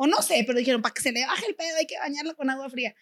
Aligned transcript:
O 0.00 0.06
no 0.06 0.22
sé, 0.22 0.44
pero 0.46 0.56
dijeron, 0.60 0.80
para 0.80 0.94
que 0.94 1.02
se 1.02 1.10
le 1.10 1.26
baje 1.26 1.44
el 1.48 1.56
pedo 1.56 1.76
hay 1.76 1.86
que 1.86 1.98
bañarla 1.98 2.34
con 2.34 2.48
agua 2.50 2.70
fría. 2.70 2.94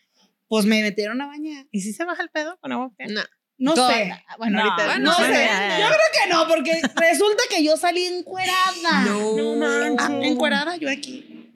Pues 0.49 0.65
me 0.65 0.81
metieron 0.81 1.21
a 1.21 1.27
bañar. 1.27 1.67
¿Y 1.71 1.83
si 1.83 1.93
se 1.93 2.05
baja 2.07 2.23
el 2.23 2.31
pedo 2.31 2.57
con 2.59 2.73
agua 2.73 2.91
fría? 2.97 3.09
No. 3.13 3.21
No 3.59 3.75
sé. 3.89 4.15
Bueno, 4.39 4.59
No, 4.59 4.65
ahorita. 4.71 4.87
bueno, 4.87 5.05
no 5.11 5.15
sé. 5.17 5.33
ya, 5.33 5.69
ya. 5.69 5.79
Yo 5.81 5.87
creo 5.89 5.99
que 6.25 6.29
no, 6.31 6.49
porque 6.49 6.81
resulta 6.97 7.43
que 7.51 7.63
yo 7.63 7.77
salí 7.77 8.07
encuerada. 8.07 9.05
No 9.05 9.57
manches. 9.57 10.07
Ah, 10.09 10.21
encuerada 10.23 10.77
yo 10.77 10.91
aquí. 10.91 11.53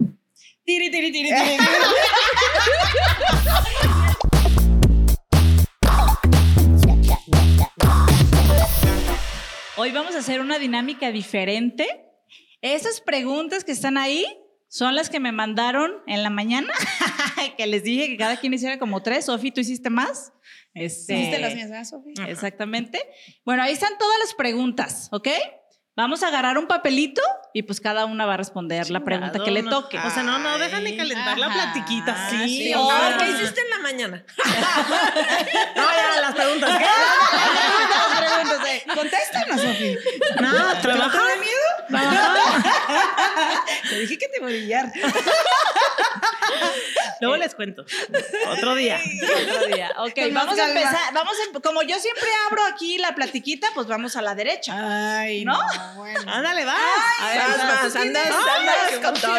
Tiri, 0.64 0.90
tiri, 0.90 1.10
tiri, 1.10 1.30
tiri. 1.30 1.56
Hoy 9.76 9.92
vamos 9.92 10.14
a 10.14 10.18
hacer 10.18 10.40
una 10.40 10.58
dinámica 10.58 11.10
diferente. 11.10 12.04
Esas 12.60 13.00
preguntas 13.00 13.64
que 13.64 13.72
están 13.72 13.96
ahí 13.96 14.26
son 14.72 14.94
las 14.94 15.10
que 15.10 15.18
me 15.18 15.32
mandaron 15.32 15.92
en 16.06 16.22
la 16.22 16.30
mañana, 16.30 16.72
que 17.58 17.66
les 17.66 17.82
dije 17.82 18.06
que 18.06 18.16
cada 18.16 18.36
quien 18.36 18.54
hiciera 18.54 18.78
como 18.78 19.02
tres. 19.02 19.26
Sofi, 19.26 19.50
¿tú 19.50 19.60
hiciste 19.60 19.90
más? 19.90 20.32
Este, 20.74 21.14
¿Hiciste 21.18 21.38
las 21.40 21.54
mías, 21.56 21.90
Sofía? 21.90 22.26
Exactamente. 22.28 23.00
Bueno, 23.44 23.64
ahí 23.64 23.72
están 23.72 23.98
todas 23.98 24.16
las 24.20 24.34
preguntas, 24.34 25.08
¿ok? 25.10 25.26
Vamos 25.96 26.22
a 26.22 26.28
agarrar 26.28 26.56
un 26.56 26.68
papelito 26.68 27.20
y 27.52 27.64
pues 27.64 27.80
cada 27.80 28.06
una 28.06 28.24
va 28.24 28.34
a 28.34 28.36
responder 28.36 28.88
la 28.90 29.02
pregunta 29.04 29.42
que 29.44 29.50
le 29.50 29.60
Chingado, 29.60 29.80
no. 29.80 29.82
toque. 29.82 29.98
O 29.98 30.10
sea, 30.10 30.22
no, 30.22 30.38
no 30.38 30.56
dejan 30.56 30.84
de 30.84 30.96
calentar 30.96 31.36
la 31.36 31.46
Ajá. 31.48 31.72
platiquita. 31.72 32.30
Sí, 32.30 32.46
Sí, 32.68 32.74
o 32.74 32.88
a 32.90 32.96
sea, 32.96 33.08
ver, 33.08 33.18
¿qué 33.18 33.30
hiciste 33.32 33.60
en 33.60 33.70
la 33.70 33.78
mañana? 33.80 34.24
No, 35.76 35.82
ya, 35.82 36.20
las 36.20 36.34
preguntas. 36.34 36.78
¿qué? 36.78 36.84
Contéstanos, 38.94 39.60
Sofía. 39.60 39.96
No, 40.40 40.80
trabaja. 40.80 41.18
¿Te 41.18 41.28
da 41.28 41.36
miedo? 41.36 41.68
Te 43.90 43.98
dije 44.00 44.18
que 44.18 44.28
te 44.28 44.40
voy 44.40 44.52
a 44.52 44.56
brillar. 44.56 44.92
Luego 47.20 47.36
les 47.36 47.54
cuento. 47.54 47.84
Otro 48.48 48.74
día. 48.74 48.98
Otro 49.46 49.66
día. 49.66 49.90
Ok, 49.98 50.14
Con 50.14 50.34
vamos 50.34 50.58
a 50.58 50.68
empezar. 50.68 51.12
Vamos 51.12 51.34
a- 51.54 51.60
como 51.60 51.82
yo 51.82 51.98
siempre 51.98 52.26
abro 52.48 52.64
aquí 52.64 52.98
la 52.98 53.14
platiquita, 53.14 53.68
pues 53.74 53.86
vamos 53.86 54.16
a 54.16 54.22
la 54.22 54.34
derecha. 54.34 55.20
Ay, 55.20 55.44
¿No? 55.44 55.52
no, 55.52 55.94
bueno. 55.96 56.20
Ándale, 56.32 56.64
vas. 56.64 56.76
A 57.20 57.28
ver, 57.28 57.38
Vas, 57.38 57.48
vas, 57.58 57.82
vas, 57.82 57.92
¿tú 57.92 57.98
andas, 57.98 58.26
andas 58.26 58.76
Ay, 58.92 59.00
con 59.00 59.14
todo. 59.14 59.36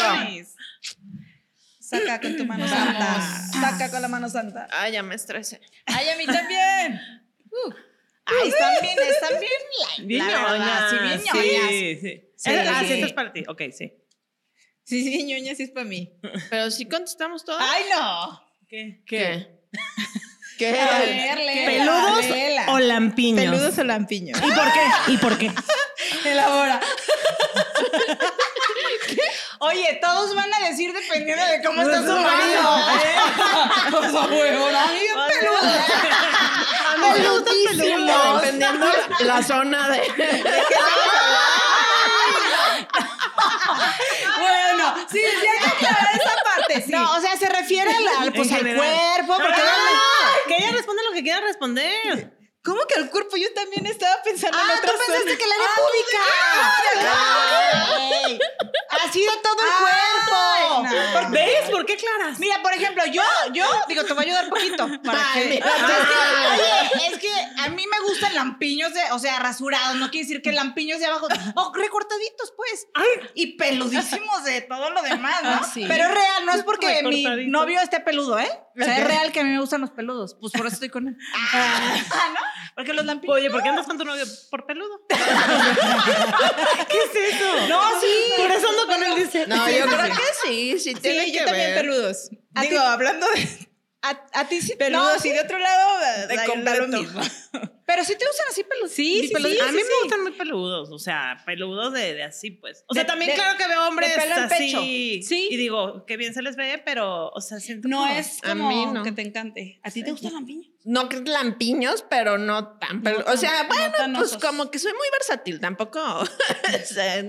Saca 1.79 2.21
con 2.21 2.37
tu 2.37 2.45
mano 2.45 2.67
santa. 2.67 3.21
Saca 3.51 3.89
con 3.91 4.01
la 4.01 4.07
mano 4.07 4.29
santa. 4.29 4.67
Ay, 4.71 4.93
ya 4.93 5.03
me 5.03 5.15
estresé. 5.15 5.59
Ay, 5.87 6.09
a 6.09 6.15
mí 6.15 6.25
también. 6.25 7.01
Uh. 7.51 7.73
Ay, 8.25 8.49
están 8.49 8.73
bien, 8.81 8.97
están 8.99 9.39
bien. 9.39 10.07
Bien 10.07 10.25
ñoñas. 10.27 10.89
sí, 10.89 10.95
bien 11.01 11.21
ñoñas. 11.23 11.69
Sí, 11.69 11.95
sí. 12.01 12.33
Sí. 12.35 12.49
Ah, 12.51 12.83
sí, 12.85 12.93
esto 12.93 13.05
es 13.07 13.13
para 13.13 13.33
ti. 13.33 13.43
Ok, 13.47 13.61
sí. 13.71 13.93
Sí, 14.83 15.03
sí, 15.03 15.23
ñoña, 15.23 15.55
sí 15.55 15.63
es 15.63 15.71
para 15.71 15.85
mí. 15.85 16.11
Pero 16.49 16.71
sí 16.71 16.87
contestamos 16.87 17.45
todas. 17.45 17.63
Ay, 17.67 17.83
no. 17.93 18.41
¿Qué? 18.67 19.03
¿Qué? 19.05 19.61
¿Qué? 20.57 20.79
A 20.79 20.99
ver, 20.99 21.37
léela, 21.37 21.65
¿Peludos 21.65 22.29
léela. 22.29 22.65
o 22.73 22.79
lampiños? 22.79 23.43
Peludos 23.43 23.77
o 23.77 23.83
lampiños. 23.83 24.37
¿Y 24.37 24.51
por 24.51 24.73
qué? 24.73 25.11
¿Y 25.11 25.17
por 25.17 25.37
qué? 25.37 25.51
Elabora. 26.29 26.79
Oye, 29.63 29.99
todos 30.01 30.33
van 30.35 30.51
a 30.53 30.59
decir 30.67 30.91
dependiendo 30.91 31.45
de 31.45 31.61
cómo 31.63 31.81
está 31.83 31.97
su 32.01 32.19
marido. 32.19 32.77
Pues 33.91 34.15
a 34.15 34.25
huevo, 34.25 34.67
a 34.67 34.85
mí 34.87 34.99
bien 34.99 35.15
peludo. 35.27 35.59
A 36.87 36.97
mí 36.97 37.19
me 37.19 37.29
gustan 37.29 37.55
peludos, 37.77 38.41
dependiendo 38.41 38.87
la 39.19 39.43
zona 39.43 39.89
de... 39.89 40.01
Bueno, 44.39 44.95
sí, 45.11 45.19
sí 45.19 45.47
hay 45.47 45.59
que 45.59 45.67
aclarar 45.67 46.15
esa 46.15 46.35
parte, 46.43 46.81
sí. 46.81 46.91
No, 46.91 47.13
o 47.15 47.21
sea, 47.21 47.37
se 47.37 47.47
refiere 47.49 47.91
al, 47.95 48.07
al, 48.07 48.33
pues, 48.33 48.49
En 48.51 48.67
al 48.67 48.75
cuerpo, 48.75 49.35
porque 49.37 49.61
Ah, 49.61 50.35
que 50.47 50.55
ella 50.57 50.71
responda 50.71 51.03
lo 51.03 51.11
que 51.13 51.21
quiera 51.23 51.39
responder. 51.41 52.37
¿Cómo 52.63 52.79
que 52.87 52.99
el 52.99 53.09
cuerpo? 53.09 53.37
Yo 53.37 53.51
también 53.53 53.85
estaba 53.87 54.21
pensando 54.23 54.57
en 54.57 54.63
Ah, 54.69 54.73
otra 54.77 54.91
tú 54.91 54.97
pensaste 54.99 55.29
zona. 55.29 55.37
que 55.39 55.47
la 55.47 55.55
era 55.55 55.65
pública. 55.75 56.19
Así 59.07 59.19
de 59.19 59.37
todo 59.41 59.55
el 59.61 59.73
cuerpo. 59.81 61.21
no. 61.23 61.31
¿Ves? 61.31 61.69
¿Por 61.69 61.85
qué 61.85 61.97
claras? 61.97 62.39
Mira, 62.39 62.61
por 62.61 62.73
ejemplo, 62.73 63.03
yo, 63.07 63.23
yo, 63.53 63.65
digo, 63.87 64.03
te 64.03 64.13
voy 64.13 64.23
a 64.23 64.27
ayudar 64.27 64.49
poquito. 64.49 64.87
Para 65.03 65.31
Ay, 65.33 65.43
que, 65.43 65.49
mira. 65.49 65.65
es 65.75 66.07
que, 66.07 66.97
oye, 66.97 67.07
es 67.07 67.19
que 67.19 67.61
a 67.61 67.69
mí 67.69 67.85
me 67.87 67.99
gustan 68.07 68.35
lampiños 68.35 68.93
de, 68.93 69.01
o 69.11 69.19
sea, 69.19 69.39
rasurados, 69.39 69.95
no 69.97 70.09
quiere 70.09 70.27
decir 70.27 70.41
que 70.41 70.51
lampiños 70.51 70.99
de 70.99 71.05
abajo, 71.07 71.27
o 71.55 71.73
recortaditos, 71.73 72.53
pues. 72.55 72.87
Y 73.33 73.57
peludísimos 73.57 74.43
de 74.43 74.61
todo 74.61 74.89
lo 74.91 75.01
demás, 75.01 75.43
¿no? 75.43 75.49
Ah, 75.49 75.69
sí. 75.71 75.85
Pero 75.87 76.05
es 76.05 76.11
real, 76.11 76.45
no 76.45 76.53
es 76.53 76.63
porque 76.63 77.03
mi 77.03 77.47
novio 77.47 77.81
esté 77.81 77.99
peludo, 77.99 78.39
¿eh? 78.39 78.49
O 78.79 78.83
sea, 78.83 78.97
es 78.97 79.07
real 79.07 79.31
que 79.31 79.41
a 79.41 79.43
mí 79.43 79.49
me 79.49 79.59
gustan 79.59 79.81
los 79.81 79.91
peludos. 79.91 80.35
Pues 80.39 80.53
por 80.53 80.65
eso 80.65 80.75
estoy 80.75 80.89
con 80.89 81.07
él. 81.07 81.17
Ah, 81.53 82.29
¿no? 82.33 82.39
Porque 82.75 82.93
los 82.93 83.05
lampiños. 83.05 83.35
Oye, 83.35 83.49
¿por 83.49 83.61
qué 83.61 83.69
andas 83.69 83.85
con 83.85 83.97
tu 83.97 84.05
novio? 84.05 84.23
¿Por 84.49 84.65
peludo? 84.65 85.01
¿Qué 85.09 85.15
es 86.97 87.15
eso? 87.35 87.67
No, 87.67 87.81
sí. 87.99 88.33
Por 88.37 88.51
eso 88.51 88.69
ando 88.69 88.87
con 88.91 89.03
él, 89.03 89.15
dice. 89.15 89.47
No, 89.47 89.69
yo 89.69 89.85
creo 89.85 90.03
que 90.03 90.47
sí, 90.47 90.79
sí 90.79 90.93
tiene 90.95 91.25
Sí, 91.25 91.31
que 91.31 91.39
yo 91.39 91.45
también 91.45 91.69
ver. 91.75 91.81
peludos. 91.85 92.29
A 92.55 92.61
Digo, 92.61 92.73
ti- 92.73 92.85
hablando 92.87 93.27
de 93.27 93.67
A, 94.03 94.19
a 94.33 94.47
ti 94.47 94.61
sí. 94.61 94.75
peludos 94.75 95.23
no, 95.23 95.29
y 95.29 95.33
de 95.33 95.41
otro 95.41 95.59
lado, 95.59 95.99
De 96.27 96.35
da- 96.35 96.47
lo 96.47 96.87
mismo. 96.87 97.21
Pero 97.85 98.05
sí 98.05 98.15
te 98.17 98.25
gustan 98.25 98.45
así 98.49 98.63
peludos. 98.63 98.91
Sí, 98.93 99.27
sí, 99.27 99.33
peludos. 99.33 99.51
sí, 99.51 99.59
a 99.59 99.65
mí 99.65 99.71
sí, 99.71 99.75
me 99.77 99.81
sí. 99.83 99.99
gustan 100.03 100.21
muy 100.23 100.31
peludos, 100.31 100.89
o 100.91 100.97
sea, 100.97 101.37
peludos 101.45 101.91
de, 101.93 102.13
de 102.13 102.23
así, 102.23 102.49
pues. 102.51 102.85
O 102.87 102.93
sea, 102.93 103.03
De- 103.03 103.07
también 103.07 103.31
de- 103.31 103.35
claro 103.35 103.57
que 103.57 103.67
veo 103.67 103.85
hombres 103.87 104.13
pelo 104.13 104.33
así. 104.35 104.47
pecho. 104.57 104.79
Sí. 104.79 105.47
Y 105.51 105.57
digo, 105.57 106.05
que 106.05 106.15
bien 106.15 106.33
se 106.33 106.41
les 106.41 106.55
ve, 106.55 106.81
pero, 106.85 107.27
o 107.29 107.41
sea, 107.41 107.59
siento 107.59 107.89
No 107.89 107.97
como- 107.99 108.13
es 108.13 108.37
A 108.43 108.49
como 108.49 108.69
mí 108.69 108.85
no. 108.87 109.03
que 109.03 109.11
te 109.11 109.21
encante. 109.23 109.79
¿A 109.83 109.91
ti 109.91 110.03
te 110.03 110.11
gusta 110.11 110.29
el 110.29 110.33
lampiño? 110.35 110.69
No 110.85 111.09
que 111.09 111.17
lampiños, 111.19 112.05
pero 112.09 112.37
no 112.37 112.79
tan 112.79 113.03
pelu- 113.03 113.25
O 113.27 113.35
sea, 113.37 113.63
no 113.63 113.67
bueno, 113.69 113.91
tan 113.97 114.13
pues 114.13 114.29
osos. 114.35 114.41
como 114.41 114.71
que 114.71 114.79
soy 114.79 114.93
muy 114.93 115.07
versátil, 115.11 115.59
tampoco. 115.59 115.99
o 116.81 116.85
sea, 116.85 117.23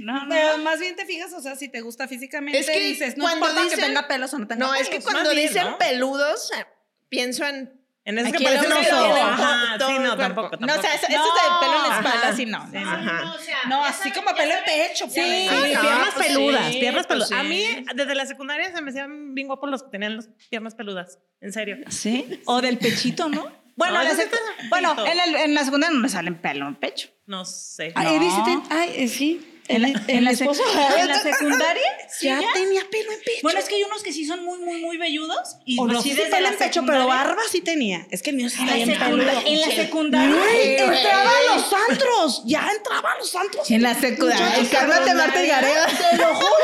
No, 0.00 0.24
no. 0.24 0.28
Pero 0.28 0.58
más 0.58 0.78
bien 0.80 0.96
te 0.96 1.04
fijas, 1.06 1.32
o 1.32 1.40
sea, 1.40 1.56
si 1.56 1.68
te 1.68 1.80
gusta 1.80 2.06
físicamente, 2.08 2.58
Es 2.58 2.66
que 2.70 2.80
dices, 2.80 3.16
no 3.16 3.24
cuando 3.24 3.46
importa 3.46 3.62
que 3.68 3.76
dicen- 3.76 3.86
tenga 3.94 4.08
pelos 4.08 4.32
o 4.34 4.38
no 4.38 4.46
tenga 4.46 4.66
no, 4.66 4.72
pelos. 4.72 4.88
es 4.88 4.94
que 4.94 5.00
cuando 5.02 5.30
bien, 5.30 5.48
dicen 5.48 5.64
¿no? 5.64 5.78
peludos, 5.78 6.50
eh, 6.58 6.64
pienso 7.08 7.44
en. 7.44 7.76
En 8.04 8.16
eso 8.18 8.32
que 8.32 8.42
parece 8.42 8.66
un 8.66 8.72
oso. 8.72 8.96
Ajá, 9.16 9.76
todo 9.78 9.88
sí, 9.90 9.96
no, 9.98 10.16
tampoco, 10.16 10.48
tampoco. 10.48 10.66
No, 10.66 10.78
o 10.78 10.82
sea, 10.82 10.94
eso, 10.94 11.06
eso 11.10 11.18
No, 11.18 11.26
es 11.26 11.34
de 11.34 11.58
pelo 11.60 11.76
en 11.76 11.90
la 11.90 11.96
espalda, 11.98 12.28
ajá. 12.28 12.36
sí, 12.36 12.46
no. 12.46 12.56
Ajá. 12.56 13.34
No, 13.68 13.84
así 13.84 14.10
como 14.12 14.34
pelo 14.34 14.54
en 14.54 14.64
pecho. 14.64 15.10
Sí, 15.10 15.46
no, 15.50 15.60
piernas 15.82 16.14
pues 16.14 16.26
peludas, 16.28 16.72
sí, 16.72 16.78
piernas 16.80 17.06
pues 17.06 17.20
peludas. 17.28 17.32
A 17.32 17.42
sí. 17.42 17.48
mí, 17.48 17.84
desde 17.94 18.14
la 18.14 18.24
secundaria 18.24 18.74
se 18.74 18.80
me 18.80 18.90
hacían 18.92 19.34
bien 19.34 19.46
guapos 19.48 19.68
los 19.68 19.82
que 19.82 19.90
tenían 19.90 20.16
las 20.16 20.30
piernas 20.48 20.74
peludas. 20.74 21.18
En 21.42 21.52
serio. 21.52 21.76
¿Sí? 21.90 22.40
O 22.46 22.62
del 22.62 22.78
pechito, 22.78 23.28
¿no? 23.28 23.52
Bueno, 23.76 23.92
No, 23.94 24.00
en 24.00 24.06
la 24.08 24.12
eso 24.14 24.22
sí 24.22 24.28
secu- 24.28 24.68
bueno 24.70 25.06
en, 25.06 25.20
el- 25.20 25.34
en 25.36 25.54
la 25.54 25.64
segunda 25.64 25.90
no 25.90 26.00
me 26.00 26.08
salen 26.08 26.36
pelo 26.36 26.66
en 26.66 26.76
pecho. 26.76 27.10
No 27.26 27.44
sé. 27.44 27.92
No. 27.94 28.18
dice, 28.18 28.58
ay, 28.70 28.92
eh, 28.96 29.08
sí. 29.08 29.57
En 29.68 29.82
la, 29.82 29.88
en 29.88 30.24
la 30.24 30.30
mi 30.30 30.36
sec- 30.36 30.42
esposo- 30.50 30.62
en 30.96 31.08
la 31.08 31.20
secundaria 31.20 31.82
Ya 32.22 32.38
sí, 32.40 32.46
tenía 32.54 32.80
pelo 32.90 33.12
en 33.12 33.18
pecho. 33.20 33.40
Bueno, 33.42 33.60
es 33.60 33.66
que 33.68 33.74
hay 33.76 33.82
unos 33.84 34.02
que 34.02 34.12
sí 34.12 34.26
son 34.26 34.42
muy, 34.44 34.58
muy, 34.58 34.80
muy 34.80 34.96
velludos. 34.96 35.56
Y 35.66 35.78
o 35.78 35.86
no 35.86 36.00
sí 36.02 36.14
desde 36.14 36.30
pelo 36.30 36.48
en 36.48 36.56
pecho, 36.56 36.82
pero 36.86 37.06
barba 37.06 37.42
sí 37.50 37.60
tenía. 37.60 38.06
Es 38.10 38.22
que 38.22 38.30
el 38.30 38.36
mío 38.36 38.48
sí 38.48 38.56
En 38.60 38.66
bien 38.74 38.88
secunda- 38.98 39.24
peludo. 39.30 39.42
en 39.46 39.60
la 39.60 39.66
secundaria. 39.68 40.34
Güey. 40.34 40.76
entraba 40.78 41.30
a 41.30 41.54
los 41.54 41.72
antros. 41.90 42.42
Ya 42.46 42.66
entraba 42.74 43.12
a 43.12 43.18
los 43.18 43.34
antros. 43.36 43.70
En 43.70 43.82
la 43.82 43.94
secundaria. 43.94 44.46
Muchachos, 44.46 44.68
cálmate, 44.70 45.14
Marta 45.14 45.44
y 45.44 45.48
Gareda. 45.48 45.86
Te 45.86 46.16
lo 46.16 46.34
juro. 46.34 46.48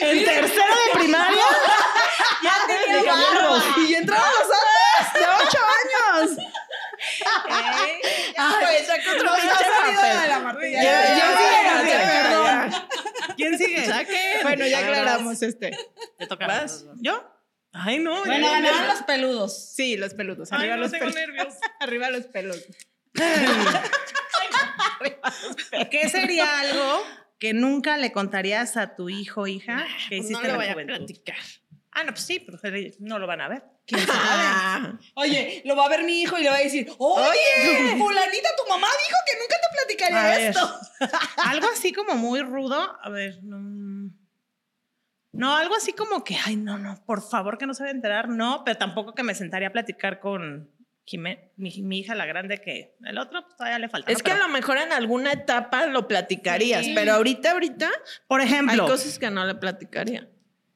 En 0.00 0.24
tercero 0.24 0.74
de 0.74 0.90
primaria. 1.00 1.44
Ya 2.42 2.54
tenía 2.66 3.12
barba. 3.12 3.62
Y 3.88 3.94
entraba 3.94 4.24
a 4.24 4.32
los 4.32 4.42
antros 4.42 5.12
de 5.14 5.26
ocho 5.46 5.58
años. 5.82 6.30
Ey, 7.48 8.00
Ay, 8.36 8.84
saca 8.86 9.10
otro 9.12 9.24
No, 9.24 9.34
pinche 9.34 9.48
ya 9.48 9.54
la 10.54 10.70
Ya, 10.70 12.22
perdón. 12.22 12.72
¿Quién 13.36 13.58
sigue? 13.58 13.84
Saquen. 13.84 14.42
Bueno, 14.42 14.66
ya 14.66 14.78
aclaramos 14.80 15.42
este. 15.42 15.76
Te 16.18 16.26
toca. 16.26 16.46
Vas. 16.46 16.84
¿Yo? 16.96 17.28
Ay, 17.72 17.98
no. 17.98 18.24
Bueno, 18.24 18.50
ganaron 18.50 18.86
los 18.88 19.02
peludos. 19.02 19.72
Sí, 19.74 19.96
los 19.96 20.14
peludos. 20.14 20.52
Ay, 20.52 20.58
Arriba 20.60 20.76
no 20.76 20.82
los 20.82 20.90
tengo 20.92 21.06
peludos. 21.06 21.26
nervios. 21.28 21.54
Arriba 21.80 22.10
los 22.10 22.26
pelos. 22.26 22.64
¿Qué 25.90 26.08
sería 26.08 26.60
algo 26.60 27.02
que 27.38 27.52
nunca 27.54 27.96
le 27.96 28.12
contarías 28.12 28.76
a 28.76 28.94
tu 28.94 29.08
hijo 29.08 29.42
o 29.42 29.46
hija 29.46 29.86
que 30.08 30.18
No 30.18 30.24
hiciste 30.24 30.42
lo 30.46 30.50
en 30.50 30.56
voy 30.56 30.66
la 30.66 30.72
a 30.72 30.98
platicar. 30.98 31.36
Ah, 31.92 32.04
no, 32.04 32.12
pues 32.12 32.22
sí, 32.24 32.40
pero 32.40 32.58
no 33.00 33.18
lo 33.18 33.26
van 33.26 33.42
a 33.42 33.48
ver. 33.48 33.62
Ah. 34.08 34.98
Oye, 35.14 35.62
lo 35.66 35.76
va 35.76 35.86
a 35.86 35.88
ver 35.90 36.04
mi 36.04 36.22
hijo 36.22 36.38
y 36.38 36.42
le 36.42 36.48
va 36.50 36.56
a 36.56 36.60
decir, 36.60 36.90
oye, 36.98 37.96
fulanita, 37.98 38.48
tu 38.56 38.68
mamá 38.68 38.86
dijo 39.06 39.18
que 39.26 39.38
nunca 39.38 39.56
te 39.60 39.76
platicaría 39.76 40.48
esto. 40.48 40.80
algo 41.44 41.68
así 41.68 41.92
como 41.92 42.14
muy 42.14 42.40
rudo. 42.40 42.96
A 43.02 43.08
ver, 43.10 43.42
no. 43.44 44.10
No, 45.32 45.56
algo 45.56 45.74
así 45.74 45.92
como 45.92 46.24
que, 46.24 46.36
ay, 46.44 46.56
no, 46.56 46.78
no, 46.78 47.02
por 47.06 47.22
favor 47.22 47.56
que 47.58 47.66
no 47.66 47.72
se 47.74 47.82
va 47.82 47.88
a 47.88 47.92
enterar, 47.92 48.28
no, 48.28 48.64
pero 48.64 48.76
tampoco 48.78 49.14
que 49.14 49.22
me 49.22 49.34
sentaría 49.34 49.68
a 49.68 49.72
platicar 49.72 50.20
con, 50.20 50.70
Jimé- 51.06 51.50
mi, 51.56 51.70
mi 51.82 52.00
hija 52.00 52.14
la 52.14 52.26
grande 52.26 52.60
que 52.60 52.96
el 53.04 53.18
otro 53.18 53.42
pues, 53.42 53.56
todavía 53.56 53.78
le 53.78 53.88
falta. 53.88 54.12
Es 54.12 54.18
¿no? 54.18 54.24
que 54.24 54.32
a 54.32 54.38
lo 54.38 54.48
mejor 54.48 54.76
en 54.78 54.92
alguna 54.92 55.32
etapa 55.32 55.86
lo 55.86 56.06
platicarías, 56.06 56.84
Sí. 56.84 56.92
pero 56.94 57.14
ahorita, 57.14 57.52
ahorita 57.52 57.90
por 58.28 58.40
hay 58.40 58.46
ejemplo, 58.46 58.86
cosas 58.86 59.18
que 59.18 59.30
no 59.30 59.44
le 59.46 59.54
platicaría. 59.56 60.28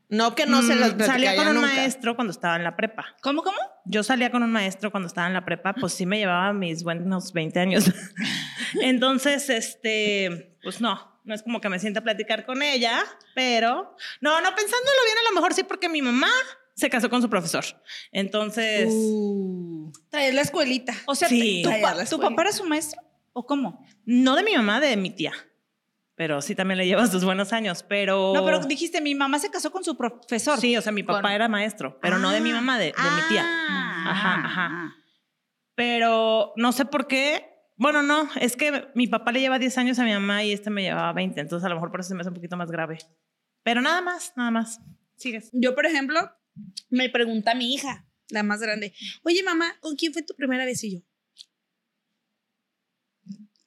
No 0.08 0.34
que 0.36 0.46
no 0.46 0.62
se 0.62 0.76
las 0.76 0.94
mm, 0.94 0.96
platicaría 0.98 1.30
salía 1.30 1.36
con 1.36 1.48
un 1.56 1.62
nunca. 1.62 1.74
maestro 1.74 2.14
cuando 2.14 2.30
estaba 2.30 2.56
en 2.56 2.62
la 2.64 2.76
prepa. 2.76 3.16
¿Cómo, 3.22 3.42
cómo? 3.42 3.58
Yo 3.84 4.02
salía 4.04 4.30
con 4.30 4.42
un 4.42 4.52
maestro 4.52 4.90
cuando 4.90 5.08
estaba 5.08 5.26
en 5.26 5.32
la 5.34 5.44
prepa, 5.44 5.74
pues 5.74 5.94
sí 5.94 6.06
me 6.06 6.18
llevaba 6.18 6.52
mis 6.52 6.82
buenos 6.84 7.32
20 7.32 7.58
años. 7.58 7.90
Entonces, 8.82 9.48
este, 9.50 10.56
pues 10.62 10.80
no, 10.80 11.20
no 11.24 11.34
es 11.34 11.42
como 11.42 11.60
que 11.60 11.68
me 11.68 11.78
sienta 11.78 12.00
a 12.00 12.02
platicar 12.04 12.44
con 12.46 12.62
ella, 12.62 13.02
pero 13.34 13.96
no, 14.20 14.40
no 14.40 14.48
pensándolo 14.54 14.98
bien, 15.06 15.18
a 15.18 15.28
lo 15.30 15.34
mejor 15.34 15.54
sí, 15.54 15.64
porque 15.64 15.88
mi 15.88 16.02
mamá 16.02 16.28
se 16.74 16.90
casó 16.90 17.08
con 17.10 17.22
su 17.22 17.30
profesor. 17.30 17.64
Entonces, 18.12 18.88
Uh, 18.90 19.90
traes 20.10 20.34
la 20.34 20.42
escuelita. 20.42 20.94
O 21.06 21.14
sea, 21.14 21.28
Sí. 21.28 21.62
¿tu, 21.64 21.70
pa- 21.80 22.04
¿tu 22.04 22.20
papá 22.20 22.42
era 22.42 22.52
su 22.52 22.64
maestro? 22.64 23.00
¿O 23.32 23.44
cómo? 23.46 23.84
no 24.04 24.36
de 24.36 24.42
mi 24.42 24.54
mamá, 24.56 24.80
de 24.80 24.96
mi 24.96 25.10
tía. 25.10 25.32
Pero 26.16 26.40
sí 26.40 26.54
también 26.54 26.78
le 26.78 26.86
lleva 26.86 27.06
sus 27.06 27.24
buenos 27.24 27.52
años, 27.52 27.84
pero... 27.86 28.32
No, 28.34 28.44
pero 28.44 28.58
dijiste, 28.60 29.00
mi 29.02 29.14
mamá 29.14 29.38
se 29.38 29.50
casó 29.50 29.70
con 29.70 29.84
su 29.84 29.96
profesor. 29.96 30.58
Sí, 30.58 30.74
o 30.76 30.80
sea, 30.82 30.90
mi 30.90 31.02
papá 31.02 31.20
Con- 31.22 31.30
era 31.32 31.46
maestro, 31.48 31.98
pero 32.00 32.18
no 32.18 32.30
de 32.30 32.40
mi 32.40 32.50
Ah, 32.52 32.54
mamá, 32.54 32.78
de, 32.78 32.86
de 32.86 32.92
mi 32.92 33.28
tía. 33.28 33.42
ah, 33.46 34.10
Ajá, 34.10 34.34
ajá. 34.46 34.68
ah. 34.72 34.94
Pero 35.74 36.52
no 36.56 36.72
sé 36.72 36.86
por 36.86 37.06
qué. 37.06 37.46
Bueno, 37.76 38.00
no, 38.02 38.30
es 38.40 38.56
que 38.56 38.88
mi 38.94 39.06
papá 39.08 39.30
le 39.32 39.40
lleva 39.40 39.58
10 39.58 39.76
años 39.76 39.98
a 39.98 40.04
mi 40.04 40.12
mamá 40.12 40.42
y 40.42 40.52
este 40.52 40.70
me 40.70 40.82
llevaba 40.82 41.12
20, 41.12 41.38
entonces 41.38 41.66
a 41.66 41.68
lo 41.68 41.74
mejor 41.74 41.90
por 41.90 42.00
eso 42.00 42.08
se 42.08 42.14
me 42.14 42.22
hace 42.22 42.30
un 42.30 42.34
poquito 42.34 42.56
más 42.56 42.70
grave. 42.70 42.96
Pero 43.62 43.82
nada 43.82 44.00
más, 44.00 44.32
nada 44.36 44.50
más. 44.50 44.80
Sigues. 45.16 45.50
Yo, 45.52 45.74
por 45.74 45.84
ejemplo, 45.84 46.30
me 46.88 47.10
pregunta 47.10 47.54
mi 47.54 47.74
hija, 47.74 48.06
la 48.30 48.42
más 48.42 48.60
grande, 48.62 48.94
oye 49.22 49.42
mamá, 49.42 49.76
¿con 49.80 49.96
quién 49.96 50.14
fue 50.14 50.22
tu 50.22 50.34
primera 50.34 50.64
vez? 50.64 50.82
Y 50.84 50.94
yo, 50.94 51.00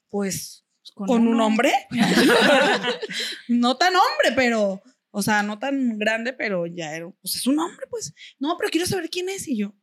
pues, 0.09 0.65
¿con, 0.93 1.27
un 1.27 1.41
hombre? 1.41 1.73
no 3.47 3.77
tan 3.77 3.95
hombre, 3.95 4.31
pero, 4.35 4.81
o 5.11 5.21
sea, 5.21 5.43
no 5.43 5.59
tan 5.59 5.97
grande, 5.97 6.33
pero 6.33 6.65
ya 6.67 6.95
era, 6.95 7.09
pues 7.21 7.35
es 7.35 7.47
un 7.47 7.59
hombre, 7.59 7.85
pues. 7.89 8.13
No, 8.39 8.55
pero 8.57 8.69
quiero 8.69 8.85
saber 8.85 9.09
quién 9.09 9.29
es. 9.29 9.47
Y 9.47 9.57
yo, 9.57 9.75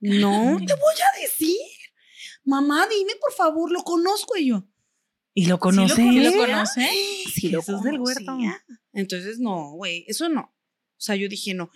no 0.00 0.56
te 0.58 0.74
voy 0.74 0.94
a 0.94 1.20
decir. 1.20 1.56
Mamá, 2.44 2.86
dime, 2.88 3.12
por 3.20 3.32
favor, 3.32 3.70
lo 3.70 3.82
conozco. 3.82 4.36
Y 4.36 4.48
yo, 4.48 4.66
¿Y 5.34 5.46
lo 5.46 5.58
conoce? 5.58 5.94
conoce? 5.94 6.10
¿Sí 6.10 6.20
lo 6.20 6.32
conoce? 6.32 6.88
sí, 7.32 7.48
lo 7.48 7.62
Jesús 7.62 7.82
del 7.82 8.00
Huerto. 8.00 8.38
Entonces, 8.92 9.38
no, 9.38 9.72
güey, 9.72 10.04
eso 10.08 10.28
no. 10.28 10.40
O 10.40 11.02
sea, 11.02 11.16
yo 11.16 11.28
dije, 11.28 11.54
no. 11.54 11.70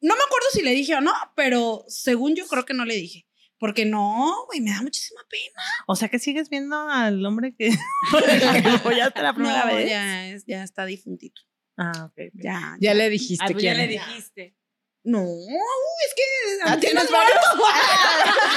No 0.00 0.14
me 0.14 0.22
acuerdo 0.26 0.46
si 0.52 0.62
le 0.62 0.72
dije 0.72 0.94
o 0.94 1.00
no, 1.00 1.12
pero 1.34 1.84
según 1.88 2.34
yo 2.34 2.46
creo 2.46 2.64
que 2.64 2.74
no 2.74 2.84
le 2.84 2.94
dije. 2.94 3.25
Porque 3.58 3.84
no, 3.86 4.44
güey, 4.46 4.60
me 4.60 4.70
da 4.70 4.82
muchísima 4.82 5.20
pena. 5.30 5.62
O 5.86 5.96
sea 5.96 6.08
que 6.08 6.18
sigues 6.18 6.50
viendo 6.50 6.76
al 6.90 7.24
hombre 7.24 7.54
que 7.56 7.70
apoyaste 8.74 9.22
la 9.22 9.32
primera 9.34 9.64
no, 9.66 9.74
vez. 9.74 9.88
ya, 9.88 10.28
es, 10.28 10.44
ya 10.46 10.62
está 10.62 10.84
difuntito. 10.84 11.40
Ah, 11.78 12.06
ok. 12.06 12.30
Ya. 12.34 12.76
Ya 12.80 12.94
le 12.94 13.08
dijiste 13.10 13.44
Ah, 13.44 13.48
pues 13.50 13.62
ya 13.62 13.74
quién. 13.74 13.86
le 13.86 13.92
dijiste. 13.92 14.56
No, 15.04 15.20
es 15.22 16.14
que. 16.16 16.22
Ah, 16.64 16.76
¿tienes 16.80 17.04
no- 17.10 17.10
varios? 17.16 17.40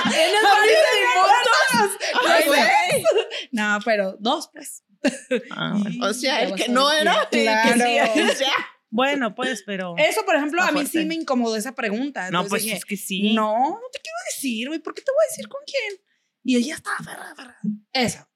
¿Tienes 0.10 0.44
varios 0.44 0.84
difuntos? 0.96 2.70
No, 3.52 3.80
pero 3.86 4.16
dos, 4.20 4.50
pues. 4.54 4.84
Ah. 5.52 5.76
O 6.02 6.14
sea, 6.14 6.42
Ya 6.42 6.48
el 6.48 6.56
que 6.56 6.68
no 6.70 6.92
era, 6.92 7.24
el 7.24 7.30
que 7.30 7.38
sí, 7.40 7.44
Claro. 7.44 8.32
o 8.32 8.36
sea. 8.36 8.52
Bueno, 8.90 9.36
pues, 9.36 9.64
pero. 9.66 9.96
Eso, 9.98 10.26
por 10.26 10.36
ejemplo, 10.36 10.62
a 10.62 10.68
mí 10.72 10.80
fuerte. 10.82 11.00
sí 11.02 11.06
me 11.06 11.16
incomodó 11.16 11.56
esa 11.56 11.76
pregunta. 11.76 12.22
no, 12.32 12.42
Entonces 12.42 12.50
pues 12.50 12.64
dije, 12.64 12.76
es 12.78 12.86
que 12.86 12.98
sí. 12.98 13.34
No, 13.34 13.54
no 13.58 13.80
te 13.92 14.00
quiero 14.02 14.18
decir, 14.34 14.68
güey. 14.68 14.80
¿Por 14.80 14.94
qué 14.94 15.02
te 15.02 15.12
voy 15.12 15.20
a 15.24 15.30
decir 15.32 15.48
con 15.48 15.62
quién? 15.66 16.02
Y 16.44 16.56
ella 16.58 16.76
estaba 16.76 16.96
aferrada, 16.98 17.32
aferrada. 17.32 17.60
Eso. 17.94 18.28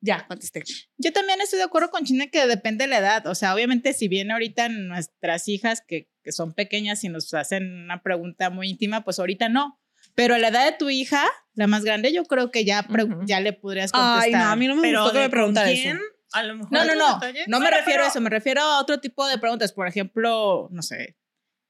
Ya, 0.00 0.26
contesté. 0.28 0.62
Yo 0.96 1.12
también 1.12 1.40
estoy 1.40 1.58
de 1.58 1.64
acuerdo 1.64 1.90
con 1.90 2.04
China 2.04 2.28
que 2.28 2.46
depende 2.46 2.84
de 2.84 2.88
la 2.90 2.98
edad. 2.98 3.26
O 3.26 3.34
sea, 3.34 3.52
obviamente, 3.54 3.92
si 3.92 4.06
viene 4.06 4.32
ahorita 4.32 4.68
nuestras 4.68 5.48
hijas 5.48 5.82
que, 5.86 6.08
que 6.22 6.30
son 6.30 6.54
pequeñas 6.54 7.02
y 7.02 7.08
nos 7.08 7.34
hacen 7.34 7.82
una 7.84 8.00
pregunta 8.02 8.50
muy 8.50 8.68
íntima, 8.70 9.02
pues 9.02 9.18
ahorita 9.18 9.48
no. 9.48 9.80
Pero 10.14 10.36
a 10.36 10.38
la 10.38 10.48
edad 10.48 10.64
de 10.70 10.76
tu 10.78 10.88
hija, 10.90 11.24
la 11.54 11.66
más 11.66 11.82
grande, 11.84 12.12
yo 12.12 12.24
creo 12.24 12.52
que 12.52 12.64
ya, 12.64 12.84
pre- 12.84 13.04
Ujú. 13.04 13.24
ya 13.26 13.40
le 13.40 13.52
podrías 13.52 13.90
contestar. 13.90 14.22
Ay, 14.22 14.30
no, 14.32 14.44
a 14.52 14.54
mí 14.56 14.68
no 14.68 14.76
me 14.76 14.82
Pero 14.82 15.02
gustó 15.02 15.14
que 15.14 15.18
me 15.18 15.24
eso. 15.24 15.98
A 16.32 16.42
lo 16.42 16.56
mejor. 16.56 16.72
No, 16.72 16.84
no, 16.84 16.94
no. 16.94 17.14
detalle. 17.14 17.44
No 17.48 17.58
me 17.58 17.66
Bueno, 17.66 17.76
refiero 17.78 18.04
a 18.04 18.08
eso, 18.08 18.20
me 18.20 18.30
refiero 18.30 18.60
a 18.62 18.80
otro 18.80 19.00
tipo 19.00 19.26
de 19.26 19.38
preguntas. 19.38 19.72
Por 19.72 19.86
ejemplo, 19.88 20.68
no 20.70 20.82
sé, 20.82 21.16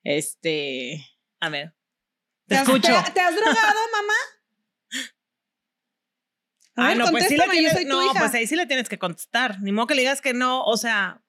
este... 0.05 1.05
A 1.41 1.49
ver. 1.49 1.75
¿Te, 2.47 2.55
Te 2.55 2.57
has, 2.57 2.69
escucho. 2.69 2.89
te- 3.05 3.11
te 3.13 3.21
has 3.21 3.35
drogado, 3.35 3.81
mamá? 3.93 4.15
A 6.77 6.85
Ah, 6.85 6.89
ver, 6.89 6.97
no, 6.99 7.11
pues 7.11 7.27
sí 7.27 7.37
le 7.37 7.49
tienes, 7.49 7.73
soy 7.73 7.83
tu 7.85 7.89
no, 7.91 8.03
hija. 8.05 8.21
pues 8.21 8.35
ahí 8.35 8.47
sí 8.47 8.55
le 8.57 8.67
tienes 8.67 8.89
que 8.89 8.99
contestar. 8.99 9.61
Ni 9.61 9.73
modo 9.73 9.89
que 9.89 9.95
le 9.95 10.03
digas 10.03 10.21
que 10.21 10.33
no, 10.35 10.63
o 10.65 10.77
sea, 10.77 11.23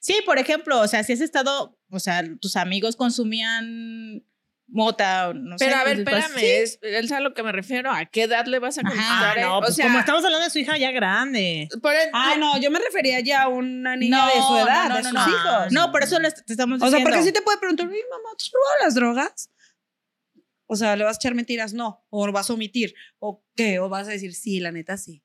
Sí, 0.00 0.20
por 0.26 0.38
ejemplo, 0.38 0.80
o 0.80 0.88
sea, 0.88 1.04
si 1.04 1.12
has 1.12 1.20
estado, 1.20 1.78
o 1.90 2.00
sea, 2.00 2.24
tus 2.40 2.56
amigos 2.56 2.96
consumían 2.96 4.24
mota, 4.70 5.30
o 5.30 5.34
no 5.34 5.56
sé. 5.58 5.64
Pero 5.64 5.78
a 5.78 5.84
ver, 5.84 5.98
espérame, 6.00 6.38
sí. 6.38 6.46
es, 6.46 6.78
él 6.82 7.08
sabe 7.08 7.20
a 7.20 7.24
lo 7.28 7.34
que 7.34 7.42
me 7.42 7.52
refiero. 7.52 7.90
¿A 7.90 8.04
qué 8.04 8.24
edad 8.24 8.46
le 8.46 8.58
vas 8.58 8.78
a 8.78 8.82
Ajá. 8.82 8.90
contestar? 8.90 9.38
ah, 9.38 9.40
eh? 9.40 9.44
no, 9.44 9.58
o 9.58 9.60
pues 9.62 9.74
sea, 9.76 9.86
como 9.86 9.98
estamos 9.98 10.24
hablando 10.24 10.44
de 10.44 10.50
su 10.50 10.58
hija 10.58 10.76
ya 10.76 10.90
grande. 10.90 11.62
el- 11.72 11.80
Ah, 12.12 12.34
no, 12.38 12.60
yo 12.60 12.70
me 12.70 12.78
refería 12.78 13.20
ya 13.20 13.42
a 13.44 13.48
una 13.48 13.96
niña 13.96 14.16
No, 14.18 14.26
de 14.26 14.42
su 14.42 14.56
edad, 14.66 14.88
no, 14.90 14.96
de 14.96 15.02
sus 15.04 15.12
no. 15.12 15.28
hijos. 15.28 15.72
No, 15.72 15.90
por 15.90 16.02
eso 16.02 16.18
le- 16.18 16.30
te 16.30 16.52
estamos 16.52 16.80
O 16.82 16.84
diciendo. 16.84 16.96
sea, 16.96 17.04
porque 17.04 17.22
sí 17.26 17.32
te 17.32 17.42
puede 17.42 17.58
preguntar, 17.58 17.86
"Oye, 17.88 18.02
mamá, 18.10 18.28
¿tú 18.36 18.44
has 18.44 18.50
probado 18.50 18.74
las 18.84 18.94
drogas? 18.94 19.50
O 20.66 20.76
sea, 20.76 20.96
¿le 20.96 21.04
vas 21.04 21.16
a 21.16 21.18
echar 21.18 21.34
mentiras? 21.34 21.72
No. 21.72 22.04
¿O 22.10 22.30
vas 22.30 22.50
a 22.50 22.52
omitir? 22.52 22.94
¿O 23.18 23.42
qué? 23.56 23.78
¿O 23.78 23.88
vas 23.88 24.06
a 24.06 24.10
decir, 24.10 24.34
sí, 24.34 24.60
la 24.60 24.70
neta, 24.70 24.98
sí? 24.98 25.22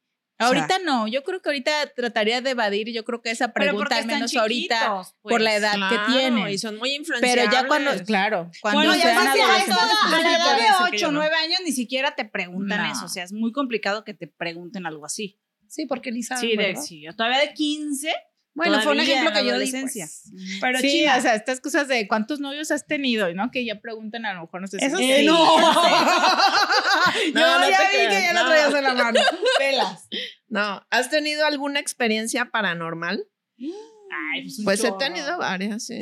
O 0.48 0.52
sea, 0.52 0.60
Ahorita 0.62 0.80
no, 0.80 1.08
yo 1.08 1.24
creo 1.24 1.42
que 1.42 1.50
ahorita 1.50 1.72
trataría 1.96 2.42
de 2.42 2.52
evadir, 2.52 2.92
yo 2.94 3.04
creo 3.06 3.22
que 3.22 3.32
esa 3.32 3.54
Pero 3.54 3.72
pregunta, 3.72 3.98
al 3.98 4.06
menos 4.06 4.36
ahorita, 4.36 5.04
por 5.22 5.42
la 5.42 5.52
pues. 5.52 5.60
edad 5.62 5.74
claro, 5.76 6.06
que 6.08 6.12
tienen. 6.14 6.48
Y 6.50 6.58
son 6.58 6.78
muy 6.78 6.90
Pero 6.90 7.02
influenciables. 7.02 7.52
ya 7.52 7.68
cuando, 7.68 7.92
claro, 8.06 8.52
cuando 8.62 8.80
Bueno, 8.82 8.96
ya 8.96 9.02
sean 9.04 9.18
a 9.28 9.32
pues, 9.32 9.38
la 9.38 9.44
edad 9.44 10.10
puede 10.10 10.56
de 10.62 10.68
ser 10.68 10.76
ocho, 10.82 10.92
que 10.92 10.98
yo 10.98 11.08
no. 11.12 11.20
nueve 11.20 11.36
años 11.36 11.60
ni 11.66 11.72
siquiera 11.72 12.16
te 12.16 12.26
preguntan 12.26 12.84
No. 12.88 12.92
eso. 12.92 13.06
O 13.06 13.10
sea, 13.10 13.24
es 13.24 13.32
muy 13.34 13.52
complicado 13.52 14.04
que 14.04 14.14
te 14.14 14.28
pregunten 14.28 14.86
algo 14.86 15.06
así. 15.06 15.40
Sí, 15.68 15.86
porque 15.88 16.12
ni 16.12 16.22
saben, 16.24 16.42
Sí, 16.50 16.56
de, 16.56 16.76
sí, 16.76 17.06
todavía 17.18 17.40
de 17.40 17.54
15. 17.54 18.14
Bueno, 18.56 18.80
fue 18.82 18.92
un 18.92 19.00
ejemplo 19.00 19.32
que 19.34 19.46
yo 19.46 19.58
di, 19.58 19.72
pues. 19.72 20.24
Pero 20.62 20.80
sí, 20.80 20.90
China, 20.90 21.16
o 21.18 21.22
sea, 21.22 21.34
estas 21.36 21.60
cosas 21.60 21.88
de 21.88 22.08
cuántos 22.08 22.40
novios 22.40 22.70
has 22.70 22.86
tenido, 22.86 23.34
¿no? 23.34 23.50
Que 23.50 23.66
ya 23.66 23.80
preguntan 23.82 24.26
a 24.28 24.34
lo 24.36 24.42
mejor 24.42 24.62
no 24.62 24.68
sé 24.68 24.78
si- 24.80 24.86
Eso 24.86 24.98
Eh, 25.00 25.20
sí, 25.22 25.26
no. 25.26 25.60
ya 25.60 27.14
yo 27.26 27.32
No, 27.34 27.60
no 27.60 27.70
ya 27.70 27.78
te 27.78 27.84
vi 27.86 27.92
que 28.04 28.08
creas, 28.08 28.24
ya 28.24 28.34
la 28.34 28.42
no. 28.44 28.48
traías 28.50 28.74
en 28.76 28.84
la 28.84 28.94
mano. 28.94 29.20
Pelas. 29.58 30.08
No, 30.50 30.86
¿has 30.92 31.10
tenido 31.10 31.46
alguna 31.46 31.80
experiencia 31.80 32.46
paranormal? 32.52 33.26
Ay, 33.60 34.44
pues, 34.44 34.60
un 34.60 34.66
Pues 34.66 34.84
he 34.84 34.92
tenido 35.00 35.38
varias, 35.40 35.86
sí. 35.88 35.98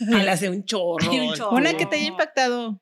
le 0.00 0.30
hace 0.30 0.50
un 0.50 0.64
chorro. 0.66 1.10
Ay, 1.10 1.20
un 1.20 1.34
chorro. 1.34 1.56
Una 1.56 1.74
que 1.74 1.86
te 1.86 1.96
haya 1.96 2.06
impactado. 2.06 2.80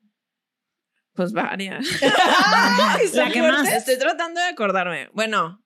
Pues 1.15 1.33
varias. 1.33 1.85
La 3.15 3.31
que 3.31 3.43
más. 3.43 3.71
Estoy 3.71 3.99
tratando 3.99 4.41
de 4.41 4.47
acordarme. 4.47 5.11
Bueno, 5.13 5.63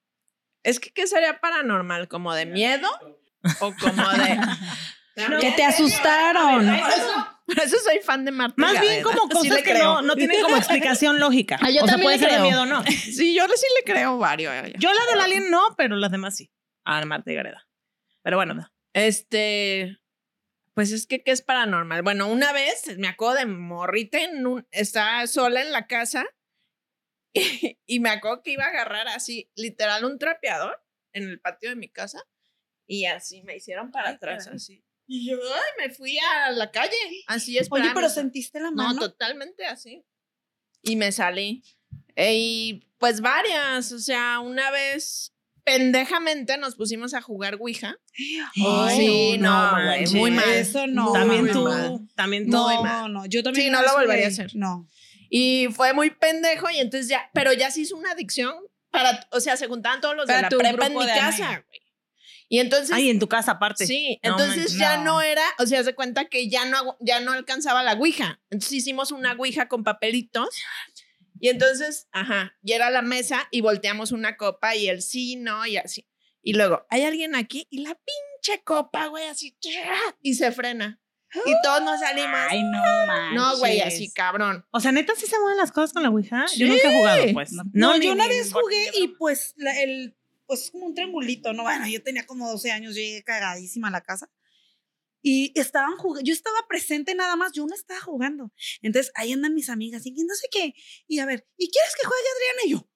es 0.64 0.80
que 0.80 0.90
¿qué 0.90 1.06
sería 1.06 1.38
paranormal? 1.40 2.08
¿Como 2.08 2.34
de 2.34 2.46
miedo? 2.46 2.88
¿O 3.60 3.74
como 3.74 4.08
de...? 4.10 4.38
Que 5.40 5.52
te 5.52 5.64
asustaron. 5.64 6.68
Por 7.46 7.58
eso 7.60 7.76
soy 7.78 8.00
fan 8.00 8.24
de 8.24 8.32
Marta 8.32 8.54
Más 8.58 8.80
bien 8.80 9.02
como 9.02 9.22
Sí 9.22 9.28
cosas 9.30 9.50
le 9.50 9.62
que 9.62 9.70
creo. 9.70 9.84
no, 9.84 10.02
no 10.02 10.16
tienen 10.16 10.42
como 10.42 10.56
explicación 10.56 11.18
lógica. 11.20 11.58
Ah, 11.62 11.70
yo 11.70 11.84
o 11.84 11.86
sea, 11.86 11.92
también 11.92 12.02
puede 12.02 12.18
le 12.18 12.24
ser 12.24 12.32
de 12.32 12.42
miedo 12.42 12.62
o 12.62 12.66
no. 12.66 12.84
Sí, 12.86 13.34
yo 13.34 13.46
sí 13.48 13.66
le 13.78 13.90
creo 13.90 14.18
varios. 14.18 14.52
Yo 14.78 14.92
la 14.92 15.06
del 15.12 15.20
alien 15.20 15.50
no, 15.50 15.74
pero 15.76 15.96
las 15.96 16.10
demás 16.10 16.36
sí. 16.36 16.52
Ah, 16.84 17.02
Marta 17.06 17.32
y 17.32 17.34
Gareda. 17.34 17.66
Pero 18.22 18.36
bueno, 18.36 18.70
Este, 18.92 19.96
pues 20.74 20.92
es 20.92 21.06
que, 21.06 21.22
¿qué 21.22 21.30
es 21.30 21.40
paranormal? 21.40 22.02
Bueno, 22.02 22.26
una 22.26 22.52
vez 22.52 22.98
me 22.98 23.08
acuerdo 23.08 23.36
de 23.36 23.46
morrita 23.46 24.18
en 24.18 24.46
un, 24.46 24.68
estaba 24.70 25.26
sola 25.28 25.62
en 25.62 25.72
la 25.72 25.86
casa 25.86 26.26
y, 27.32 27.78
y 27.86 28.00
me 28.00 28.10
acuerdo 28.10 28.42
que 28.42 28.52
iba 28.52 28.64
a 28.64 28.68
agarrar 28.68 29.08
así, 29.08 29.50
literal, 29.54 30.04
un 30.04 30.18
trapeador 30.18 30.84
en 31.12 31.24
el 31.28 31.40
patio 31.40 31.70
de 31.70 31.76
mi 31.76 31.88
casa 31.88 32.22
y 32.86 33.04
así 33.06 33.42
me 33.42 33.56
hicieron 33.56 33.90
para 33.90 34.10
atrás, 34.10 34.46
así. 34.48 34.82
Y 35.08 35.28
yo, 35.30 35.36
ay, 35.36 35.86
me 35.88 35.94
fui 35.94 36.18
a 36.18 36.50
la 36.50 36.70
calle, 36.70 36.96
así 37.28 37.52
Oye, 37.52 37.60
esperando. 37.60 37.94
pero 37.94 38.08
sentiste 38.08 38.58
la 38.58 38.70
No, 38.70 38.76
mano. 38.88 38.98
totalmente 39.00 39.64
así. 39.66 40.04
Y 40.82 40.96
me 40.96 41.12
salí. 41.12 41.62
Y 42.16 42.86
pues 42.98 43.20
varias, 43.20 43.92
o 43.92 43.98
sea, 43.98 44.40
una 44.40 44.70
vez 44.70 45.32
pendejamente 45.64 46.56
nos 46.58 46.76
pusimos 46.76 47.12
a 47.14 47.20
jugar 47.20 47.56
Ouija. 47.60 47.96
Ay, 48.64 48.96
sí, 48.96 49.38
no, 49.38 49.50
no 49.72 49.76
manches. 49.84 50.14
muy 50.14 50.30
mal. 50.30 50.48
Eso 50.54 50.86
no. 50.86 51.12
también 51.12 51.50
tú, 51.52 51.64
mal. 51.64 52.08
también 52.14 52.44
tú. 52.46 52.52
No, 52.52 52.68
muy 52.68 52.82
mal. 52.82 53.12
no, 53.12 53.20
no. 53.20 53.26
Yo 53.26 53.42
también. 53.42 53.66
Sí, 53.66 53.70
no 53.72 53.82
lo 53.82 53.92
volvería 53.94 54.26
a 54.26 54.28
hacer. 54.28 54.54
No. 54.54 54.88
Y 55.28 55.66
fue 55.72 55.92
muy 55.92 56.10
pendejo 56.10 56.70
y 56.70 56.78
entonces 56.78 57.08
ya, 57.08 57.30
pero 57.34 57.52
ya 57.52 57.70
se 57.70 57.80
hizo 57.80 57.96
una 57.96 58.12
adicción 58.12 58.54
para, 58.90 59.26
o 59.32 59.40
sea, 59.40 59.56
se 59.56 59.66
juntaban 59.66 60.00
todos 60.00 60.14
los 60.16 60.26
de 60.26 60.32
Para 60.34 60.42
la 60.42 60.48
tu 60.48 60.58
prepa 60.58 60.86
en 60.86 60.94
mi 60.94 61.04
de 61.04 61.12
casa. 61.12 61.64
Y 62.48 62.60
entonces 62.60 62.92
Ay, 62.92 63.10
en 63.10 63.18
tu 63.18 63.28
casa 63.28 63.52
aparte. 63.52 63.86
Sí, 63.86 64.20
No 64.22 64.30
entonces 64.30 64.56
manches. 64.56 64.78
ya 64.78 64.96
No. 64.98 65.04
no 65.04 65.22
era, 65.22 65.42
o 65.58 65.66
sea, 65.66 65.82
se 65.82 65.94
cuenta 65.94 66.26
que 66.26 66.48
ya 66.48 66.64
no, 66.64 66.96
ya 67.00 67.20
no 67.20 67.32
alcanzaba 67.32 67.82
la 67.82 67.94
ouija. 67.94 68.40
Entonces 68.50 68.72
hicimos 68.78 69.10
una 69.12 69.32
ouija 69.32 69.68
con 69.68 69.82
papelitos 69.84 70.48
Y 71.40 71.48
entonces, 71.48 72.08
ajá, 72.12 72.54
y 72.62 72.72
era 72.72 72.88
la 72.90 73.02
mesa 73.02 73.46
y 73.50 73.60
volteamos 73.60 74.10
una 74.12 74.36
copa 74.36 74.74
y 74.74 74.88
él 74.88 75.02
sí, 75.02 75.36
no, 75.36 75.66
y 75.66 75.76
así. 75.76 76.06
Y 76.42 76.54
luego, 76.54 76.86
hay 76.88 77.02
alguien 77.02 77.34
aquí 77.34 77.66
y 77.70 77.78
la 77.82 77.94
pinche 77.94 78.62
copa, 78.64 79.08
güey, 79.08 79.26
así, 79.26 79.54
y 80.22 80.34
se 80.34 80.52
frena. 80.52 81.00
Y 81.44 81.52
todos 81.62 81.82
nos 81.82 81.98
salimos. 82.00 82.38
Ay, 82.48 82.62
no 82.62 82.78
manches. 83.06 83.34
no, 83.34 83.58
güey, 83.58 83.80
así, 83.80 84.10
cabrón. 84.12 84.64
O 84.70 84.78
sea, 84.80 84.92
neta, 84.92 85.12
sí 85.16 85.26
se 85.26 85.38
mueven 85.40 85.58
las 85.58 85.72
cosas 85.72 85.92
con 85.92 86.04
la 86.04 86.08
Ouija. 86.08 86.46
Yo 86.56 86.68
nunca 86.68 86.88
he 86.90 86.96
jugado, 86.96 87.24
pues. 87.34 87.50
No, 87.72 87.98
ni- 87.98 88.06
yo 88.06 88.12
una 88.12 88.28
vez 88.28 88.52
jugué 88.52 88.90
y 88.94 89.08
pues 89.08 89.52
la- 89.56 89.78
el 89.82 90.16
pues 90.46 90.64
es 90.64 90.70
como 90.70 90.86
un 90.86 90.94
triangulito, 90.94 91.52
¿no? 91.52 91.64
Bueno, 91.64 91.86
yo 91.88 92.02
tenía 92.02 92.26
como 92.26 92.48
12 92.48 92.70
años, 92.70 92.94
llegué 92.94 93.22
cagadísima 93.22 93.88
a 93.88 93.90
la 93.90 94.02
casa. 94.02 94.30
Y 95.22 95.52
estaban 95.58 95.96
jugando, 95.96 96.24
yo 96.24 96.32
estaba 96.32 96.56
presente 96.68 97.14
nada 97.14 97.34
más, 97.34 97.52
yo 97.52 97.66
no 97.66 97.74
estaba 97.74 98.00
jugando. 98.00 98.52
Entonces 98.80 99.10
ahí 99.16 99.32
andan 99.32 99.54
mis 99.54 99.68
amigas 99.68 100.06
y 100.06 100.12
no 100.12 100.34
sé 100.34 100.46
qué. 100.50 100.74
Y 101.08 101.18
a 101.18 101.26
ver, 101.26 101.46
¿y 101.56 101.68
quieres 101.68 101.94
que 102.00 102.06
juegue 102.06 102.22
Adriana? 102.36 102.60
Y 102.66 102.70
yo, 102.70 102.90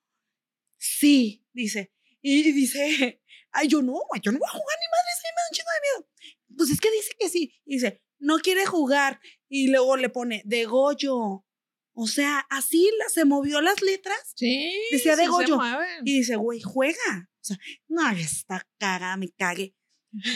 sí, 0.79 1.45
dice. 1.53 1.93
Y 2.23 2.53
dice, 2.53 3.21
ay, 3.53 3.69
yo 3.69 3.83
no, 3.83 3.99
yo 4.23 4.31
no 4.31 4.39
voy 4.39 4.49
a 4.49 4.53
jugar 4.53 4.77
ni 4.79 4.87
madre, 4.87 5.11
mí 5.23 5.31
me 5.31 5.41
da 5.41 5.49
un 5.51 5.57
chingo 5.57 5.71
de 5.75 5.81
miedo. 5.89 6.57
Pues 6.57 6.71
es 6.71 6.81
que 6.81 6.91
dice 6.91 7.13
que 7.19 7.29
sí. 7.29 7.61
Y 7.65 7.75
dice, 7.75 8.03
no 8.19 8.39
quiere 8.39 8.67
jugar. 8.67 9.21
Y 9.49 9.69
luego 9.69 9.97
le 9.97 10.09
pone, 10.09 10.43
de 10.45 10.65
Goyo. 10.67 11.45
O 11.93 12.07
sea, 12.07 12.39
así 12.51 12.89
la- 12.99 13.09
se 13.09 13.25
movió 13.25 13.61
las 13.61 13.83
letras 13.83 14.19
Sí. 14.37 14.73
Decía 14.93 15.17
de 15.17 15.25
sí 15.25 15.29
Goyo. 15.29 15.59
y 16.05 16.19
dice, 16.19 16.37
güey, 16.37 16.61
juega. 16.61 17.29
O 17.41 17.45
sea, 17.45 17.59
no, 17.89 18.11
está 18.11 18.67
cagada, 18.79 19.17
me 19.17 19.31
cague. 19.31 19.75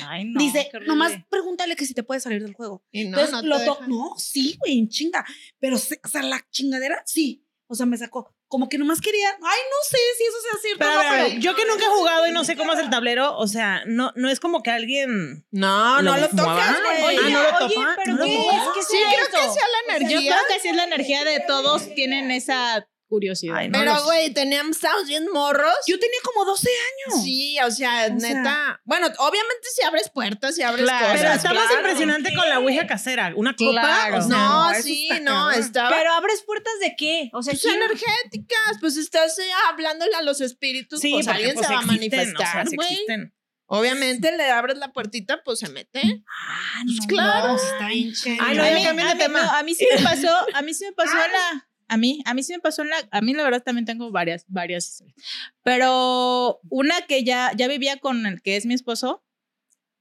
Ay, 0.06 0.24
no. 0.26 0.38
dice, 0.38 0.70
nomás 0.86 1.12
pregúntale 1.28 1.74
que 1.76 1.84
si 1.86 1.94
te 1.94 2.02
puede 2.04 2.20
salir 2.20 2.42
del 2.42 2.54
juego. 2.54 2.84
Y 2.92 3.04
no, 3.08 3.18
Entonces, 3.18 3.32
no 3.32 3.42
lo 3.42 3.58
dejan. 3.58 3.88
No, 3.88 4.14
sí, 4.18 4.56
güey, 4.60 4.78
en 4.78 4.88
chinga. 4.88 5.24
Pero, 5.58 5.76
o 5.76 6.08
sea, 6.08 6.22
la 6.22 6.46
chingadera, 6.50 7.02
sí. 7.06 7.44
O 7.66 7.74
sea, 7.74 7.86
me 7.86 7.96
sacó. 7.98 8.33
Como 8.48 8.68
que 8.68 8.78
nomás 8.78 9.00
quería. 9.00 9.28
Ay, 9.30 9.38
no 9.40 9.88
sé 9.88 9.98
si 10.16 10.24
eso 10.24 10.36
sea 10.40 10.60
cierto. 10.60 10.78
Pero, 10.78 10.94
no, 10.94 11.00
pero- 11.28 11.40
yo 11.40 11.56
que 11.56 11.64
nunca 11.66 11.84
he 11.86 11.88
jugado 11.88 12.26
y 12.28 12.30
no 12.32 12.44
sé 12.44 12.56
cómo 12.56 12.72
es 12.72 12.78
el 12.78 12.90
tablero, 12.90 13.36
o 13.36 13.46
sea, 13.48 13.82
no, 13.86 14.12
no 14.14 14.28
es 14.30 14.38
como 14.38 14.62
que 14.62 14.70
alguien. 14.70 15.44
No, 15.50 16.02
no 16.02 16.16
¿Lo 16.16 16.28
tocas, 16.28 16.76
güey. 16.82 17.04
Oye, 17.04 17.18
Ah, 17.24 17.28
¿no 17.30 17.42
lo 17.42 17.66
oye, 17.66 17.74
topa? 17.74 17.96
pero 17.96 18.16
¿No 18.16 18.24
¿qué 18.24 18.34
es? 18.48 18.62
¿Qué 18.74 18.82
Sí, 18.82 18.98
creo 19.12 19.26
que 19.26 19.48
sea 19.52 19.64
la 19.88 19.98
Yo 19.98 20.06
energía. 20.08 20.32
creo 20.36 20.46
que 20.56 20.60
sí 20.62 20.68
es 20.68 20.76
la 20.76 20.84
energía 20.84 21.24
de 21.24 21.40
todos, 21.40 21.94
tienen 21.94 22.30
esa 22.30 22.86
curiosidad. 23.14 23.56
Ay, 23.56 23.68
no 23.68 23.78
Pero, 23.78 24.02
güey, 24.04 24.32
teníamos, 24.34 24.76
estábamos 24.76 25.06
bien 25.06 25.26
morros. 25.32 25.72
Yo 25.86 25.98
tenía 26.00 26.18
como 26.24 26.44
12 26.44 26.68
años. 26.68 27.22
Sí, 27.24 27.56
o 27.60 27.70
sea, 27.70 28.08
O 28.14 28.18
sea- 28.20 28.34
neta. 28.34 28.80
bueno, 28.84 29.06
obviamente 29.18 29.68
si 29.74 29.84
abres 29.84 30.10
puertas, 30.10 30.54
si 30.56 30.62
abres 30.62 30.84
Claro. 30.84 31.06
cosas. 31.06 31.20
Pero 31.20 31.32
está 31.34 31.54
más 31.54 31.66
claro. 31.68 31.80
impresionante 31.80 32.34
con 32.34 32.48
la 32.48 32.58
Ouija 32.58 32.86
casera. 32.86 33.32
Una 33.36 33.54
copa. 33.54 33.70
Claro. 33.80 34.18
O 34.18 34.20
sea, 34.22 34.28
No, 34.36 34.74
sí, 34.82 35.08
está 35.10 35.20
no, 35.24 35.50
estaba. 35.52 35.90
Pero 35.90 36.12
abres 36.12 36.42
puertas 36.42 36.72
de 36.80 36.94
qué? 36.96 37.30
O 37.32 37.42
sea, 37.42 37.52
pues 37.52 37.62
¿quién- 37.62 37.76
energéticas, 37.76 38.78
pues 38.80 38.96
estás 38.96 39.38
eh, 39.38 39.48
hablándole 39.68 40.14
a 40.16 40.22
los 40.22 40.40
espíritus, 40.40 41.00
sí, 41.00 41.12
pues 41.12 41.26
porque, 41.26 41.36
alguien 41.38 41.54
pues, 41.54 41.66
se 41.66 41.72
va 41.72 41.78
a 41.78 41.82
o 41.82 41.86
sea, 41.86 41.92
manifestar, 41.92 42.66
existen. 42.66 43.34
Obviamente 43.66 44.36
le 44.36 44.50
abres 44.50 44.76
la 44.76 44.92
puertita, 44.92 45.42
pues 45.42 45.58
se 45.60 45.68
mete. 45.70 46.02
Ah, 46.28 46.82
Pues 46.84 47.06
claro. 47.08 47.48
no, 47.48 47.56
está 47.56 47.88
bien 47.88 48.12
chévere. 48.12 48.40
Ay, 48.42 48.56
no, 48.58 48.62
a, 48.62 48.66
mí, 48.70 48.82
de 48.82 48.88
a 48.88 48.92
mí- 49.14 49.18
tema. 49.18 49.42
no, 49.42 49.50
a 49.52 49.62
mí 49.62 49.74
sí 49.74 49.86
me 49.96 50.02
pasó, 50.02 50.28
a 50.52 50.60
mí 50.62 50.74
sí 50.74 50.84
me 50.84 50.92
pasó 50.92 51.12
la, 51.32 51.68
a 51.88 51.96
mí, 51.96 52.22
a 52.24 52.34
mí 52.34 52.42
sí 52.42 52.52
me 52.52 52.60
pasó 52.60 52.82
en 52.82 52.90
la, 52.90 52.96
a 53.10 53.20
mí 53.20 53.34
la 53.34 53.42
verdad 53.44 53.62
también 53.62 53.84
tengo 53.84 54.10
varias, 54.10 54.44
varias 54.48 54.88
historias. 54.88 55.16
Pero 55.62 56.60
una 56.70 57.02
que 57.06 57.24
ya, 57.24 57.52
ya 57.56 57.68
vivía 57.68 57.98
con 57.98 58.26
el 58.26 58.42
que 58.42 58.56
es 58.56 58.66
mi 58.66 58.74
esposo 58.74 59.24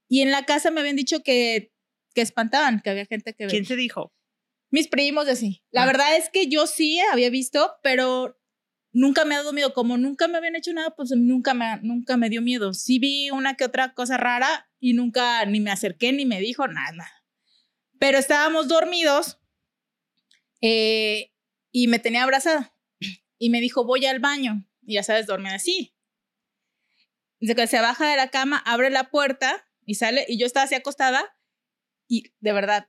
y 0.08 0.20
en 0.22 0.30
la 0.30 0.44
casa 0.44 0.70
me 0.70 0.80
habían 0.80 0.96
dicho 0.96 1.22
que, 1.22 1.72
que 2.14 2.20
espantaban, 2.22 2.80
que 2.80 2.90
había 2.90 3.06
gente 3.06 3.34
que 3.34 3.46
¿Quién 3.46 3.64
te 3.66 3.76
dijo? 3.76 4.12
mis 4.70 4.88
primos 4.88 5.28
así. 5.28 5.62
La 5.70 5.82
Ah. 5.82 5.86
verdad 5.86 6.16
es 6.16 6.30
que 6.30 6.48
yo 6.48 6.66
sí 6.66 6.98
había 7.12 7.30
visto, 7.30 7.74
pero 7.82 8.36
nunca 8.92 9.24
me 9.24 9.34
ha 9.34 9.38
dado 9.38 9.52
miedo. 9.52 9.72
Como 9.72 9.96
nunca 9.98 10.26
me 10.26 10.38
habían 10.38 10.56
hecho 10.56 10.72
nada, 10.72 10.90
pues 10.96 11.10
nunca 11.12 11.54
me, 11.54 11.78
nunca 11.82 12.16
me 12.16 12.28
dio 12.28 12.42
miedo. 12.42 12.74
Sí 12.74 12.98
vi 12.98 13.30
una 13.30 13.54
que 13.54 13.64
otra 13.64 13.94
cosa 13.94 14.16
rara 14.16 14.68
y 14.80 14.94
nunca 14.94 15.44
ni 15.46 15.60
me 15.60 15.70
acerqué 15.70 16.12
ni 16.12 16.26
me 16.26 16.40
dijo 16.40 16.66
nada. 16.66 17.08
Pero 18.00 18.18
estábamos 18.18 18.66
dormidos 18.66 19.38
eh, 20.60 21.30
y 21.76 21.88
me 21.88 21.98
tenía 21.98 22.22
abrazada 22.22 22.72
y 23.36 23.50
me 23.50 23.60
dijo, 23.60 23.84
voy 23.84 24.06
al 24.06 24.20
baño. 24.20 24.64
Y 24.86 24.94
ya 24.94 25.02
sabes, 25.02 25.26
dormir 25.26 25.52
así. 25.52 25.92
Dice 27.40 27.54
que 27.56 27.66
se 27.66 27.80
baja 27.80 28.08
de 28.08 28.16
la 28.16 28.28
cama, 28.30 28.58
abre 28.64 28.90
la 28.90 29.10
puerta 29.10 29.66
y 29.84 29.94
sale 29.96 30.24
y 30.28 30.38
yo 30.38 30.46
estaba 30.46 30.64
así 30.64 30.74
acostada 30.76 31.36
y 32.08 32.32
de 32.38 32.52
verdad, 32.52 32.88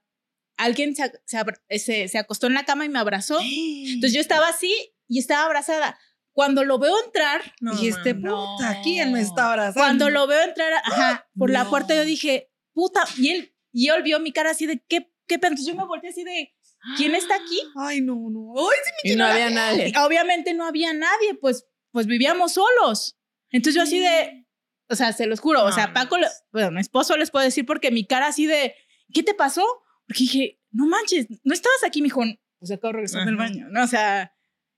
alguien 0.58 0.96
se, 0.96 1.12
se, 1.26 1.38
abra- 1.38 1.62
se- 1.70 2.08
se 2.08 2.18
acostó 2.18 2.48
en 2.48 2.54
la 2.54 2.64
cama 2.66 2.86
y 2.86 2.90
me 2.90 3.00
abrazó. 3.00 3.40
Entonces 3.42 4.14
yo 4.14 4.22
estaba 4.22 4.48
así 4.50 4.74
y 5.08 5.20
estaba 5.20 5.46
abrazada. 5.46 5.98
Cuando 6.32 6.64
lo 6.64 6.78
veo 6.80 6.94
entrar, 7.06 7.42
No, 7.62 7.72
Dijiste, 7.72 8.14
no. 8.14 8.56
puta, 8.58 8.82
¿quién 8.84 9.12
me 9.14 9.22
está 9.22 9.50
abrazando? 9.52 9.80
cuando 9.80 10.10
lo 10.10 10.28
veo 10.28 10.44
entrar 10.44 10.72
ajá, 10.84 11.28
por 11.38 11.50
la 11.50 11.64
No. 11.64 11.70
puerta, 11.72 11.96
yo 11.96 12.06
dije, 12.06 12.52
puta, 12.74 13.04
y 13.18 13.32
él, 13.32 13.56
y 13.72 13.88
él 13.90 14.04
vio 14.04 14.20
mi 14.20 14.32
cara 14.32 14.52
así 14.52 14.66
de, 14.68 14.80
¿qué, 14.88 15.12
qué 15.28 15.40
pedo? 15.40 15.52
Entonces 15.54 15.74
yo 15.74 15.80
me 15.80 15.86
volteé 15.88 16.10
así 16.12 16.24
de, 16.24 16.55
¿quién 16.98 17.16
está 17.16 17.36
aquí? 17.36 17.60
Ay, 17.76 18.02
no, 18.02 18.16
no. 18.30 18.54
Ay, 18.58 18.78
sí 18.86 18.92
me 19.04 19.14
Y 19.14 19.16
no 19.16 19.26
había 19.26 19.50
nadie. 19.50 19.94
Obviamente 20.04 20.54
no 20.54 20.66
había 20.66 20.94
nadie, 20.94 21.36
pues, 21.40 21.66
pues 21.92 22.08
vivíamos 22.08 22.54
solos. 22.54 23.18
Entonces 23.52 23.76
yo 23.76 23.84
así 23.84 24.00
de, 24.00 24.46
o 24.90 24.96
sea, 24.96 25.14
se 25.14 25.26
los 25.28 25.40
juro, 25.40 25.64
o 25.64 25.72
sea, 25.72 25.94
Paco, 25.94 26.18
le- 26.18 26.28
pues. 26.28 26.44
bueno, 26.52 26.72
mi 26.72 26.82
esposo 26.82 27.16
les 27.18 27.32
puedo 27.32 27.46
decir 27.46 27.66
porque 27.66 27.92
mi 27.92 28.06
cara 28.06 28.28
así 28.28 28.46
de, 28.46 28.76
¿qué 29.14 29.24
te 29.24 29.34
pasó? 29.34 29.64
Porque 30.08 30.20
dije, 30.24 30.62
no 30.72 30.86
manches, 30.88 31.28
no 31.44 31.54
estabas 31.54 31.84
aquí, 31.84 32.02
me 32.02 32.08
dijo, 32.08 32.22
pues 32.60 32.72
acabo 32.72 32.90
de 32.90 32.94
regresar 32.98 33.26
del 33.26 33.38
baño, 33.38 33.68
¿no? 33.70 33.84
O 33.84 33.88
sea, 33.88 34.35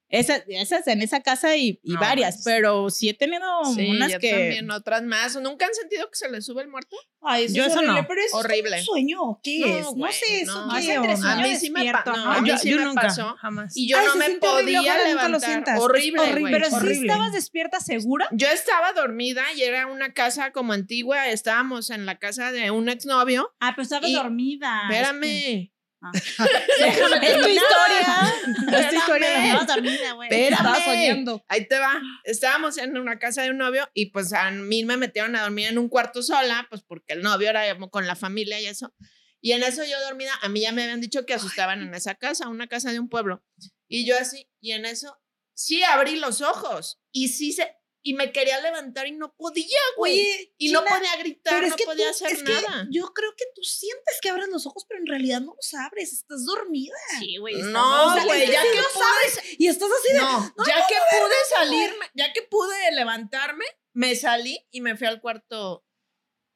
esas, 0.10 0.44
esas 0.48 0.88
en 0.88 1.02
esa 1.02 1.22
casa 1.22 1.56
y, 1.58 1.80
y 1.84 1.94
No 1.94 2.00
varias, 2.00 2.42
pero 2.46 2.90
sí 2.90 3.10
he 3.10 3.14
tenido 3.14 3.44
Sí, 3.76 3.90
unas 3.92 4.12
yo 4.12 4.20
que... 4.20 4.32
también, 4.32 4.72
otras 4.72 5.04
más. 5.04 5.36
¿Nunca 5.42 5.66
han 5.66 5.74
sentido 5.74 6.10
que 6.10 6.16
se 6.16 6.30
les 6.30 6.46
sube 6.46 6.62
el 6.62 6.70
muerto? 6.70 6.96
Ay, 7.22 7.46
eso 7.46 7.56
Yo 7.56 7.64
es 7.64 7.70
eso 7.72 7.80
horrible, 7.80 8.02
no. 8.04 8.08
pero 8.08 8.22
eso 8.22 8.38
Horrible. 8.38 8.76
es 8.78 8.82
un 8.82 8.86
sueño, 8.86 9.22
¿o 9.22 9.40
¿qué 9.44 9.60
No, 9.60 9.68
es? 9.68 9.84
No 9.84 9.92
güey, 9.94 10.14
sé, 10.14 10.42
eso 10.42 10.66
no. 10.66 10.74
qué 10.74 10.80
Es 10.80 10.88
entre 10.90 11.14
onda? 11.14 11.18
sueño 11.28 11.40
A 11.44 11.48
mí 11.48 11.56
sí 11.58 11.70
me, 11.70 11.74
pa- 11.80 11.84
despierto, 11.84 12.12
no, 12.14 12.26
¿no? 12.26 12.32
a 12.32 12.42
mí 12.42 12.50
yo, 12.50 12.58
sí 12.58 12.70
yo 12.70 12.78
me 12.78 12.86
nunca, 12.86 13.02
pasó. 13.02 13.36
jamás. 13.38 13.74
Y 13.76 13.90
yo 13.90 13.98
Ay, 13.98 14.06
no 14.06 14.16
me 14.16 14.26
horrible, 14.26 14.40
podía 14.48 14.98
lo 14.98 15.04
levantar. 15.04 15.42
sientas. 15.42 15.80
Horrible, 15.80 16.24
Es 16.24 16.30
horrible. 16.30 16.40
güey. 16.42 16.54
Pero 16.54 16.70
sí 16.70 16.76
horrible. 16.76 17.08
estabas 17.14 17.34
despierta 17.34 17.80
segura. 17.82 18.28
Yo 18.32 18.48
estaba 18.48 18.94
dormida 18.94 19.44
y 19.58 19.64
era 19.64 19.88
una 19.88 20.14
casa 20.14 20.52
como 20.52 20.72
antigua. 20.74 21.28
Estábamos 21.28 21.90
en 21.90 22.06
la 22.06 22.18
casa 22.18 22.52
de 22.54 22.72
un 22.72 22.88
exnovio. 22.88 23.54
Ah, 23.60 23.72
pero 23.76 23.84
estabas 23.84 24.10
Y- 24.10 24.14
dormida. 24.16 24.84
Espérame. 24.90 25.72
Déjame 26.80 27.28
es 27.28 27.42
tu 27.42 27.50
historia. 27.50 28.80
Es 28.80 28.90
tu 28.90 28.96
historia. 28.96 29.46
Estabas 29.46 29.68
dormida, 29.68 30.12
güey. 30.14 30.30
Espérame. 30.32 31.42
Ahí 31.48 31.68
te 31.68 31.80
va. 31.80 32.00
Estábamos 32.24 32.78
en 32.78 32.98
una 32.98 33.20
casa 33.20 33.42
de 33.42 33.52
un 33.52 33.58
novio 33.58 33.90
y 33.94 34.12
pues 34.12 34.34
a 34.34 34.52
mí 34.52 34.86
me 34.86 34.98
metieron 34.98 35.36
a 35.36 35.42
dormir 35.42 35.68
en 35.68 35.78
un 35.78 35.90
cuarto 35.90 36.22
sola, 36.22 36.68
pues 36.70 36.84
porque 36.84 37.14
el 37.14 37.22
novio 37.22 37.50
era 37.50 37.78
con 37.90 38.06
la 38.06 38.16
familia 38.16 38.60
y 38.60 38.68
eso. 38.68 38.94
Y 39.42 39.52
en 39.52 39.64
eso 39.64 39.84
yo 39.84 40.00
dormida, 40.02 40.32
a 40.42 40.50
mí 40.50 40.62
ya 40.62 40.72
me 40.72 40.84
habían 40.84 41.02
dicho 41.02 41.26
que 41.26 41.34
asustaban 41.34 41.82
en 41.82 41.94
esa 41.94 42.16
casa, 42.16 42.48
una 42.48 42.68
casa 42.68 42.92
de 42.92 43.00
un 43.00 43.10
pueblo. 43.10 43.44
Y 43.88 44.06
yo 44.06 44.18
así, 44.18 44.50
y 44.60 44.72
en 44.72 44.86
eso 44.86 45.18
sí 45.54 45.84
abrí 45.84 46.18
los 46.18 46.42
ojos 46.42 47.00
y 47.12 47.30
sí 47.30 47.52
se, 47.52 47.77
y 48.10 48.14
me 48.14 48.32
quería 48.32 48.62
levantar 48.62 49.06
y 49.06 49.12
no 49.12 49.34
podía, 49.36 49.80
güey. 49.98 50.14
Oye, 50.14 50.54
y 50.58 50.72
no 50.72 50.82
podía 50.86 51.16
gritar, 51.18 51.54
pero 51.56 51.66
es 51.66 51.72
no 51.72 51.76
que 51.76 51.84
podía 51.84 52.06
tú- 52.06 52.12
hacer 52.12 52.32
es 52.32 52.44
que 52.44 52.54
nada. 52.54 52.88
yo 52.90 53.14
creo 53.14 53.34
que 53.36 53.44
tú 53.54 53.62
sientes 53.64 54.20
que 54.22 54.30
abres 54.30 54.48
los 54.48 54.66
ojos, 54.66 54.86
pero 54.88 55.02
en 55.02 55.08
realidad 55.08 55.42
no 55.42 55.54
los 55.56 55.74
abres, 55.74 56.14
estás 56.14 56.46
dormida. 56.46 56.96
Sí, 57.20 57.36
güey. 57.36 57.62
No, 57.64 58.14
güey, 58.24 58.50
ya 58.50 58.62
que 58.62 58.78
lo 58.78 58.88
pude, 58.94 59.56
Y 59.58 59.68
estás 59.68 59.90
así 60.00 60.14
de. 60.14 60.20
no, 60.22 60.54
ya 60.66 60.88
que 60.88 60.96
pude 61.20 61.36
salirme, 61.56 62.06
ya 62.14 62.32
que 62.32 62.44
pude 62.44 62.92
levantarme, 62.94 63.66
me 63.94 64.16
salí 64.16 64.58
y 64.72 64.80
me 64.80 64.96
fui 64.96 65.08
al 65.08 65.20
cuarto. 65.20 65.84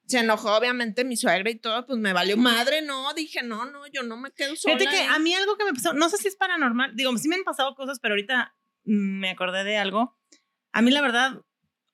Se 0.08 0.20
enojó 0.20 0.56
obviamente 0.56 1.04
mi 1.04 1.18
suegra 1.18 1.50
y 1.50 1.56
todo, 1.60 1.86
pues 1.86 2.00
me 2.00 2.14
valió 2.14 2.38
madre, 2.38 2.82
no, 2.82 3.14
dije, 3.14 3.44
no, 3.44 3.66
no, 3.66 3.88
yo 3.88 4.04
no 4.04 4.16
me 4.18 4.32
quedo 4.32 4.56
sola. 4.56 4.78
Fíjate 4.78 4.96
que 4.98 5.04
a 5.04 5.20
mí 5.20 5.34
algo 5.36 5.58
que 5.58 5.66
me 5.66 5.74
pasó, 5.74 5.94
no 5.94 6.10
sé 6.10 6.18
si 6.18 6.28
es 6.30 6.36
paranormal, 6.38 6.96
digo, 6.96 7.16
sí 7.18 7.28
me 7.28 7.36
han 7.36 7.44
pasado 7.44 7.76
cosas, 7.76 8.00
pero 8.02 8.14
ahorita 8.14 8.56
mm, 8.86 9.20
me 9.20 9.30
acordé 9.32 9.64
de 9.66 9.78
algo. 9.78 10.18
A 10.72 10.82
mí 10.82 10.92
la 10.92 11.02
verdad, 11.02 11.42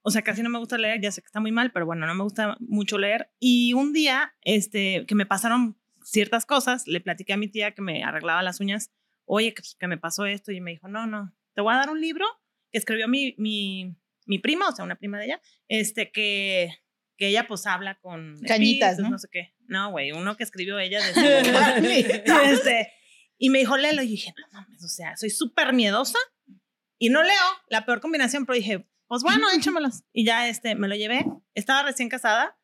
o 0.02 0.12
sea, 0.12 0.22
casi 0.22 0.42
no 0.44 0.50
me 0.50 0.60
gusta 0.60 0.78
leer, 0.78 1.02
ya 1.02 1.12
sé 1.12 1.22
que 1.22 1.26
está 1.28 1.40
muy 1.40 1.52
mal, 1.52 1.72
pero 1.72 1.86
bueno, 1.86 2.06
no 2.06 2.14
me 2.16 2.24
gusta 2.24 2.58
mucho 2.60 2.98
leer. 2.98 3.32
Y 3.40 3.74
un 3.74 3.94
día, 3.94 4.34
este, 4.42 5.06
que 5.08 5.16
me 5.16 5.26
pasaron 5.26 5.78
ciertas 6.04 6.46
cosas, 6.46 6.88
le 6.88 7.02
platiqué 7.02 7.34
a 7.34 7.38
mi 7.38 7.48
tía 7.50 7.72
que 7.74 7.82
me 7.82 8.04
arreglaba 8.04 8.42
las 8.44 8.60
uñas, 8.60 8.92
oye, 9.26 9.54
que, 9.54 9.64
que 9.78 9.88
me 9.88 9.98
pasó 9.98 10.26
esto, 10.26 10.52
y 10.52 10.62
me 10.62 10.72
dijo, 10.72 10.88
no, 10.88 11.06
no, 11.08 11.34
te 11.54 11.62
voy 11.62 11.74
a 11.74 11.78
dar 11.78 11.90
un 11.90 12.00
libro 12.00 12.26
que 12.72 12.78
escribió 12.78 13.08
mi, 13.08 13.36
mi, 13.38 13.96
mi 14.26 14.40
prima, 14.40 14.70
o 14.70 14.76
sea, 14.76 14.86
una 14.86 14.96
prima 14.96 15.18
de 15.20 15.26
ella, 15.26 15.42
este, 15.68 16.12
que, 16.12 16.70
que 17.18 17.28
ella 17.28 17.48
pues 17.48 17.66
habla 17.66 17.96
con 18.00 18.40
Cañitas, 18.48 18.92
espíritus, 18.92 19.12
¿no? 19.12 19.20
sé 19.20 19.28
qué. 19.32 19.54
No, 19.68 19.92
güey, 19.92 20.12
uno 20.14 20.38
que 20.38 20.44
escribió 20.44 20.80
ella 20.80 21.00
de 21.06 21.14
su- 21.14 21.20
este, 22.46 22.94
y 23.38 23.50
me 23.50 23.60
dijo, 23.60 23.76
léelo. 23.76 24.02
Y 24.04 24.08
dije, 24.08 24.34
no 24.38 24.46
mames, 24.62 24.84
o 24.84 24.88
sea, 24.88 25.18
soy 25.18 25.30
súper 25.30 25.74
miedosa 25.74 26.18
y 26.98 27.10
no 27.10 27.24
leo 27.24 27.46
la 27.70 27.86
peor 27.86 28.02
combinación, 28.02 28.46
pero 28.46 28.58
dije, 28.58 28.88
pues 29.08 29.24
bueno, 29.24 29.48
échamelos. 29.56 30.04
Y 30.14 30.26
ya 30.26 30.48
este, 30.48 30.76
me 30.76 30.88
lo 30.88 30.96
llevé. 30.96 31.26
Estaba 31.54 31.84
recién 31.84 32.10
casada 32.10 32.58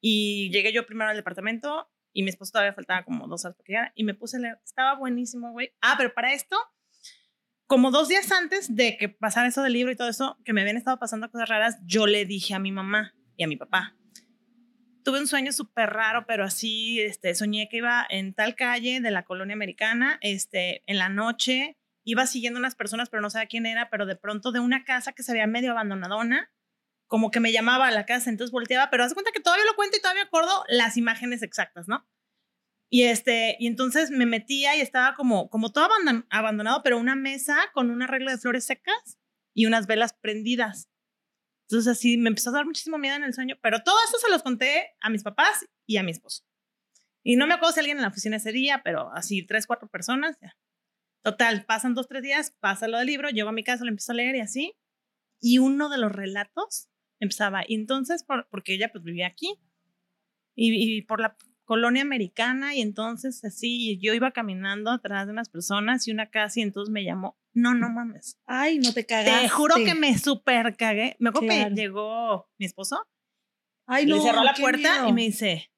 y 0.00 0.50
llegué 0.52 0.72
yo 0.72 0.86
primero 0.86 1.10
al 1.10 1.16
departamento 1.16 1.90
y 2.12 2.22
mi 2.22 2.30
esposo 2.30 2.52
todavía 2.52 2.74
faltaba 2.74 3.04
como 3.04 3.28
dos 3.28 3.44
horas 3.44 3.56
para 3.56 3.64
que 3.64 3.72
llegara 3.72 3.92
y 3.94 4.04
me 4.04 4.14
puse 4.14 4.38
a 4.38 4.40
leer. 4.40 4.60
Estaba 4.64 4.96
buenísimo, 4.96 5.52
güey. 5.52 5.74
Ah, 5.80 5.94
pero 5.96 6.12
para 6.14 6.32
esto 6.32 6.56
como 7.68 7.90
dos 7.90 8.08
días 8.08 8.32
antes 8.32 8.74
de 8.74 8.96
que 8.96 9.10
pasara 9.10 9.46
eso 9.46 9.62
del 9.62 9.74
libro 9.74 9.92
y 9.92 9.96
todo 9.96 10.08
eso, 10.08 10.38
que 10.42 10.54
me 10.54 10.62
habían 10.62 10.78
estado 10.78 10.98
pasando 10.98 11.30
cosas 11.30 11.50
raras, 11.50 11.78
yo 11.84 12.06
le 12.06 12.24
dije 12.24 12.54
a 12.54 12.58
mi 12.58 12.72
mamá 12.72 13.14
y 13.36 13.44
a 13.44 13.46
mi 13.46 13.56
papá. 13.56 13.94
Tuve 15.04 15.20
un 15.20 15.26
sueño 15.26 15.52
súper 15.52 15.90
raro, 15.90 16.24
pero 16.26 16.44
así, 16.44 16.98
este, 17.00 17.34
soñé 17.34 17.68
que 17.68 17.76
iba 17.76 18.06
en 18.08 18.32
tal 18.32 18.56
calle 18.56 19.00
de 19.00 19.10
la 19.10 19.24
colonia 19.24 19.52
americana, 19.52 20.18
este, 20.22 20.82
en 20.86 20.96
la 20.96 21.10
noche, 21.10 21.77
iba 22.10 22.26
siguiendo 22.26 22.58
unas 22.58 22.74
personas, 22.74 23.10
pero 23.10 23.20
no 23.20 23.28
sabía 23.28 23.48
quién 23.48 23.66
era, 23.66 23.90
pero 23.90 24.06
de 24.06 24.16
pronto 24.16 24.50
de 24.50 24.60
una 24.60 24.84
casa 24.84 25.12
que 25.12 25.22
se 25.22 25.32
veía 25.32 25.46
medio 25.46 25.72
abandonadona, 25.72 26.50
como 27.06 27.30
que 27.30 27.38
me 27.38 27.52
llamaba 27.52 27.88
a 27.88 27.90
la 27.90 28.06
casa, 28.06 28.30
entonces 28.30 28.50
volteaba, 28.50 28.88
pero 28.88 29.04
haz 29.04 29.12
cuenta 29.12 29.30
que 29.30 29.40
todavía 29.40 29.66
lo 29.66 29.76
cuento 29.76 29.98
y 29.98 30.00
todavía 30.00 30.22
acuerdo 30.22 30.64
las 30.68 30.96
imágenes 30.96 31.42
exactas, 31.42 31.86
¿no? 31.86 32.08
Y 32.90 33.02
este, 33.02 33.56
y 33.58 33.66
entonces 33.66 34.10
me 34.10 34.24
metía 34.24 34.74
y 34.74 34.80
estaba 34.80 35.14
como, 35.16 35.50
como 35.50 35.70
todo 35.70 35.86
abandon- 35.86 36.26
abandonado, 36.30 36.82
pero 36.82 36.96
una 36.96 37.14
mesa 37.14 37.58
con 37.74 37.90
un 37.90 38.02
arreglo 38.02 38.30
de 38.30 38.38
flores 38.38 38.64
secas 38.64 39.18
y 39.54 39.66
unas 39.66 39.86
velas 39.86 40.14
prendidas. 40.14 40.88
Entonces 41.68 41.92
así 41.92 42.16
me 42.16 42.30
empezó 42.30 42.48
a 42.48 42.54
dar 42.54 42.64
muchísimo 42.64 42.96
miedo 42.96 43.16
en 43.16 43.24
el 43.24 43.34
sueño, 43.34 43.56
pero 43.60 43.82
todo 43.82 43.96
eso 44.08 44.16
se 44.18 44.30
los 44.30 44.42
conté 44.42 44.94
a 45.02 45.10
mis 45.10 45.22
papás 45.22 45.66
y 45.86 45.98
a 45.98 46.02
mi 46.02 46.12
esposo. 46.12 46.44
Y 47.22 47.36
no 47.36 47.46
me 47.46 47.52
acuerdo 47.52 47.74
si 47.74 47.80
alguien 47.80 47.98
en 47.98 48.02
la 48.02 48.08
oficina 48.08 48.36
ese 48.38 48.52
día, 48.52 48.80
pero 48.82 49.12
así 49.12 49.44
tres, 49.46 49.66
cuatro 49.66 49.88
personas, 49.88 50.38
ya. 50.40 50.56
Total, 51.30 51.64
pasan 51.66 51.94
dos, 51.94 52.08
tres 52.08 52.22
días, 52.22 52.54
pasa 52.60 52.88
lo 52.88 52.96
del 52.98 53.06
libro, 53.06 53.28
llego 53.28 53.48
a 53.50 53.52
mi 53.52 53.62
casa, 53.64 53.84
lo 53.84 53.90
empiezo 53.90 54.12
a 54.12 54.14
leer 54.14 54.36
y 54.36 54.40
así. 54.40 54.74
Y 55.40 55.58
uno 55.58 55.88
de 55.88 55.98
los 55.98 56.10
relatos 56.10 56.88
empezaba, 57.20 57.62
y 57.66 57.74
entonces, 57.74 58.22
por, 58.24 58.48
porque 58.50 58.74
ella 58.74 58.90
pues 58.92 59.04
vivía 59.04 59.26
aquí, 59.26 59.54
y, 60.54 60.96
y 60.98 61.02
por 61.02 61.20
la 61.20 61.36
colonia 61.64 62.00
americana, 62.02 62.74
y 62.74 62.80
entonces 62.80 63.44
así, 63.44 63.90
y 63.90 63.98
yo 64.00 64.14
iba 64.14 64.30
caminando 64.30 64.90
atrás 64.90 65.26
de 65.26 65.32
unas 65.32 65.48
personas 65.50 66.08
y 66.08 66.12
una 66.12 66.30
casa, 66.30 66.60
y 66.60 66.62
entonces 66.62 66.90
me 66.90 67.04
llamó, 67.04 67.36
no, 67.52 67.74
no 67.74 67.90
mames. 67.90 68.38
Ay, 68.46 68.78
no 68.78 68.94
te 68.94 69.04
cagaste. 69.04 69.42
Te 69.42 69.48
juro 69.50 69.74
que 69.76 69.94
me 69.94 70.16
super 70.16 70.76
cagué. 70.76 71.16
Me 71.18 71.28
acuerdo 71.28 71.48
Claro. 71.48 71.74
que 71.74 71.80
llegó 71.80 72.48
mi 72.58 72.64
esposo, 72.66 73.06
Ay, 73.86 74.06
le 74.06 74.16
no, 74.16 74.22
cerró 74.22 74.42
la 74.44 74.54
puerta 74.54 74.92
miedo. 74.94 75.08
y 75.08 75.12
me 75.12 75.22
dice, 75.22 75.70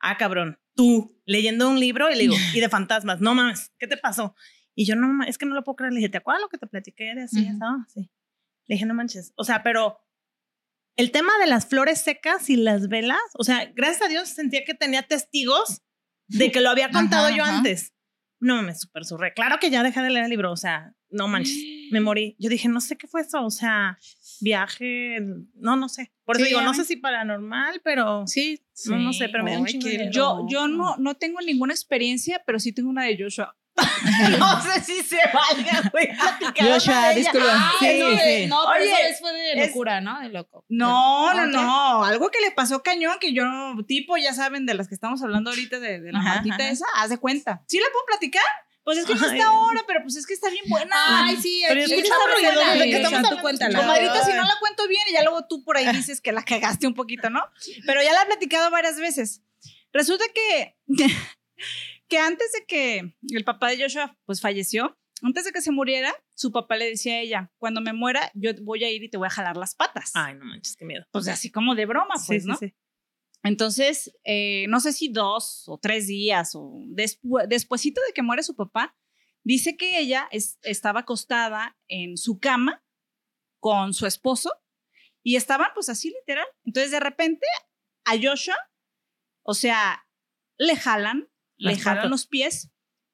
ah, 0.00 0.16
cabrón, 0.18 0.58
tú 0.74 1.18
leyendo 1.24 1.68
un 1.70 1.80
libro 1.80 2.10
y 2.10 2.14
le 2.14 2.20
digo, 2.24 2.34
y 2.54 2.60
de 2.60 2.68
fantasmas, 2.68 3.20
no 3.20 3.34
mames, 3.34 3.72
¿qué 3.78 3.86
te 3.86 3.96
pasó? 3.96 4.34
Y 4.80 4.84
yo, 4.86 4.94
no, 4.94 5.24
es 5.24 5.38
que 5.38 5.44
no 5.46 5.56
lo 5.56 5.64
puedo 5.64 5.74
creer. 5.74 5.92
Le 5.92 5.98
dije, 5.98 6.08
¿te 6.08 6.18
acuerdas 6.18 6.40
lo 6.40 6.48
que 6.48 6.56
te 6.58 6.68
platiqué 6.68 7.12
de 7.16 7.22
así? 7.22 7.42
Ujú. 7.42 7.56
eso?" 7.56 7.64
Sí. 7.94 8.10
Le 8.68 8.74
dije, 8.76 8.86
no 8.86 8.94
manches. 8.94 9.32
O 9.34 9.42
sea, 9.42 9.64
pero 9.64 9.98
el 10.96 11.10
tema 11.10 11.32
de 11.40 11.48
las 11.48 11.66
flores 11.66 12.00
secas 12.00 12.48
y 12.48 12.54
las 12.56 12.86
velas, 12.88 13.18
o 13.34 13.42
sea, 13.42 13.72
gracias 13.74 14.02
a 14.02 14.08
Dios 14.08 14.28
sentía 14.28 14.64
que 14.64 14.74
tenía 14.74 15.02
testigos 15.02 15.82
de 16.28 16.52
que 16.52 16.60
lo 16.60 16.70
había 16.70 16.90
contado 16.92 17.26
Ajá, 17.26 17.36
yo 17.36 17.42
ajá. 17.42 17.56
antes. 17.58 17.92
No 18.40 18.62
me 18.62 18.72
super 18.76 19.04
surré. 19.04 19.32
Claro 19.34 19.58
que 19.60 19.68
ya 19.70 19.82
dejé 19.82 20.00
de 20.00 20.10
leer 20.10 20.26
el 20.26 20.30
libro, 20.30 20.52
o 20.52 20.56
sea, 20.56 20.94
no 21.10 21.26
manches, 21.26 21.56
me 21.90 22.00
morí. 22.00 22.36
Yo 22.38 22.48
dije, 22.48 22.68
no 22.68 22.80
sé 22.80 22.96
qué 22.96 23.08
fue 23.08 23.22
eso, 23.22 23.44
o 23.44 23.50
sea, 23.50 23.98
viaje, 24.40 25.18
no, 25.54 25.74
no 25.74 25.88
sé. 25.88 26.12
Por 26.24 26.36
eso 26.36 26.44
Sí, 26.44 26.50
digo, 26.50 26.62
no 26.62 26.72
sé 26.72 26.84
si 26.84 26.94
paranormal, 26.96 27.80
pero 27.82 28.28
Sí. 28.28 28.62
no, 28.86 28.96
no 28.98 29.12
sé, 29.12 29.28
pero 29.28 29.42
me 29.42 29.54
da 29.54 29.58
un 29.58 29.66
chingo. 29.66 29.88
Yo, 30.12 30.46
yo 30.48 30.68
no, 30.68 30.96
no 30.98 31.16
tengo 31.16 31.40
ninguna 31.40 31.72
experiencia, 31.72 32.40
pero 32.46 32.60
sí 32.60 32.72
tengo 32.72 32.90
una 32.90 33.04
de 33.06 33.16
Joshua. 33.18 33.57
no 34.38 34.60
sé 34.62 34.80
si 34.82 35.02
se 35.02 35.18
valga, 35.32 35.88
güey. 35.92 36.06
de 36.54 36.66
ella. 36.66 37.14
disculpa. 37.14 37.72
Sí, 37.78 37.98
no, 38.00 38.18
sí. 38.18 38.46
No, 38.46 38.64
pero 38.72 38.84
Oye, 38.84 39.02
vez 39.04 39.20
fue 39.20 39.32
de 39.32 39.52
es- 39.52 39.68
locura, 39.68 40.00
¿no? 40.00 40.20
De 40.20 40.28
loco. 40.28 40.64
No, 40.68 41.32
no, 41.34 41.42
¿Ok? 41.44 41.48
no. 41.50 42.04
Algo 42.04 42.30
que 42.30 42.40
le 42.40 42.50
pasó 42.50 42.82
cañón, 42.82 43.18
que 43.20 43.32
yo, 43.32 43.44
tipo, 43.86 44.16
ya 44.16 44.32
saben, 44.34 44.66
de 44.66 44.74
las 44.74 44.88
que 44.88 44.94
estamos 44.94 45.22
hablando 45.22 45.50
ahorita, 45.50 45.78
de, 45.80 46.00
de 46.00 46.12
la 46.12 46.18
Ajá, 46.20 46.34
marquita 46.36 46.56
ajá. 46.56 46.68
esa, 46.70 46.86
haz 46.96 47.10
de 47.10 47.18
cuenta. 47.18 47.62
¿Sí 47.68 47.78
la 47.78 47.86
puedo 47.92 48.04
platicar? 48.06 48.42
Pues 48.84 48.96
es 48.98 49.04
que 49.04 49.14
no 49.16 49.26
está 49.26 49.46
ahora, 49.48 49.82
pero 49.86 50.00
pues 50.02 50.16
es 50.16 50.26
que 50.26 50.32
está 50.32 50.48
bien 50.48 50.64
buena. 50.66 50.96
Ay, 51.26 51.36
sí, 51.36 51.62
Pero 51.68 51.82
aquí 51.82 51.92
estamos 51.92 52.26
¿de 52.26 52.32
buena, 52.42 52.54
dónde- 52.54 52.78
de 52.78 52.90
qué 52.90 52.96
estamos 52.96 53.16
hablando? 53.18 53.40
cuéntala. 53.42 53.78
Comadrita, 53.80 54.24
si 54.24 54.32
no 54.32 54.42
la 54.42 54.54
cuento 54.60 54.88
bien 54.88 55.02
y 55.08 55.12
ya 55.12 55.22
luego 55.24 55.46
tú 55.46 55.62
por 55.62 55.76
ahí 55.76 55.86
dices 55.92 56.22
que 56.22 56.32
la 56.32 56.42
cagaste 56.42 56.86
un 56.86 56.94
poquito, 56.94 57.28
¿no? 57.28 57.42
Pero 57.84 58.02
ya 58.02 58.12
la 58.14 58.22
he 58.22 58.26
platicado 58.26 58.70
varias 58.70 58.96
veces. 58.98 59.42
Resulta 59.92 60.24
que, 60.34 60.76
que 62.08 62.18
antes 62.18 62.50
de 62.52 62.64
que 62.66 63.14
el 63.30 63.44
papá 63.44 63.68
de 63.70 63.82
Joshua 63.82 64.16
pues 64.24 64.40
falleció, 64.40 64.98
antes 65.22 65.44
de 65.44 65.52
que 65.52 65.60
se 65.60 65.72
muriera, 65.72 66.14
su 66.34 66.52
papá 66.52 66.76
le 66.76 66.86
decía 66.90 67.14
a 67.14 67.20
ella, 67.20 67.52
cuando 67.58 67.80
me 67.80 67.92
muera, 67.92 68.30
yo 68.34 68.50
voy 68.62 68.84
a 68.84 68.90
ir 68.90 69.02
y 69.02 69.10
te 69.10 69.18
voy 69.18 69.26
a 69.26 69.30
jalar 69.30 69.56
las 69.56 69.74
patas. 69.74 70.12
Ay, 70.14 70.34
no 70.34 70.44
manches, 70.44 70.76
qué 70.76 70.84
miedo. 70.84 71.04
Pues 71.10 71.26
así 71.28 71.50
como 71.50 71.74
de 71.74 71.86
broma, 71.86 72.14
pues, 72.14 72.26
Sí, 72.26 72.40
sí, 72.40 72.46
¿no? 72.46 72.56
sí. 72.56 72.74
Entonces, 73.42 74.12
eh, 74.24 74.66
no 74.68 74.80
sé 74.80 74.92
si 74.92 75.08
dos 75.08 75.64
o 75.68 75.78
tres 75.78 76.06
días 76.06 76.54
o 76.54 76.72
despu- 76.88 77.46
despuesito 77.46 78.00
de 78.06 78.12
que 78.12 78.22
muere 78.22 78.42
su 78.42 78.56
papá, 78.56 78.96
dice 79.44 79.76
que 79.76 79.98
ella 80.00 80.28
es- 80.32 80.58
estaba 80.62 81.00
acostada 81.00 81.76
en 81.88 82.16
su 82.16 82.38
cama 82.40 82.84
con 83.60 83.94
su 83.94 84.06
esposo 84.06 84.52
y 85.22 85.36
estaban 85.36 85.68
pues 85.74 85.88
así 85.88 86.10
literal. 86.10 86.46
Entonces, 86.64 86.90
de 86.90 87.00
repente, 87.00 87.46
a 88.04 88.12
Joshua, 88.20 88.56
o 89.42 89.54
sea, 89.54 90.06
le 90.58 90.76
jalan, 90.76 91.28
le 91.58 91.72
Las 91.72 91.82
jalan 91.82 91.96
patas. 91.98 92.10
los 92.10 92.26
pies, 92.26 92.70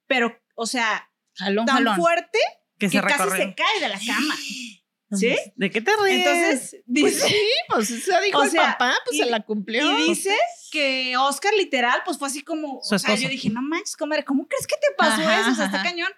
pero, 0.07 0.39
o 0.55 0.67
sea, 0.67 1.11
Jalón, 1.35 1.67
tan 1.67 1.77
jalón. 1.77 1.97
fuerte 1.97 2.39
Que 2.79 2.89
casi 2.89 3.31
se 3.31 3.55
cae 3.55 3.81
de 3.81 3.89
la 3.89 3.99
cama. 3.99 4.35
¿Sí? 5.13 5.37
¿De 5.55 5.71
qué 5.71 5.81
te 5.81 5.93
ríes? 6.03 6.27
Entonces, 6.27 6.71
Pues 6.87 7.15
dice, 7.15 7.29
sí, 7.29 7.37
pues 7.69 7.91
eso 7.91 8.21
dijo 8.21 8.39
O 8.41 8.43
el 8.45 8.51
papá, 8.53 8.95
pues 9.05 9.17
y- 9.17 9.19
se 9.21 9.27
la 9.31 9.41
cumplió. 9.41 9.99
Y 9.99 10.09
dice 10.09 10.35
que 10.73 11.17
Oscar 11.17 11.53
literal, 11.55 12.03
pues 12.05 12.19
fue 12.19 12.27
así 12.29 12.43
como, 12.43 12.79
o 12.79 12.99
sea, 12.99 13.15
yo 13.15 13.29
dije, 13.29 13.49
no 13.51 13.63
manches, 13.63 13.97
comadre, 13.97 14.25
¿cómo 14.25 14.49
crees 14.49 14.67
que 14.67 14.75
te 14.77 14.89
pasó 14.99 15.23
Ajá, 15.23 15.41
eso? 15.41 15.53
O 15.53 15.55
sea, 15.55 15.67
está 15.67 15.83
cañón. 15.85 16.11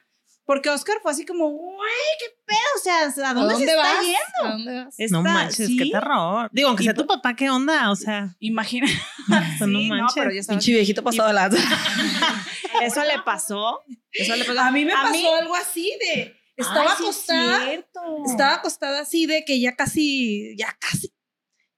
Porque 0.46 0.70
Oscar 0.70 0.98
fue 1.02 1.10
así 1.10 1.26
como, 1.26 1.48
güey, 1.50 1.90
qué 2.20 2.26
pedo, 2.46 2.58
o 2.76 2.80
sea, 2.80 3.26
¿a 3.26 3.30
¿A 3.30 3.34
dónde, 3.34 3.52
dónde 3.54 3.66
se 3.66 3.72
está 3.72 3.76
vas? 3.82 4.00
yendo? 4.04 4.18
¿A 4.44 4.48
dónde 4.52 4.84
vas? 4.84 4.94
no 4.98 5.04
Está- 5.18 5.20
manches, 5.22 5.66
sí, 5.66 5.76
qué 5.76 5.90
terror. 5.90 6.48
Digo, 6.52 6.68
aunque 6.68 6.84
Y 6.84 6.86
sea 6.86 6.94
tu 6.94 7.06
papá, 7.06 7.34
¿qué 7.34 7.50
onda? 7.50 7.90
O 7.90 7.96
sea, 7.96 8.36
Imagina. 8.38 8.86
sea, 9.58 9.66
no 9.66 9.78
Sí, 9.80 9.88
manches. 9.88 10.12
pero 10.14 10.30
ya 10.30 10.42
sabes, 10.44 10.46
Pinche 10.64 10.72
viejito 10.72 11.02
pasado 11.02 11.28
de 11.28 11.34
la... 11.34 11.46
eso 12.82 13.02
le 13.04 13.18
pasó. 13.24 13.82
Eso 14.12 14.36
le 14.36 14.44
pasó. 14.44 14.60
A 14.60 14.70
mí 14.70 14.84
me 14.84 14.92
pasó 14.92 15.10
mí- 15.10 15.26
algo 15.26 15.54
así 15.56 15.92
de... 16.00 16.36
Estaba 16.56 16.82
Ay, 16.82 16.88
sí 16.88 16.92
es 16.94 17.00
acostada... 17.00 17.64
cierto. 17.66 18.00
Estaba 18.24 18.54
acostada 18.54 19.00
así 19.00 19.26
de 19.26 19.44
que 19.44 19.60
ya 19.60 19.76
casi, 19.76 20.56
ya 20.56 20.74
casi. 20.80 21.12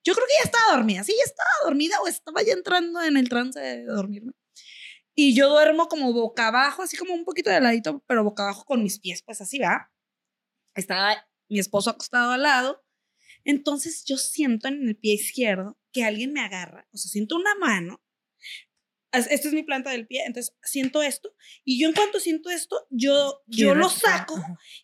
Yo 0.05 0.15
creo 0.15 0.27
que 0.27 0.35
ya 0.39 0.45
estaba 0.45 0.77
dormida. 0.77 1.03
Sí, 1.05 1.15
ya 1.19 1.25
estaba 1.25 1.51
dormida 1.65 2.01
o 2.01 2.07
estaba 2.07 2.43
ya 2.43 2.53
entrando 2.53 3.03
en 3.03 3.17
el 3.17 3.29
trance 3.29 3.59
de 3.59 3.85
dormirme. 3.85 4.33
Y 5.21 5.35
yo 5.35 5.49
duermo 5.49 5.89
como 5.89 6.13
boca 6.13 6.47
abajo, 6.47 6.83
así 6.83 6.97
como 6.97 7.13
un 7.13 7.25
poquito 7.25 7.51
de 7.51 7.61
ladito, 7.61 8.05
pero 8.07 8.23
boca 8.23 8.45
abajo 8.45 8.65
con 8.65 8.85
mis 8.85 9.01
pies, 9.01 9.21
pues 9.25 9.41
así 9.41 9.59
va. 9.59 9.93
Estaba 10.77 11.27
mi 11.49 11.59
esposo 11.59 11.91
acostado 11.91 12.31
al 12.31 12.43
lado. 12.43 12.85
Entonces 13.43 14.05
yo 14.05 14.17
siento 14.17 14.69
en 14.69 14.87
el 14.87 14.97
pie 14.97 15.15
izquierdo 15.15 15.77
que 15.93 16.05
alguien 16.05 16.33
me 16.33 16.41
agarra. 16.41 16.87
O 16.93 16.97
sea, 16.97 17.11
siento 17.11 17.35
una 17.35 17.53
mano. 17.57 18.01
Es- 19.11 19.27
Esta 19.29 19.49
es 19.49 19.55
mi 19.55 19.65
planta 19.65 19.91
del 19.91 20.07
pie. 20.07 20.23
Entonces 20.25 20.55
siento 20.63 21.03
esto. 21.03 21.35
Y 21.65 21.81
yo 21.83 21.89
en 21.89 21.95
cuanto 21.97 22.21
siento 22.21 22.49
esto, 22.51 22.87
yo, 22.91 23.43
yo 23.49 23.75
lo 23.75 23.89
saco. 23.89 24.37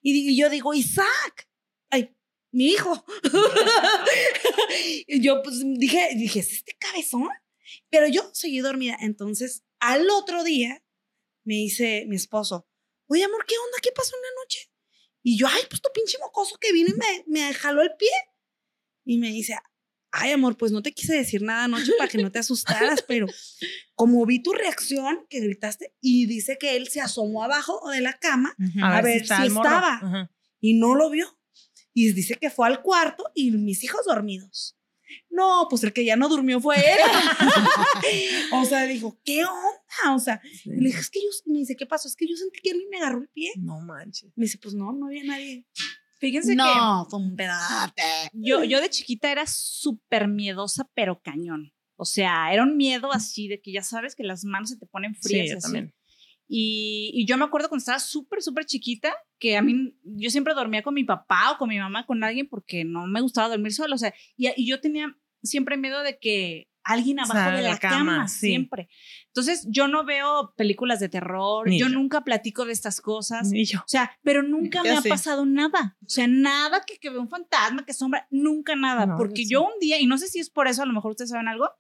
Y, 0.02 0.30
y 0.30 0.36
yo 0.36 0.50
digo, 0.50 0.74
Isaac, 0.74 1.48
ay, 1.90 2.12
mi 2.50 2.70
hijo. 2.72 3.04
yo 5.08 5.42
pues 5.42 5.60
dije, 5.78 6.08
dije, 6.16 6.40
¿es 6.40 6.52
este 6.54 6.76
cabezón? 6.78 7.28
Pero 7.90 8.08
yo 8.08 8.28
seguí 8.32 8.58
dormida. 8.58 8.96
Entonces, 9.00 9.63
al 9.84 10.08
otro 10.10 10.42
día, 10.44 10.82
me 11.44 11.54
dice 11.54 12.06
mi 12.08 12.16
esposo, 12.16 12.66
oye, 13.06 13.22
amor, 13.24 13.44
¿qué 13.46 13.54
onda? 13.58 13.78
¿Qué 13.82 13.90
pasó 13.92 14.16
en 14.16 14.22
la 14.22 14.42
noche? 14.42 14.70
Y 15.22 15.36
yo, 15.38 15.46
ay, 15.46 15.62
pues 15.68 15.82
tu 15.82 15.90
pinche 15.94 16.18
mocoso 16.18 16.56
que 16.58 16.72
vino 16.72 16.90
y 16.90 16.94
me, 16.94 17.24
me 17.26 17.54
jaló 17.54 17.82
el 17.82 17.90
pie. 17.98 18.08
Y 19.04 19.18
me 19.18 19.28
dice, 19.28 19.56
ay, 20.10 20.32
amor, 20.32 20.56
pues 20.56 20.72
no 20.72 20.80
te 20.80 20.92
quise 20.92 21.14
decir 21.14 21.42
nada 21.42 21.64
anoche 21.64 21.92
para 21.98 22.08
que 22.08 22.18
no 22.18 22.32
te 22.32 22.38
asustaras, 22.38 23.02
pero 23.02 23.26
como 23.94 24.24
vi 24.24 24.42
tu 24.42 24.52
reacción, 24.52 25.26
que 25.28 25.40
gritaste, 25.40 25.94
y 26.00 26.26
dice 26.26 26.56
que 26.58 26.76
él 26.76 26.88
se 26.88 27.00
asomó 27.00 27.44
abajo 27.44 27.90
de 27.90 28.00
la 28.00 28.14
cama 28.14 28.54
A 28.82 29.02
ver 29.02 29.26
si 29.26 29.32
estaba. 29.46 30.30
Y 30.60 30.74
no 30.74 30.94
lo 30.94 31.10
vio. 31.10 31.38
Y 31.92 32.12
dice 32.12 32.36
que 32.36 32.50
fue 32.50 32.66
al 32.68 32.80
cuarto 32.80 33.24
y 33.34 33.50
mis 33.50 33.84
hijos 33.84 34.06
dormidos. 34.06 34.78
No, 35.30 35.66
pues 35.68 35.84
el 35.84 35.92
que 35.92 36.04
ya 36.04 36.16
no 36.16 36.28
durmió 36.28 36.60
fue 36.60 36.76
él. 36.76 36.98
o 38.52 38.64
sea, 38.64 38.84
dijo, 38.84 39.18
¿qué 39.24 39.44
onda? 39.44 40.14
O 40.14 40.18
sea, 40.18 40.40
le 40.64 40.86
dije, 40.86 41.00
es 41.00 41.10
que 41.10 41.20
yo, 41.20 41.28
me 41.46 41.58
dice, 41.58 41.76
¿qué 41.76 41.86
pasó? 41.86 42.08
Es 42.08 42.16
que 42.16 42.26
yo 42.28 42.36
sentí 42.36 42.60
que 42.62 42.70
alguien 42.70 42.88
me 42.90 42.98
agarró 42.98 43.20
el 43.20 43.28
pie. 43.28 43.52
No 43.56 43.80
manches. 43.80 44.32
Me 44.36 44.44
dice, 44.44 44.58
pues 44.58 44.74
no, 44.74 44.92
no 44.92 45.06
había 45.06 45.24
nadie. 45.24 45.66
Fíjense 46.18 46.54
No, 46.54 47.06
fue 47.08 47.18
un 47.18 47.36
pedazo. 47.36 47.92
que 47.94 48.02
yo, 48.32 48.64
yo 48.64 48.80
de 48.80 48.90
chiquita 48.90 49.30
era 49.30 49.46
súper 49.46 50.28
miedosa, 50.28 50.88
pero 50.94 51.20
cañón. 51.20 51.72
O 51.96 52.04
sea, 52.04 52.52
era 52.52 52.62
un 52.62 52.76
miedo 52.76 53.12
así 53.12 53.48
de 53.48 53.60
que 53.60 53.72
ya 53.72 53.82
sabes 53.82 54.16
que 54.16 54.24
las 54.24 54.44
manos 54.44 54.70
se 54.70 54.76
te 54.76 54.86
ponen 54.86 55.14
frías. 55.14 55.46
Sí, 55.46 55.52
yo 55.52 55.58
así. 55.58 55.62
también. 55.62 55.93
Y, 56.46 57.10
y 57.14 57.26
yo 57.26 57.36
me 57.36 57.44
acuerdo 57.44 57.68
cuando 57.68 57.80
estaba 57.80 57.98
súper, 57.98 58.42
súper 58.42 58.66
chiquita, 58.66 59.14
que 59.38 59.56
a 59.56 59.62
mí, 59.62 59.94
yo 60.04 60.30
siempre 60.30 60.54
dormía 60.54 60.82
con 60.82 60.94
mi 60.94 61.04
papá 61.04 61.52
o 61.52 61.58
con 61.58 61.68
mi 61.68 61.78
mamá, 61.78 62.06
con 62.06 62.22
alguien, 62.22 62.48
porque 62.48 62.84
no 62.84 63.06
me 63.06 63.20
gustaba 63.20 63.48
dormir 63.48 63.72
sola. 63.72 63.94
O 63.94 63.98
sea, 63.98 64.14
y, 64.36 64.48
y 64.56 64.66
yo 64.66 64.80
tenía 64.80 65.16
siempre 65.42 65.76
miedo 65.76 66.02
de 66.02 66.18
que 66.18 66.68
alguien 66.84 67.18
O 67.18 67.22
abajo 67.22 67.38
sea, 67.38 67.56
de 67.56 67.62
la 67.62 67.70
la, 67.70 67.78
cama, 67.78 67.96
cama, 67.96 68.28
sí. 68.28 68.48
siempre. 68.48 68.88
Entonces, 69.28 69.66
yo 69.70 69.88
no 69.88 70.04
veo 70.04 70.52
películas 70.56 71.00
de 71.00 71.08
terror, 71.08 71.68
yo 71.70 71.86
yo. 71.86 71.88
nunca 71.88 72.22
platico 72.22 72.66
de 72.66 72.72
estas 72.72 73.00
cosas. 73.00 73.50
Yo. 73.52 73.80
O 73.80 73.88
sea, 73.88 74.12
pero 74.22 74.42
nunca 74.42 74.82
me 74.82 74.90
ha 74.90 75.02
pasado 75.02 75.46
nada. 75.46 75.96
O 76.02 76.08
sea, 76.08 76.28
nada 76.28 76.84
que, 76.86 76.98
que 76.98 77.10
vea 77.10 77.20
un 77.20 77.28
fantasma, 77.30 77.84
que 77.84 77.94
sombra, 77.94 78.28
nunca 78.30 78.76
nada. 78.76 79.06
No, 79.06 79.16
porque 79.16 79.42
yo 79.42 79.46
sí. 79.46 79.52
yo 79.52 79.62
un 79.62 79.80
día, 79.80 79.98
y 79.98 80.06
no 80.06 80.18
sé 80.18 80.28
si 80.28 80.38
es 80.38 80.50
por 80.50 80.68
eso, 80.68 80.82
a 80.82 80.86
lo 80.86 80.92
mejor 80.92 81.12
ustedes 81.12 81.30
saben 81.30 81.48
algo, 81.48 81.70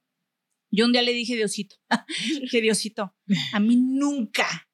yo 0.74 0.86
un 0.86 0.92
día 0.92 1.02
le 1.02 1.12
dije, 1.12 1.36
Diosito, 1.36 1.76
dije, 2.40 2.60
Diosito, 2.60 3.14
a 3.52 3.60
mí 3.60 3.76
nunca 3.76 4.68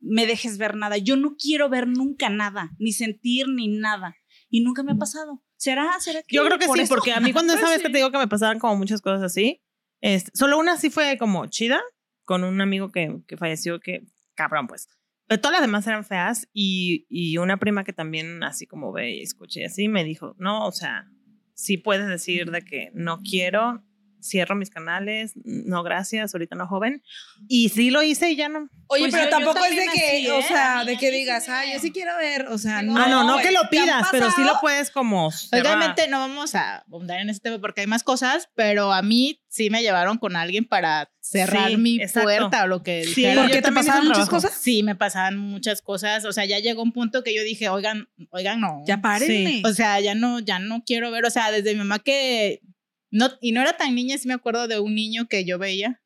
me 0.00 0.26
dejes 0.26 0.58
ver 0.58 0.76
nada. 0.76 0.96
Yo 0.98 1.16
no 1.16 1.36
quiero 1.36 1.68
ver 1.68 1.88
nunca 1.88 2.28
nada, 2.28 2.70
ni 2.78 2.92
sentir, 2.92 3.48
ni 3.48 3.68
nada. 3.68 4.16
Y 4.48 4.60
nunca 4.60 4.82
me 4.82 4.92
ha 4.92 4.96
pasado. 4.96 5.42
¿Será? 5.56 5.98
¿Será 6.00 6.22
que 6.22 6.36
Yo 6.36 6.44
creo 6.44 6.58
que 6.58 6.66
por 6.66 6.76
sí, 6.76 6.84
eso? 6.84 6.94
porque 6.94 7.12
a 7.12 7.20
mí 7.20 7.32
cuando 7.32 7.54
esa 7.54 7.70
vez 7.70 7.82
que 7.82 7.88
te 7.88 7.98
digo 7.98 8.10
que 8.10 8.18
me 8.18 8.28
pasaban 8.28 8.58
como 8.58 8.76
muchas 8.76 9.00
cosas 9.00 9.22
así, 9.22 9.62
este, 10.00 10.30
solo 10.34 10.58
una 10.58 10.76
sí 10.76 10.90
fue 10.90 11.16
como 11.18 11.46
chida, 11.46 11.80
con 12.24 12.44
un 12.44 12.60
amigo 12.60 12.90
que, 12.90 13.22
que 13.26 13.36
falleció, 13.36 13.80
que 13.80 14.04
cabrón, 14.34 14.66
pues. 14.66 14.88
Pero 15.26 15.40
todas 15.40 15.54
las 15.54 15.62
demás 15.62 15.86
eran 15.86 16.04
feas 16.04 16.48
y, 16.52 17.06
y 17.08 17.38
una 17.38 17.56
prima 17.56 17.84
que 17.84 17.92
también 17.92 18.42
así 18.44 18.66
como 18.66 18.92
ve 18.92 19.16
y 19.16 19.22
escuché 19.22 19.64
así 19.64 19.88
me 19.88 20.04
dijo, 20.04 20.36
no, 20.38 20.66
o 20.66 20.72
sea, 20.72 21.10
sí 21.54 21.78
puedes 21.78 22.06
decir 22.06 22.50
de 22.50 22.62
que 22.62 22.90
no 22.94 23.22
quiero, 23.22 23.82
cierro 24.20 24.54
mis 24.56 24.70
canales, 24.70 25.32
no 25.44 25.82
gracias, 25.82 26.34
ahorita 26.34 26.56
no 26.56 26.66
joven. 26.66 27.02
Y 27.48 27.68
sí 27.68 27.90
lo 27.90 28.02
hice 28.02 28.30
y 28.30 28.36
ya 28.36 28.48
no. 28.48 28.68
Oye, 28.88 29.02
Pues 29.04 29.12
pero 29.14 29.24
yo- 29.24 29.30
yo 29.30 29.36
tampoco 29.36 29.64
es 29.64 29.70
de 29.76 29.86
que, 29.94 30.06
así, 30.16 30.28
o 30.28 30.38
¿eh? 30.38 30.42
sea, 30.42 30.80
A 30.80 30.84
mí- 30.84 30.90
de 30.92 30.98
que 30.98 31.10
sí 31.10 31.16
digas, 31.16 31.48
ay, 31.48 31.72
yo 31.72 31.78
sí 31.80 31.90
quiero 31.92 32.16
ver, 32.16 32.46
o 32.48 32.58
sea, 32.58 32.82
no. 32.82 32.96
ah, 32.96 33.06
no, 33.08 33.24
no 33.24 33.36
que 33.38 33.42
güey, 33.44 33.54
lo 33.54 33.68
¿te 33.68 33.78
han 33.78 33.84
pidas, 33.84 34.08
pero 34.10 34.30
sí 34.30 34.42
lo 34.42 34.58
puedes 34.60 34.90
como... 34.90 35.28
Obviamente 35.52 36.08
no 36.08 36.18
vamos 36.20 36.54
a 36.54 36.78
abundar 36.78 37.20
en 37.20 37.30
ese 37.30 37.40
tema 37.40 37.58
porque 37.58 37.82
hay 37.82 37.86
más 37.86 38.02
cosas, 38.04 38.48
pero 38.54 38.92
a 38.92 39.02
mí 39.02 39.40
sí 39.48 39.70
me 39.70 39.82
llevaron 39.82 40.18
con 40.18 40.36
alguien 40.36 40.64
para 40.66 41.10
cerrar 41.20 41.70
Sí, 41.70 41.76
mi 41.76 42.00
exacto. 42.00 42.22
puerta 42.24 42.64
o 42.64 42.66
lo 42.68 42.82
que 42.82 43.02
Sí, 43.04 43.14
dijera. 43.22 43.34
yo 43.34 43.42
¿Por 43.42 43.50
qué 43.50 43.62
te 43.62 43.72
pasaban 43.72 44.02
muchas 44.04 44.28
trabajo. 44.28 44.36
cosas? 44.48 44.60
Sí, 44.60 44.82
me 44.82 44.94
pasaban 44.94 45.38
muchas 45.38 45.82
cosas. 45.82 46.24
O 46.24 46.32
sea, 46.32 46.44
ya 46.44 46.58
llegó 46.60 46.82
un 46.82 46.92
punto 46.92 47.24
que 47.24 47.34
yo 47.34 47.42
dije, 47.42 47.68
oigan, 47.68 48.08
oigan, 48.30 48.60
no. 48.60 48.82
Ya 48.86 49.00
párenle. 49.00 49.62
O 49.64 49.72
sea, 49.72 49.98
ya 50.00 50.14
no, 50.14 50.38
ya 50.40 50.58
no 50.58 50.84
quiero 50.84 51.10
ver. 51.10 51.24
O 51.24 51.30
sea, 51.30 51.50
desde 51.50 51.72
mi 51.72 51.78
mamá 51.78 51.98
que. 52.00 52.60
No, 53.10 53.30
y 53.40 53.52
no 53.52 53.60
era 53.60 53.76
tan 53.76 53.94
niña, 53.94 54.18
sí 54.18 54.28
me 54.28 54.34
acuerdo 54.34 54.68
de 54.68 54.78
un 54.78 54.94
niño 54.94 55.28
que 55.28 55.44
yo 55.44 55.58
veía. 55.58 56.02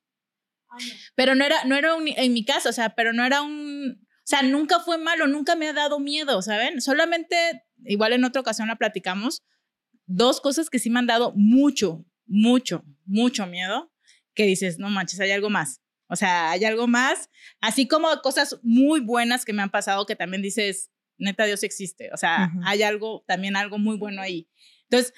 Pero 1.15 1.35
no 1.35 1.45
era, 1.45 1.65
no 1.65 1.77
era 1.77 1.95
un, 1.95 2.07
en 2.07 2.33
mi 2.33 2.45
caso, 2.45 2.69
o 2.69 2.73
sea, 2.73 2.95
pero 2.95 3.13
no 3.13 3.25
era 3.25 3.43
un. 3.43 3.99
O 4.01 4.31
sea, 4.31 4.43
nunca 4.43 4.79
fue 4.81 4.99
malo, 4.99 5.27
nunca 5.27 5.57
me 5.57 5.69
ha 5.69 5.73
dado 5.73 5.99
miedo, 5.99 6.41
¿saben? 6.43 6.81
Solamente, 6.81 7.65
igual 7.85 8.13
en 8.13 8.25
otra 8.25 8.41
ocasión 8.41 8.69
la 8.69 8.77
platicamos, 8.77 9.43
dos 10.07 10.41
cosas 10.41 10.71
que 10.71 10.79
sí 10.79 10.89
me 10.91 11.01
han 11.01 11.07
dado 11.07 11.33
mucho, 11.35 12.05
mucho, 12.27 12.85
mucho 13.07 13.47
miedo, 13.47 13.93
que 14.35 14.45
dices, 14.45 14.79
no 14.79 14.89
manches, 14.89 15.19
hay 15.19 15.33
algo 15.33 15.51
más. 15.51 15.81
O 16.09 16.17
sea, 16.17 16.51
hay 16.51 16.65
algo 16.65 16.87
más, 16.87 17.29
así 17.61 17.87
como 17.87 18.09
cosas 18.21 18.59
muy 18.63 19.01
buenas 19.01 19.45
que 19.45 19.53
me 19.53 19.63
han 19.63 19.71
pasado 19.71 20.07
que 20.07 20.17
también 20.17 20.43
dices, 20.43 20.91
neta, 21.19 21.45
Dios 21.45 21.63
existe. 21.63 22.11
O 22.13 22.17
sea, 22.17 22.53
hay 22.65 22.83
algo, 22.83 23.25
también 23.29 23.57
algo 23.57 23.79
muy 23.79 23.97
bueno 23.97 24.21
ahí. 24.21 24.49
Entonces, 24.89 25.15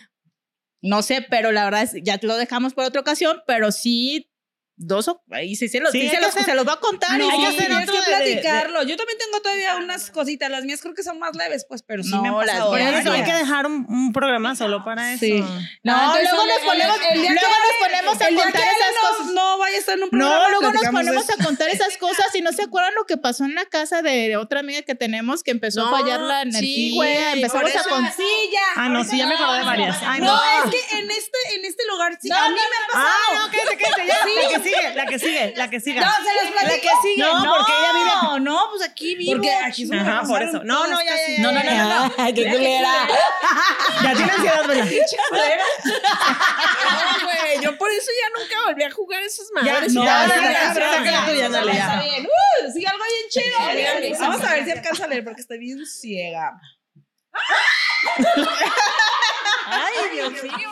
no 0.83 1.03
sé, 1.03 1.25
pero 1.29 1.53
la 1.53 1.65
verdad 1.65 1.83
es, 1.83 1.95
ya 2.03 2.19
lo 2.23 2.37
dejamos 2.37 2.75
por 2.75 2.85
otra 2.85 3.01
ocasión, 3.01 3.41
pero 3.47 3.73
sí, 3.73 4.32
dos 4.77 5.07
o 5.09 5.23
ahí 5.31 5.55
sí, 5.57 5.69
se 5.69 5.81
los, 5.81 5.93
Sí, 5.93 6.09
se, 6.09 6.17
que 6.17 6.21
los, 6.21 6.31
hacer- 6.31 6.45
se 6.45 6.55
los 6.55 6.65
voy 6.65 6.75
a 6.75 6.81
contar. 6.81 7.19
No, 7.19 7.27
y 7.27 7.31
hay 7.31 7.41
que 7.41 7.47
hacer 7.47 7.73
otro 7.73 7.93
que 7.93 7.93
de- 7.93 8.17
de- 8.17 8.33
platicarlo. 8.33 8.83
Yo 8.83 8.97
también 8.97 9.19
tengo 9.19 9.41
todavía 9.43 9.77
unas 9.77 10.11
cositas. 10.11 10.51
Las 10.51 10.65
mías 10.65 10.81
creo 10.81 10.95
que 10.95 11.03
son 11.03 11.19
más 11.19 11.37
leves, 11.37 11.65
pues, 11.69 11.83
pero 11.83 12.03
sí 12.03 12.11
No, 12.11 12.23
me 12.23 12.29
han 12.29 12.35
pasado. 12.35 12.71
Por 12.71 12.79
mías 12.81 13.01
eso 13.01 13.13
hay 13.13 13.25
que 13.25 13.33
dejar 13.33 13.67
un, 13.67 13.87
un 13.89 14.13
programa 14.13 14.57
solo 14.57 14.85
para 14.85 15.13
eso. 15.13 15.21
Sí. 15.25 15.41
No, 15.85 15.93
entonces, 16.01 16.29
luego 16.31 16.47
nos 16.47 16.59
el- 16.59 16.65
ponemos, 16.65 16.99
luego 16.99 17.11
que 17.13 17.29
nos 17.29 17.79
ponemos 17.81 18.15
a 18.15 18.27
contar 18.29 18.53
que 18.53 18.59
esas 18.71 18.93
no- 19.03 19.09
cosas. 19.09 19.27
No 19.35 19.59
vaya 19.59 19.77
a 19.77 19.79
estar 19.79 19.97
en 19.97 20.03
un 20.05 20.11
programa. 20.11 20.35
No, 20.35 20.49
luego 20.49 20.63
nos 20.63 20.71
platicamos 20.73 21.01
de 21.05 21.07
ponemos 21.11 21.31
a 21.31 21.45
contar 21.45 21.69
esas 21.69 21.97
cosas 21.99 22.35
y 22.35 22.41
no 22.43 22.53
se 22.53 22.63
acuerdan 22.63 22.95
lo 22.95 23.05
que 23.07 23.17
pasó 23.17 23.45
en 23.45 23.55
la 23.55 23.65
casa 23.67 24.03
de 24.03 24.37
otra 24.37 24.61
amiga 24.61 24.83
que 24.83 24.95
tenemos 24.95 25.43
que 25.43 25.51
empezó 25.53 25.81
No, 25.89 25.95
a 25.95 26.01
fallar 26.01 26.21
la 26.21 26.43
energía. 26.43 26.61
sí, 26.63 26.93
güey, 26.95 27.17
empezamos 27.35 27.77
a 27.77 27.83
con... 27.89 28.05
Sí, 28.13 28.25
ya. 28.53 28.61
Ah, 28.77 28.89
no, 28.89 29.05
sí, 29.05 29.17
ya 29.19 29.27
me 29.27 29.35
acordé 29.35 29.59
de 29.59 29.65
varias. 29.65 30.03
No, 30.03 30.19
no. 30.19 30.43
es 30.65 30.71
que 30.71 30.99
en 30.99 31.11
este, 31.11 31.39
en 31.57 31.65
este 31.65 31.87
lugar 31.87 32.19
sí. 32.21 32.29
No, 32.29 32.37
a 32.37 32.49
mí 32.49 32.55
no, 32.55 32.57
me 32.57 32.63
ha 32.63 32.87
pasado. 32.93 33.15
Ah, 33.33 33.39
no, 33.47 33.51
quédate, 33.51 33.77
quédate, 33.77 34.07
ya 34.07 34.15
sigue, 34.63 34.95
la 34.95 35.07
que 35.07 35.19
sigue, 35.19 35.55
la 35.57 35.71
que 35.71 35.81
sigue. 35.81 36.01
No, 36.01 36.07
se 36.07 36.45
les 36.45 36.53
platico. 36.53 36.75
La 36.75 36.81
que 36.81 36.91
sigue. 37.03 37.23
No, 37.23 37.45
no 37.45 37.55
porque 37.57 37.73
ella 37.73 37.93
vive. 37.93 38.11
No, 38.23 38.39
no, 38.41 38.61
pues 38.71 38.83
aquí 38.89 39.15
vivo. 39.17 39.33
Porque 39.33 39.53
aquí 39.53 39.87
somos 39.87 40.07
Ajá, 40.07 40.23
por 40.23 40.43
eso. 40.43 40.65
No, 40.65 40.87
no, 40.87 41.01
ya, 41.01 41.17
ya, 41.17 41.43
No, 41.43 41.53
no, 41.53 41.63
no, 41.63 42.07
no. 42.07 42.15
Ay, 42.19 42.35
qué 42.35 42.51
culera. 42.51 43.09
Ya 44.03 44.15
tiene 44.15 44.33
ansiedad, 44.33 44.63
doña. 44.67 44.85
culera. 45.29 45.65
No, 45.85 47.27
güey, 47.27 47.61
yo 47.63 47.79
por 47.79 47.91
eso 47.91 48.11
ya 48.21 48.41
nunca 48.41 48.57
volví 48.67 48.83
a 48.83 48.91
jugar 48.91 49.23
esas 49.23 49.47
madres. 49.55 49.93
Ya, 49.93 50.01
no, 50.01 50.05
ya, 50.05 50.27
ya. 50.27 52.03
Sí, 52.73 52.85
uh, 52.85 52.89
algo 52.89 53.05
bien 53.05 53.29
chido. 53.29 54.19
Vamos 54.21 54.45
a 54.45 54.55
ver 54.55 54.65
si 54.65 54.71
alcanza 54.71 55.05
a 55.05 55.09
leer 55.09 55.25
porque 55.25 55.41
estoy 55.41 55.59
bien 55.59 55.85
ciega. 55.87 56.53
Ay, 59.67 59.95
Dios 60.13 60.33
mío. 60.43 60.69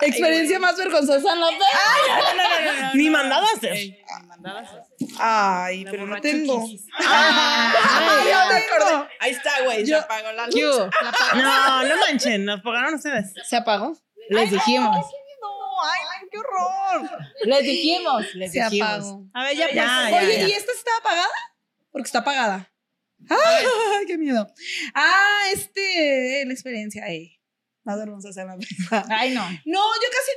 Experiencia 0.00 0.58
más 0.58 0.76
vergonzosa 0.76 1.32
en 1.32 1.40
la 1.40 1.50
vida. 1.50 2.90
Ni 2.94 3.10
mandado 3.10 3.46
a 3.46 3.50
hacer. 3.56 3.76
Ay, 5.18 5.84
pero 5.90 6.06
no 6.06 6.20
tengo. 6.20 6.64
Ay, 6.98 8.24
yo 8.24 8.30
ya 8.30 8.46
me 8.48 8.56
acordé. 8.56 9.08
Ahí 9.20 9.30
está, 9.32 9.62
güey. 9.64 9.86
Se 9.86 9.94
apagó 9.94 10.32
la 10.32 10.46
luz. 10.46 10.76
No, 11.34 11.84
no 11.84 11.96
manchen, 11.98 12.44
nos 12.44 12.60
pagaron 12.62 12.94
ustedes. 12.94 13.32
¿Se 13.44 13.56
apagó? 13.56 13.96
Les 14.30 14.50
dijimos. 14.50 14.96
No, 14.96 15.82
ay, 15.84 16.28
qué 16.30 16.38
horror. 16.38 17.10
Les 17.44 17.62
dijimos. 17.62 18.34
Les 18.34 18.52
Se 18.52 18.62
dijimos. 18.64 18.88
apagó. 18.88 19.24
A 19.34 19.42
ver, 19.44 19.56
ya, 19.56 19.70
Ya, 19.72 19.84
pasó. 19.84 20.10
ya, 20.10 20.16
Oye, 20.22 20.38
ya. 20.38 20.48
¿y 20.48 20.52
esta 20.52 20.72
sí 20.72 20.78
está 20.78 20.90
apagada? 20.98 21.28
Porque 21.92 22.06
está 22.06 22.18
apagada. 22.20 22.71
Ay, 23.28 24.06
qué 24.06 24.18
miedo. 24.18 24.46
Ah, 24.94 25.44
este, 25.52 26.44
la 26.46 26.52
experiencia, 26.52 27.06
eh. 27.08 27.38
Más 27.84 27.98
vergonzosa 27.98 28.44
la 28.44 28.56
vida. 28.56 29.04
Ay, 29.10 29.30
no. 29.34 29.42
No, 29.64 29.94
yo 29.94 30.08
casi, 30.10 30.30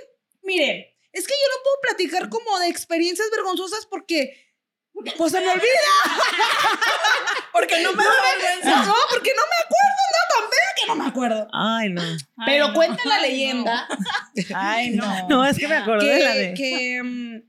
miren, 0.44 0.86
es 1.12 1.28
que 1.28 1.34
yo 1.34 1.58
no 1.58 1.64
puedo 1.64 1.76
platicar 1.82 2.30
como 2.30 2.60
de 2.60 2.68
experiencias 2.68 3.30
vergonzosas 3.32 3.86
porque, 3.86 4.36
pues 5.18 5.32
se 5.32 5.42
me 5.42 5.50
olvida. 5.50 5.64
Porque 7.52 7.82
no 7.82 7.94
me 7.94 8.04
da 8.04 8.12
vergüenza. 8.12 8.86
No, 8.86 8.94
porque 9.10 9.32
no 9.34 9.42
me 9.44 9.64
acuerdo, 9.64 10.02
no, 10.12 10.42
tan 10.42 10.50
fea 10.50 10.76
que 10.76 10.88
no 10.88 10.96
me 10.98 11.06
acuerdo. 11.08 11.48
Ay, 11.54 11.90
no. 11.90 12.02
Pero 12.46 12.66
Ay, 12.66 12.70
no. 12.70 12.74
cuenta 12.74 13.02
la 13.06 13.16
Ay, 13.16 13.32
leyenda 13.32 13.88
Ay, 14.54 14.90
no. 14.90 15.28
No, 15.30 15.46
es 15.46 15.58
que 15.58 15.68
me 15.70 15.76
acordé 15.76 16.16
de 16.16 16.20
la 16.20 16.34
que, 16.34 16.40
de. 16.40 16.54
que, 16.54 17.02
mm, 17.02 17.44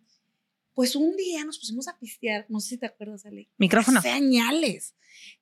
pues 0.74 0.94
un 0.94 1.16
día 1.16 1.44
nos 1.44 1.58
pusimos 1.58 1.88
a 1.88 1.98
pistear, 1.98 2.46
no 2.48 2.60
sé 2.60 2.68
si 2.68 2.78
te 2.78 2.86
acuerdas, 2.86 3.26
Ale. 3.26 3.48
Micrófono. 3.56 3.98
Hace 3.98 4.10
añales, 4.10 4.94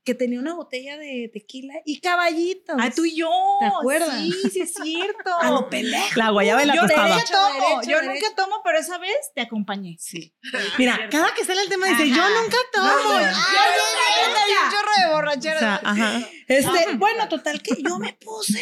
que 0.05 0.15
tenía 0.15 0.39
una 0.39 0.55
botella 0.55 0.99
de 0.99 1.31
tequila 1.33 1.75
y 1.85 2.01
caballitos. 2.01 2.77
Ah, 2.79 2.91
tú 2.95 3.05
y 3.05 3.17
yo. 3.17 3.31
¿Te 3.61 3.67
acuerdas? 3.67 4.21
Sí, 4.21 4.51
sí 4.53 4.61
es 4.61 4.75
cierto. 4.75 5.31
A 5.41 5.51
lo 5.51 5.71
pendejo. 5.71 6.07
La 6.17 6.31
guayaba 6.31 6.63
y 6.63 6.67
la 6.67 6.75
yo 6.75 6.83
tostada. 6.83 7.17
nunca 7.17 7.25
tomo, 7.31 7.55
derecho, 7.55 7.91
yo 7.91 8.01
derecho. 8.01 8.13
nunca 8.13 8.37
tomo, 8.37 8.61
pero 8.63 8.79
esa 8.79 8.99
vez 8.99 9.17
te 9.35 9.41
acompañé. 9.41 9.97
Sí. 9.99 10.35
Mira, 10.79 11.09
cada 11.11 11.35
que 11.35 11.45
sale 11.45 11.63
el 11.63 11.69
tema 11.69 11.89
dice, 11.89 12.09
yo 12.09 12.17
nunca 12.17 12.57
tomo. 12.73 12.87
No, 12.87 13.21
no. 13.21 13.27
un 13.27 14.71
chorro 14.71 14.93
de 15.03 15.15
borrachera. 15.15 15.57
O 15.57 15.61
sea, 15.61 15.81
ajá. 15.83 16.29
Este, 16.49 16.95
bueno, 16.97 17.29
total 17.29 17.63
que 17.63 17.83
yo 17.83 17.99
me 17.99 18.13
puse 18.13 18.61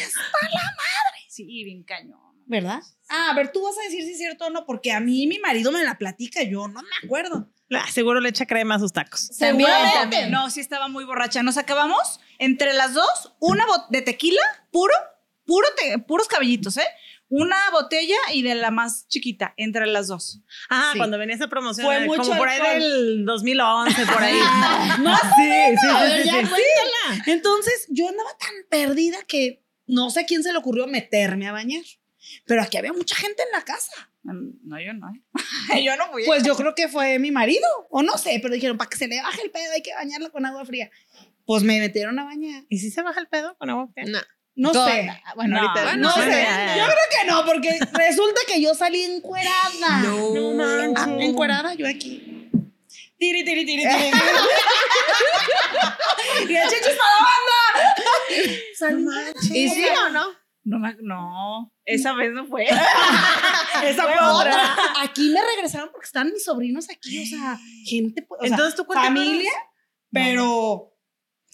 Sí, 1.29 1.65
bien 1.65 1.83
cañón. 1.83 2.21
¿Verdad? 2.47 2.83
Ah, 3.09 3.31
a 3.31 3.35
ver, 3.35 3.53
tú 3.53 3.63
vas 3.63 3.77
a 3.79 3.83
decir 3.83 4.05
si 4.05 4.13
es 4.13 4.19
cierto 4.19 4.47
o 4.47 4.51
no, 4.51 4.67
porque 4.67 4.93
a 4.93 5.01
mí 5.01 5.27
mi 5.27 5.39
marido 5.39 5.73
me 5.73 5.83
la 5.83 5.97
platica, 5.97 6.43
yo 6.43 6.69
no 6.69 6.83
me 6.83 6.89
acuerdo. 7.05 7.49
Ah, 7.75 7.87
Seguro 7.91 8.21
le 8.21 8.29
echa 8.29 8.47
crema 8.47 8.75
a 8.77 8.79
sus 8.79 8.93
tacos. 8.93 9.29
Seguramente. 9.33 10.27
No, 10.31 10.51
sí 10.51 10.61
estaba 10.61 10.89
muy 10.89 11.05
borracha. 11.05 11.43
Nos 11.43 11.57
acabamos 11.57 12.21
entre 12.39 12.73
las 12.73 12.95
dos 12.95 13.33
una 13.41 13.65
bot- 13.67 13.89
de 13.91 14.03
tequila 14.03 14.43
puro, 14.71 14.95
puro 15.47 15.67
te- 15.77 15.99
puros 15.99 16.29
cabellitos, 16.29 16.77
¿eh? 16.77 16.87
Una 17.29 17.57
botella 17.71 18.17
y 18.35 18.43
de 18.43 18.55
la 18.55 18.71
más 18.71 19.09
chiquita, 19.09 19.55
entre 19.57 19.87
las 19.87 20.09
dos. 20.09 20.41
Ah, 20.69 20.91
Sí. 20.93 20.99
cuando 20.99 21.17
venía 21.17 21.35
esa 21.35 21.49
promoción, 21.49 21.87
Fue 21.87 22.01
mucho 22.05 22.23
como 22.23 22.37
por 22.37 22.47
ahí 22.49 22.61
del 22.79 23.25
2011, 23.25 24.05
por 24.07 24.23
ahí. 24.23 24.39
No, 25.03 25.17
sí, 25.17 25.23
sí, 25.39 25.77
sí, 25.81 25.87
A 25.89 26.01
ver, 26.03 26.23
sí, 26.23 26.29
ya 26.29 26.47
sí. 26.47 27.31
Entonces, 27.31 27.87
yo 27.89 28.07
andaba 28.09 28.31
tan 28.39 28.51
perdida 28.69 29.17
que 29.27 29.65
no 29.87 30.11
sé 30.11 30.21
a 30.21 30.27
quién 30.27 30.43
se 30.43 30.53
le 30.53 30.59
ocurrió 30.59 30.87
meterme 30.87 31.49
a 31.49 31.53
bañar. 31.53 31.83
Pero 32.47 32.63
aquí 32.63 32.77
había 32.77 32.93
mucha 32.93 33.17
gente 33.17 33.43
en 33.43 33.53
la 33.59 33.65
casa. 33.65 34.11
No, 34.25 34.81
yo 34.81 34.93
no. 34.95 35.09
¿eh? 35.11 35.23
yo 35.85 35.97
no 35.97 36.07
fui. 36.13 36.25
Pues 36.25 36.43
yo 36.45 36.55
creo 36.57 36.75
que 36.75 36.89
fue 36.89 37.19
mi 37.19 37.31
marido, 37.31 37.67
o 37.91 38.03
no 38.03 38.17
sé, 38.19 38.39
pero 38.41 38.55
dijeron, 38.55 38.79
para 38.79 38.89
que 38.91 38.97
se 38.97 39.09
le 39.09 39.21
baje 39.21 39.43
el 39.43 39.51
pedo 39.51 39.73
hay 39.73 39.83
que 39.83 39.93
bañarla 39.95 40.31
con 40.31 40.47
agua 40.47 40.65
fría. 40.65 40.91
Pues 41.45 41.63
me 41.65 41.81
metieron 41.81 42.19
a 42.19 42.25
bañar. 42.25 42.65
¿Y 42.69 42.79
si 42.79 42.91
se 42.91 43.03
baja 43.03 43.19
el 43.21 43.27
pedo 43.29 43.57
con 43.59 43.69
agua 43.71 43.89
fría? 43.93 44.05
No. 44.09 44.19
No 44.55 44.71
Toda- 44.71 44.91
sé. 44.91 45.11
Bueno, 45.35 45.57
No, 45.61 45.69
ahorita. 45.69 45.97
No 45.97 46.13
sé. 46.13 46.21
ya, 46.31 46.77
ya. 46.77 46.77
Yo 46.77 46.85
creo 46.85 46.97
que 47.21 47.27
no, 47.27 47.45
porque 47.47 47.79
resulta 47.95 48.41
que 48.47 48.61
yo 48.61 48.75
salí 48.75 49.03
encuerada. 49.03 50.01
No 50.03 50.53
manches. 50.53 51.05
Ah, 51.07 51.17
encuerada 51.21 51.75
yo 51.75 51.89
aquí. 51.89 52.49
Tiri, 53.19 53.45
tiri, 53.45 53.65
tiri, 53.65 53.83
tiri. 53.89 54.11
y 56.49 56.57
el 56.57 56.69
chichis 56.69 56.97
para 56.97 57.13
la 57.17 57.25
banda. 57.29 57.95
Salí. 58.79 59.07
¿Y 59.59 59.69
sí 59.71 59.85
o 60.07 60.09
no? 60.11 60.27
No, 60.65 60.79
no, 61.03 61.73
esa 61.85 62.13
vez 62.15 62.33
no 62.33 62.47
fue. 62.47 62.65
Esa 63.85 64.05
fue 64.05 64.15
Otra. 64.21 64.77
Aquí 65.03 65.29
me 65.31 65.41
regresaron 65.55 65.89
porque 65.91 66.07
están 66.07 66.31
mis 66.33 66.45
sobrinos 66.45 66.89
aquí, 66.89 67.21
o 67.23 67.27
sea, 67.27 67.59
gente, 67.85 68.25
o 68.29 68.45
Entonces 68.45 68.77
tú 68.77 68.85
cuéntame. 68.87 69.19
familia, 69.25 69.51
pero 70.13 70.95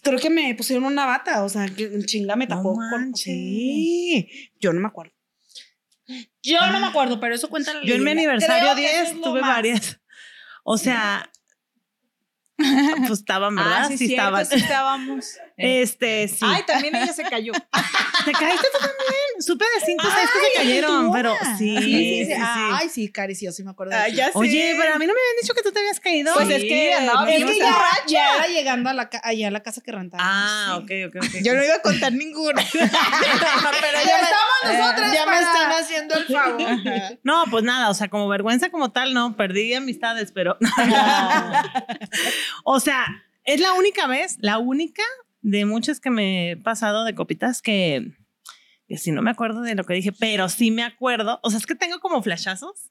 creo 0.02 0.18
que 0.18 0.28
me 0.28 0.54
pusieron 0.54 0.84
una 0.84 1.06
bata, 1.06 1.42
o 1.44 1.48
sea, 1.48 1.66
que 1.68 2.04
chinga 2.04 2.36
me 2.36 2.46
No 2.46 2.56
tapó. 2.56 2.74
con- 2.74 2.90
manches. 2.90 3.24
sí, 3.24 4.28
yo 4.60 4.72
no 4.74 4.80
me 4.80 4.88
acuerdo. 4.88 5.14
Yo 6.42 6.66
no 6.70 6.80
me 6.80 6.86
acuerdo, 6.88 7.18
pero 7.20 7.34
eso 7.34 7.48
cuenta 7.48 7.72
la 7.74 7.84
Yo 7.84 7.94
en 7.94 8.04
mi 8.04 8.10
aniversario 8.10 8.72
Creo 8.72 8.76
que 8.76 8.84
eso 8.84 8.94
10 9.04 9.08
es 9.10 9.16
lo 9.16 9.22
tuve 9.22 9.40
más. 9.40 9.50
varias. 9.56 10.00
O 10.64 10.76
sea, 10.76 11.30
pues 13.06 13.10
estaban, 13.20 13.54
¿verdad? 13.56 13.82
Ah, 13.84 13.88
sí, 13.88 13.96
sí 13.96 14.06
cierto, 14.08 14.22
estaban. 14.38 14.46
sí 14.46 14.54
estábamos. 14.56 15.36
Este, 15.58 16.28
sí. 16.28 16.38
Ay, 16.42 16.62
también 16.66 16.94
ella 16.94 17.12
se 17.12 17.24
cayó. 17.24 17.52
¿Te 18.24 18.32
caíste 18.32 18.66
tú 18.72 18.78
también? 18.78 19.40
Supe 19.40 19.64
de 19.64 19.86
cinco 19.86 20.06
o 20.06 20.10
seis 20.10 20.28
que 20.32 20.48
se 20.48 20.56
cayeron, 20.56 21.12
pero 21.12 21.34
sí. 21.58 21.76
Sí, 21.76 21.82
sí, 21.82 21.82
sí. 21.82 22.24
sí, 22.26 22.34
sí. 22.34 22.40
Ay, 22.40 22.88
sí, 22.88 23.10
Cari, 23.10 23.34
sí, 23.34 23.44
yo 23.46 23.52
sí 23.52 23.64
me 23.64 23.72
acuerdo. 23.72 23.92
Ah, 23.96 24.08
ya. 24.08 24.30
Oye, 24.34 24.76
pero 24.78 24.94
a 24.94 24.98
mí 24.98 25.06
no 25.06 25.12
me 25.14 25.20
habían 25.20 25.42
dicho 25.42 25.54
que 25.54 25.62
tú 25.62 25.72
te 25.72 25.80
habías 25.80 25.98
caído. 26.00 26.32
Pues 26.34 26.48
es 26.48 26.62
que 26.62 26.94
andaba 26.94 27.28
Es 27.30 27.44
que 27.44 27.58
ya, 27.58 27.64
borracha. 27.72 28.04
ya 28.06 28.36
era 28.36 28.46
llegando 28.46 28.90
a 28.90 28.94
la, 28.94 29.10
allá 29.22 29.48
a 29.48 29.50
la 29.50 29.62
casa 29.62 29.80
que 29.80 29.92
rentaba. 29.92 30.22
Ah, 30.24 30.78
ok, 30.78 30.90
ok, 31.08 31.16
ok. 31.16 31.42
Yo 31.42 31.54
no 31.54 31.64
iba 31.64 31.74
a 31.74 31.82
contar 31.82 32.12
ninguno. 32.12 32.60
Pero 32.72 33.98
ya 34.04 34.18
me, 34.72 34.78
nosotras 34.78 35.12
ya 35.12 35.26
me 35.26 35.38
están 35.38 35.72
haciendo 35.72 36.14
el 36.16 36.26
favor. 36.26 37.18
No, 37.24 37.44
pues 37.50 37.64
nada, 37.64 37.90
o 37.90 37.94
sea, 37.94 38.08
como 38.08 38.28
vergüenza 38.28 38.70
como 38.70 38.92
tal, 38.92 39.14
no, 39.14 39.36
perdí 39.36 39.74
amistades, 39.74 40.32
pero. 40.32 40.56
o 42.64 42.80
sea, 42.80 43.06
es 43.44 43.60
la 43.60 43.72
única 43.74 44.06
vez, 44.06 44.36
la 44.40 44.58
única 44.58 45.02
de 45.40 45.64
muchas 45.64 46.00
que 46.00 46.10
me 46.10 46.52
he 46.52 46.56
pasado 46.56 47.04
de 47.04 47.14
copitas 47.14 47.62
que, 47.62 48.12
que 48.86 48.96
sí 48.98 49.10
no 49.12 49.22
me 49.22 49.30
acuerdo 49.30 49.62
de 49.62 49.74
lo 49.74 49.84
que 49.84 49.94
dije, 49.94 50.12
pero 50.12 50.48
sí 50.48 50.70
me 50.70 50.82
acuerdo. 50.82 51.40
O 51.42 51.50
sea, 51.50 51.58
es 51.58 51.66
que 51.66 51.74
tengo 51.74 52.00
como 52.00 52.22
flashazos 52.22 52.90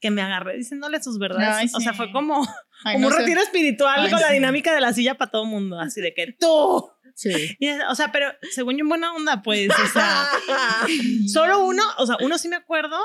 que 0.00 0.10
me 0.10 0.22
agarré 0.22 0.56
diciéndole 0.56 1.02
sus 1.02 1.18
verdades. 1.18 1.56
Ay, 1.56 1.68
O 1.74 1.80
sea, 1.80 1.94
fue 1.94 2.12
como, 2.12 2.46
Ay, 2.84 2.94
como 2.94 2.98
no 2.98 3.06
un 3.08 3.12
sé. 3.14 3.20
retiro 3.20 3.40
espiritual 3.40 4.00
Ay, 4.00 4.10
con 4.10 4.20
la 4.20 4.30
dinámica 4.32 4.74
de 4.74 4.80
la 4.80 4.92
silla 4.92 5.14
para 5.14 5.30
todo 5.30 5.44
el 5.44 5.48
mundo, 5.50 5.80
así 5.80 6.00
de 6.00 6.12
que 6.14 6.32
tú. 6.38 6.90
Sí. 7.14 7.56
Y, 7.60 7.70
o 7.70 7.94
sea, 7.94 8.12
pero 8.12 8.30
según 8.50 8.76
yo 8.76 8.82
en 8.82 8.90
buena 8.90 9.14
onda, 9.14 9.42
pues, 9.42 9.70
o 9.70 9.86
sea, 9.92 10.26
solo 11.32 11.64
uno, 11.64 11.82
o 11.98 12.06
sea, 12.06 12.16
uno 12.20 12.36
sí 12.36 12.48
me 12.48 12.56
acuerdo 12.56 12.98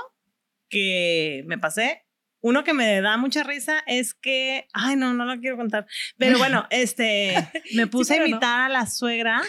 que 0.70 1.44
me 1.48 1.58
pasé. 1.58 2.06
Uno 2.42 2.64
que 2.64 2.74
me 2.74 3.02
da 3.02 3.18
mucha 3.18 3.44
risa 3.44 3.84
es 3.86 4.14
que, 4.14 4.68
ay, 4.74 4.96
no, 4.96 5.14
no 5.14 5.26
lo 5.26 5.40
quiero 5.40 5.58
contar. 5.58 5.86
Pero 6.18 6.38
bueno, 6.40 6.66
este, 6.72 7.36
me 7.76 7.88
puse 7.88 8.16
a 8.16 8.20
no. 8.20 8.26
invitar 8.26 8.62
a 8.62 8.70
la 8.70 8.86
suegra 8.88 9.42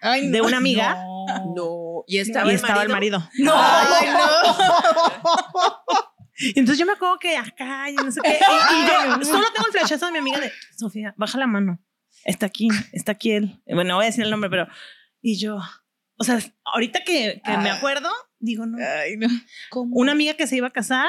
Ay, 0.00 0.28
de 0.30 0.38
no. 0.38 0.44
una 0.46 0.58
amiga 0.58 0.96
No. 1.56 2.04
Y 2.06 2.18
estaba, 2.18 2.50
y 2.52 2.54
estaba 2.54 2.82
el 2.82 2.88
marido. 2.88 3.28
No. 3.38 3.52
Ay, 3.54 4.06
Y 6.40 6.58
Entonces 6.60 6.78
yo 6.78 6.86
me 6.86 6.92
acuerdo 6.92 7.18
que 7.18 7.36
acá 7.36 7.90
y 7.90 7.94
no 7.96 8.10
sé 8.12 8.20
qué. 8.22 8.30
Y, 8.30 8.34
y 8.34 8.86
yo 8.86 9.24
solo 9.24 9.46
tengo 9.52 9.66
el 9.66 9.72
flashazo 9.72 10.06
de 10.06 10.12
mi 10.12 10.18
amiga 10.18 10.38
de 10.38 10.52
Sofía, 10.78 11.12
baja 11.16 11.36
la 11.38 11.48
mano. 11.48 11.80
Está 12.24 12.46
aquí, 12.46 12.68
está 12.92 13.12
aquí 13.12 13.32
él. 13.32 13.60
Bueno, 13.66 13.84
no 13.90 13.94
voy 13.96 14.04
a 14.04 14.06
decir 14.06 14.22
el 14.24 14.30
nombre, 14.30 14.48
pero. 14.50 14.68
Y 15.20 15.38
yo, 15.40 15.58
o 16.16 16.24
sea, 16.24 16.38
ahorita 16.64 17.00
que, 17.04 17.40
que 17.44 17.56
me 17.58 17.70
Ah. 17.70 17.74
acuerdo, 17.74 18.08
digo, 18.38 18.66
no. 18.66 18.78
Ay, 18.78 19.16
no. 19.16 19.26
Una 19.92 20.12
amiga 20.12 20.34
que 20.34 20.46
se 20.46 20.54
iba 20.56 20.68
a 20.68 20.72
casar 20.72 21.08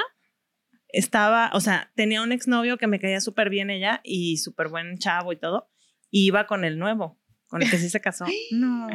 estaba, 0.89 1.51
o 1.53 1.61
sea, 1.61 1.91
tenía 1.95 2.21
un 2.21 2.31
exnovio 2.31 2.77
que 2.77 2.87
me 2.87 2.99
caía 2.99 3.21
súper 3.21 3.49
bien 3.49 3.69
ella 3.69 4.01
y 4.03 4.37
súper 4.37 4.67
buen 4.67 4.97
chavo 4.97 5.31
y 5.31 5.37
todo. 5.37 5.69
Y 6.11 6.25
iba 6.25 6.47
con 6.47 6.65
el 6.65 6.79
nuevo, 6.79 7.19
con 7.47 7.61
el 7.61 7.69
que 7.69 7.77
sí 7.77 7.89
se 7.89 8.01
casó. 8.01 8.25
No. 8.51 8.87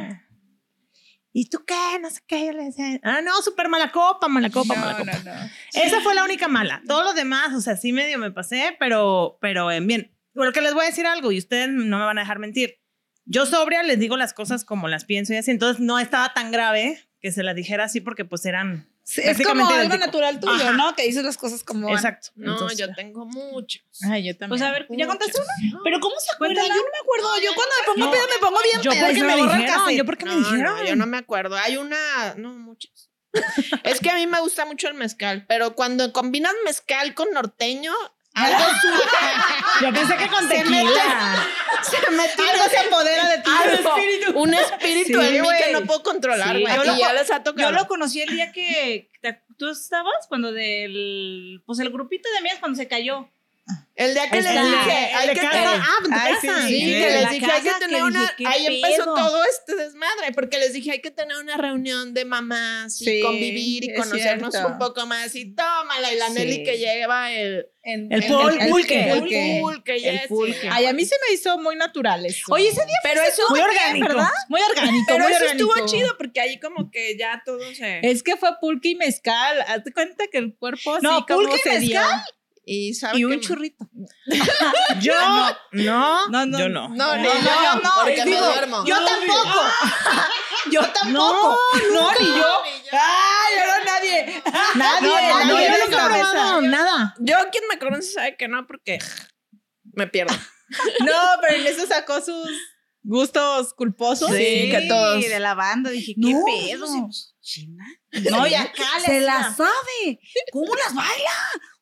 ¿Y 1.37 1.49
tú 1.49 1.65
qué? 1.67 1.99
No 2.01 2.09
sé 2.09 2.21
qué. 2.25 2.45
Yo 2.45 2.53
le 2.53 2.63
decía, 2.63 2.97
ah, 3.03 3.19
no, 3.21 3.41
súper 3.41 3.67
mala 3.67 3.91
copa, 3.91 4.29
mala 4.29 4.49
copa, 4.49 4.73
mala 4.75 4.97
copa. 4.97 5.11
no, 5.25 5.33
no. 5.33 5.49
Esa 5.73 5.99
fue 5.99 6.15
la 6.15 6.23
única 6.23 6.47
mala. 6.47 6.81
Todo 6.87 7.03
lo 7.03 7.13
demás, 7.13 7.53
o 7.53 7.59
sea, 7.59 7.75
sí 7.75 7.91
medio 7.91 8.17
me 8.17 8.31
pasé, 8.31 8.73
pero, 8.79 9.37
pero 9.41 9.69
en 9.69 9.85
bien. 9.85 10.17
Bueno, 10.33 10.53
que 10.53 10.61
les 10.61 10.73
voy 10.73 10.83
a 10.83 10.87
decir 10.87 11.05
algo 11.05 11.33
y 11.33 11.37
ustedes 11.37 11.69
no 11.69 11.99
me 11.99 12.05
van 12.05 12.17
a 12.17 12.21
dejar 12.21 12.39
mentir. 12.39 12.79
Yo 13.25 13.45
sobria 13.45 13.83
les 13.83 13.99
digo 13.99 14.15
las 14.15 14.33
cosas 14.33 14.63
como 14.63 14.87
las 14.87 15.03
pienso 15.03 15.33
y 15.33 15.37
así, 15.37 15.51
entonces 15.51 15.81
no 15.81 15.99
estaba 15.99 16.33
tan 16.33 16.51
grave 16.51 16.99
que 17.19 17.33
se 17.33 17.43
las 17.43 17.55
dijera 17.55 17.85
así 17.85 17.99
porque 17.99 18.23
pues 18.23 18.45
eran 18.45 18.87
Sí, 19.07 19.21
es 19.23 19.37
como 19.45 19.61
algo 19.67 19.75
idéntico. 19.83 20.03
natural 20.03 20.39
tuyo, 20.39 20.51
Ajá. 20.53 20.71
¿no? 20.73 20.95
Que 20.95 21.03
dices 21.03 21.23
las 21.23 21.37
cosas 21.37 21.63
como 21.63 21.85
van. 21.85 21.95
Exacto. 21.95 22.29
No, 22.35 22.53
Entonces, 22.53 22.79
yo 22.79 22.91
tengo 22.95 23.23
muchos. 23.25 23.83
Ay, 24.09 24.25
yo 24.25 24.35
también. 24.35 24.49
Pues 24.49 24.61
a 24.63 24.71
ver, 24.71 24.87
¿ya 24.89 25.05
contaste 25.05 25.39
una? 25.39 25.79
Pero 25.83 25.99
¿cómo 25.99 26.15
se 26.19 26.33
acuerda? 26.33 26.55
Yo 26.63 26.67
no 26.69 26.73
me 26.73 26.99
acuerdo. 27.03 27.29
Yo 27.43 27.51
cuando 27.53 27.75
me 27.79 27.85
pongo 27.93 28.05
No. 28.07 28.11
peda 28.11 28.23
me 28.33 28.39
pongo 28.41 28.59
bien 28.63 28.81
yo 28.81 28.91
peda 28.91 29.05
porque 29.05 29.23
me 29.23 29.35
dijeron, 29.35 29.89
yo 29.95 30.05
porque 30.05 30.25
me 30.25 30.31
No, 30.31 30.37
dijeron. 30.39 30.63
no, 30.63 30.83
yo 30.85 30.95
no 30.95 31.05
me 31.05 31.17
acuerdo. 31.17 31.55
Hay 31.55 31.77
una, 31.77 32.33
no, 32.35 32.53
muchas. 32.55 33.11
es 33.83 33.99
que 33.99 34.09
a 34.09 34.15
mí 34.15 34.25
me 34.25 34.39
gusta 34.39 34.65
mucho 34.65 34.87
el 34.87 34.95
mezcal, 34.95 35.45
pero 35.47 35.75
cuando 35.75 36.11
combinas 36.11 36.53
mezcal 36.65 37.13
con 37.13 37.29
norteño, 37.31 37.93
algo, 38.35 38.59
Yo 39.81 39.93
pensé 39.93 40.17
que 40.17 40.27
con 40.27 40.47
Se 40.47 40.63
mete 42.11 42.41
Algo 42.41 42.63
se 42.69 42.77
apodera 42.79 43.29
de 43.29 43.37
ti. 43.39 43.49
algo, 43.63 44.39
un 44.41 44.53
espíritu 44.53 45.21
Sí, 45.21 45.27
en 45.27 45.41
mí 45.41 45.47
que 45.65 45.71
no 45.73 45.81
puedo 45.85 46.03
controlar, 46.03 46.55
Sí, 46.55 46.63
yo 46.65 46.83
lo- 46.83 46.97
ya 46.97 47.13
les 47.13 47.29
ha 47.31 47.37
Yo 47.37 47.43
tocado. 47.43 47.71
lo 47.71 47.87
conocí 47.87 48.21
el 48.21 48.29
día 48.29 48.51
que 48.51 49.09
te- 49.21 49.41
tú 49.57 49.69
estabas, 49.69 50.27
cuando 50.27 50.51
del, 50.51 51.61
pues 51.65 51.79
el 51.79 51.89
grupito 51.91 52.29
de 52.31 52.37
amigas 52.39 52.59
cuando 52.59 52.77
se 52.77 52.87
cayó. 52.87 53.29
El 53.95 54.13
día 54.13 54.29
que 54.29 54.41
les 54.41 54.51
dije, 54.51 54.91
hay 55.15 55.29
que 55.29 55.35
tener- 55.39 55.79
Ah. 56.11 56.29
Sí, 56.41 56.47
Sí, 56.67 56.79
que 56.91 57.09
les 57.09 57.29
dije, 57.31 57.45
hay 57.51 57.61
que 57.61 57.71
tener 57.79 58.03
una. 58.03 58.19
dije, 58.21 58.33
¿qué 58.37 58.45
ahí 58.47 58.65
empezó 58.81 59.05
todo 59.05 59.41
este 59.45 59.75
desmadre, 59.75 60.33
porque 60.33 60.59
les 60.59 60.73
dije, 60.73 60.91
hay 60.91 61.01
que 61.01 61.11
tener 61.11 61.37
una 61.37 61.55
reunión 61.55 62.13
de 62.13 62.25
mamás 62.25 63.01
y 63.01 63.21
convivir 63.21 63.85
y 63.85 63.93
conocernos 63.95 64.51
cierto. 64.53 64.69
un 64.73 64.77
poco 64.79 65.05
más. 65.07 65.33
Y 65.35 65.55
tómala, 65.55 66.11
y 66.13 66.17
la 66.17 66.27
Sí. 66.27 66.33
Nelly 66.33 66.63
que 66.63 66.77
lleva 66.77 67.31
el. 67.31 67.67
El 67.87 68.23
pulque. 68.25 68.63
El 68.63 68.69
pulque. 68.71 69.57
pulque, 69.61 69.97
y 69.99 70.05
El 70.07 70.15
ese. 70.15 70.27
pulque. 70.27 70.69
Ay, 70.71 70.87
a 70.87 70.93
mí 70.93 71.05
se 71.05 71.15
me 71.27 71.33
hizo 71.35 71.57
muy 71.59 71.75
natural 71.75 72.25
eso. 72.25 72.41
Oye, 72.49 72.67
ese 72.69 72.83
día 72.83 72.95
Pero 73.03 73.21
eso, 73.21 73.43
Muy 73.51 73.59
orgánico. 73.61 74.07
¿verdad? 74.07 74.29
Muy 74.49 74.59
orgánico, 74.61 75.05
pero 75.07 75.23
muy 75.23 75.33
eso 75.33 75.43
orgánico. 75.43 75.69
estuvo 75.75 75.87
chido 75.87 76.17
porque 76.17 76.41
ahí 76.41 76.59
como 76.59 76.89
que 76.91 77.15
ya 77.17 77.41
todo 77.45 77.59
se. 77.75 77.99
Es 78.03 78.23
que 78.23 78.35
fue 78.37 78.49
pulque 78.59 78.89
y 78.89 78.95
mezcal. 78.95 79.61
Hazte 79.67 79.93
cuenta 79.93 80.25
que 80.31 80.39
el 80.39 80.55
cuerpo 80.55 80.99
No, 81.01 81.11
así 81.17 81.25
como 81.27 81.41
pulque 81.47 81.55
y 81.63 81.69
se 81.69 81.79
dio. 81.79 82.01
Y, 82.67 82.95
¿sabe 82.95 83.19
Y 83.19 83.21
qué 83.21 83.25
un 83.27 83.39
churrito. 83.39 83.87
Yo 84.99 85.13
no, 85.13 86.27
No, 86.29 86.45
no, 86.47 86.57
yo 86.57 86.67
no. 86.69 86.89
No, 86.89 87.15
No, 87.15 87.23
yo, 87.23 87.75
no, 87.83 87.91
porque 88.03 88.25
me 88.25 88.31
digo, 88.31 88.45
duermo. 88.45 88.85
Yo 88.85 88.95
tampoco. 89.05 89.59
Yo 90.71 90.81
tampoco. 90.81 91.59
No, 91.93 92.11
ni 92.19 92.25
yo. 92.25 92.63
Ay, 92.91 93.53
yo 93.55 93.65
no 93.67 93.85
nadie. 93.85 94.43
Nadie, 94.75 95.07
No, 95.07 95.45
nadie 95.45 95.67
yo 95.69 95.85
nunca 95.85 96.05
he 96.05 96.09
probado 96.09 96.61
nada. 96.61 97.15
Yo, 97.19 97.35
quien 97.51 97.63
me 97.69 97.77
conoce 97.77 98.11
sabe 98.13 98.35
que 98.35 98.47
no, 98.47 98.65
porque 98.65 98.97
me 99.93 100.07
pierdo. 100.07 100.33
No, 101.01 101.13
pero 101.41 101.57
en 101.57 101.67
eso 101.67 101.85
sacó 101.85 102.19
sus 102.19 102.49
gustos 103.03 103.75
culposos. 103.75 104.29
Sí, 104.31 104.69
que 104.71 104.85
todos. 104.89 105.21
de 105.21 105.39
la 105.39 105.53
banda. 105.53 105.91
Dije, 105.91 106.15
¿qué 106.15 106.33
No, 106.33 106.43
pedo? 106.45 106.87
China. 107.45 107.85
No, 108.31 108.47
y 108.47 108.55
acá 108.55 108.99
le 108.99 109.05
Se 109.05 109.21
la 109.21 109.53
sabe. 109.53 110.19
¿Cómo 110.51 110.73
las 110.75 110.93
baila? 110.93 111.31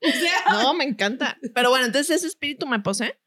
O 0.02 0.12
sea, 0.12 0.44
No, 0.64 0.74
me 0.74 0.84
encanta. 0.84 1.40
Pero 1.56 1.70
bueno, 1.70 1.86
entonces 1.86 2.18
ese 2.18 2.28
espíritu 2.28 2.68
me 2.68 2.82
posee. 2.82 3.18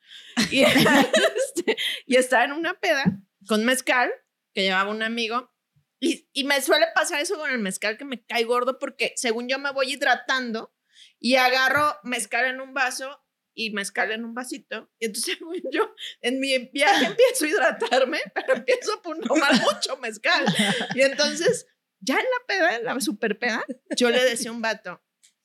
Y, 0.51 0.62
este, 0.62 1.77
y 2.05 2.16
estaba 2.16 2.44
en 2.44 2.53
una 2.53 2.79
peda 2.79 3.22
con 3.49 3.64
mezcal 3.64 4.12
que 4.55 4.62
llevaba 4.62 4.90
un 4.90 5.03
amigo. 5.03 5.51
Y, 5.99 6.29
y 6.35 6.44
me 6.44 6.61
suele 6.61 6.87
pasar 6.94 7.22
eso 7.22 7.38
con 7.38 7.51
el 7.51 7.59
mezcal 7.59 7.96
que 7.96 8.05
me 8.05 8.22
cae 8.22 8.44
gordo 8.44 8.79
porque 8.79 9.14
según 9.16 9.49
yo 9.49 9.59
me 9.59 9.72
voy 9.72 9.94
hidratando 9.94 10.75
y 11.18 11.37
agarro 11.37 11.99
mezcal 12.05 12.44
en 12.44 12.61
un 12.61 12.75
vaso 12.75 13.18
y 13.55 13.70
mezcal 13.70 14.12
en 14.12 14.27
un 14.27 14.35
vasito. 14.35 14.90
Y 14.99 15.07
entonces 15.07 15.35
según 15.38 15.57
yo 15.72 15.94
en 16.20 16.38
mi 16.38 16.57
viaje 16.68 17.07
empiezo 17.07 17.46
a 17.46 17.49
hidratarme, 17.49 18.20
pero 18.35 18.57
empiezo 18.57 18.92
a 18.92 19.03
tomar 19.03 19.55
mucho 19.61 19.96
mezcal. 19.96 20.44
Y 20.94 21.01
entonces 21.01 21.66
ya 22.01 22.15
en 22.15 22.25
la 22.25 22.47
peda, 22.47 22.77
en 22.77 22.85
la 22.85 23.01
super 23.01 23.39
peda, 23.39 23.65
yo 23.97 24.11
le 24.11 24.23
decía 24.23 24.51
a 24.51 24.55
un 24.55 24.63
vato, 24.63 25.03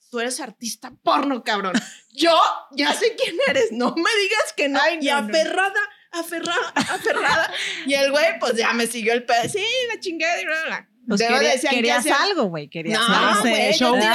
tú 0.09 0.19
eres 0.19 0.39
artista 0.39 0.93
porno, 1.03 1.43
cabrón. 1.43 1.73
Yo 2.13 2.37
ya 2.71 2.93
sé 2.93 3.15
quién 3.15 3.37
eres, 3.47 3.71
no 3.71 3.95
me 3.95 4.09
digas 4.21 4.53
que 4.55 4.67
no. 4.67 4.79
Ay, 4.81 4.99
y 5.01 5.07
no, 5.07 5.21
no. 5.21 5.27
aferrada, 5.27 5.79
aferrada, 6.11 6.69
aferrada. 6.75 7.53
y 7.85 7.93
el 7.93 8.11
güey, 8.11 8.37
pues 8.39 8.55
ya 8.57 8.73
me 8.73 8.85
siguió 8.85 9.13
el 9.13 9.25
pedo. 9.25 9.47
Sí, 9.49 9.65
la 9.87 9.99
chingada 9.99 10.41
y 10.41 10.45
bla, 10.45 10.63
bla. 10.65 10.90
Pues 11.07 11.19
quería- 11.21 11.39
decían 11.39 11.71
que 11.71 11.75
querías 11.77 11.99
hacían- 11.99 12.21
algo, 12.21 12.43
güey. 12.45 12.69
Querías 12.69 12.99
No, 12.99 13.05
algo. 13.15 13.25
no 13.35 13.41
sé, 13.41 13.49
güey, 13.49 13.73
show. 13.73 13.95
yo 13.95 14.09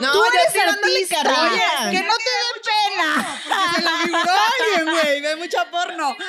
no, 0.00 0.12
Tú 0.12 0.18
yo 0.18 0.24
eres 0.24 0.68
artista. 0.68 1.22
carrilla. 1.22 1.90
Que 1.90 2.02
no 2.02 2.14
te 2.16 2.30
dé 2.32 2.60
pena. 2.64 3.40
porque 3.46 3.74
se 3.76 3.82
la 3.82 3.90
figuró 4.02 4.32
alguien, 4.58 4.94
güey. 4.94 5.20
Ve 5.20 5.36
mucha 5.36 5.70
porno. 5.70 6.16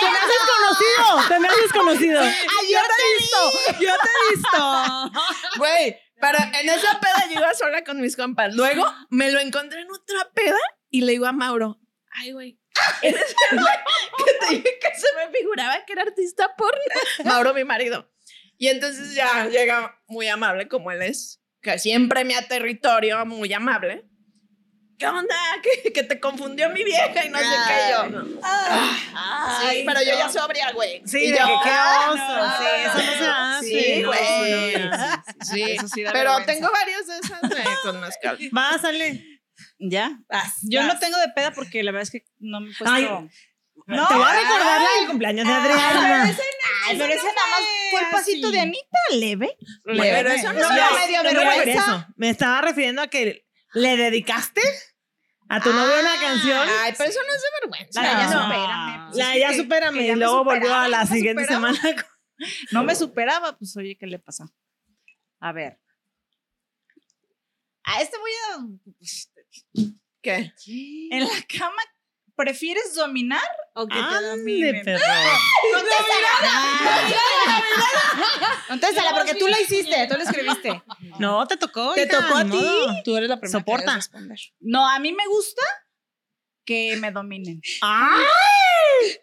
Te 0.00 0.06
me 0.10 0.18
haces 0.18 0.42
conocido, 0.56 1.28
te 1.28 1.38
me 1.40 1.48
haces 1.48 1.72
conocido. 1.72 2.20
Ay, 2.20 2.72
yo 2.72 2.78
te 2.80 3.02
he 3.02 3.18
visto. 3.18 3.82
Yo 3.84 3.92
te 3.96 4.08
he 4.08 4.36
visto. 4.36 5.10
Güey, 5.58 5.96
pero 6.20 6.38
en 6.60 6.68
esa 6.68 7.00
peda 7.00 7.26
yo 7.32 7.40
iba 7.40 7.54
sola 7.54 7.82
con 7.84 8.00
mis 8.00 8.16
compas. 8.16 8.54
Luego 8.54 8.84
me 9.10 9.30
lo 9.32 9.40
encontré 9.40 9.80
en 9.82 9.90
otra 9.90 10.30
peda 10.34 10.58
y 10.90 11.02
le 11.02 11.12
digo 11.12 11.26
a 11.26 11.32
Mauro, 11.32 11.78
ay, 12.12 12.32
güey, 12.32 12.59
El 13.02 13.12
güey 13.14 13.74
que 14.24 14.32
te 14.46 14.54
dije 14.54 14.78
que 14.80 14.94
se 14.98 15.06
me 15.16 15.32
figuraba 15.36 15.84
que 15.86 15.92
era 15.92 16.02
artista 16.02 16.54
porno. 16.56 16.80
Mauro, 17.24 17.54
mi 17.54 17.64
marido. 17.64 18.10
Y 18.58 18.68
entonces 18.68 19.14
ya 19.14 19.46
llega 19.46 19.98
muy 20.06 20.28
amable 20.28 20.68
como 20.68 20.90
él 20.90 21.02
es, 21.02 21.40
que 21.62 21.78
siempre 21.78 22.24
me 22.24 22.36
a 22.36 22.46
territorio, 22.46 23.24
muy 23.26 23.52
amable. 23.52 24.04
¿Qué 24.98 25.06
onda? 25.06 25.34
Que, 25.82 25.92
que 25.92 26.02
te 26.02 26.20
confundió 26.20 26.68
mi 26.70 26.84
vieja 26.84 27.24
y 27.24 27.28
no 27.30 27.38
sé 27.38 27.44
qué 27.44 27.90
yo. 27.90 28.38
Ay, 29.14 29.84
pero 29.86 30.00
yo 30.02 30.14
ya 30.16 30.28
sobria, 30.28 30.72
güey. 30.72 31.02
Sí, 31.06 31.24
Y 31.24 31.30
yo, 31.30 31.36
que 31.36 31.52
qué 31.64 31.70
ah, 31.70 32.10
oso. 32.10 32.36
no, 32.36 32.58
sí, 32.58 32.64
eso 32.84 32.96
no 32.96 33.18
se 33.18 33.26
hace. 33.26 33.66
Sí, 33.66 34.02
No, 34.02 34.08
güey. 34.08 34.78
no, 34.78 34.88
no. 34.90 35.22
Sí, 35.42 35.76
sí 35.94 36.04
pero 36.12 36.12
vergüenza. 36.12 36.46
tengo 36.46 36.70
varias 36.70 37.06
de 37.06 37.18
esas 37.18 37.40
de 37.42 37.64
con 37.82 38.00
mezcal. 38.00 38.38
Va, 38.56 38.78
sale. 38.78 39.29
¿Ya? 39.80 40.18
Yo 40.62 40.82
no 40.84 40.98
tengo 40.98 41.16
de 41.18 41.28
peda 41.30 41.52
porque 41.52 41.82
la 41.82 41.90
verdad 41.90 42.02
es 42.02 42.10
que 42.10 42.24
no 42.38 42.60
me 42.60 42.70
he 42.70 42.74
puesto... 42.76 42.94
Ay, 42.94 43.04
no, 43.86 44.06
Te 44.08 44.14
voy 44.14 44.24
a 44.24 44.34
recordar 44.34 44.80
del 44.98 45.08
cumpleaños 45.08 45.46
de 45.46 45.52
Adriana. 45.54 46.24
Ay, 46.86 46.98
pero 46.98 47.12
ese 47.12 47.24
nada 47.24 47.48
más 47.50 47.60
fue 47.90 48.00
el 48.00 48.06
pasito 48.10 48.50
de 48.50 48.60
Anita, 48.60 48.98
leve. 49.12 49.56
Pero 49.84 50.28
eso 50.30 50.52
no, 50.52 50.60
No, 50.60 50.68
no, 50.68 50.98
me 50.98 51.08
dio 51.08 51.22
no 51.22 51.30
vergüenza. 51.40 52.08
Me 52.16 52.28
estaba 52.28 52.60
refiriendo 52.60 53.00
a 53.02 53.08
que 53.08 53.46
le 53.72 53.96
dedicaste 53.96 54.60
a 55.48 55.60
tu 55.60 55.72
novio 55.72 55.94
una 55.98 56.20
canción. 56.20 56.68
Ay, 56.82 56.92
pero 56.96 57.08
eso 57.10 57.20
no 57.26 57.34
es 57.34 57.40
de 57.42 57.48
vergüenza. 57.62 58.02
La 58.02 58.12
ya 58.12 58.26
No. 58.30 58.42
supérame. 58.42 59.06
pues, 59.06 59.16
La 59.16 59.36
ya 59.38 59.54
supérame 59.54 60.02
y 60.02 60.14
luego 60.14 60.44
volvió 60.44 60.74
a 60.74 60.88
la 60.88 61.04
no 61.04 61.06
siguiente 61.10 61.44
superaba. 61.44 61.72
semana. 61.74 62.06
No 62.72 62.84
me 62.84 62.94
superaba, 62.94 63.56
pues 63.58 63.76
oye, 63.76 63.96
¿qué 63.98 64.06
le 64.06 64.18
pasa? 64.18 64.46
A 65.40 65.52
ver. 65.52 65.78
A 67.84 68.00
este 68.00 68.16
voy 68.18 68.30
a... 68.32 68.58
¿Qué? 70.22 70.52
En 71.10 71.20
la 71.20 71.58
cama, 71.58 71.82
¿prefieres 72.36 72.94
dominar 72.94 73.42
o 73.74 73.86
que 73.86 73.96
te 73.96 74.26
dominen? 74.26 74.84
perro. 74.84 75.00
Contéstala, 78.68 79.14
porque 79.14 79.34
tú 79.34 79.48
la 79.48 79.60
hiciste, 79.60 80.06
tú 80.08 80.16
la 80.16 80.24
escribiste. 80.24 80.82
No, 81.18 81.46
te 81.46 81.56
tocó. 81.56 81.94
¿Te 81.94 82.06
tocó 82.06 82.36
a 82.36 82.44
ti? 82.44 82.60
Tú 83.04 83.16
eres 83.16 83.28
la 83.28 83.40
primera 83.40 83.58
Soporta. 83.58 83.92
que 83.92 83.96
responder. 83.96 84.38
No, 84.60 84.88
a 84.88 84.98
mí 84.98 85.12
me 85.12 85.26
gusta 85.26 85.62
que 86.64 86.96
me 86.96 87.10
dominen. 87.10 87.60
¡Ay! 87.82 88.24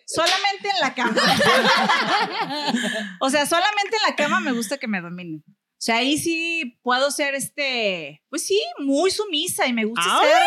Solamente 0.05 0.69
en 0.69 0.79
la 0.81 0.93
cama. 0.93 1.15
o 3.21 3.29
sea, 3.29 3.45
solamente 3.45 3.97
en 3.97 4.09
la 4.09 4.15
cama 4.15 4.39
me 4.39 4.51
gusta 4.51 4.77
que 4.77 4.87
me 4.87 5.01
dominen. 5.01 5.43
O 5.77 5.79
sea, 5.79 5.97
ahí 5.97 6.17
sí 6.17 6.79
puedo 6.81 7.11
ser 7.11 7.35
este, 7.35 8.23
pues 8.31 8.43
sí, 8.47 8.59
muy 8.79 9.11
sumisa 9.11 9.67
y 9.67 9.73
me 9.73 9.85
gusta 9.85 10.01
¡Ay! 10.03 10.27
ser 10.27 10.41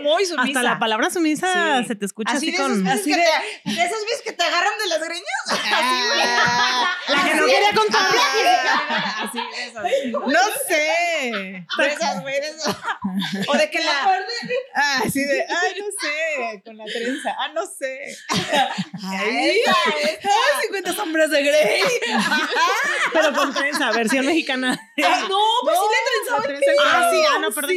muy, 0.00 0.04
muy 0.12 0.24
sumisa. 0.24 0.60
Hasta 0.60 0.62
la 0.62 0.78
palabra 0.78 1.10
sumisa 1.10 1.80
Sí. 1.82 1.88
se 1.88 1.96
te 1.96 2.06
escucha 2.06 2.32
así, 2.34 2.48
así, 2.48 2.56
de, 2.56 2.62
con. 2.62 2.72
esas 2.72 2.84
veces 2.84 3.00
así 3.00 3.10
que 3.10 3.16
de- 3.16 3.24
te, 3.24 3.70
de 3.80 3.86
esas 3.86 4.00
veces 4.04 4.22
que 4.24 4.32
te 4.32 4.42
agarran 4.44 4.72
de 4.78 4.86
las 4.88 5.00
greñas. 5.00 5.26
Así, 5.50 5.96
güey. 6.06 6.26
La 7.08 7.24
que 7.24 7.34
no 7.34 7.46
quería 7.46 7.72
contar. 7.74 8.14
Así, 9.18 9.38
de. 9.38 10.10
No 10.12 10.40
sé. 10.68 11.32
De 11.32 11.86
esas. 11.88 12.24
O 13.48 13.52
de 13.56 13.70
que 13.70 13.80
la... 13.80 14.24
Ah, 14.76 15.02
sí 15.12 15.20
de, 15.24 15.40
ay, 15.42 15.74
no 15.80 15.86
sé, 16.00 16.62
con 16.64 16.76
la 16.76 16.84
trenza. 16.84 17.34
Ah, 17.38 17.48
no 17.52 17.62
sé. 17.66 18.16
Ay, 18.30 19.60
ay, 19.66 20.18
50 20.66 20.92
sombras 20.94 21.30
de 21.30 21.42
Grey. 21.42 21.82
Pero 23.12 23.32
con 23.34 23.52
trenza, 23.52 23.90
versión 23.90 24.24
mexicana. 24.26 24.51
No, 24.56 24.76
pues 25.62 25.76
sí 25.78 25.86
le 25.92 25.98
trenzaba 26.10 26.44
el 26.54 26.58
pelo. 26.60 26.82
ah, 26.84 27.10
sí, 27.12 27.22
ah, 27.28 27.38
no, 27.40 27.50
perdón. 27.52 27.76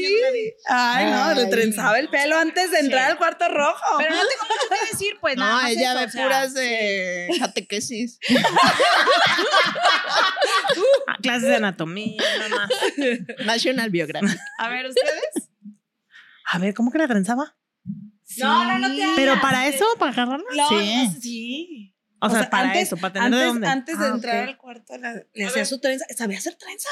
Ay, 0.68 1.06
no, 1.12 1.34
le 1.34 1.46
trenzaba 1.48 2.00
el 2.00 2.10
pelo 2.10 2.38
antes 2.38 2.72
de 2.72 2.80
entrar 2.80 3.12
al 3.12 3.18
cuarto 3.18 3.48
rojo. 3.50 3.98
Pero 3.98 4.16
no 4.16 4.22
tengo 4.22 4.44
mucho 4.44 4.70
que 4.70 4.92
decir, 4.92 5.18
pues 5.22 5.36
No, 5.38 5.46
más 5.46 5.70
ella 5.72 5.94
ve 5.94 6.06
o 6.06 6.10
sea, 6.10 6.24
puras 6.24 6.54
de 6.54 7.28
catequesis. 7.40 8.20
Ah, 11.08 11.18
clases 11.22 11.50
de 11.50 11.56
anatomía, 11.56 12.22
nada 12.40 12.50
más. 12.50 12.70
National 13.46 13.90
Biographic. 13.90 14.38
A 14.58 14.70
ver, 14.70 14.88
¿ustedes? 14.88 15.50
A 16.52 16.60
ver, 16.60 16.74
¿cómo 16.74 16.92
que 16.92 16.98
la 16.98 17.08
trenzaba? 17.08 17.56
No, 18.38 18.66
no, 18.66 18.80
no 18.80 18.96
te 18.96 19.04
hagas. 19.04 19.16
¿Pero 19.16 19.40
para 19.42 19.68
eso? 19.68 19.86
¿Para 20.00 20.12
agarrarla? 20.12 20.46
No, 20.56 20.70
Sí. 20.70 20.96
no, 21.06 21.22
sí. 21.22 21.95
O, 22.26 22.30
sea, 22.30 22.50
para 22.50 22.68
antes- 22.70 22.84
eso, 22.88 22.98
para 22.98 23.14
tener 23.14 23.26
antes, 23.28 23.40
de 23.40 23.46
dónde. 23.46 23.68
Antes 23.68 24.00
de 24.00 24.06
Ah, 24.06 24.10
entrar 24.16 24.48
al 24.48 24.58
cuarto, 24.58 24.98
la- 24.98 25.24
le 25.34 25.46
hacía 25.46 25.66
su 25.66 25.80
trenza. 25.80 26.06
¿Sabía 26.16 26.38
hacer 26.38 26.56
trenzas? 26.56 26.92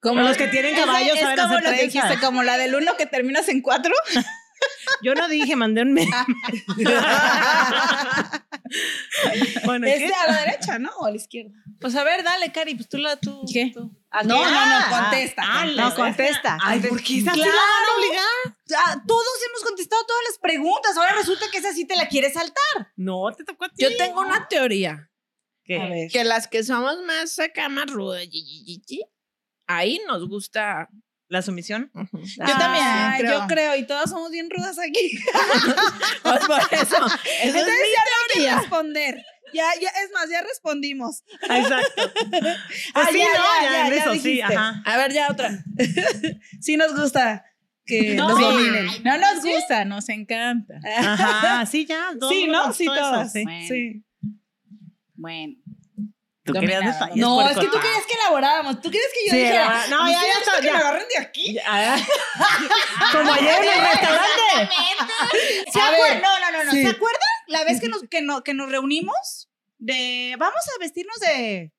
Como 0.00 0.22
los 0.22 0.36
que 0.36 0.48
tienen 0.48 0.74
caballos 0.76 1.14
es 1.16 1.20
saben 1.20 1.36
como 1.36 1.54
hacer 1.54 1.64
lo 1.64 1.70
que 1.70 1.76
trenzas. 1.78 2.02
dijiste, 2.04 2.24
como 2.26 2.42
la 2.42 2.58
del 2.58 2.74
uno 2.74 2.96
que 2.96 3.06
terminas 3.06 3.48
en 3.48 3.62
cuatro. 3.62 3.92
Yo 5.02 5.14
no 5.14 5.28
dije, 5.28 5.56
mandé 5.56 5.82
un 5.82 5.92
meme. 5.92 6.10
bueno, 9.64 9.86
¿y 9.86 9.90
Es 9.90 9.98
qué? 9.98 10.06
de 10.08 10.14
a 10.14 10.32
la 10.32 10.38
derecha, 10.44 10.78
¿no? 10.78 10.90
O 10.98 11.06
a 11.06 11.10
la 11.10 11.16
izquierda. 11.16 11.52
Pues 11.80 11.94
a 11.96 12.04
ver, 12.04 12.22
dale, 12.24 12.52
Cari, 12.52 12.74
pues 12.74 12.88
tú 12.88 12.98
la 12.98 13.16
tú. 13.16 13.44
¿Qué? 13.52 13.70
tú. 13.74 13.90
No, 14.22 14.36
no, 14.44 14.50
no, 14.50 14.76
Ah, 14.76 14.86
contesta. 15.10 15.42
ah, 15.44 15.60
contesta. 15.62 15.82
No, 15.82 15.94
contesta. 15.94 16.58
Ay, 16.62 16.80
¿por 16.80 17.02
qué 17.02 17.18
esa 17.18 17.32
sí 17.34 17.40
la 17.40 17.46
van 17.46 17.56
a 17.56 17.96
obligar? 17.96 18.56
Ah, 18.78 19.02
todos 19.06 19.26
hemos 19.48 19.62
contestado 19.64 20.04
todas 20.06 20.22
las 20.28 20.38
preguntas. 20.38 20.96
Ahora 20.96 21.14
resulta 21.14 21.46
que 21.50 21.58
esa 21.58 21.72
sí 21.72 21.84
te 21.86 21.96
la 21.96 22.06
quieres 22.08 22.34
saltar. 22.34 22.92
No, 22.96 23.32
te 23.36 23.44
tocó 23.44 23.64
a 23.64 23.68
ti. 23.70 23.82
Yo 23.82 23.96
tengo 23.96 24.20
una 24.20 24.46
teoría. 24.48 25.10
¿Qué? 25.64 25.80
A 25.80 25.86
ver. 25.88 26.10
Que 26.10 26.24
las 26.24 26.46
que 26.46 26.62
somos 26.62 26.96
más 27.06 27.38
acá, 27.38 27.68
más 27.68 27.90
rudas, 27.90 28.26
ahí 29.66 30.00
nos 30.06 30.28
gusta. 30.28 30.88
¿La 31.28 31.40
sumisión? 31.40 31.90
Yo 31.94 32.58
también, 32.58 32.84
Ay, 32.86 33.20
creo. 33.22 33.40
Yo 33.40 33.46
creo, 33.48 33.76
y 33.76 33.86
todas 33.86 34.10
somos 34.10 34.30
bien 34.30 34.48
rudas 34.50 34.78
aquí. 34.78 35.18
Pues 36.22 36.46
por 36.46 36.58
eso. 36.60 36.96
Eso 36.96 37.06
es 37.06 37.44
Entonces 37.44 37.74
mi 37.74 37.92
ya 37.92 38.04
no 38.04 38.16
hay 38.20 38.44
que 38.56 38.60
responder. 38.60 39.24
Ya, 39.54 39.64
ya, 39.80 39.88
es 40.04 40.10
más, 40.12 40.28
ya 40.28 40.42
respondimos. 40.42 41.22
Exacto. 41.42 42.10
Pues 42.30 42.56
Ah, 42.94 43.08
sí, 43.10 43.18
ya, 43.18 43.26
no, 43.26 43.44
ya, 43.44 43.62
ya, 43.62 43.70
ya, 43.72 43.86
en 43.86 43.92
ya 43.94 44.00
eso, 44.00 44.14
sí, 44.22 44.40
ajá. 44.40 44.82
A 44.84 44.96
ver, 44.96 45.12
ya 45.12 45.28
otra. 45.30 45.50
sí 46.60 46.76
nos 46.76 46.94
gusta 46.94 47.44
que 47.86 48.14
No, 48.14 48.28
nos 48.28 48.38
sí. 48.38 48.44
dominen. 48.44 48.86
No 49.04 49.18
nos 49.18 49.42
gusta, 49.44 49.84
nos 49.84 50.08
encanta. 50.08 50.74
Ajá, 50.98 51.64
sí, 51.70 51.86
ya. 51.86 52.10
Sí, 52.28 52.46
¿no? 52.46 52.72
Sí, 52.72 52.86
todas. 52.86 53.32
sí. 53.32 53.44
Bueno. 53.44 53.66
Sí. 53.68 54.04
Bueno. 55.14 55.54
Tú 56.44 56.52
querías. 56.52 56.82
No, 57.16 57.40
es 57.48 57.56
que 57.56 57.66
tú 57.68 57.80
querías 57.80 58.04
que 58.06 58.14
elaboráramos. 58.22 58.80
¿Tú 58.82 58.90
quieres 58.90 59.08
que 59.14 59.26
yo 59.26 59.30
Sí, 59.32 59.38
dijera? 59.38 59.86
no, 59.88 60.02
"A 60.02 60.04
mí 60.04 60.12
ya, 60.12 60.20
ya 60.20 60.38
está, 60.40 60.60
que 60.60 60.66
ya. 60.66 60.72
me 60.74 60.78
agarren 60.78 61.04
de 61.08 61.18
aquí? 61.24 61.54
Ya. 61.54 61.96
Como 63.12 63.32
ayer 63.32 63.54
en 63.62 63.70
el 63.70 63.80
restaurante. 63.80 64.74
¿Se 65.72 65.80
acuerdan? 65.80 66.20
No, 66.22 66.38
no, 66.40 66.50
no, 66.52 66.64
no. 66.64 66.70
sí. 66.72 66.82
¿Se 66.82 66.88
acuerdan 66.90 67.20
la 67.48 67.64
vez 67.64 67.80
que 67.80 67.88
nos, 67.88 68.02
que, 68.10 68.22
no- 68.22 68.42
que 68.42 68.54
nos 68.54 68.70
reunimos? 68.70 69.50
De 69.78 70.34
vamos 70.38 70.62
a 70.76 70.78
vestirnos 70.80 71.18
de 71.20 71.72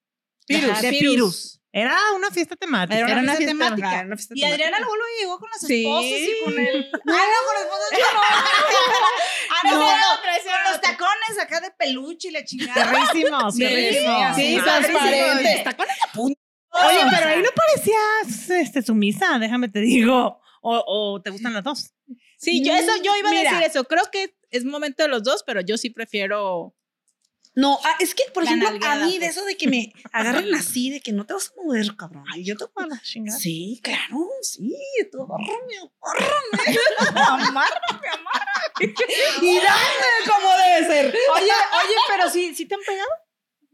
Virus. 0.47 0.81
De 0.81 0.89
Virus. 0.91 1.11
virus. 1.11 1.61
Era 1.71 1.97
una 2.15 2.29
fiesta 2.31 2.55
temática. 2.55 2.95
Era 2.97 3.05
una, 3.05 3.13
Era 3.13 3.21
una 3.23 3.35
fiesta 3.35 3.53
fiesta 3.55 3.75
temática. 3.75 4.05
una 4.05 4.15
fiesta 4.15 4.33
Y. 4.37 4.43
Adriana 4.43 4.79
luego 4.79 4.95
luego 4.95 5.11
llegó 5.19 5.39
con 5.39 5.49
las 5.49 5.61
Sí. 5.61 5.81
esposas 5.83 6.11
y 6.11 6.43
con 6.45 6.59
el. 6.59 6.85
Ah, 6.93 6.99
no, 7.03 7.39
con 7.45 7.53
las 7.55 7.63
esposas 7.63 7.91
no. 7.91 8.19
Ah, 9.51 9.59
no, 9.63 9.79
No, 9.79 9.81
con 9.81 10.71
los 10.71 10.81
tacones 10.81 11.39
acá 11.41 11.61
de 11.61 11.71
peluche 11.71 12.27
y 12.29 12.31
la 12.31 12.43
chingada. 12.45 12.91
Perrísimos, 12.91 13.55
Sí, 13.55 13.63
perrísimos. 13.63 14.35
sí, 14.35 14.59
transparente. 14.63 15.43
sí. 15.43 15.57
Está 15.57 15.73
con 15.77 15.85
esa 15.89 16.11
punta. 16.13 16.39
Oye, 16.71 16.99
pero 17.09 17.27
ahí 17.29 17.41
no 17.41 17.49
parecías 17.55 18.49
este, 18.49 18.81
sumisa, 18.81 19.37
déjame 19.39 19.69
te 19.69 19.79
digo. 19.79 20.39
O, 20.61 20.83
o 20.87 21.21
te 21.21 21.29
gustan 21.29 21.53
las 21.53 21.63
dos. 21.63 21.93
Sí, 22.37 22.63
yo 22.63 22.73
eso 22.73 22.91
yo 23.03 23.15
iba 23.17 23.29
Mira. 23.29 23.49
a 23.51 23.53
decir 23.53 23.67
eso. 23.69 23.83
Creo 23.85 24.09
que 24.11 24.35
es 24.55 24.65
momento 24.65 25.03
de 25.03 25.09
los 25.09 25.23
dos, 25.23 25.43
pero 25.45 25.61
yo 25.61 25.77
sí 25.77 25.89
prefiero. 25.89 26.75
No, 27.57 27.79
ah, 27.85 27.95
es 27.99 28.13
que, 28.13 28.23
por 28.33 28.43
ejemplo, 28.43 28.67
a 28.67 28.95
mí 29.05 29.13
de 29.13 29.19
pues. 29.19 29.31
eso 29.31 29.45
de 29.45 29.55
que 29.55 29.67
me 29.67 29.93
agarren 30.11 30.53
así, 30.55 30.89
de 30.89 30.99
que 30.99 31.13
no 31.13 31.25
te 31.25 31.33
vas 31.33 31.51
a 31.51 31.61
mover, 31.61 31.95
cabrón. 31.95 32.25
Ay, 32.33 32.43
yo 32.43 32.57
te 32.57 32.65
voy 32.73 32.83
a 32.83 32.87
la 32.87 33.01
chingada. 33.01 33.39
Sí, 33.39 33.79
claro, 33.81 34.27
sí. 34.41 34.75
Tú 35.11 35.23
agárrame, 35.23 35.89
agárrame. 36.01 36.79
Amárrame, 37.47 38.07
amárrame. 38.11 38.93
Y 39.41 39.55
dame 39.55 40.05
como 40.25 40.49
debe 40.57 40.87
ser. 40.87 41.05
Oye, 41.07 41.43
oye, 41.85 41.95
pero 42.09 42.29
sí, 42.29 42.53
¿sí 42.53 42.65
te 42.65 42.75
han 42.75 42.81
pegado? 42.85 43.09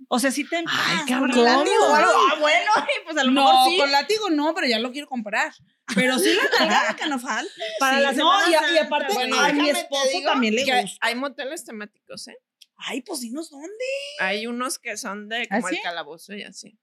O 0.07 0.19
sea, 0.19 0.31
sí 0.31 0.47
te 0.47 0.57
Ay, 0.57 0.63
Ah, 0.67 1.05
cabrón. 1.07 1.31
Con 1.31 1.43
látigo 1.45 1.85
o 1.85 1.93
algo. 1.95 2.11
Ah, 2.31 2.35
bueno, 2.39 2.71
pues 3.05 3.17
a 3.17 3.23
lo 3.23 3.31
No, 3.31 3.43
mejor 3.45 3.69
sí. 3.71 3.77
con 3.77 3.91
látigo 3.91 4.29
no, 4.29 4.53
pero 4.53 4.67
ya 4.67 4.79
lo 4.79 4.91
quiero 4.91 5.07
comprar. 5.07 5.53
Pero 5.95 6.17
sí 6.19 6.33
la 6.33 6.59
nalgada 6.59 6.95
que 6.95 7.05
no 7.07 7.19
falta. 7.19 7.51
Para 7.79 7.97
Sí, 7.97 8.03
la 8.03 8.11
no, 8.13 8.31
y, 8.49 8.77
aparte, 8.77 9.13
bueno, 9.13 9.39
a 9.39 9.51
mi 9.53 9.69
esposo 9.69 10.07
digo 10.13 10.31
también 10.31 10.55
le 10.55 10.63
gusta. 10.81 10.97
Hay 11.01 11.15
moteles 11.15 11.63
temáticos, 11.65 12.27
¿eh? 12.27 12.37
Ay, 12.77 13.01
pues 13.01 13.21
dinos 13.21 13.49
dónde. 13.49 13.69
Hay 14.19 14.47
unos 14.47 14.80
que 14.80 14.97
son 14.97 15.30
de 15.30 15.47
como 15.47 15.67
¿Ah, 15.67 15.69
sí? 15.69 15.76
el 15.76 15.82
calabozo 15.82 16.34
y 16.34 16.43
así. 16.43 16.80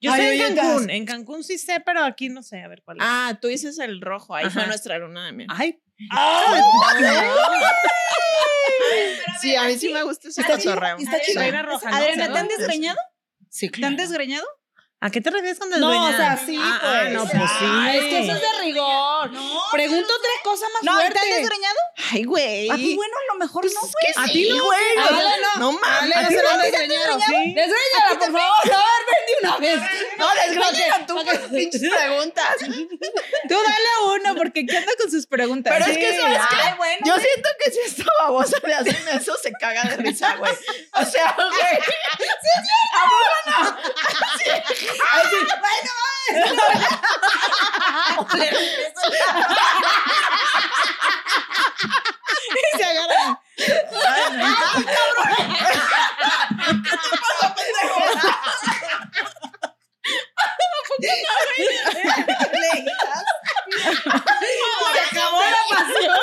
Yo 0.00 0.12
Ay, 0.12 0.20
sé 0.38 0.46
en. 0.46 0.56
Cancún. 0.56 0.90
En 0.90 1.06
Cancún 1.06 1.44
sí 1.44 1.58
sé, 1.58 1.80
pero 1.84 2.02
aquí 2.04 2.28
no 2.28 2.42
sé. 2.42 2.62
A 2.62 2.68
ver 2.68 2.82
cuál 2.82 2.96
es. 2.98 3.02
Ah, 3.06 3.38
tú 3.40 3.48
dices 3.48 3.78
el 3.78 4.00
rojo. 4.00 4.34
Ahí 4.34 4.48
fue 4.50 4.66
nuestra 4.66 4.98
luna 4.98 5.26
de 5.26 5.32
miel. 5.32 5.48
Ay, 5.50 5.80
Sí, 9.40 9.56
a 9.56 9.64
mí 9.64 9.76
sí 9.78 9.92
me 9.92 10.02
gusta 10.04 10.28
ese 10.28 10.44
cotorreo. 10.44 10.98
está 10.98 11.20
chido. 11.20 11.40
Adriana, 11.40 12.32
¿te 12.32 12.38
han 12.38 12.48
desgreñado? 12.48 12.98
Sí, 13.48 13.68
¿Te 13.70 13.84
han 13.84 13.96
desgreñado? 13.96 14.46
¿A 15.04 15.10
qué 15.10 15.20
te 15.20 15.30
refieres 15.30 15.58
con 15.58 15.68
No, 15.70 15.76
desgreñar? 15.76 16.14
o 16.14 16.16
sea, 16.16 16.36
sí, 16.46 16.56
Ah, 16.58 16.80
ah, 16.82 16.98
pues. 17.02 17.12
no, 17.12 17.20
pues 17.28 17.42
sí. 17.58 17.64
Ah, 17.68 17.94
es 17.94 18.04
que 18.04 18.18
eso 18.20 18.32
es 18.32 18.40
de 18.40 18.52
rigor. 18.62 19.30
No. 19.32 19.62
Pregunta 19.72 20.14
otra 20.14 20.30
cosa 20.44 20.66
más 20.72 20.82
No, 20.82 20.92
¿te 20.98 21.00
fuerte. 21.10 21.18
han 21.20 21.40
desgreñado? 21.42 21.76
Ay, 22.12 22.24
güey. 22.24 22.70
Ah, 22.70 22.74
pues 22.76 22.96
bueno, 22.96 23.14
a 23.16 23.32
lo 23.34 23.38
mejor 23.40 23.64
no, 23.64 23.70
Pues 23.80 23.92
güey. 23.92 24.06
es 24.08 24.14
que 24.16 24.20
A 24.22 24.26
sí, 24.26 24.32
ti 24.32 24.48
no, 24.56 24.64
güey. 24.64 24.98
Ale, 24.98 25.30
no. 25.42 25.60
No 25.60 25.72
mames. 25.78 26.16
No 26.22 26.28
se 26.28 26.42
la 26.42 26.50
ande 26.54 26.68
enseñando. 26.68 27.18
Sí. 27.26 27.54
Desgreñala, 27.54 28.18
por 28.18 28.32
favor. 28.32 28.40
A 28.62 28.64
ver, 28.64 29.02
ven 29.08 29.22
de 29.26 29.34
una 29.48 29.56
vez. 29.58 29.80
No, 30.18 30.28
desgracia 30.46 31.06
tú 31.06 31.14
con 31.16 31.50
pinches 31.50 31.80
preguntas. 31.82 32.56
Tú 32.58 33.54
dale 33.54 33.90
uno, 34.20 34.34
porque 34.36 34.64
¿qué 34.66 34.76
anda 34.76 34.92
con 35.00 35.10
sus 35.10 35.26
preguntas? 35.26 35.72
Pero 35.76 35.90
es 35.90 35.98
que, 35.98 36.16
¿sabes 36.20 36.40
qué? 36.48 36.56
Ay, 36.60 36.74
bueno. 36.76 37.00
Yo 37.06 37.14
siento 37.16 37.48
que 37.64 37.70
si 37.70 37.78
esta 37.80 38.04
babosa 38.20 38.56
le 38.64 38.74
hacen 38.74 39.08
eso, 39.08 39.34
se 39.42 39.52
caga 39.52 39.82
de 39.84 39.96
risa, 39.96 40.36
güey. 40.36 40.52
O 40.94 41.04
sea, 41.04 41.34
güey. 41.36 41.78
¿A 42.94 43.08
poco 44.92 45.06
no? 45.22 46.58
Así, 48.22 48.46
así, 52.42 52.62
se 52.76 52.84
agarra. 52.84 53.40
se 64.92 65.00
acabó 65.00 65.40
la 65.42 65.62
pasión. 65.76 66.18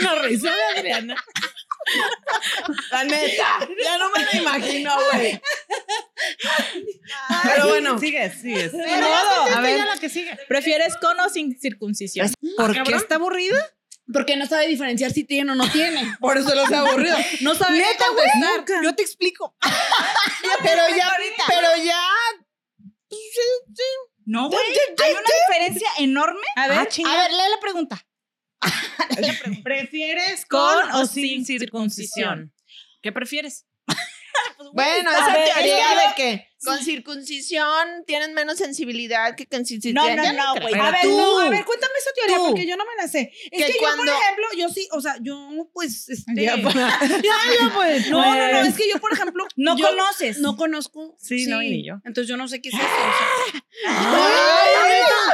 La 0.00 0.14
risa 0.22 0.50
de 0.54 0.64
Adriana. 0.78 1.16
La 2.90 3.04
neta. 3.04 3.58
Ya 3.82 3.98
no 3.98 4.10
me 4.10 4.24
lo 4.24 4.32
imagino, 4.32 4.96
güey. 5.12 5.40
Pero 7.42 7.68
bueno. 7.68 7.98
Sigues, 7.98 8.40
sigues. 8.40 8.72
modo. 8.72 8.84
A 8.84 9.58
A 9.58 9.60
ver, 9.60 9.78
ver. 9.78 9.86
la 9.86 9.96
que 9.98 10.08
sigue. 10.08 10.36
¿Prefieres 10.48 10.96
con 10.96 11.18
o 11.20 11.28
sin 11.28 11.51
circuncisión? 11.62 12.30
¿Por 12.56 12.82
qué 12.82 12.94
está 12.94 13.14
aburrida? 13.14 13.74
Porque 14.12 14.36
no 14.36 14.46
sabe 14.46 14.66
diferenciar 14.66 15.12
si 15.12 15.24
tiene 15.24 15.52
o 15.52 15.54
no 15.54 15.70
tiene. 15.70 16.16
Por 16.20 16.36
eso 16.36 16.54
lo 16.54 16.62
hace 16.62 16.74
aburrido. 16.74 17.16
No 17.40 17.54
sabe 17.54 17.78
Neta, 17.78 18.04
contestar. 18.08 18.82
Yo 18.82 18.94
te 18.94 19.02
explico. 19.02 19.56
Pero 20.62 20.82
ya, 20.96 21.10
pero 21.48 21.84
ya. 21.84 22.00
No, 24.24 24.48
güey. 24.48 24.60
Hay 25.02 25.12
una 25.12 25.20
diferencia 25.48 25.88
enorme. 25.98 26.40
A 26.56 26.68
ver, 26.68 26.78
Ah, 26.78 26.82
A 26.82 27.16
ver, 27.22 27.30
lee 27.30 27.50
la 27.54 27.60
pregunta. 27.60 28.06
¿Prefieres 29.64 30.46
¿Con 30.46 30.60
con, 30.90 31.00
o 31.00 31.06
sin 31.06 31.44
circuncisión? 31.44 32.52
¿Qué 33.02 33.12
prefieres? 33.12 33.66
Bueno, 34.74 35.10
A 35.10 35.14
esa 35.14 35.32
ver, 35.32 35.44
teoría 35.52 35.78
es 36.08 36.14
que 36.14 36.24
de 36.24 36.36
que 36.36 36.48
con 36.64 36.78
circuncisión 36.82 38.04
tienen 38.06 38.32
menos 38.34 38.56
sensibilidad 38.56 39.34
que 39.36 39.46
con 39.46 39.66
circuncisión. 39.66 39.94
No, 40.16 40.16
no, 40.16 40.32
no, 40.32 40.60
güey. 40.60 40.74
A 40.74 40.90
ver, 40.92 41.02
Tú. 41.02 41.16
no, 41.18 41.40
a 41.40 41.50
ver, 41.50 41.64
cuéntame 41.64 41.92
esa 41.98 42.10
teoría 42.14 42.36
Tú. 42.36 42.46
porque 42.46 42.66
yo 42.66 42.76
no 42.76 42.84
me 42.86 42.94
la 43.02 43.08
sé. 43.08 43.32
Es 43.50 43.66
Que 43.66 43.72
que, 43.72 43.78
yo, 43.80 43.96
por 43.96 44.08
ejemplo, 44.08 44.46
yo 44.56 44.68
sí, 44.68 44.88
o 44.92 45.00
sea, 45.00 45.16
yo 45.20 45.68
pues, 45.72 46.08
este... 46.08 46.44
Ya, 46.44 46.56
pues. 46.62 46.74
pues. 47.74 48.10
No, 48.10 48.22
no, 48.22 48.52
no, 48.52 48.58
es 48.60 48.76
que 48.76 48.88
yo, 48.88 48.98
por 49.00 49.12
ejemplo... 49.12 49.46
No 49.56 49.76
yo 49.76 49.88
conoces. 49.88 50.38
No 50.38 50.56
conozco. 50.56 51.16
Sí, 51.18 51.46
no, 51.46 51.60
y 51.62 51.70
ni 51.70 51.86
yo. 51.86 51.94
Entonces 52.04 52.28
yo 52.28 52.36
no 52.36 52.48
sé 52.48 52.62
qué 52.62 52.68
es 52.70 52.74
eso. 52.76 52.82
sea, 52.84 53.62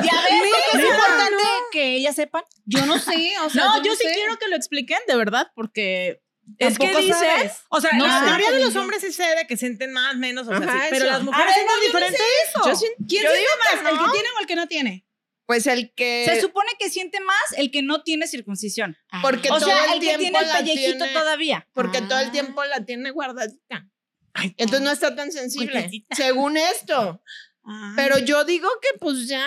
Ya 0.02 0.12
ves, 0.22 0.42
porque 0.72 0.78
es 0.82 0.90
importante 0.90 1.42
que 1.72 1.94
ellas 1.96 2.16
sepan. 2.16 2.42
yo 2.64 2.86
no 2.86 2.98
sé, 2.98 3.34
o 3.44 3.50
sea... 3.50 3.64
No, 3.64 3.82
yo 3.84 3.94
sí 3.94 4.06
quiero 4.14 4.36
que 4.38 4.48
lo 4.48 4.56
expliquen, 4.56 4.98
de 5.06 5.16
verdad, 5.16 5.48
porque 5.54 6.20
Es 6.58 6.78
que 6.78 6.86
dices- 6.96 7.16
sabes. 7.18 7.52
O 7.68 7.80
sea, 7.80 7.90
No 7.96 8.06
la 8.06 8.20
sé. 8.20 8.24
mayoría 8.26 8.50
de 8.52 8.60
los 8.64 8.76
hombres 8.76 9.02
sí 9.02 9.12
sé 9.12 9.24
de 9.36 9.46
que 9.46 9.56
sienten 9.56 9.92
más, 9.92 10.16
menos, 10.16 10.46
o 10.48 10.50
sea, 10.50 10.58
Ajá, 10.58 10.80
sí, 10.84 10.86
pero 10.90 11.04
eso. 11.04 11.12
las 11.12 11.22
mujeres 11.22 11.44
A 11.44 11.46
ver, 11.46 11.54
sienten 11.54 11.76
no, 11.76 11.82
yo 11.82 11.92
no 11.92 12.06
sé 12.06 12.12
diferente. 12.12 12.24
eso. 12.48 12.58
Yo 12.64 13.06
¿Quién 13.08 13.24
yo 13.24 13.30
siente 13.30 13.48
más? 13.84 13.92
¿El 13.92 13.98
que 13.98 14.10
tiene 14.12 14.28
o 14.36 14.40
el 14.40 14.46
que 14.46 14.56
no 14.56 14.66
tiene? 14.68 15.04
Pues 15.46 15.66
el 15.66 15.94
que. 15.94 16.24
Se 16.26 16.40
supone 16.40 16.70
que 16.78 16.90
siente 16.90 17.20
más 17.20 17.52
el 17.56 17.70
que 17.70 17.82
no 17.82 18.02
tiene 18.02 18.26
circuncisión. 18.26 18.96
Porque 19.22 19.50
o 19.50 19.58
todo 19.58 19.66
sea, 19.66 19.84
el, 19.86 19.92
el 19.94 20.00
que 20.00 20.06
tiempo 20.06 20.20
tiene 20.20 20.38
el 20.40 20.46
la 20.48 20.58
pellejito 20.58 21.04
tiene- 21.04 21.12
todavía. 21.12 21.68
Porque 21.72 22.02
todo 22.02 22.18
el 22.18 22.28
Ah. 22.28 22.32
tiempo 22.32 22.64
la 22.64 22.84
tiene 22.84 23.10
guardadita. 23.12 23.88
Ay, 24.34 24.54
Entonces 24.58 24.82
no 24.82 24.90
está 24.90 25.16
tan 25.16 25.32
sensible. 25.32 25.90
Según 26.14 26.56
esto. 26.58 27.22
Ah. 27.70 27.92
Pero 27.96 28.16
yo 28.18 28.44
digo 28.44 28.66
que 28.80 28.96
pues 28.98 29.28
ya 29.28 29.44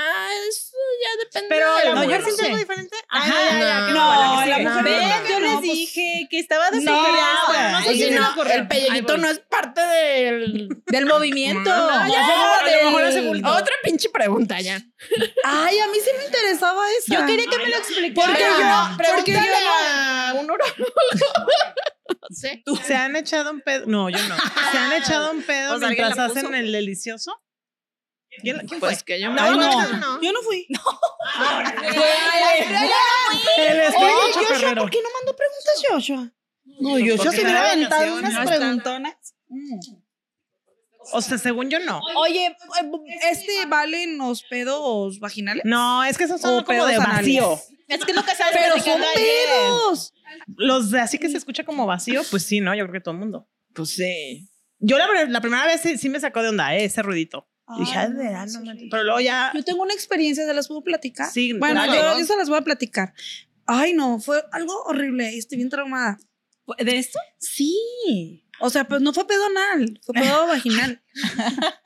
eso 0.48 0.78
ya 1.04 1.24
depende 1.26 1.48
Pero 1.50 1.76
de 1.76 1.84
la 1.86 1.90
la 1.90 1.96
mujer. 1.96 2.08
mujer 2.20 2.24
siente 2.24 2.44
algo 2.46 2.58
diferente. 2.58 2.96
Ajá. 3.10 3.34
Ah, 3.36 3.50
ya, 3.52 3.60
ya, 3.60 3.80
No, 3.80 3.94
no, 3.94 4.46
la 4.46 4.58
mujer 4.60 4.64
No, 4.64 4.74
no, 4.76 4.82
no, 4.84 5.28
yo 5.30 5.40
no, 5.40 5.46
les 5.48 5.54
pues- 5.56 5.62
dije 5.74 6.28
que 6.30 6.40
estaba 6.40 6.70
de 6.70 6.82
No, 6.82 6.92
no 7.02 7.82
sé 7.84 7.94
si 7.96 8.12
no, 8.12 8.30
el 8.46 9.02
voy. 9.04 9.18
no 9.18 9.28
es 9.30 9.40
parte 9.40 9.82
del. 9.82 10.70
Del 10.86 11.06
movimiento. 11.08 11.70
No, 11.70 11.88
no, 12.06 12.14
ya 12.14 12.28
no, 12.28 12.54
a 12.54 12.62
lo 12.94 13.22
mejor. 13.34 13.60
Otra 13.62 13.74
pinche 13.84 14.10
pregunta 14.10 14.62
ya. 14.62 14.76
Ay, 15.44 15.80
a 15.80 15.88
mí 15.88 15.98
sí 16.04 16.12
me 16.18 16.26
interesaba 16.26 16.84
eso. 17.00 17.14
Yo 17.14 17.26
quería 17.26 17.46
que 17.50 17.58
me 17.58 17.70
lo 17.70 17.78
explicara. 17.78 18.28
Porque 18.28 18.44
yo, 18.44 19.14
porque 19.16 19.32
yo 19.32 19.40
no- 19.40 19.48
a 20.30 20.34
un 20.34 20.46
urólogo. 20.52 20.94
no 22.08 22.36
sé. 22.36 22.64
¿Se 22.86 22.96
han 22.96 23.16
echado 23.16 23.50
un 23.52 23.62
pedo? 23.62 23.86
No, 23.88 24.10
yo 24.10 24.20
no. 24.28 24.36
¿Se 24.72 24.78
han 24.78 24.94
echado 24.94 25.32
un 25.32 25.42
pedo 25.42 25.76
O 25.76 25.80
sea, 25.80 25.88
¿alguien 25.90 26.06
mientras 26.08 26.32
hacen 26.38 26.54
el 26.54 26.72
delicioso? 26.72 27.42
¿Quién, 28.42 28.58
quién 28.68 28.80
Pues 28.80 28.96
fue? 28.98 29.04
que 29.06 29.20
yo 29.20 29.30
No, 29.32 29.42
Ay, 29.42 29.52
no, 29.58 29.58
no, 29.90 29.98
no. 29.98 30.22
Yo 30.22 30.32
no 30.32 30.42
fui. 30.42 30.66
El 33.58 33.80
Oye, 33.80 33.92
Joshua. 34.34 34.76
¿por 34.76 34.90
qué 34.90 35.00
no 35.02 35.10
mandó 35.20 35.36
preguntas, 35.36 35.84
Joshua? 35.90 36.32
No, 36.80 36.92
Joshua 36.92 37.32
se 37.32 37.44
de 37.44 37.52
aventado 37.58 38.16
unas 38.16 38.34
no 38.34 38.46
preguntonas. 38.46 39.16
O 41.14 41.22
sea, 41.22 41.38
según 41.38 41.70
yo 41.70 41.80
no. 41.80 42.00
Oye, 42.16 42.46
eh, 42.48 42.56
¿este 43.32 43.66
valen 43.66 44.18
los 44.18 44.44
pedos 44.44 45.20
vaginales? 45.20 45.64
No, 45.66 46.04
es 46.04 46.18
que 46.18 46.26
esos 46.26 46.40
son 46.40 46.60
O 46.60 46.66
como 46.66 46.86
de 46.86 46.96
anales. 46.96 47.18
vacío. 47.18 47.60
Es 47.88 48.06
que 48.06 48.12
es 48.12 48.16
lo 48.18 48.24
que 48.24 48.36
sabes 48.36 48.54
Pero 48.54 48.80
son 48.80 49.02
pedos. 49.16 50.14
Los 50.56 50.92
de 50.92 51.02
así 51.02 51.18
que 51.18 51.30
se 51.30 51.38
escucha 51.38 51.64
como 51.66 51.86
vacío, 51.86 52.22
pues 52.30 52.44
sí, 52.46 52.62
¿no? 52.62 52.74
Yo 52.76 52.84
creo 52.86 52.94
que 52.94 53.02
todo 53.02 53.14
el 53.14 53.20
mundo. 53.20 53.50
Pues 53.74 53.90
sí. 53.90 54.48
Yo 54.80 54.98
la, 54.98 55.08
la 55.28 55.42
primera 55.42 55.66
vez 55.66 55.82
sí, 55.82 55.98
sí 55.98 56.08
me 56.10 56.20
sacó 56.20 56.42
de 56.42 56.50
onda, 56.50 56.74
eh, 56.76 56.86
ese 56.86 57.02
ruidito. 57.02 57.48
Dije, 57.80 57.98
Ay, 57.98 58.08
ay, 58.18 58.48
no, 58.48 58.60
no 58.60 58.66
manches. 58.66 58.88
Pero 58.92 59.04
luego 59.04 59.20
ya. 59.22 59.52
Yo 59.54 59.64
tengo 59.64 59.82
una 59.84 59.94
experiencia, 59.94 60.46
¿se 60.46 60.54
las 60.54 60.68
puedo 60.68 60.84
platicar? 60.84 61.30
Sí, 61.32 61.54
Bueno, 61.54 61.82
claro. 61.84 62.14
yo, 62.14 62.20
yo 62.20 62.26
se 62.26 62.36
las 62.36 62.50
voy 62.50 62.58
a 62.58 62.62
platicar. 62.62 63.14
Ay, 63.66 63.94
no, 63.94 64.20
fue 64.20 64.44
algo 64.52 64.74
horrible. 64.84 65.38
Estoy 65.38 65.58
bien 65.58 65.70
traumada. 65.70 66.18
¿De 66.78 66.98
esto? 66.98 67.20
Sí. 67.40 68.46
O 68.60 68.70
sea, 68.70 68.88
pues 68.88 69.02
no 69.02 69.14
fue 69.14 69.26
pedo 69.26 69.46
anal, 69.46 70.00
fue 70.04 70.14
pedo 70.14 70.48
vaginal. 70.48 71.02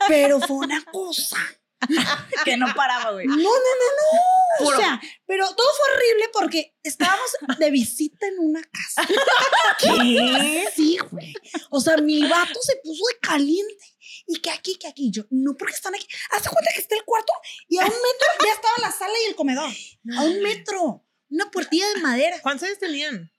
Pero 0.07 0.39
fue 0.41 0.57
una 0.57 0.83
cosa. 0.85 1.37
Que 2.45 2.57
no 2.57 2.67
paraba, 2.75 3.11
güey. 3.11 3.27
No, 3.27 3.35
no, 3.35 3.43
no, 3.43 3.49
no. 3.49 4.67
O 4.67 4.75
sea, 4.75 5.01
pero 5.25 5.47
todo 5.53 5.67
fue 5.77 5.93
horrible 5.93 6.29
porque 6.31 6.75
estábamos 6.83 7.29
de 7.59 7.71
visita 7.71 8.27
en 8.27 8.39
una 8.39 8.61
casa. 8.63 9.07
¿Qué? 9.79 10.65
Sí, 10.75 10.97
güey. 11.11 11.33
O 11.69 11.81
sea, 11.81 11.97
mi 11.97 12.21
vato 12.27 12.59
se 12.61 12.77
puso 12.83 13.03
de 13.11 13.19
caliente. 13.19 13.85
Y 14.27 14.39
que 14.39 14.51
aquí, 14.51 14.77
que 14.77 14.87
aquí. 14.87 15.11
Yo, 15.11 15.23
no, 15.29 15.55
porque 15.57 15.73
están 15.73 15.93
aquí. 15.93 16.07
Hazte 16.31 16.49
cuenta 16.49 16.71
que 16.73 16.81
está 16.81 16.95
el 16.95 17.03
cuarto 17.03 17.33
y 17.67 17.77
a 17.77 17.81
un 17.81 17.87
metro 17.87 18.45
ya 18.45 18.53
estaba 18.53 18.73
la 18.81 18.91
sala 18.91 19.13
y 19.25 19.29
el 19.29 19.35
comedor. 19.35 19.71
A 20.17 20.23
un 20.23 20.41
metro. 20.41 21.05
Una 21.29 21.51
puertilla 21.51 21.87
de 21.89 22.01
madera. 22.01 22.39
¿Cuántos 22.41 22.67
años 22.67 22.79
tenían? 22.79 23.31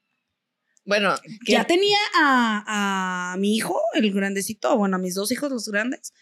Bueno, 0.84 1.14
Ya 1.48 1.66
tenía 1.66 1.98
a, 2.14 3.32
a 3.32 3.36
mi 3.38 3.56
hijo, 3.56 3.80
el 3.94 4.12
grandecito, 4.12 4.76
bueno, 4.76 4.96
a 4.96 5.00
mis 5.00 5.14
dos 5.14 5.32
hijos, 5.32 5.50
los 5.50 5.68
grandes. 5.68 6.12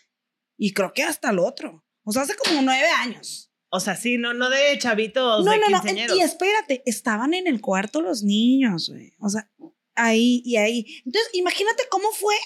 Y 0.56 0.72
creo 0.72 0.92
que 0.94 1.02
hasta 1.02 1.30
el 1.30 1.38
otro. 1.38 1.83
O 2.04 2.12
sea, 2.12 2.22
hace 2.22 2.36
como 2.36 2.62
nueve 2.62 2.88
años. 2.98 3.50
O 3.70 3.80
sea, 3.80 3.96
sí, 3.96 4.18
no, 4.18 4.34
no 4.34 4.50
de 4.50 4.78
chavitos, 4.78 5.44
No, 5.44 5.50
de 5.50 5.58
no, 5.58 5.68
no. 5.68 6.16
Y 6.16 6.20
espérate, 6.20 6.82
estaban 6.86 7.34
en 7.34 7.48
el 7.48 7.60
cuarto 7.60 8.00
los 8.00 8.22
niños, 8.22 8.88
güey. 8.88 9.14
O 9.18 9.28
sea, 9.28 9.50
ahí 9.96 10.42
y 10.44 10.56
ahí. 10.56 11.02
Entonces, 11.04 11.30
imagínate 11.32 11.82
cómo 11.90 12.12
fue 12.12 12.36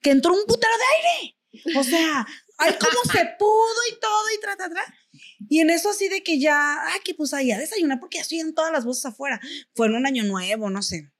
que 0.00 0.10
entró 0.10 0.32
un 0.32 0.46
putero 0.46 0.72
de 0.76 1.08
aire. 1.08 1.36
O 1.76 1.82
sea, 1.82 2.26
ay, 2.58 2.74
cómo 2.78 3.12
se 3.12 3.26
pudo 3.38 3.74
y 3.90 4.00
todo 4.00 4.24
y 4.36 4.40
tra, 4.40 4.56
tra, 4.56 4.68
tra. 4.68 4.94
Y 5.48 5.58
en 5.58 5.70
eso 5.70 5.90
así 5.90 6.08
de 6.08 6.22
que 6.22 6.38
ya, 6.38 6.86
ay, 6.86 7.00
que 7.04 7.14
pues 7.14 7.34
ahí 7.34 7.50
a 7.50 7.58
desayunar 7.58 7.98
porque 7.98 8.18
ya 8.18 8.22
estoy 8.22 8.38
en 8.38 8.54
todas 8.54 8.70
las 8.70 8.84
voces 8.84 9.06
afuera. 9.06 9.40
Fue 9.74 9.88
en 9.88 9.94
un 9.94 10.06
año 10.06 10.22
nuevo, 10.22 10.70
no 10.70 10.82
sé. 10.82 11.10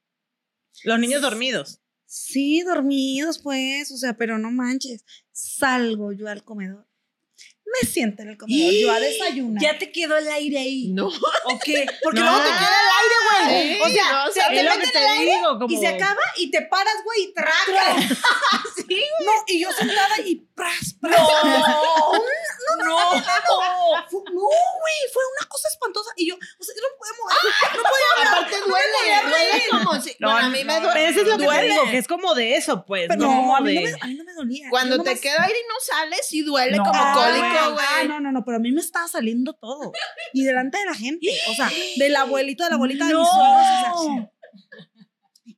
Los 0.83 0.99
niños 0.99 1.21
dormidos. 1.21 1.81
Sí, 2.05 2.61
dormidos, 2.61 3.39
pues, 3.39 3.91
o 3.91 3.97
sea, 3.97 4.15
pero 4.15 4.37
no 4.37 4.51
manches. 4.51 5.03
Salgo 5.31 6.11
yo 6.11 6.27
al 6.27 6.43
comedor. 6.43 6.87
Me 7.81 7.87
siento 7.87 8.21
en 8.23 8.29
el 8.29 8.37
comedor, 8.37 8.73
yo 8.73 8.91
a 8.91 8.99
desayunar. 8.99 9.61
Ya 9.63 9.77
te 9.77 9.91
quedó 9.91 10.17
el 10.17 10.27
aire 10.27 10.57
ahí. 10.59 10.87
no. 10.89 11.07
¿O 11.07 11.59
qué? 11.63 11.85
Porque 12.03 12.19
No. 12.19 12.25
luego 12.25 12.43
te 12.43 12.49
queda 12.49 12.77
el 12.81 12.89
aire, 13.01 13.15
güey. 13.27 13.75
Sí, 13.75 13.81
o 13.81 13.89
sea, 13.89 14.11
no, 14.11 14.23
se 14.25 14.29
o 14.29 14.33
sea, 14.33 14.47
te 14.49 14.57
es 14.57 14.63
lo 14.63 14.69
mete 14.71 14.81
que 14.81 14.87
el 14.87 14.91
te 14.91 15.09
aire 15.09 15.31
digo, 15.35 15.59
como... 15.59 15.67
y 15.75 15.77
se 15.77 15.87
acaba 15.87 16.21
y 16.37 16.51
te 16.51 16.61
paras, 16.63 16.95
güey, 17.03 17.23
y 17.23 17.33
tragas. 17.33 18.05
sí, 18.87 19.01
No, 19.25 19.31
y 19.47 19.59
yo 19.61 19.71
sentada 19.71 20.19
y 20.25 20.35
pras, 20.55 20.95
pras. 20.99 21.17
No, 21.19 21.27
no, 21.43 22.85
no, 22.85 23.15
no. 23.15 23.21
No, 24.11 24.41
güey, 24.41 24.99
fue 25.13 25.23
una 25.37 25.47
cosa 25.47 25.67
espantosa. 25.69 26.11
Y 26.17 26.27
yo, 26.29 26.35
o 26.35 26.63
sea, 26.63 26.75
yo 26.75 26.81
no 26.81 26.97
podía 26.97 27.13
mover, 27.21 27.77
no 27.77 27.83
podía 27.83 28.05
hablar. 28.17 28.27
Aparte 28.33 28.55
duele, 28.67 29.29
duele 29.29 29.63
como 29.69 30.01
si. 30.01 30.15
No, 30.19 30.31
bueno, 30.31 30.47
a 30.47 30.49
mí 30.49 30.63
me 30.63 30.79
no, 30.79 30.81
duele. 30.87 31.07
Eso 31.09 31.21
es 31.21 31.27
lo 31.27 31.37
que 31.37 31.61
digo, 31.65 31.83
que 31.89 31.97
es 31.97 32.07
como 32.07 32.33
de 32.35 32.55
eso, 32.55 32.85
pues. 32.85 33.07
Pero 33.07 33.21
no, 33.21 33.27
no, 33.33 33.47
no 33.47 33.55
a 33.55 33.61
mí 33.61 33.75
no 33.75 34.20
me 34.20 34.20
dolía. 34.41 34.67
Cuando 34.69 35.01
te 35.03 35.19
queda 35.19 35.43
aire 35.43 35.59
y 35.59 35.67
no 35.67 35.75
sales, 35.79 36.21
sí 36.27 36.41
duele 36.41 36.77
No, 36.77 36.83
como 36.83 37.13
cólico, 37.13 37.73
güey. 37.73 37.85
ah, 37.89 38.03
no, 38.07 38.19
no, 38.19 38.31
no, 38.31 38.43
pero 38.45 38.57
a 38.57 38.59
mí 38.59 38.71
me 38.71 38.81
estaba 38.81 39.07
saliendo 39.07 39.53
todo. 39.53 39.91
Y 40.33 40.43
delante 40.43 40.77
de 40.77 40.85
la 40.85 40.93
gente. 40.93 41.27
O 41.49 41.53
sea, 41.53 41.69
del 41.97 42.15
abuelito, 42.15 42.63
de 42.63 42.69
la 42.69 42.75
abuelita 42.75 43.07
de 43.07 43.15
mis 43.15 43.27
suegros. 43.27 43.93
o 43.95 44.03
sea, 44.03 44.31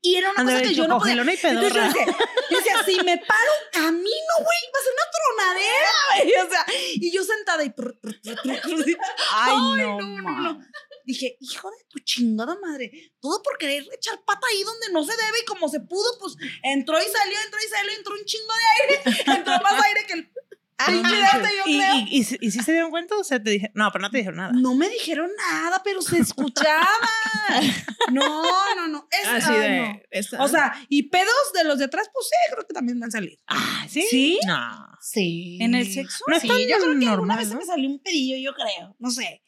y 0.06 0.16
era 0.16 0.32
una 0.32 0.44
cosa 0.44 0.62
que 0.62 0.74
yo 0.74 0.88
no 0.88 1.00
podía. 1.00 1.16
y 1.16 1.20
Entonces 1.20 1.74
yo 1.74 1.82
decía, 1.82 2.06
yo 2.52 2.58
decía, 2.58 2.84
si 2.86 2.96
me 3.06 3.18
paro 3.18 3.52
camino, 3.72 4.34
güey, 4.38 4.60
va 4.74 4.80
a 4.80 4.84
ser 4.84 4.94
una 4.94 5.08
tronadera, 5.16 5.92
güey. 6.10 6.46
O 6.46 6.50
sea, 6.50 6.66
y 6.96 7.12
yo 7.12 7.24
sentada 7.24 7.64
y. 7.64 7.74
Ay, 9.32 9.56
no, 9.78 10.00
no, 10.02 10.22
no. 10.22 10.60
Dije, 11.06 11.38
hijo 11.40 11.70
de 11.70 11.84
tu 11.90 12.00
chingada 12.00 12.58
madre, 12.62 13.14
todo 13.20 13.42
por 13.44 13.58
querer 13.58 13.86
echar 13.96 14.24
pata 14.26 14.46
ahí 14.52 14.64
donde 14.64 14.92
no 14.92 15.04
se 15.04 15.12
debe 15.16 15.38
y 15.42 15.46
como 15.46 15.68
se 15.70 15.80
pudo, 15.80 16.18
pues 16.20 16.36
entró 16.64 16.98
y 17.00 17.04
salió, 17.06 17.38
entró 17.46 17.60
y 17.60 17.70
salió, 17.70 17.92
entró 17.98 18.14
un 18.14 18.26
chingo 18.26 18.54
de 18.54 18.96
aire, 18.96 19.24
entró 19.40 19.54
más 19.64 19.84
aire 19.86 20.06
que 20.08 20.14
el 20.14 20.32
de 20.86 21.00
este, 21.22 21.56
yo 21.56 21.64
¿Y, 21.66 21.78
creo. 21.78 21.96
y, 21.96 22.18
y, 22.18 22.24
si- 22.26 22.38
y 22.42 22.52
si 22.52 22.60
se 22.62 22.74
dieron 22.74 22.90
cuenta 22.90 23.16
o 23.16 23.24
sea, 23.24 23.42
te 23.42 23.52
dije, 23.52 23.72
no, 23.74 23.90
pero 23.94 24.02
no 24.02 24.10
te 24.12 24.18
dijeron 24.18 24.38
nada. 24.38 24.52
No 24.54 24.76
me 24.76 24.90
dijeron 24.90 25.30
nada, 25.38 25.82
pero 25.84 26.02
se 26.02 26.18
escuchaba. 26.20 26.88
No, 28.12 28.44
no, 28.76 28.88
no. 28.88 29.08
Es, 29.12 29.28
Así 29.28 29.52
ay, 29.54 29.60
de. 29.60 30.04
no. 30.38 30.44
O 30.44 30.48
sea, 30.48 30.74
y 30.90 31.04
pedos 31.04 31.54
de 31.54 31.64
los 31.64 31.78
de 31.80 31.86
atrás, 31.86 32.10
pues 32.14 32.26
sí, 32.28 32.36
creo 32.54 32.66
que 32.68 32.74
también 32.74 32.98
me 33.00 33.06
han 33.06 33.12
salido. 33.12 33.38
Ah, 33.48 33.86
¿sí? 33.90 34.02
¿Sí? 34.10 34.40
No. 34.46 34.88
Sí. 35.02 35.58
¿En 35.62 35.76
el 35.76 35.92
sexo? 35.92 36.24
No 36.28 36.40
Sí, 36.40 36.48
yo 36.48 36.54
creo 36.56 36.68
que 36.80 36.84
alguna 36.86 37.12
normal, 37.12 37.38
vez 37.40 37.48
se 37.50 37.54
¿no? 37.54 37.60
me 37.60 37.66
salió 37.66 37.90
un 37.90 38.00
pedillo, 38.00 38.38
yo 38.38 38.54
creo. 38.56 38.96
No 39.00 39.10
sé. 39.12 39.43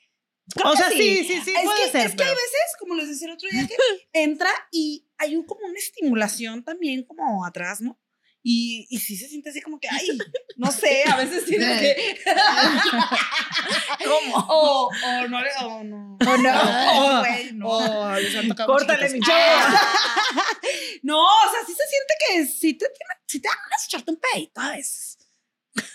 Creo 0.54 0.72
O 0.72 0.76
sea, 0.76 0.90
sí, 0.90 1.24
sí, 1.26 1.42
sí, 1.44 1.54
es 1.56 1.64
puede 1.64 1.86
que, 1.86 1.92
ser. 1.92 2.06
Es 2.08 2.16
que 2.16 2.24
hay 2.24 2.30
veces, 2.30 2.76
como 2.80 2.96
les 2.96 3.10
decía 3.10 3.28
el 3.28 3.34
otro 3.34 3.50
día, 3.50 3.68
que 3.68 3.76
entra 4.14 4.50
y 4.72 5.08
hay 5.18 5.36
un, 5.36 5.44
como 5.46 5.66
una 5.66 5.78
estimulación 5.80 6.64
también 6.64 7.04
como 7.04 7.46
atrás, 7.46 7.82
¿no? 7.82 8.00
Y, 8.48 8.86
y 8.92 9.00
sí 9.00 9.18
se 9.18 9.28
siente 9.28 9.50
así 9.50 9.60
como 9.60 9.80
que, 9.80 9.88
ay, 9.90 10.08
no 10.58 10.72
sé, 10.72 11.04
a 11.12 11.16
veces 11.18 11.46
siento 11.48 11.66
que... 11.66 12.20
¿Cómo? 14.06 14.36
O, 14.38 14.88
o 14.90 15.28
no, 15.28 15.42
le- 15.42 15.66
o 15.66 15.84
no. 15.84 16.18
O 16.20 16.38
no. 16.38 17.18
O, 17.18 17.20
güey, 17.22 17.54
no. 17.54 17.68
O 17.68 18.16
les 18.20 18.36
han 18.36 18.48
tocado 18.48 18.72
Córtale, 18.72 19.10
mi 19.10 19.20
chavo. 19.20 19.78
No, 21.02 21.24
o 21.24 21.52
sea, 21.52 21.62
sí 21.66 21.74
se 21.74 21.88
siente 21.88 22.14
que 22.28 22.46
sí 22.46 22.74
te, 22.74 22.86
tiene, 22.86 23.14
sí 23.26 23.40
te 23.42 23.48
dan 23.48 23.58
de 23.58 23.86
echarte 23.86 24.12
un 24.12 24.20
pedito 24.20 24.62
a 24.62 24.72
veces. 24.72 25.15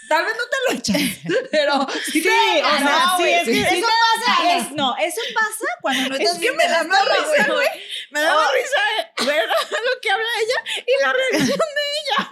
Tal 0.08 0.24
vez 0.24 0.34
no 0.36 0.42
te 0.44 0.56
lo 0.66 0.78
echas, 0.78 1.46
pero 1.50 1.86
sí, 2.04 2.20
Sí, 2.20 2.28
o 2.28 2.78
sea, 2.78 3.14
sí, 3.16 3.22
es 3.24 3.44
que 3.44 3.78
Eso 3.78 3.86
pasa, 3.86 4.56
es, 4.56 4.72
no, 4.72 4.96
eso 4.98 5.20
pasa 5.34 5.66
cuando 5.80 6.08
no 6.08 6.16
estás 6.16 6.34
Es 6.34 6.40
que 6.40 6.52
me 6.52 6.64
da 6.64 6.82
la 6.82 6.84
más 6.84 7.04
risa, 7.08 7.52
güey. 7.52 7.68
Me 8.10 8.20
daba 8.20 8.50
risa 8.52 9.26
ver 9.26 9.48
lo 9.70 10.00
que 10.02 10.10
habla 10.10 10.28
ella 10.42 10.84
y 10.86 11.02
la 11.02 11.12
reacción 11.12 11.58
de 11.58 11.84
ella. 12.00 12.28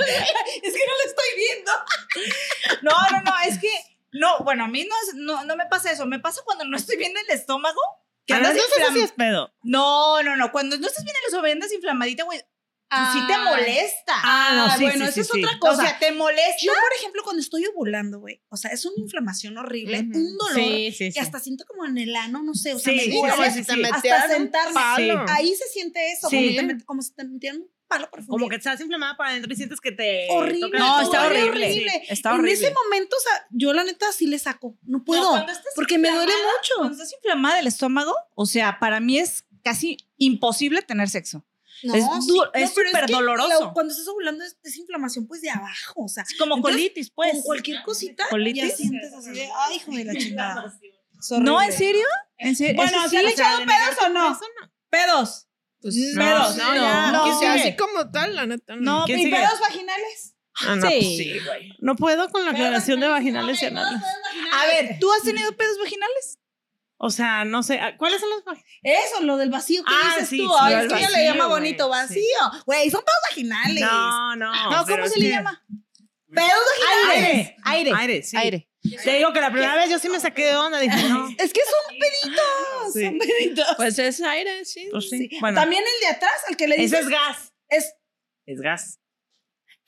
es 0.62 0.74
que 0.74 0.86
no 0.86 0.92
lo 0.92 1.04
estoy 1.06 1.36
viendo. 1.36 1.72
No, 2.82 2.92
no, 3.10 3.22
no, 3.22 3.32
es 3.46 3.58
que, 3.58 3.70
no, 4.12 4.40
bueno, 4.40 4.64
a 4.64 4.68
mí 4.68 4.84
no, 4.84 4.96
no, 5.14 5.44
no 5.44 5.56
me 5.56 5.66
pasa 5.66 5.90
eso. 5.90 6.04
Me 6.06 6.18
pasa 6.18 6.42
cuando 6.44 6.64
no 6.64 6.76
estoy 6.76 6.96
bien 6.96 7.14
del 7.14 7.30
estómago. 7.30 7.80
Que 8.26 8.34
andas 8.34 8.56
es 8.56 9.12
pedo. 9.12 9.54
No, 9.62 10.22
no, 10.22 10.36
no. 10.36 10.52
Cuando 10.52 10.76
no 10.76 10.86
estás 10.86 11.04
bien 11.04 11.14
del 11.14 11.24
estómago, 11.24 11.52
andas 11.52 11.72
inflamadita, 11.72 12.24
güey. 12.24 12.42
Pues 12.90 13.02
sí 13.12 13.26
te 13.26 13.32
Ah. 13.34 13.44
molesta. 13.44 14.14
Ah, 14.22 14.52
no, 14.56 14.76
sí, 14.76 14.82
bueno, 14.84 15.04
sí, 15.06 15.10
eso 15.10 15.12
sí, 15.12 15.20
es 15.20 15.28
sí. 15.28 15.44
otra 15.44 15.56
O 15.56 15.60
cosa. 15.60 15.82
sea, 15.82 15.98
te 15.98 16.12
molesta. 16.12 16.56
yo, 16.62 16.72
por 16.72 16.92
ejemplo, 16.98 17.22
cuando 17.22 17.40
estoy 17.40 17.66
ovulando, 17.66 18.20
güey, 18.20 18.42
o 18.48 18.56
sea, 18.56 18.70
es 18.70 18.84
una 18.86 18.96
inflamación 18.98 19.58
horrible, 19.58 20.00
Ujú. 20.00 20.18
un 20.18 20.38
dolor 20.38 20.54
Sí, 20.54 20.92
sí, 20.92 21.12
que 21.12 21.20
hasta 21.20 21.38
siento 21.40 21.64
como 21.66 21.84
en 21.84 21.98
el 21.98 22.14
ano, 22.16 22.42
no 22.42 22.54
sé, 22.54 22.74
o 22.74 22.78
sea, 22.78 22.92
Sí, 22.92 22.96
me 22.98 23.04
sí, 23.04 23.10
duele 23.18 23.50
si 23.52 23.64
te 23.64 23.86
hasta 23.88 24.28
sentarme. 24.28 24.80
Ahí 25.28 25.54
se 25.54 25.66
siente 25.68 26.12
eso, 26.12 26.28
Sí. 26.30 26.56
como, 26.56 26.68
te 26.68 26.74
met- 26.74 26.84
como 26.84 27.02
si 27.02 27.14
te 27.14 27.24
metieran 27.24 27.58
un 27.60 27.70
palo 27.88 28.10
por 28.10 28.24
Como 28.26 28.48
que 28.50 28.56
estás 28.56 28.80
inflamada 28.80 29.16
para 29.16 29.30
adentro 29.30 29.50
y 29.52 29.56
sientes 29.56 29.80
que 29.80 29.92
te. 29.92 30.26
horrible. 30.30 30.78
No, 30.78 31.00
está 31.00 31.26
horrible. 31.26 31.66
horrible. 31.70 32.02
Está 32.08 32.30
en 32.30 32.40
horrible. 32.40 32.52
ese 32.66 32.74
momento, 32.74 33.16
o 33.16 33.20
sea, 33.20 33.46
yo 33.50 33.72
la 33.72 33.84
neta 33.84 34.12
sí 34.12 34.26
le 34.26 34.38
saco, 34.38 34.76
no 34.82 35.04
puedo, 35.04 35.36
No, 35.38 35.46
porque 35.74 35.96
me 35.98 36.10
duele 36.10 36.32
mucho. 36.32 36.72
Cuando 36.76 36.92
estás 36.94 37.12
inflamada 37.14 37.56
del 37.56 37.66
estómago, 37.66 38.14
o 38.34 38.44
sea, 38.46 38.78
para 38.78 39.00
mí 39.00 39.18
es 39.18 39.46
casi 39.62 39.96
imposible 40.18 40.82
tener 40.82 41.08
sexo. 41.08 41.44
No, 41.82 41.94
Es 41.94 42.04
sí. 42.04 42.10
No, 42.28 42.44
es 42.54 42.70
súper 42.70 43.06
que 43.06 43.12
doloroso. 43.12 43.66
la- 43.66 43.72
cuando 43.72 43.92
estás 43.92 44.08
ovulando 44.08 44.44
es, 44.44 44.56
es 44.62 44.76
inflamación 44.76 45.26
pues 45.26 45.40
de 45.42 45.50
abajo, 45.50 46.04
o 46.04 46.08
sea, 46.08 46.24
Es 46.24 46.36
como 46.38 46.56
Entonces, 46.56 46.76
colitis, 46.80 47.10
pues. 47.10 47.32
con 47.32 47.42
cualquier 47.42 47.82
cosita 47.82 48.24
¿Colitis? 48.30 48.62
ya 48.70 48.76
sientes 48.76 49.12
así 49.12 49.30
de, 49.30 49.48
ay, 49.54 49.76
hijo 49.76 49.92
de 49.92 50.04
la 50.04 50.12
chingada. 50.18 50.74
Es 51.20 51.30
No. 51.40 51.62
¿en 51.62 51.72
serio? 51.72 52.06
¿En 52.38 52.56
serio? 52.56 52.76
Bueno, 52.76 52.98
Eso 53.00 53.08
¿se 53.10 53.18
han 53.18 53.26
sí? 53.26 53.32
echado 53.32 53.58
pedos 53.58 53.96
o 54.04 54.08
no? 54.08 54.30
no. 54.30 54.38
Pedos. 54.90 55.44
Pues, 55.80 55.94
No, 56.14 56.54
no, 56.56 56.74
no, 56.74 57.12
no. 57.12 57.38
¿Quién 57.38 57.50
así 57.52 57.76
como 57.76 58.10
tal, 58.10 58.34
la 58.34 58.46
neta. 58.46 58.74
No, 58.76 59.04
¿Quién 59.06 59.20
¿Y 59.20 59.24
sigue? 59.24 59.36
pedos 59.36 59.60
vaginales? 59.60 60.34
Ah, 60.60 60.74
no, 60.74 60.88
Sí. 60.88 60.96
pues 60.96 61.06
sí, 61.16 61.38
güey. 61.46 61.72
No 61.78 61.94
puedo 61.94 62.28
con 62.30 62.44
la 62.44 62.50
aclaración 62.50 62.98
de 62.98 63.06
vaginales 63.06 63.62
y 63.62 63.66
anales. 63.66 64.02
A 64.52 64.66
ver, 64.66 64.98
¿tú 64.98 65.08
has 65.12 65.22
tenido 65.22 65.52
pedos 65.56 65.78
vaginales? 65.78 66.38
O 67.00 67.10
sea, 67.10 67.44
no 67.44 67.62
sé. 67.62 67.80
¿Cuáles 67.96 68.20
son 68.20 68.28
los? 68.30 68.58
Eso, 68.82 69.22
lo 69.22 69.36
del 69.36 69.50
vacío 69.50 69.84
que 69.84 69.92
Ah, 69.94 70.14
dices 70.14 70.28
sí, 70.30 70.38
tú. 70.38 70.48
sí, 70.48 70.54
Ay, 70.60 70.74
es 70.84 70.92
que 70.92 70.98
ella 70.98 71.10
le 71.10 71.24
llama 71.24 71.46
bonito 71.46 71.84
sí. 71.84 71.90
vacío. 71.90 72.62
Güey, 72.66 72.90
son 72.90 73.00
pedos 73.02 73.18
vaginales. 73.30 73.80
No, 73.80 74.36
no. 74.36 74.70
No, 74.70 74.84
¿cómo 74.86 75.06
se 75.06 75.20
le 75.20 75.28
llama? 75.28 75.64
Pedos 76.34 76.50
vaginales. 76.50 77.24
Aire. 77.24 77.56
Aire. 77.64 77.92
Aire, 77.96 78.22
sí. 78.22 78.36
Aire. 78.36 78.68
Te 79.04 79.14
digo 79.16 79.32
que 79.32 79.40
la 79.40 79.50
primera 79.50 79.74
vez 79.76 79.90
yo 79.90 79.98
sí 79.98 80.08
me 80.08 80.18
saqué 80.18 80.46
de 80.46 80.56
onda. 80.56 80.78
Dije, 80.80 81.08
no. 81.08 81.28
Es 81.38 81.52
que 81.52 81.60
son 81.60 81.98
peditos. 81.98 82.92
Sí. 82.94 83.04
Son 83.04 83.18
peditos. 83.18 83.66
Pues 83.76 83.98
es 83.98 84.20
aire, 84.20 84.64
sí. 84.64 84.88
Pues 84.90 85.08
sí. 85.08 85.28
Sí. 85.28 85.38
Bueno, 85.40 85.60
También 85.60 85.84
el 85.84 86.00
de 86.00 86.06
atrás, 86.16 86.32
al 86.48 86.56
que 86.56 86.66
le 86.66 86.74
ese 86.76 86.82
dices. 86.84 87.00
es 87.00 87.08
gas. 87.08 87.52
es 87.68 87.94
Es 88.46 88.60
gas. 88.60 88.98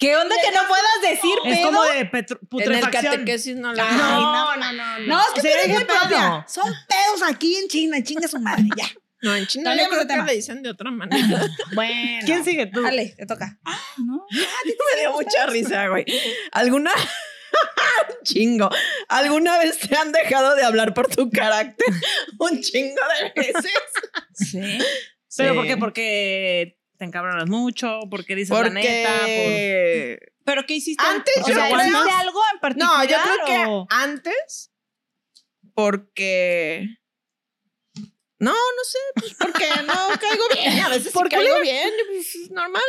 ¿Qué 0.00 0.16
onda 0.16 0.34
que 0.42 0.50
no 0.50 0.66
puedas 0.66 1.02
decir 1.02 1.38
Es 1.44 1.60
como 1.64 1.82
de 1.84 1.98
En 2.00 2.10
el 2.12 2.38
putrefacción. 2.48 3.12
catequesis 3.12 3.56
no 3.56 3.72
lo 3.74 3.84
No, 3.84 4.56
no, 4.56 4.56
no, 4.56 4.72
no. 4.72 4.98
No, 5.06 5.20
es 5.20 5.42
que 5.42 5.48
dije 5.48 5.68
muy 5.74 5.84
propia. 5.84 6.44
Son 6.48 6.72
pedos 6.88 7.22
aquí 7.30 7.54
en 7.56 7.68
China, 7.68 8.02
chinga 8.02 8.26
su 8.26 8.40
madre, 8.40 8.64
ya. 8.76 8.86
No, 9.22 9.36
en 9.36 9.46
China 9.46 9.76
yo 9.76 9.86
creo 9.90 10.06
que 10.06 10.16
le 10.16 10.34
dicen 10.36 10.62
de 10.62 10.70
otra 10.70 10.90
manera. 10.90 11.42
Bueno. 11.74 12.22
¿Quién 12.24 12.42
sigue 12.42 12.64
tú? 12.66 12.80
Dale, 12.80 13.14
te 13.18 13.26
toca. 13.26 13.58
¿no? 13.98 14.24
Me 14.94 15.00
dio 15.00 15.12
mucha 15.12 15.44
risa, 15.46 15.88
güey. 15.88 16.06
¿Alguna? 16.52 16.90
chingo. 18.24 18.70
¿Alguna 19.08 19.58
vez 19.58 19.78
te 19.78 19.94
han 19.94 20.12
dejado 20.12 20.56
de 20.56 20.64
hablar 20.64 20.94
por 20.94 21.14
tu 21.14 21.30
carácter? 21.30 21.86
Un 22.38 22.62
chingo 22.62 23.02
de 23.20 23.42
veces. 23.42 23.72
Sí. 24.34 24.78
¿Pero 25.36 25.52
Sí. 25.52 25.56
por 25.56 25.66
qué? 25.66 25.76
Porque 25.76 26.79
te 27.00 27.06
encabronas 27.06 27.48
mucho, 27.48 28.00
porque 28.10 28.36
dices 28.36 28.50
la 28.56 28.68
neta, 28.68 29.08
por... 29.10 29.26
Porque... 29.26 30.18
¿Pero 30.44 30.66
qué 30.66 30.74
hiciste? 30.74 31.02
Antes 31.02 31.34
o 31.42 31.48
yo 31.48 31.54
sea, 31.54 31.66
creo- 31.70 31.80
¿hiciste 31.80 32.10
algo 32.10 32.40
en 32.52 32.60
particular? 32.60 32.98
No, 32.98 33.04
yo 33.04 33.16
creo 33.22 33.46
que 33.46 33.94
antes, 33.94 34.70
porque... 35.74 36.86
No, 38.38 38.52
no 38.52 38.84
sé, 38.84 38.98
pues 39.14 39.34
porque 39.38 39.66
no 39.86 39.94
caigo 40.20 40.44
bien. 40.52 40.80
A 40.82 40.88
veces 40.90 41.04
sí 41.04 41.10
¿Por 41.12 41.30
caigo 41.30 41.60
bien, 41.62 41.90
pues 42.10 42.34
es 42.34 42.50
normal, 42.50 42.82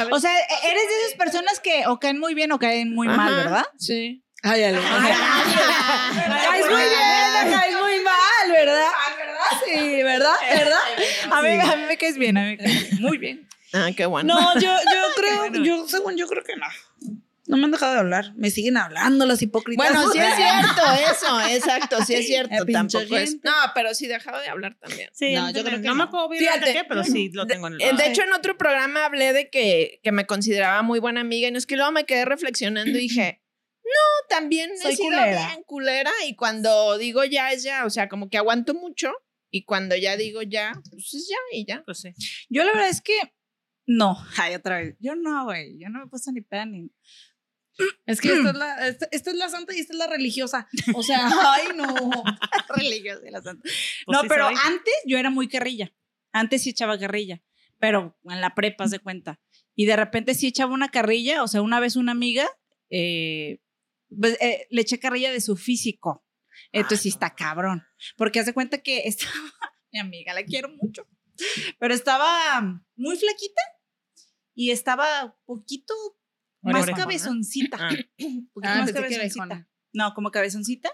¿no? 0.00 0.16
O 0.16 0.18
sea, 0.20 0.36
e- 0.36 0.68
eres 0.70 0.88
de 0.88 0.96
esas 1.06 1.14
personas 1.16 1.60
que 1.60 1.86
o 1.86 2.00
caen 2.00 2.18
muy 2.18 2.34
bien 2.34 2.50
o 2.50 2.58
caen 2.58 2.92
muy 2.92 3.06
mal, 3.06 3.34
¿verdad? 3.34 3.66
Sí. 3.78 4.24
Ay, 4.42 4.64
Ale. 4.64 4.80
Caes 4.80 6.66
muy 6.70 6.82
bien, 6.82 7.52
caes 7.52 7.74
muy 7.80 8.00
mal, 8.00 8.50
¿verdad? 8.52 8.88
Sí, 9.64 10.02
¿verdad? 10.02 10.34
¿Verdad? 10.54 10.78
A 11.32 11.42
mí, 11.42 11.48
a 11.50 11.76
mí 11.76 11.82
me 11.88 11.96
caes 11.96 12.16
bien, 12.18 12.36
a 12.38 12.42
mí 12.42 12.46
me 12.50 12.58
caes 12.58 12.90
bien. 12.90 13.02
Muy 13.02 13.18
bien. 13.18 13.48
Ah, 13.72 13.90
qué 13.96 14.06
bueno. 14.06 14.34
No, 14.34 14.54
yo, 14.54 14.70
yo 14.70 15.02
creo, 15.16 15.62
yo, 15.64 15.86
según 15.88 16.16
yo 16.16 16.26
creo 16.26 16.42
que 16.44 16.56
no. 16.56 16.66
No 17.46 17.56
me 17.56 17.64
han 17.64 17.70
dejado 17.70 17.94
de 17.94 17.98
hablar. 18.00 18.32
Me 18.36 18.50
siguen 18.50 18.76
hablando 18.76 19.24
las 19.24 19.40
hipócritas. 19.40 19.76
Bueno, 19.90 20.10
sí 20.12 20.18
es 20.18 20.34
cierto, 20.36 20.82
eso, 21.10 21.40
exacto, 21.48 22.04
sí 22.04 22.14
es 22.14 22.26
cierto. 22.26 22.66
Tampoco 22.70 23.16
es. 23.16 23.36
No, 23.42 23.52
pero 23.74 23.94
sí 23.94 24.06
dejado 24.06 24.38
de 24.40 24.48
hablar 24.48 24.74
también. 24.78 25.08
Sí, 25.14 25.34
No, 25.34 25.50
yo 25.50 25.64
creo 25.64 25.80
que 25.80 25.86
no. 25.88 25.94
no. 25.94 25.94
me 25.94 26.04
acuerdo 26.04 26.28
bien 26.28 26.40
Fíjate, 26.42 26.60
ahorita 26.66 26.82
qué, 26.82 26.86
pero 26.88 27.04
sí 27.04 27.30
lo 27.32 27.46
tengo 27.46 27.68
en 27.68 27.74
el 27.74 27.80
Eh, 27.80 27.92
De 27.96 28.06
hecho, 28.08 28.22
en 28.22 28.34
otro 28.34 28.58
programa 28.58 29.06
hablé 29.06 29.32
de 29.32 29.48
que, 29.48 29.98
que 30.02 30.12
me 30.12 30.26
consideraba 30.26 30.82
muy 30.82 30.98
buena 31.00 31.22
amiga 31.22 31.48
y 31.48 31.50
no 31.50 31.56
es 31.56 31.64
que 31.66 31.76
luego 31.76 31.90
me 31.90 32.04
quedé 32.04 32.26
reflexionando 32.26 32.90
y 32.90 33.00
dije, 33.00 33.40
no, 33.82 34.26
también 34.28 34.70
Soy 34.76 34.92
he 34.92 34.96
sido 34.96 35.08
culera. 35.08 35.46
bien 35.46 35.62
culera 35.64 36.12
y 36.26 36.36
cuando 36.36 36.98
digo 36.98 37.24
ya 37.24 37.52
es 37.52 37.62
ya, 37.62 37.86
o 37.86 37.90
sea, 37.90 38.10
como 38.10 38.28
que 38.28 38.36
aguanto 38.36 38.74
mucho 38.74 39.10
y 39.50 39.64
cuando 39.64 39.96
ya 39.96 40.16
digo 40.16 40.42
ya, 40.42 40.80
pues 40.90 41.14
es 41.14 41.28
ya 41.28 41.36
y 41.52 41.66
ya. 41.66 41.82
Pues 41.84 42.00
sí. 42.00 42.12
Yo 42.48 42.64
la 42.64 42.72
verdad 42.72 42.88
es 42.88 43.00
que 43.00 43.18
no. 43.86 44.16
Ay, 44.36 44.54
otra 44.54 44.78
vez. 44.78 44.96
Yo 45.00 45.16
no, 45.16 45.44
güey. 45.44 45.78
Yo 45.78 45.88
no 45.88 46.00
me 46.00 46.04
he 46.04 46.08
puesto 46.08 46.30
ni 46.30 46.42
peda 46.42 46.66
ni. 46.66 46.90
Es 48.06 48.20
que 48.20 48.32
esta 48.32 48.50
es, 48.50 48.56
la, 48.56 48.88
esta, 48.88 49.08
esta 49.12 49.30
es 49.30 49.36
la 49.36 49.48
santa 49.48 49.72
y 49.72 49.78
esta 49.78 49.92
es 49.92 49.98
la 49.98 50.08
religiosa. 50.08 50.68
O 50.94 51.02
sea, 51.02 51.28
ay, 51.54 51.68
no. 51.76 51.86
Religiosa 52.76 53.22
y 53.26 53.30
la 53.30 53.40
santa. 53.40 53.62
Pues 53.62 54.16
no, 54.16 54.22
sí 54.22 54.28
pero 54.28 54.48
soy. 54.48 54.56
antes 54.64 54.94
yo 55.06 55.16
era 55.16 55.30
muy 55.30 55.46
guerrilla. 55.46 55.94
Antes 56.32 56.62
sí 56.62 56.70
echaba 56.70 56.96
guerrilla. 56.96 57.40
Pero 57.78 58.18
en 58.24 58.40
la 58.40 58.54
prepa, 58.56 58.86
de 58.88 58.98
cuenta. 58.98 59.40
Y 59.76 59.86
de 59.86 59.94
repente 59.94 60.34
sí 60.34 60.48
echaba 60.48 60.74
una 60.74 60.88
carrilla. 60.88 61.44
O 61.44 61.48
sea, 61.48 61.62
una 61.62 61.78
vez 61.78 61.94
una 61.94 62.10
amiga 62.10 62.48
eh, 62.90 63.60
pues, 64.08 64.36
eh, 64.40 64.66
le 64.70 64.82
eché 64.82 64.98
carrilla 64.98 65.30
de 65.30 65.40
su 65.40 65.56
físico. 65.56 66.24
Entonces 66.72 67.00
sí 67.02 67.08
está 67.08 67.34
cabrón. 67.34 67.84
Porque 68.16 68.40
haz 68.40 68.46
de 68.46 68.54
cuenta 68.54 68.78
que 68.78 69.02
estaba 69.06 69.34
mi 69.92 69.98
amiga, 70.00 70.34
la 70.34 70.44
quiero 70.44 70.68
mucho. 70.70 71.06
pero 71.78 71.94
estaba 71.94 72.82
muy 72.96 73.16
flaquita 73.16 73.62
y 74.54 74.70
estaba 74.70 75.36
poquito 75.46 75.94
más 76.60 76.82
Orejona. 76.82 77.04
cabezoncita. 77.04 77.76
Ah. 77.80 77.90
poquito 78.52 78.72
Ah, 78.72 78.78
más 78.82 78.92
cabezoncita. 78.92 79.68
No, 79.92 80.12
como 80.14 80.30
cabezoncita. 80.30 80.90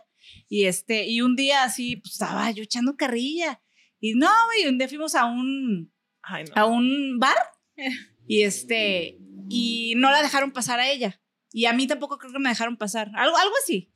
Y 0.48 0.64
este, 0.66 1.06
y 1.06 1.20
un 1.20 1.36
día 1.36 1.64
así, 1.64 1.96
pues 1.96 2.12
estaba 2.12 2.50
yo 2.50 2.62
echando 2.62 2.96
carrilla. 2.96 3.60
Y 4.00 4.14
no, 4.14 4.28
güey, 4.46 4.68
un 4.68 4.78
día 4.78 4.88
fuimos 4.88 5.14
a 5.14 5.24
un, 5.26 5.92
Ay, 6.22 6.44
no. 6.44 6.52
a 6.54 6.66
un 6.66 7.18
bar 7.18 7.36
y 8.28 8.42
este, 8.42 9.18
y 9.48 9.94
no 9.96 10.10
la 10.10 10.22
dejaron 10.22 10.52
pasar 10.52 10.78
a 10.80 10.90
ella. 10.90 11.20
Y 11.50 11.66
a 11.66 11.72
mí 11.72 11.86
tampoco 11.86 12.18
creo 12.18 12.32
que 12.32 12.38
me 12.38 12.48
dejaron 12.50 12.76
pasar. 12.76 13.10
Algo, 13.14 13.36
algo 13.36 13.54
así. 13.62 13.90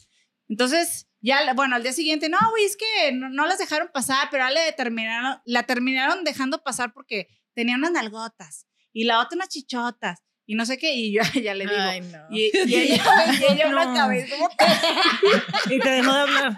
Entonces, 0.48 1.07
ya, 1.20 1.52
bueno, 1.54 1.76
al 1.76 1.82
día 1.82 1.92
siguiente, 1.92 2.28
no, 2.28 2.38
güey, 2.50 2.64
es 2.64 2.76
que 2.76 3.12
no, 3.12 3.28
no 3.28 3.46
las 3.46 3.58
dejaron 3.58 3.88
pasar, 3.92 4.28
pero 4.30 4.48
le 4.50 4.72
terminaron, 4.72 5.40
la 5.44 5.64
terminaron 5.64 6.24
dejando 6.24 6.62
pasar 6.62 6.92
porque 6.92 7.26
tenía 7.54 7.76
unas 7.76 7.92
nalgotas 7.92 8.66
y 8.92 9.04
la 9.04 9.20
otra 9.20 9.36
unas 9.36 9.48
chichotas 9.48 10.22
y 10.50 10.54
no 10.54 10.64
sé 10.66 10.78
qué. 10.78 10.92
Y 10.94 11.12
yo 11.12 11.22
ya 11.40 11.54
le 11.54 11.64
digo, 11.66 11.76
Ay, 11.78 12.00
no. 12.00 12.18
y, 12.30 12.50
y 12.66 12.74
ella, 12.92 13.04
y 13.38 13.52
ella 13.52 13.66
una 13.68 13.84
No. 13.84 13.94
cabeza, 13.94 14.34
Y 15.70 15.78
te 15.78 15.90
dejó 15.90 16.12
de 16.12 16.20
hablar. 16.20 16.56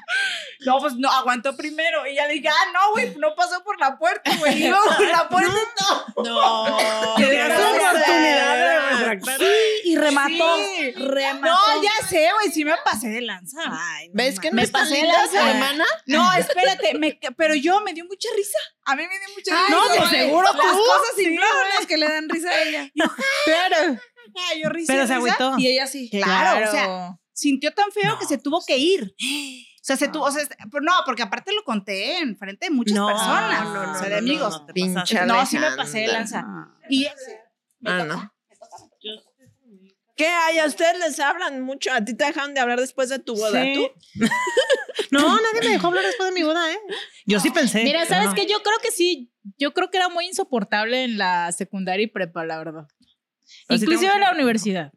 no, 0.61 0.79
pues 0.79 0.95
no, 0.95 1.11
aguantó 1.11 1.57
primero. 1.57 2.07
Y 2.07 2.15
ya 2.15 2.27
le 2.27 2.35
dije, 2.35 2.49
ah, 2.49 2.71
no, 2.73 2.93
güey, 2.93 3.15
no 3.17 3.35
pasó 3.35 3.63
por 3.65 3.79
la 3.81 3.99
puerta, 3.99 4.31
güey. 4.39 4.63
Iba 4.67 4.79
por 4.97 5.07
la 5.09 5.29
puerta 5.29 5.53
no. 5.81 6.25
No. 6.25 6.77
Te 7.17 7.23
su 7.25 7.29
puede 7.31 7.89
oportunidad 7.89 8.57
de 8.57 8.81
retractar. 8.97 9.41
Y 9.85 9.97
remató. 9.97 10.57
Sí. 10.57 10.93
Remató. 10.93 11.47
No, 11.77 11.83
ya 11.83 12.07
sé, 12.09 12.29
güey, 12.35 12.53
sí 12.53 12.65
me 12.65 12.75
pasé 12.85 13.09
de 13.09 13.23
lanza. 13.23 13.59
Ay, 13.67 14.09
no 14.09 14.15
¿Ves 14.15 14.39
que 14.39 14.51
no 14.51 14.57
Me 14.57 14.69
pasé 14.69 15.03
la 15.05 15.25
su 15.25 15.33
semana. 15.33 15.51
hermana? 15.51 15.85
No, 16.07 16.33
espérate, 16.35 16.95
me- 16.97 17.19
pero 17.37 17.55
yo 17.57 17.81
me 17.81 17.93
dio 17.93 18.05
mucha 18.05 18.29
risa. 18.37 18.59
A 18.91 18.97
mí 18.97 19.03
me 19.03 19.19
dio 19.19 19.29
mucha 19.37 19.55
risa. 19.55 19.71
no, 19.71 19.97
pues 19.97 20.11
seguro 20.11 20.43
Las 20.43 20.55
las 20.57 20.73
cosas 20.73 21.13
sí, 21.17 21.37
las 21.79 21.87
que 21.87 21.97
le 21.97 22.09
dan 22.09 22.29
risa 22.29 22.51
a 22.51 22.63
ella. 22.63 22.91
Claro. 23.45 23.99
Ay, 24.49 24.63
yo 24.63 24.69
risa, 24.69 24.93
Pero 24.93 25.07
se 25.07 25.15
agüitó. 25.15 25.55
Y 25.59 25.67
ella 25.69 25.87
sí. 25.87 26.09
Claro, 26.11 26.69
o 26.69 26.71
sea, 26.71 27.19
sintió 27.33 27.73
tan 27.73 27.91
feo 27.93 28.19
que 28.19 28.27
se 28.27 28.39
tuvo 28.39 28.63
que 28.67 28.77
ir. 28.79 29.15
O 29.81 29.83
sea, 29.83 29.97
se 29.97 30.09
tuvo, 30.09 30.25
o 30.25 30.31
sea, 30.31 30.47
no, 30.83 30.93
porque 31.07 31.23
aparte 31.23 31.55
lo 31.55 31.65
conté 31.65 32.19
en 32.19 32.37
frente 32.37 32.67
de 32.67 32.71
muchas 32.71 32.95
No, 32.95 33.07
personas, 33.09 33.65
no, 33.65 33.87
no, 33.87 33.93
o 33.93 33.95
sea, 33.95 34.05
de 34.11 34.11
no, 34.11 34.19
amigos. 34.19 34.63
no. 34.77 35.27
No, 35.27 35.47
sí 35.47 35.59
me 35.59 35.71
pasé 35.73 36.01
de 36.01 36.09
lanza. 36.09 36.45
Y 36.91 37.07
Ah, 37.87 38.05
no. 38.05 38.31
¿Qué 40.21 40.27
hay? 40.27 40.59
¿A 40.59 40.67
ustedes 40.67 40.99
les 40.99 41.19
hablan 41.19 41.63
mucho? 41.63 41.91
¿A 41.95 42.05
ti 42.05 42.13
te 42.13 42.27
dejaron 42.27 42.53
de 42.53 42.61
hablar 42.61 42.79
después 42.79 43.09
de 43.09 43.21
tu 43.21 43.35
boda? 43.35 43.63
Sí. 43.63 43.75
¿Tú? 43.75 44.27
No, 45.11 45.23
nadie 45.23 45.61
me 45.63 45.69
dejó 45.71 45.89
hablar 45.89 46.05
después 46.05 46.29
de 46.29 46.35
mi 46.39 46.45
boda, 46.45 46.71
¿eh? 46.71 46.79
Yo 47.27 47.41
sí 47.41 47.51
pensé. 47.51 47.83
Mira, 47.83 48.05
¿sabes 48.05 48.29
no. 48.29 48.35
qué? 48.35 48.47
Yo 48.47 48.63
creo 48.63 48.79
que 48.81 48.93
sí. 48.93 49.33
Yo 49.59 49.73
creo 49.73 49.91
que 49.91 49.97
era 49.97 50.09
muy 50.09 50.27
insoportable 50.27 51.03
en 51.03 51.19
la 51.19 51.51
secundaria 51.51 52.05
y 52.05 52.07
prepa, 52.07 52.45
la 52.45 52.59
verdad. 52.59 52.87
Pero 53.67 53.79
sí 53.79 53.85
Inclusive 53.85 54.13
tengo 54.13 54.15
en 54.15 54.21
la 54.21 54.33
universidad. 54.33 54.93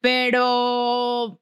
Pero 0.00 1.40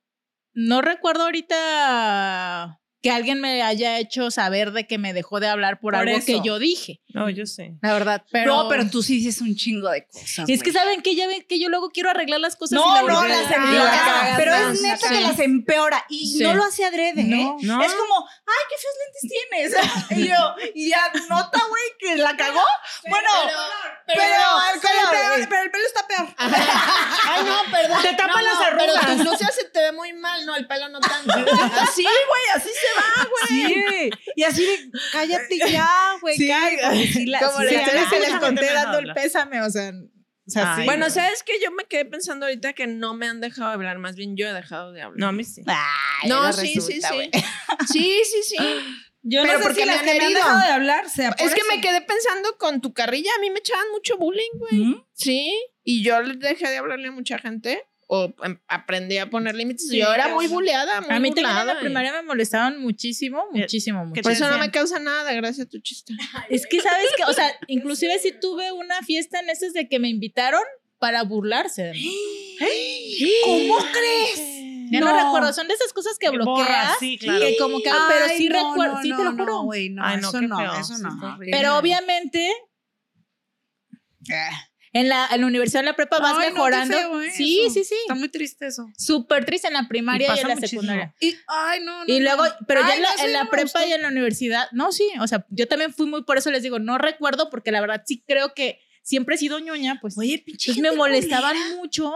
no 0.52 0.82
recuerdo 0.82 1.24
ahorita 1.24 2.78
que 3.00 3.10
alguien 3.10 3.40
me 3.40 3.62
haya 3.62 3.98
hecho 3.98 4.30
saber 4.30 4.72
de 4.72 4.86
que 4.86 4.98
me 4.98 5.12
dejó 5.12 5.38
de 5.40 5.46
hablar 5.48 5.78
por, 5.80 5.94
Por 5.94 6.08
algo 6.08 6.18
que 6.24 6.40
yo 6.42 6.58
dije. 6.58 7.00
No, 7.08 7.30
yo 7.30 7.46
sé. 7.46 7.74
La 7.80 7.92
verdad, 7.92 8.24
pero... 8.32 8.54
no, 8.64 8.68
pero 8.68 8.88
tú 8.90 9.02
sí 9.02 9.16
dices 9.18 9.40
un 9.40 9.54
chingo 9.54 9.88
de 9.88 10.06
cosas. 10.06 10.48
Es 10.48 10.62
que 10.62 10.72
saben 10.72 11.00
que 11.02 11.14
ya 11.14 11.26
ven 11.28 11.44
que 11.48 11.60
yo 11.60 11.68
luego 11.68 11.90
quiero 11.90 12.10
arreglar 12.10 12.40
las 12.40 12.56
cosas. 12.56 12.78
y 12.78 12.82
No, 12.82 12.94
la 12.94 13.02
no, 13.02 13.24
las 13.26 13.46
y 13.46 13.50
la 13.50 13.56
empeora. 13.56 14.34
Pero 14.36 14.54
es 14.54 14.82
neta 14.82 15.08
Sí. 15.08 15.14
que 15.14 15.20
las 15.20 15.38
empeora. 15.38 16.04
Y 16.08 16.38
Sí. 16.38 16.42
no 16.42 16.54
lo 16.54 16.64
hace 16.64 16.84
adrede, 16.84 17.20
¿eh? 17.22 17.24
No. 17.26 17.56
No. 17.62 17.82
Es 17.82 17.92
como, 17.94 18.26
ay, 18.46 18.64
qué 18.68 18.76
feos 18.82 19.70
lentes 19.70 20.10
tienes. 20.10 20.18
y 20.26 20.28
yo, 20.28 20.54
y 20.74 20.90
ya 20.90 21.12
nota, 21.28 21.60
güey, 21.68 21.82
que 21.98 22.16
la 22.16 22.36
cagó. 22.36 22.60
bueno, 23.08 23.28
pero, 24.06 24.22
el 24.22 24.80
pelo, 24.80 25.28
güey. 25.36 25.48
pero 25.48 25.62
el 25.62 25.70
pelo 25.70 25.86
está 25.86 26.06
peor. 26.06 26.28
Ay, 26.38 27.44
no, 27.44 27.70
perdón. 27.70 28.02
Te 28.02 28.12
tapan 28.14 28.28
No, 28.36 28.42
las 28.42 28.54
no, 28.54 28.60
arrugas. 28.66 29.04
Pero 29.06 29.16
tu 29.16 29.22
blusa 29.22 29.52
se 29.52 29.64
te 29.64 29.80
ve 29.80 29.92
muy 29.92 30.12
mal, 30.14 30.44
no, 30.46 30.56
el 30.56 30.66
pelo 30.66 30.88
no 30.88 31.00
tanto. 31.00 31.32
Así, 31.80 32.02
güey, 32.02 32.42
así 32.56 32.68
se 32.68 32.87
va, 32.96 33.28
güey. 33.48 34.10
Y 34.36 34.42
así 34.44 34.64
de, 34.64 34.90
cállate 35.12 35.58
ya, 35.70 35.88
güey, 36.20 36.36
Sí, 36.36 36.48
cállate. 36.48 37.06
Sí, 37.12 37.26
la- 37.26 37.38
Como 37.40 37.58
sí 37.58 37.64
la 37.66 37.72
historia 37.72 38.08
que 38.10 38.20
les 38.20 38.30
conté 38.40 38.60
me 38.62 38.72
dando 38.72 38.98
el 38.98 39.12
pésame, 39.12 39.60
o 39.62 39.70
sea, 39.70 39.90
o 39.90 40.50
sea, 40.50 40.74
Ay, 40.76 40.80
sí. 40.82 40.84
Bueno, 40.86 41.06
no. 41.06 41.12
¿sabes 41.12 41.42
qué? 41.42 41.54
Yo 41.62 41.70
me 41.72 41.84
quedé 41.84 42.04
pensando 42.06 42.46
ahorita 42.46 42.72
que 42.72 42.86
no 42.86 43.14
me 43.14 43.28
han 43.28 43.40
dejado 43.40 43.70
hablar, 43.70 43.98
más 43.98 44.16
bien 44.16 44.36
yo 44.36 44.48
he 44.48 44.52
dejado 44.52 44.92
de 44.92 45.02
hablar. 45.02 45.18
No, 45.20 45.28
a 45.28 45.32
mí 45.32 45.44
sí. 45.44 45.62
Ay, 45.66 46.28
no, 46.28 46.52
sí, 46.52 46.80
sí, 46.80 47.00
resulta, 47.00 47.08
sí. 47.10 47.30
Sí, 47.92 48.22
sí, 48.24 48.42
sí. 48.42 48.56
Yo 49.22 49.42
Pero 49.42 49.54
no 49.54 49.58
sé 49.58 49.64
porque 49.64 49.80
si 49.82 49.86
me 49.86 49.92
las 49.92 50.00
han 50.00 50.06
que 50.06 50.14
me 50.20 50.24
han 50.26 50.32
dejado 50.34 50.60
de 50.60 50.72
hablar 50.72 51.10
sea 51.10 51.32
por 51.32 51.46
Es 51.46 51.52
que 51.52 51.60
eso. 51.60 51.68
me 51.74 51.80
quedé 51.82 52.00
pensando 52.02 52.56
con 52.56 52.80
tu 52.80 52.94
carrilla, 52.94 53.30
a 53.36 53.40
mí 53.40 53.50
me 53.50 53.58
echaban 53.58 53.84
mucho 53.92 54.16
bullying, 54.16 54.52
güey. 54.54 54.74
¿Mm? 54.84 55.04
Sí, 55.12 55.52
y 55.82 56.02
yo 56.04 56.22
dejé 56.22 56.68
de 56.68 56.76
hablarle 56.78 57.08
a 57.08 57.10
mucha 57.10 57.38
gente 57.38 57.84
o 58.10 58.34
em, 58.42 58.58
aprendí 58.68 59.18
a 59.18 59.28
poner 59.28 59.54
límites. 59.54 59.86
Sí, 59.86 59.98
yo 59.98 60.12
era 60.12 60.28
muy 60.28 60.48
buleada, 60.48 61.02
muy 61.02 61.10
A 61.10 61.20
mí 61.20 61.28
también 61.28 61.46
en 61.46 61.52
burlada, 61.52 61.74
la 61.74 61.80
primaria 61.80 62.12
me 62.12 62.22
molestaban 62.22 62.80
muchísimo, 62.80 63.44
muchísimo, 63.52 64.04
muchísimo. 64.06 64.22
Por 64.22 64.32
eso 64.32 64.48
no 64.48 64.58
me 64.58 64.70
causa 64.70 64.98
nada 64.98 65.24
de 65.24 65.36
gracia 65.36 65.66
tu 65.66 65.78
chiste. 65.78 66.14
Es 66.48 66.66
que, 66.66 66.80
¿sabes 66.80 67.06
que 67.16 67.24
O 67.24 67.32
sea, 67.34 67.52
inclusive 67.68 68.18
sí 68.18 68.32
tuve 68.40 68.72
una 68.72 69.02
fiesta 69.02 69.40
en 69.40 69.50
esas 69.50 69.74
de 69.74 69.88
que 69.88 69.98
me 69.98 70.08
invitaron 70.08 70.62
para 70.98 71.22
burlarse 71.22 71.82
de 71.82 71.92
mí. 71.92 72.14
¿Cómo 73.44 73.76
crees? 73.92 74.90
Ya 74.90 75.00
no. 75.00 75.06
No. 75.06 75.24
recuerdo, 75.24 75.52
son 75.52 75.68
de 75.68 75.74
esas 75.74 75.92
cosas 75.92 76.16
que 76.18 76.30
Borra, 76.30 76.44
bloqueas. 76.44 76.98
sí, 76.98 77.18
claro. 77.18 77.40
Que 77.40 77.56
como 77.58 77.78
que, 77.82 77.90
pero 78.08 78.28
sí 78.36 78.48
no, 78.48 78.70
recuerdo, 78.70 78.94
no, 78.94 79.02
sí 79.02 79.10
te 79.10 79.16
no, 79.16 79.24
lo 79.24 79.30
juro. 79.32 79.44
No, 79.44 79.62
güey, 79.64 79.90
no, 79.90 80.02
Ay, 80.02 80.16
no, 80.16 80.28
eso 80.28 80.40
no, 80.40 80.80
eso 80.80 80.98
no. 80.98 81.38
pero 81.50 81.76
obviamente 81.76 82.50
en 84.92 85.08
la, 85.08 85.28
en 85.30 85.40
la 85.42 85.46
universidad, 85.46 85.80
en 85.80 85.86
la 85.86 85.96
prepa 85.96 86.18
vas 86.18 86.32
Ay, 86.32 86.36
no, 86.36 86.42
qué 86.46 86.52
mejorando. 86.52 86.96
feo, 86.96 87.22
¿eh? 87.22 87.30
sí, 87.30 87.60
Eso. 87.60 87.74
sí, 87.74 87.84
sí. 87.84 87.94
Está 88.02 88.14
muy 88.14 88.28
triste 88.28 88.66
eso. 88.66 88.86
Súper 88.96 89.44
triste 89.44 89.68
en 89.68 89.74
la 89.74 89.86
primaria 89.88 90.28
y, 90.34 90.38
en 90.40 90.48
la 90.48 90.54
muchísimo. 90.54 90.82
secundaria. 90.82 91.14
Y, 91.20 91.36
ay, 91.46 91.80
no, 91.84 92.04
no. 92.04 92.12
Y 92.14 92.20
luego, 92.20 92.44
pero 92.66 92.80
ya 92.80 92.94
en 92.96 93.02
la, 93.02 93.08
en 93.24 93.32
la 93.32 93.50
prepa 93.50 93.62
gustó. 93.80 93.86
y 93.88 93.92
en 93.92 94.02
la 94.02 94.08
universidad, 94.08 94.68
no, 94.72 94.92
sí, 94.92 95.08
o 95.20 95.26
sea, 95.26 95.46
yo 95.50 95.68
también 95.68 95.92
fui 95.92 96.06
muy, 96.06 96.22
por 96.24 96.38
eso 96.38 96.50
les 96.50 96.62
digo, 96.62 96.78
no 96.78 96.98
recuerdo, 96.98 97.50
porque 97.50 97.70
la 97.72 97.80
verdad 97.80 98.02
sí 98.06 98.22
creo 98.26 98.54
que 98.54 98.80
siempre 99.02 99.34
he 99.34 99.38
sido 99.38 99.58
ñoña, 99.58 99.98
pues, 100.00 100.16
Oye, 100.18 100.38
pinche. 100.44 100.72
pues 100.72 100.78
me 100.82 100.92
molestaban 100.92 101.56
mucho. 101.76 102.12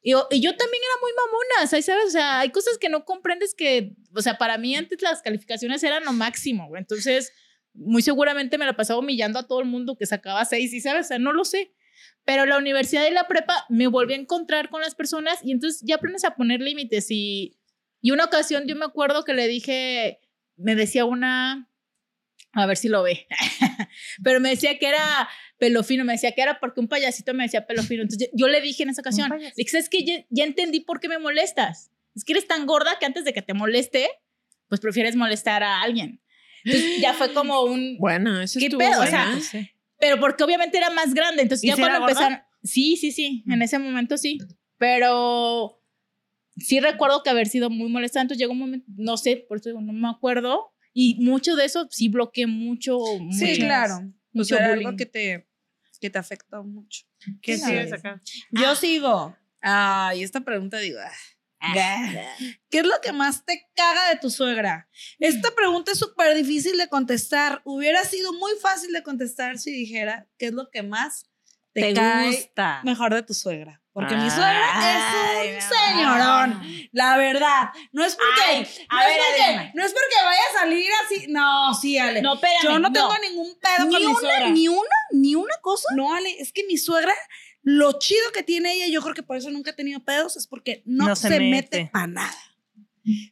Y, 0.00 0.12
yo- 0.12 0.28
y 0.30 0.40
yo 0.40 0.56
también 0.56 0.82
era 0.82 1.00
muy 1.00 1.10
mamona, 1.12 1.66
¿sabes? 1.68 1.84
¿sabes? 1.86 2.04
O 2.06 2.10
sea, 2.10 2.40
hay 2.40 2.50
cosas 2.50 2.78
que 2.78 2.88
no 2.88 3.04
comprendes 3.04 3.54
que, 3.54 3.94
o 4.14 4.22
sea, 4.22 4.38
para 4.38 4.56
mí 4.56 4.76
antes 4.76 5.02
las 5.02 5.22
calificaciones 5.22 5.82
eran 5.82 6.04
lo 6.04 6.12
máximo, 6.12 6.68
güey. 6.68 6.80
Entonces, 6.80 7.32
muy 7.78 8.02
seguramente 8.02 8.58
me 8.58 8.66
la 8.66 8.76
pasaba 8.76 9.00
humillando 9.00 9.38
a 9.38 9.46
todo 9.46 9.60
el 9.60 9.66
mundo 9.66 9.96
que 9.96 10.06
sacaba 10.06 10.44
seis 10.44 10.72
y, 10.72 10.80
¿sabes? 10.80 11.06
O 11.06 11.08
sea, 11.08 11.18
no 11.18 11.32
lo 11.32 11.44
sé. 11.44 11.72
Pero 12.24 12.44
la 12.44 12.58
universidad 12.58 13.06
y 13.06 13.12
la 13.12 13.26
prepa 13.26 13.64
me 13.68 13.86
volví 13.86 14.12
a 14.12 14.16
encontrar 14.16 14.68
con 14.68 14.80
las 14.80 14.94
personas 14.94 15.38
y 15.42 15.52
entonces 15.52 15.82
ya 15.84 15.96
aprendes 15.96 16.24
a 16.24 16.34
poner 16.34 16.60
límites. 16.60 17.06
Y, 17.10 17.58
y 18.02 18.10
una 18.10 18.24
ocasión 18.24 18.66
yo 18.66 18.76
me 18.76 18.84
acuerdo 18.84 19.24
que 19.24 19.32
le 19.32 19.48
dije, 19.48 20.20
me 20.56 20.74
decía 20.74 21.04
una, 21.04 21.70
a 22.52 22.66
ver 22.66 22.76
si 22.76 22.88
lo 22.88 23.02
ve, 23.02 23.26
pero 24.22 24.40
me 24.40 24.50
decía 24.50 24.78
que 24.78 24.88
era 24.88 25.28
pelo 25.58 25.82
fino, 25.82 26.04
me 26.04 26.12
decía 26.12 26.32
que 26.32 26.42
era 26.42 26.60
porque 26.60 26.80
un 26.80 26.88
payasito 26.88 27.32
me 27.34 27.44
decía 27.44 27.66
pelo 27.66 27.82
fino. 27.82 28.02
Entonces 28.02 28.28
yo, 28.32 28.46
yo 28.46 28.48
le 28.48 28.60
dije 28.60 28.82
en 28.82 28.90
esa 28.90 29.00
ocasión, 29.00 29.30
le 29.38 29.52
dije, 29.56 29.70
¿sabes 29.70 29.88
qué? 29.88 30.04
Ya, 30.04 30.24
ya 30.28 30.44
entendí 30.44 30.80
por 30.80 31.00
qué 31.00 31.08
me 31.08 31.18
molestas. 31.18 31.90
Es 32.14 32.24
que 32.24 32.32
eres 32.32 32.46
tan 32.46 32.66
gorda 32.66 32.98
que 32.98 33.06
antes 33.06 33.24
de 33.24 33.32
que 33.32 33.42
te 33.42 33.54
moleste, 33.54 34.10
pues 34.68 34.80
prefieres 34.80 35.16
molestar 35.16 35.62
a 35.62 35.82
alguien. 35.82 36.20
Entonces 36.64 37.00
ya 37.00 37.14
fue 37.14 37.32
como 37.32 37.62
un... 37.64 37.96
Bueno, 37.98 38.40
eso 38.40 38.58
¿Qué 38.60 38.68
pedo? 38.70 39.00
O 39.00 39.02
buena. 39.02 39.40
sea, 39.40 39.68
Pero 40.00 40.18
porque 40.20 40.44
obviamente 40.44 40.78
era 40.78 40.90
más 40.90 41.14
grande. 41.14 41.42
Entonces 41.42 41.64
¿Y 41.64 41.68
ya 41.68 41.76
si 41.76 41.80
cuando 41.82 42.00
gorda? 42.00 42.12
empezaron... 42.12 42.38
Sí, 42.62 42.96
sí, 42.96 43.12
sí. 43.12 43.44
En 43.48 43.62
ese 43.62 43.78
momento 43.78 44.16
sí. 44.18 44.38
Pero 44.78 45.80
sí 46.56 46.80
recuerdo 46.80 47.22
que 47.22 47.30
haber 47.30 47.48
sido 47.48 47.70
muy 47.70 47.88
molesta. 47.88 48.20
Entonces 48.20 48.40
llegó 48.40 48.52
un 48.52 48.58
momento, 48.58 48.86
no 48.96 49.16
sé, 49.16 49.44
por 49.48 49.58
eso 49.58 49.68
digo, 49.70 49.80
no 49.80 49.92
me 49.92 50.08
acuerdo. 50.08 50.72
Y 50.92 51.16
mucho 51.20 51.54
de 51.56 51.64
eso 51.64 51.86
sí 51.90 52.08
bloqueé 52.08 52.46
mucho. 52.46 52.98
Sí, 53.30 53.44
muchas- 53.44 53.58
claro. 53.58 53.94
O 53.96 54.02
mucho 54.32 54.44
sea, 54.56 54.58
era 54.58 54.68
bullying. 54.70 54.86
algo 54.86 54.96
que 54.96 55.06
te, 55.06 55.48
que 56.00 56.10
te 56.10 56.18
afectó 56.18 56.62
mucho. 56.64 57.04
¿Qué 57.42 57.56
Sí, 57.56 57.64
sigues 57.64 57.88
sí. 57.90 57.94
acá? 57.96 58.22
Yo 58.50 58.74
sigo. 58.74 59.36
Ay, 59.60 60.22
esta 60.22 60.40
pregunta 60.40 60.78
digo. 60.78 60.98
ah, 61.04 61.10
¿Qué 62.70 62.78
es 62.78 62.86
lo 62.86 63.00
que 63.02 63.12
más 63.12 63.44
te 63.44 63.68
caga 63.74 64.08
de 64.10 64.16
tu 64.16 64.30
suegra? 64.30 64.88
Esta 65.18 65.50
pregunta 65.54 65.92
es 65.92 65.98
súper 65.98 66.34
difícil 66.34 66.76
de 66.78 66.88
contestar. 66.88 67.62
Hubiera 67.64 68.04
sido 68.04 68.32
muy 68.32 68.52
fácil 68.60 68.92
de 68.92 69.02
contestar 69.02 69.58
si 69.58 69.70
dijera 69.72 70.26
qué 70.38 70.46
es 70.46 70.52
lo 70.52 70.70
que 70.70 70.82
más 70.82 71.26
te, 71.72 71.80
Te 71.82 71.94
cae 71.94 72.26
gusta. 72.30 72.80
mejor 72.84 73.14
de 73.14 73.22
tu 73.22 73.34
suegra. 73.34 73.82
Porque 73.92 74.14
mi 74.14 74.22
Ay, 74.24 74.30
suegra 74.30 75.44
es 75.44 75.64
un 75.64 75.70
señorón. 75.98 76.88
La 76.92 77.16
verdad. 77.16 77.70
No 77.90 78.04
es 78.04 78.14
porque. 78.14 78.42
Ay, 78.48 78.56
a 78.88 78.94
no, 78.94 79.00
es 79.02 79.06
ver, 79.08 79.16
porque 79.18 79.42
Adriana. 79.42 79.70
no 79.74 79.84
es 79.84 79.92
porque 79.92 80.14
vaya 80.24 80.40
a 80.54 80.60
salir 80.60 80.90
así. 81.04 81.26
No, 81.28 81.74
sí, 81.74 81.98
Ale. 81.98 82.22
No, 82.22 82.34
espérame. 82.34 82.62
Yo 82.62 82.78
no 82.78 82.92
tengo 82.92 83.12
ningún 83.18 83.58
pedo 83.58 83.86
Ni 83.86 83.92
con 83.94 84.00
mi 84.00 84.06
una, 84.06 84.20
suegra. 84.20 84.50
ni 84.50 84.68
una, 84.68 84.88
ni 85.12 85.34
una 85.34 85.54
cosa. 85.62 85.88
No, 85.96 86.14
Ale, 86.14 86.30
es 86.40 86.52
que 86.52 86.62
mi 86.68 86.78
suegra, 86.78 87.12
lo 87.62 87.98
chido 87.98 88.32
que 88.32 88.42
tiene 88.42 88.74
ella, 88.74 88.86
yo 88.88 89.02
creo 89.02 89.14
que 89.14 89.22
por 89.22 89.36
eso 89.36 89.50
nunca 89.50 89.72
ha 89.72 89.76
tenido 89.76 90.04
pedos, 90.04 90.36
es 90.36 90.46
porque 90.46 90.82
no, 90.86 91.08
No 91.08 91.16
se, 91.16 91.28
se 91.28 91.40
mete, 91.40 91.78
mete. 91.78 91.90
para 91.92 92.06
nada. 92.06 92.34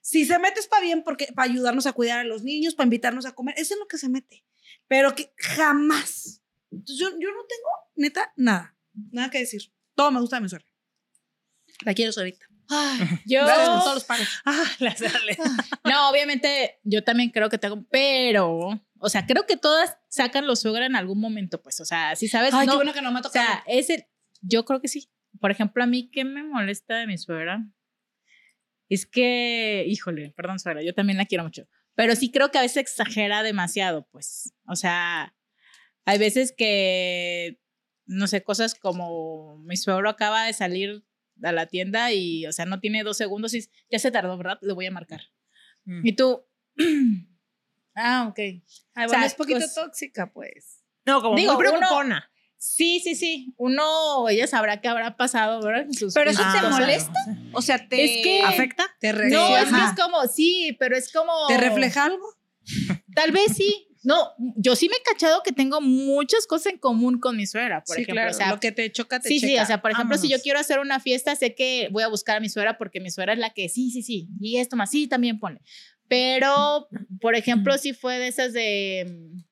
Si 0.03 0.25
se 0.25 0.39
mete 0.39 0.61
es 0.61 0.69
para 0.69 0.83
bien, 0.83 1.03
porque 1.05 1.29
para 1.35 1.51
ayudarnos 1.51 1.87
a 1.87 1.93
cuidar 1.93 2.21
a 2.21 2.25
los 2.25 2.43
niños, 2.43 2.75
para 2.75 2.87
invitarnos 2.87 3.27
a 3.27 3.33
comer, 3.33 3.55
eso 3.59 3.75
es 3.75 3.81
lo 3.81 3.87
que 3.89 3.99
se 3.99 4.09
mete. 4.09 4.45
pero 4.89 5.15
que 5.15 5.33
jamás. 5.39 6.43
Entonces, 6.71 6.99
yo, 6.99 7.11
yo 7.11 7.29
no 7.31 7.45
tengo, 7.49 7.69
neta, 7.97 8.33
nada. 8.37 8.75
Nada 9.13 9.31
que 9.31 9.39
decir. 9.39 9.71
Todo 9.95 10.11
me 10.11 10.21
gusta 10.21 10.37
de 10.37 10.43
mi 10.43 10.49
suegra. 10.49 10.67
La 11.85 11.95
quiero 11.95 12.13
ahorita. 12.17 12.47
Yo, 13.27 13.45
Gracias 13.45 13.69
con 13.69 13.81
todos 13.81 13.95
los 13.95 14.05
pares. 14.05 14.29
Ah, 14.45 14.65
las 14.81 14.99
dale. 15.01 15.39
no, 15.85 16.11
obviamente, 16.11 16.81
yo 16.83 17.05
también 17.05 17.31
creo 17.31 17.49
que 17.49 17.59
tengo, 17.59 17.85
pero, 17.91 18.83
o 18.99 19.09
sea, 19.09 19.25
creo 19.25 19.47
que 19.47 19.57
todas 19.57 19.97
sacan 20.09 20.47
los 20.49 20.61
suegra 20.63 20.85
en 20.85 20.97
algún 20.97 21.21
momento, 21.21 21.63
pues, 21.63 21.79
o 21.81 21.85
sea, 21.85 22.17
si 22.17 22.27
sabes, 22.27 22.53
Ay, 22.55 22.67
no, 22.67 22.73
qué 22.73 22.77
bueno 22.79 22.93
que 22.93 23.03
no 23.03 23.13
me 23.13 23.19
ha 23.19 23.21
o 23.21 23.23
tocado. 23.23 23.47
sea, 23.47 23.63
ese, 23.69 24.09
yo 24.47 24.65
creo 24.65 24.81
que 24.81 24.89
sí. 24.89 25.09
Por 25.41 25.51
ejemplo, 25.51 25.83
a 25.83 25.87
mí, 25.87 26.11
¿qué 26.11 26.25
me 26.25 26.43
molesta 26.43 26.97
de 26.97 27.07
mi 27.07 27.19
suegra? 27.19 27.65
Es 28.89 29.05
que, 29.07 29.85
híjole, 29.89 30.33
perdón, 30.37 30.59
suegra, 30.59 30.83
yo 30.83 30.95
también 30.95 31.19
la 31.19 31.27
quiero 31.27 31.45
mucho, 31.45 31.69
pero 31.95 32.15
sí 32.15 32.31
creo 32.31 32.51
que 32.51 32.59
a 32.59 32.63
veces 32.63 32.77
exagera 32.79 33.43
demasiado, 33.43 34.07
pues, 34.13 34.55
o 34.69 34.77
sea, 34.77 35.35
hay 36.05 36.19
veces 36.19 36.55
que, 36.57 37.61
no 38.07 38.29
sé, 38.29 38.45
cosas 38.45 38.75
como 38.77 39.59
mi 39.59 39.77
suegro 39.77 40.09
acaba 40.09 40.45
de 40.45 40.53
salir 40.53 41.05
a 41.43 41.51
la 41.53 41.67
tienda 41.67 42.13
y, 42.13 42.47
o 42.47 42.53
sea, 42.53 42.65
no 42.65 42.79
tiene 42.81 43.03
dos 43.03 43.17
segundos 43.17 43.55
y 43.55 43.65
ya 43.91 43.99
se 43.99 44.13
tardó, 44.13 44.37
¿verdad? 44.39 44.59
Le 44.63 44.73
voy 44.73 44.87
a 44.87 44.91
marcar. 44.93 45.21
Mm. 45.85 46.07
Y 46.07 46.13
tú, 46.15 46.47
ah, 47.95 48.27
ok. 48.31 48.39
Ay, 48.39 48.61
o 48.95 49.09
bueno, 49.09 49.11
sea, 49.11 49.27
es 49.27 49.35
poquito 49.35 49.59
pues- 49.59 49.75
tóxica, 49.75 50.33
pues. 50.33 50.85
No, 51.05 51.21
como 51.23 51.37
Digo, 51.37 51.55
muy 51.55 51.67
uno- 51.67 51.79
preocupona. 51.79 52.31
Sí, 52.59 53.01
sí, 53.05 53.15
sí. 53.15 53.55
Uno, 53.59 54.29
ella 54.29 54.47
sabrá 54.47 54.81
qué 54.81 54.89
habrá 54.89 55.17
pasado, 55.17 55.63
¿verdad? 55.63 55.83
En 55.83 55.93
sus- 55.95 56.15
Pero 56.15 56.31
eso 56.31 56.41
te 56.41 56.61
cosas. 56.61 56.71
molesta. 56.71 57.13
O 57.53 57.63
sea, 57.63 57.89
te 57.89 58.05
Es 58.05 58.23
que- 58.25 58.43
¿Afecta? 58.43 58.85
¿Te 59.01 59.13
No, 59.13 59.57
es 59.57 59.65
que 59.65 59.71
es 59.85 60.01
como, 60.03 60.27
sí, 60.27 60.77
pero 60.79 60.97
es 60.97 61.13
como. 61.13 61.33
¿Te 61.49 61.59
refleja 61.59 62.05
algo? 62.05 62.27
Tal 63.15 63.33
vez 63.33 63.55
sí. 63.57 63.83
No, 64.03 64.31
yo 64.57 64.77
sí 64.77 64.89
me 64.89 64.95
he 64.97 65.03
cachado 65.03 65.43
que 65.43 65.51
tengo 65.51 65.81
muchas 65.81 66.47
cosas 66.47 66.73
en 66.75 66.79
común 66.79 67.19
con 67.19 67.37
mi 67.37 67.45
suegra, 67.45 67.83
por 67.83 67.97
sí, 67.97 68.03
ejemplo. 68.03 68.21
claro. 68.23 68.31
O 68.31 68.35
sea, 68.35 68.51
lo 68.51 68.61
que 68.61 68.71
te 68.71 68.93
choca, 68.93 69.19
te 69.19 69.29
sí, 69.29 69.41
sí, 69.41 69.59
o 69.59 69.67
sea, 69.67 69.83
por 69.83 69.91
ejemplo, 69.91 70.17
si 70.17 70.29
yo 70.29 70.41
quiero 70.41 70.61
hacer 70.61 70.79
una 70.79 71.01
fiesta, 71.01 71.35
sé 71.35 71.57
que 71.57 71.89
voy 71.91 72.05
a 72.05 72.09
buscar 72.09 72.37
a 72.37 72.41
mi 72.41 72.49
suegra 72.49 72.79
porque 72.79 73.01
mi 73.01 73.11
suegra 73.11 73.33
es 73.33 73.41
la 73.41 73.51
que 73.51 73.69
sí, 73.69 73.91
sí, 73.91 74.03
sí, 74.03 74.29
y 74.41 74.59
esto 74.59 74.77
más, 74.77 74.93
sí, 74.93 75.09
también 75.09 75.41
pone. 75.41 75.61
Pero, 76.07 76.87
por 77.21 77.35
ejemplo, 77.35 77.77
sí 77.79 77.95
fue 77.95 78.21
de 78.21 78.29
esas 78.29 78.53
de, 78.53 79.07
mm, 79.35 79.43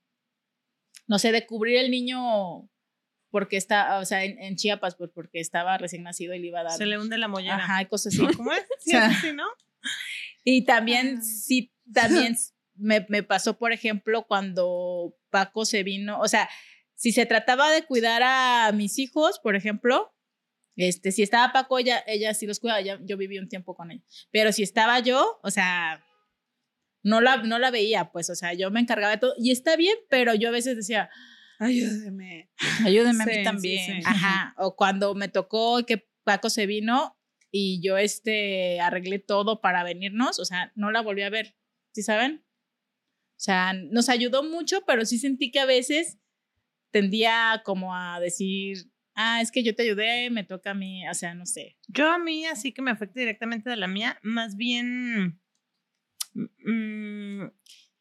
no 1.09 1.19
sé, 1.19 1.33
de 1.33 1.47
cubrir 1.47 1.79
el 1.79 1.91
niño 1.91 2.69
porque 3.35 3.57
está, 3.57 3.99
o 3.99 4.05
sea, 4.05 4.22
en, 4.22 4.39
en 4.41 4.55
Chiapas, 4.55 4.95
pues 4.95 5.11
porque 5.12 5.41
estaba 5.41 5.76
recién 5.76 6.05
nacido 6.05 6.35
y 6.35 6.39
le 6.39 6.47
iba 6.47 6.61
a 6.61 6.62
dar. 6.62 6.72
Se 6.78 6.87
le 6.87 6.97
hunde 7.01 7.18
la 7.18 7.26
mollera. 7.26 7.57
Ajá, 7.57 7.82
y 7.82 7.87
cosas 7.87 8.14
así. 8.14 8.24
¿Cómo 8.37 8.53
es? 8.53 8.62
Sí, 8.78 8.91
sea, 8.93 9.07
es 9.11 9.16
así, 9.18 9.32
¿no? 9.32 9.43
Y 10.45 10.64
también, 10.64 11.16
Ah. 11.18 11.22
sí, 11.22 11.72
también 11.93 12.37
me, 12.76 13.05
me 13.09 13.24
pasó, 13.24 13.59
por 13.59 13.72
ejemplo, 13.72 14.24
cuando 14.28 15.16
Paco 15.30 15.64
se 15.64 15.82
vino, 15.82 16.20
o 16.20 16.28
sea, 16.28 16.49
si 16.95 17.11
se 17.11 17.26
trataba 17.26 17.72
de 17.72 17.82
cuidar 17.82 18.22
a 18.24 18.70
mis 18.72 19.01
hijos, 19.01 19.41
por 19.41 19.57
ejemplo, 19.57 20.14
este, 20.76 21.11
si 21.11 21.24
estaba 21.24 21.53
Paco, 21.53 21.80
ella, 21.80 22.05
ella 22.07 22.35
sí 22.35 22.47
los 22.47 22.61
cuidaba, 22.61 22.80
ya- 22.82 23.01
yo 23.03 23.16
viví 23.16 23.39
un 23.41 23.49
tiempo 23.49 23.74
con 23.74 23.91
ella. 23.91 24.05
Pero 24.30 24.53
si 24.53 24.62
estaba 24.62 25.01
yo, 25.01 25.41
o 25.43 25.51
sea, 25.51 26.05
no 27.03 27.20
la, 27.20 27.39
no 27.39 27.59
la 27.59 27.72
veía, 27.72 28.12
pues, 28.12 28.30
o 28.30 28.37
sea, 28.37 28.55
yo 28.55 28.70
me 28.70 28.78
encargaba 28.80 29.11
de 29.14 29.18
todo. 29.18 29.35
Y 29.39 29.51
está 29.51 29.74
bien, 29.76 29.97
pero 30.09 30.35
yo 30.35 30.51
a 30.51 30.53
veces 30.53 30.76
decía, 30.76 31.11
Ayúdeme. 31.59 32.51
ayúdeme 32.85 33.23
a 33.23 33.27
Sí, 33.27 33.31
mí 33.31 33.37
sí, 33.37 33.43
también. 33.45 34.03
sí. 34.03 34.03
Ajá, 34.07 34.55
o 34.59 34.77
cuando 34.77 35.15
me 35.15 35.29
tocó 35.29 35.85
que 35.87 36.09
Paco 36.25 36.51
se 36.51 36.67
vino 36.67 37.17
y 37.51 37.81
yo 37.83 37.97
este 37.99 38.81
arreglé 38.81 39.19
todo 39.19 39.61
para 39.61 39.85
venirnos, 39.85 40.39
o 40.41 40.45
sea, 40.45 40.73
no 40.75 40.91
la 40.91 41.01
volví 41.03 41.23
a 41.23 41.31
ver, 41.31 41.57
¿sí 41.93 42.03
saben? 42.03 42.45
O 43.37 43.41
sea, 43.45 43.73
nos 43.73 44.09
ayudó 44.09 44.43
mucho, 44.43 44.85
pero 44.87 45.05
sí 45.05 45.19
sentí 45.19 45.51
que 45.51 45.61
a 45.61 45.67
veces 45.67 46.19
tendía 46.91 47.63
como 47.65 47.95
a 47.95 48.19
decir, 48.21 48.91
ah, 49.15 49.41
es 49.41 49.51
que 49.53 49.63
yo 49.63 49.75
te 49.75 49.83
ayudé, 49.83 50.31
me 50.31 50.45
toca 50.45 50.71
a 50.71 50.75
mí, 50.75 51.07
o 51.09 51.15
sea, 51.15 51.35
no 51.35 51.45
sé. 51.47 51.77
Yo 51.89 52.09
a 52.11 52.19
mí, 52.19 52.47
así 52.47 52.73
que 52.73 52.83
me 52.83 52.91
afecta 52.91 53.21
directamente 53.21 53.69
de 53.71 53.77
la 53.77 53.87
mía, 53.89 54.19
más 54.23 54.57
bien 54.57 55.41
mm, 56.35 57.45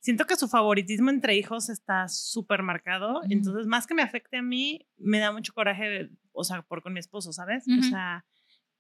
siento 0.04 0.26
que 0.26 0.36
su 0.36 0.50
favoritismo 0.50 1.10
entre 1.10 1.38
hijos 1.38 1.70
está 1.70 2.10
súper 2.10 2.62
marcado. 2.62 3.22
Entonces, 3.30 3.66
más 3.68 3.88
que 3.88 3.94
me 3.94 4.02
afecte 4.02 4.38
a 4.38 4.42
mí, 4.42 4.86
me 4.98 5.20
da 5.20 5.32
mucho 5.32 5.54
coraje, 5.54 6.10
o 6.34 6.44
sea, 6.44 6.62
por 6.62 6.84
con 6.84 6.92
mi 6.92 7.00
esposo, 7.00 7.32
¿sabes? 7.32 7.66
O 7.70 7.72
Ujú. 7.72 7.84
sea, 7.84 8.26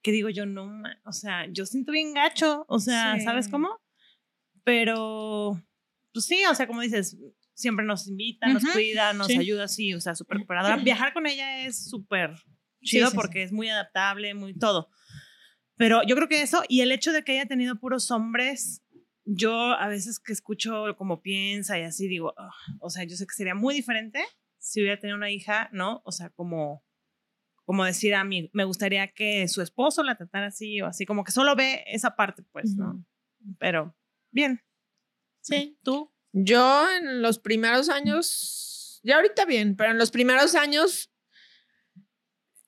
que 0.01 0.11
digo 0.11 0.27
yo, 0.27 0.45
no, 0.45 0.83
o 1.05 1.13
sea, 1.13 1.47
yo 1.49 1.65
siento 1.65 1.93
bien 1.93 2.13
gacho, 2.13 2.65
o 2.67 2.77
sea, 2.79 3.17
¿sabes 3.21 3.47
cómo? 3.47 3.81
Pero, 4.65 5.63
pues 6.11 6.25
sí, 6.25 6.43
o 6.43 6.53
sea, 6.55 6.67
como 6.67 6.81
dices, 6.81 7.17
siempre 7.53 7.85
nos 7.85 8.05
invita, 8.09 8.49
nos 8.49 8.65
cuida, 8.65 9.13
nos 9.13 9.27
sí. 9.27 9.37
ayuda, 9.37 9.69
sí, 9.69 9.93
o 9.93 10.01
sea, 10.01 10.15
súper 10.15 10.39
cooperadora. 10.39 10.75
Viajar 10.83 11.13
con 11.13 11.25
ella 11.25 11.65
es 11.65 11.89
súper 11.89 12.35
chido 12.81 13.11
sí. 13.11 13.15
porque 13.15 13.43
es 13.43 13.53
muy 13.53 13.69
adaptable, 13.69 14.33
muy 14.33 14.53
todo. 14.53 14.89
Pero 15.77 16.01
yo 16.05 16.17
creo 16.17 16.27
que 16.27 16.41
eso 16.41 16.63
y 16.67 16.81
el 16.81 16.91
hecho 16.91 17.13
de 17.13 17.23
que 17.23 17.31
haya 17.31 17.47
tenido 17.47 17.79
puros 17.79 18.11
hombres, 18.11 18.82
yo 19.25 19.53
a 19.73 19.87
veces 19.87 20.19
que 20.19 20.33
escucho 20.33 20.95
como 20.97 21.21
piensa 21.21 21.79
y 21.79 21.83
así 21.83 22.07
digo, 22.07 22.33
"Ah", 22.37 22.51
o 22.79 22.89
sea, 22.89 23.03
yo 23.05 23.15
sé 23.15 23.25
que 23.27 23.33
sería 23.35 23.55
muy 23.55 23.73
diferente 23.75 24.23
si 24.59 24.81
hubiera 24.81 24.99
tenido 24.99 25.17
una 25.17 25.31
hija, 25.31 25.69
¿no? 25.73 26.01
O 26.05 26.11
sea, 26.11 26.29
como 26.29 26.83
como 27.65 27.85
decir 27.85 28.13
a 28.15 28.25
mí, 28.25 28.49
me 28.53 28.65
gustaría 28.65 29.07
que 29.13 29.47
su 29.47 29.61
esposo 29.61 30.03
la 30.03 30.17
tratara 30.17 30.47
así 30.47 30.81
o 30.81 30.85
así, 30.87 31.05
como 31.05 31.23
que 31.23 31.31
solo 31.31 31.55
ve 31.55 31.83
esa 31.87 32.15
parte, 32.17 32.43
pues, 32.51 32.75
¿no? 32.75 33.05
Pero 33.57 33.95
bien, 34.31 34.61
Sí. 35.41 35.77
tú. 35.83 36.11
Yo 36.33 36.85
en 36.97 37.21
los 37.21 37.39
primeros 37.39 37.89
años, 37.89 38.99
ya 39.03 39.15
ahorita 39.17 39.45
bien, 39.45 39.75
pero 39.77 39.91
en 39.91 39.97
los 39.97 40.11
primeros 40.11 40.55
años 40.55 41.09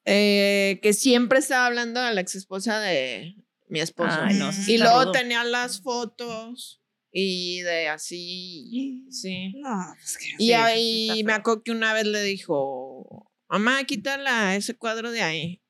eh, 0.05 0.79
que 0.83 0.93
siempre 0.93 1.39
estaba 1.39 1.65
hablando 1.65 2.01
de 2.01 2.13
la 2.13 2.21
ex 2.21 2.35
esposa 2.35 2.79
de 2.79 3.35
mi 3.67 3.79
esposo. 3.79 4.17
Ay, 4.21 4.35
no, 4.35 4.49
y 4.67 4.77
luego 4.77 5.01
rudo. 5.03 5.11
tenía 5.11 5.43
las 5.43 5.81
fotos 5.81 6.81
y 7.11 7.61
de 7.61 7.87
así, 7.89 9.05
sí. 9.11 9.53
No, 9.57 9.93
pues 9.97 10.17
que. 10.17 10.25
Y 10.39 10.47
Sí, 10.47 10.53
ahí 10.53 11.23
me 11.25 11.33
acuerdo 11.33 11.63
que 11.63 11.71
una 11.71 11.93
vez 11.93 12.05
le 12.05 12.21
dijo, 12.23 13.31
mamá, 13.49 13.83
quítala 13.85 14.55
ese 14.55 14.75
cuadro 14.77 15.11
de 15.11 15.21
ahí. 15.21 15.61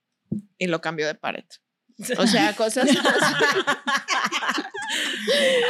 Y 0.57 0.67
lo 0.67 0.81
cambió 0.81 1.05
de 1.07 1.15
pared. 1.15 1.45
O 2.17 2.27
sea, 2.27 2.53
cosas 2.55 2.89
así. 2.89 2.97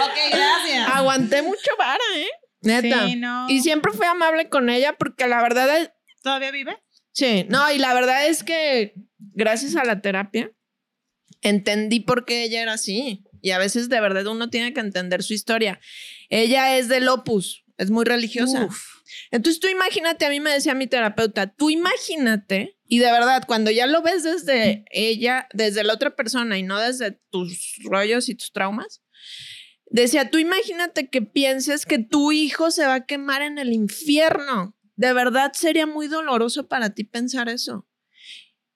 Ok, 0.04 0.18
gracias. 0.32 0.90
Aguanté 0.94 1.42
mucho 1.42 1.70
vara, 1.78 2.04
¿eh? 2.18 2.28
Neta. 2.62 3.08
Sí, 3.08 3.16
no. 3.16 3.50
Y 3.50 3.62
siempre 3.62 3.92
fui 3.94 4.06
amable 4.06 4.50
con 4.50 4.70
ella 4.70 4.96
porque 4.98 5.28
la 5.28 5.42
verdad 5.42 5.78
es, 5.78 5.92
¿Todavía 6.22 6.52
vive? 6.52 6.78
sí, 7.12 7.46
no, 7.50 7.72
y 7.72 7.78
la 7.78 7.94
verdad 7.94 8.28
es 8.28 8.44
que 8.44 8.94
gracias 9.18 9.76
a 9.76 9.84
la 9.86 10.02
terapia 10.02 10.52
entendí 11.50 12.00
por 12.00 12.26
qué 12.26 12.44
ella 12.44 12.62
era 12.62 12.74
así. 12.74 13.24
Y 13.42 13.52
a 13.52 13.58
veces 13.58 13.90
de 13.90 14.02
verdad 14.02 14.26
uno 14.28 14.50
tiene 14.50 14.74
que 14.74 14.80
entender 14.80 15.24
su 15.24 15.34
historia. 15.34 15.80
Ella 16.30 16.78
es 16.78 16.88
del 16.88 17.08
opus, 17.08 17.64
es 17.78 17.92
muy 17.92 18.06
religiosa. 18.06 18.68
Entonces 19.32 19.60
tú 19.60 19.68
imagínate, 19.68 20.26
a 20.26 20.30
mí 20.30 20.40
me 20.40 20.52
decía 20.52 20.74
mi 20.74 20.88
terapeuta, 20.88 21.48
tú 21.48 21.70
imagínate, 21.70 22.78
y 22.88 23.00
de 23.00 23.12
verdad, 23.12 23.44
cuando 23.48 23.72
ya 23.72 23.88
lo 23.88 24.02
ves 24.02 24.24
desde 24.24 24.86
ella, 24.92 25.48
desde 25.54 25.84
la 25.84 25.94
otra 25.94 26.16
persona 26.16 26.58
y 26.58 26.64
no 26.64 26.80
desde 26.80 27.20
tus 27.30 27.78
rollos 27.84 28.30
y 28.30 28.36
tus 28.36 28.52
traumas, 28.52 29.02
decía, 29.90 30.30
tú 30.30 30.38
imagínate 30.38 31.10
que 31.10 31.22
pienses 31.22 31.86
que 31.86 32.00
tu 32.00 32.32
hijo 32.32 32.70
se 32.72 32.86
va 32.86 32.96
a 32.96 33.06
quemar 33.06 33.42
en 33.42 33.58
el 33.58 33.74
infierno. 33.74 34.76
De 34.96 35.14
verdad 35.14 35.52
sería 35.54 35.88
muy 35.88 36.08
doloroso 36.08 36.68
para 36.68 36.92
ti 36.92 37.04
pensar 37.04 37.50
eso. 37.50 37.88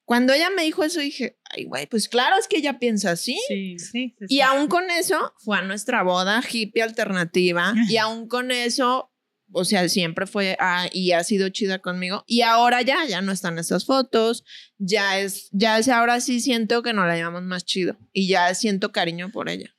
Cuando 0.10 0.34
ella 0.34 0.49
me 0.49 0.64
dijo 0.64 0.84
eso, 0.84 1.01
dije, 1.01 1.38
ay, 1.51 1.66
güey, 1.66 1.86
pues 1.86 2.10
claro, 2.10 2.36
es 2.39 2.47
que 2.47 2.57
ella 2.57 2.80
piensa 2.80 3.12
así. 3.12 3.39
Sí, 3.47 3.78
sí. 3.78 4.16
sí, 4.18 4.26
Y 4.28 4.41
aún 4.41 4.68
con 4.68 4.89
eso, 4.89 5.36
fue 5.38 5.60
a 5.60 5.62
nuestra 5.62 6.01
boda 6.01 6.41
hippie 6.41 6.82
alternativa. 6.82 7.76
y 7.88 7.97
aún 7.97 8.28
con 8.28 8.49
eso, 8.49 9.14
o 9.51 9.66
sea, 9.66 9.88
siempre 9.88 10.26
fue 10.26 10.57
ah, 10.60 10.88
y 10.91 11.12
ha 11.12 11.24
sido 11.24 11.49
chida 11.49 11.78
conmigo. 11.78 12.24
Y 12.26 12.41
ahora 12.41 12.82
ya, 12.82 13.05
ya 13.05 13.22
no 13.22 13.32
están 13.32 13.60
esas 13.60 13.86
fotos. 13.86 14.43
Ya 14.80 15.20
es, 15.20 15.47
ya 15.51 15.78
es, 15.78 15.88
ahora 15.89 16.22
sí 16.22 16.41
siento 16.41 16.82
que 16.82 16.91
nos 16.91 17.05
la 17.05 17.16
llevamos 17.16 17.43
más 17.43 17.64
chido. 17.64 17.95
Y 18.12 18.28
ya 18.28 18.51
siento 18.55 18.91
cariño 18.91 19.32
por 19.32 19.47
ella. 19.47 19.78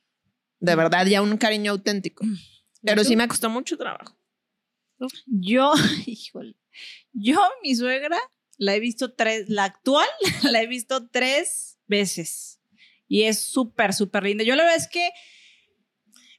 De 0.61 0.77
verdad, 0.77 1.05
ya 1.07 1.21
un 1.21 1.35
cariño 1.35 1.73
auténtico. 1.73 2.23
Pero 2.81 3.03
sí 3.03 3.17
me 3.17 3.27
costó 3.27 3.49
mucho 3.49 3.77
trabajo. 3.77 4.17
Yo, 5.25 5.73
híjole, 6.05 6.55
yo, 7.11 7.37
mi 7.63 7.75
suegra, 7.75 8.17
la 8.61 8.75
he 8.75 8.79
visto 8.79 9.13
tres, 9.13 9.49
la 9.49 9.63
actual, 9.63 10.07
la 10.43 10.61
he 10.61 10.67
visto 10.67 11.07
tres 11.09 11.79
veces. 11.87 12.59
Y 13.07 13.23
es 13.23 13.39
súper, 13.41 13.93
súper 13.93 14.23
linda. 14.23 14.43
Yo 14.43 14.55
la 14.55 14.61
verdad 14.63 14.77
es 14.77 14.87
que, 14.87 15.09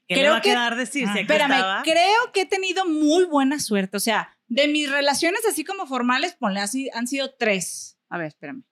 ¿Qué 0.07 0.14
le 0.14 0.20
creo 0.20 0.33
va 0.33 0.39
a 0.39 0.41
que- 0.41 0.51
quedar 0.51 0.77
decir? 0.77 1.07
Ah, 1.09 1.18
espérame, 1.18 1.53
estaba? 1.53 1.83
creo 1.83 2.33
que 2.33 2.43
he 2.43 2.47
tenido 2.47 2.87
muy 2.87 3.25
buena 3.25 3.59
suerte. 3.59 3.97
O 3.97 4.01
sea, 4.01 4.39
de 4.47 4.68
mis 4.68 4.89
relaciones 4.91 5.41
así 5.47 5.64
como 5.64 5.87
formales, 5.87 6.35
ponle 6.39 6.61
así, 6.61 6.89
han 6.95 7.09
sido 7.09 7.35
tres. 7.35 7.99
A 8.09 8.18
ver, 8.18 8.29
espérame. 8.29 8.62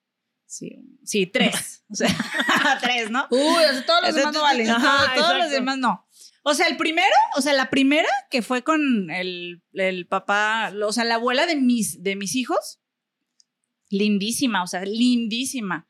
Sí, 0.45 0.79
sí, 1.03 1.27
tres. 1.27 1.83
O 1.89 1.95
sea, 1.95 2.07
tres, 2.81 3.09
¿no? 3.11 3.27
Uy, 3.31 3.39
o 3.39 3.73
sea, 3.73 3.85
todos 3.85 4.01
los 4.03 4.15
demás 4.15 4.33
no 4.33 4.41
valen. 4.43 4.69
Ajá, 4.69 5.13
Todos, 5.13 5.37
los 5.37 5.49
demás 5.51 5.77
no. 5.77 6.07
O 6.43 6.53
sea, 6.53 6.67
el 6.67 6.77
primero, 6.77 7.13
o 7.35 7.41
sea, 7.41 7.53
la 7.53 7.69
primera 7.69 8.09
que 8.29 8.41
fue 8.41 8.63
con 8.63 9.11
el, 9.11 9.61
el 9.73 10.07
papá, 10.07 10.73
o 10.85 10.91
sea, 10.93 11.03
la 11.03 11.15
abuela 11.15 11.45
de 11.45 11.55
mis, 11.57 12.01
de 12.01 12.15
mis 12.15 12.35
hijos, 12.35 12.80
lindísima, 13.91 14.63
o 14.63 14.67
sea, 14.67 14.83
lindísima. 14.85 15.87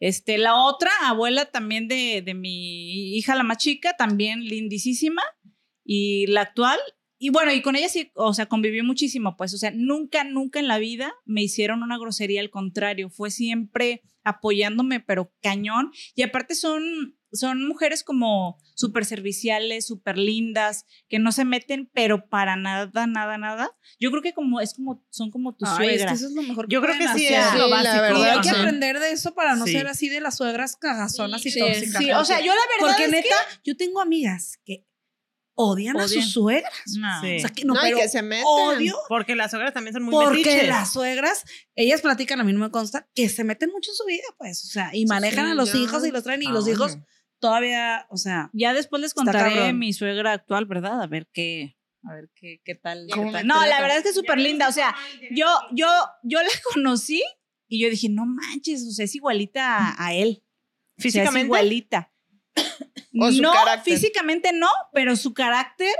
Este, 0.00 0.36
la 0.36 0.56
otra 0.56 0.90
abuela 1.04 1.46
también 1.46 1.88
de, 1.88 2.22
de 2.22 2.34
mi 2.34 3.16
hija, 3.16 3.34
la 3.34 3.42
más 3.42 3.58
chica, 3.58 3.94
también 3.96 4.44
lindísima. 4.44 5.22
Y 5.84 6.26
la 6.26 6.42
actual, 6.42 6.78
y 7.18 7.30
bueno, 7.30 7.52
y 7.52 7.62
con 7.62 7.76
ella 7.76 7.88
sí, 7.88 8.10
o 8.14 8.34
sea, 8.34 8.46
conviví 8.46 8.82
muchísimo, 8.82 9.36
pues, 9.36 9.54
o 9.54 9.58
sea, 9.58 9.70
nunca, 9.74 10.24
nunca 10.24 10.58
en 10.58 10.68
la 10.68 10.78
vida 10.78 11.14
me 11.24 11.42
hicieron 11.42 11.82
una 11.82 11.98
grosería, 11.98 12.40
al 12.40 12.50
contrario, 12.50 13.08
fue 13.08 13.30
siempre 13.30 14.02
apoyándome, 14.24 15.00
pero 15.00 15.32
cañón. 15.40 15.90
Y 16.14 16.22
aparte 16.22 16.54
son, 16.54 17.16
son 17.34 17.66
mujeres 17.66 18.02
como 18.04 18.56
súper 18.74 19.04
serviciales, 19.04 19.86
súper 19.86 20.16
lindas, 20.18 20.84
que 21.08 21.18
no 21.18 21.32
se 21.32 21.44
meten, 21.44 21.90
pero 21.92 22.28
para 22.28 22.56
nada, 22.56 23.06
nada, 23.06 23.38
nada. 23.38 23.70
Yo 24.00 24.10
creo 24.10 24.22
que 24.22 24.32
como, 24.32 24.60
es 24.60 24.74
como, 24.74 25.04
son 25.10 25.30
como 25.30 25.54
tus 25.54 25.68
Ay, 25.68 25.74
es 25.74 25.78
que 25.78 25.98
suegras. 25.98 26.18
eso 26.20 26.28
es 26.28 26.34
lo 26.34 26.42
mejor 26.42 26.66
Yo 26.68 26.80
creo 26.80 26.94
que 26.96 27.04
sí 27.16 27.26
hacer. 27.26 27.40
es 27.40 27.46
Sí, 27.52 27.58
lo 27.58 27.68
la 27.68 27.76
básico. 27.76 28.02
verdad, 28.02 28.18
Y 28.18 28.22
hay 28.30 28.40
que 28.40 28.50
aprender 28.50 29.00
de 29.00 29.10
eso 29.12 29.34
para 29.34 29.56
no 29.56 29.66
Sí. 29.66 29.72
ser 29.72 29.86
así 29.86 30.08
de 30.08 30.20
las 30.20 30.36
suegras 30.36 30.76
cagazonas 30.76 31.44
y 31.44 31.50
Sí, 31.50 31.58
tóxicas. 31.60 32.02
Sí, 32.02 32.12
o 32.12 32.24
sea, 32.24 32.40
yo 32.40 32.46
la 32.52 32.60
verdad 32.78 32.96
Porque 32.96 33.04
es 33.04 33.10
neta, 33.10 33.36
yo 33.64 33.76
tengo 33.76 34.00
amigas 34.00 34.58
que 34.64 34.86
odian, 35.56 35.96
a 35.96 36.04
Odian. 36.04 36.22
sus 36.22 36.32
suegras. 36.32 36.72
No. 36.98 37.20
Sí. 37.20 37.36
O 37.36 37.40
sea, 37.40 37.50
que 37.50 37.64
no, 37.64 37.74
No, 37.74 37.80
y 37.80 37.84
pero 37.84 37.98
que 37.98 38.08
se 38.08 38.22
meten. 38.22 38.44
odio 38.44 38.96
Porque 39.08 39.36
las 39.36 39.52
suegras 39.52 39.72
también 39.72 39.94
son 39.94 40.02
muy 40.02 40.12
porque 40.12 40.38
metiches. 40.38 40.66
las 40.68 40.92
suegras, 40.92 41.44
ellas 41.76 42.00
platican, 42.00 42.40
a 42.40 42.44
mí 42.44 42.52
no 42.52 42.58
me 42.58 42.70
consta, 42.72 43.08
que 43.14 43.28
se 43.28 43.44
meten 43.44 43.70
mucho 43.70 43.92
en 43.92 43.94
su 43.96 44.04
vida, 44.04 44.24
pues, 44.36 44.64
o 44.64 44.66
sea, 44.68 44.90
y 44.92 45.06
manejan 45.06 45.46
sí, 45.46 45.52
a 45.52 45.54
los 45.54 45.72
ya. 45.72 45.78
hijos 45.78 46.04
y 46.06 46.10
los 46.10 46.24
traen 46.24 46.42
y 46.42 46.46
Ah, 46.46 46.50
los 46.50 46.64
bueno. 46.64 46.76
Todavía, 47.44 48.06
o 48.08 48.16
sea, 48.16 48.48
Ya 48.54 48.72
después 48.72 49.02
les 49.02 49.12
contaré 49.12 49.72
mi 49.74 49.92
suegra 49.92 50.32
actual, 50.32 50.64
¿verdad? 50.64 51.02
A 51.02 51.06
ver 51.06 51.28
qué, 51.30 51.76
a 52.02 52.14
ver 52.14 52.30
qué, 52.34 52.62
qué 52.64 52.74
tal. 52.74 53.06
¿Cómo 53.12 53.26
qué 53.26 53.32
tal. 53.32 53.46
me 53.46 53.48
No, 53.48 53.66
la 53.66 53.82
verdad 53.82 53.98
es 53.98 54.02
que 54.02 54.08
es 54.08 54.14
súper 54.14 54.38
linda. 54.38 54.66
O 54.66 54.72
sea, 54.72 54.94
yo, 55.30 55.46
yo, 55.72 55.86
yo 56.22 56.42
la 56.42 56.48
conocí 56.72 57.22
y 57.68 57.82
yo 57.82 57.90
dije, 57.90 58.08
no 58.08 58.24
manches, 58.24 58.86
o 58.88 58.92
sea, 58.92 59.04
es 59.04 59.14
igualita 59.14 59.76
a, 59.76 60.06
a 60.06 60.14
él. 60.14 60.42
O 60.42 60.42
sea, 60.42 60.46
es 60.96 61.02
Físicamente. 61.02 61.44
igualita. 61.46 62.12
O 63.20 63.30
su 63.30 63.42
no, 63.42 63.52
carácter. 63.52 63.94
físicamente 63.94 64.52
no, 64.52 64.68
pero 64.92 65.14
su 65.14 65.34
carácter, 65.34 65.94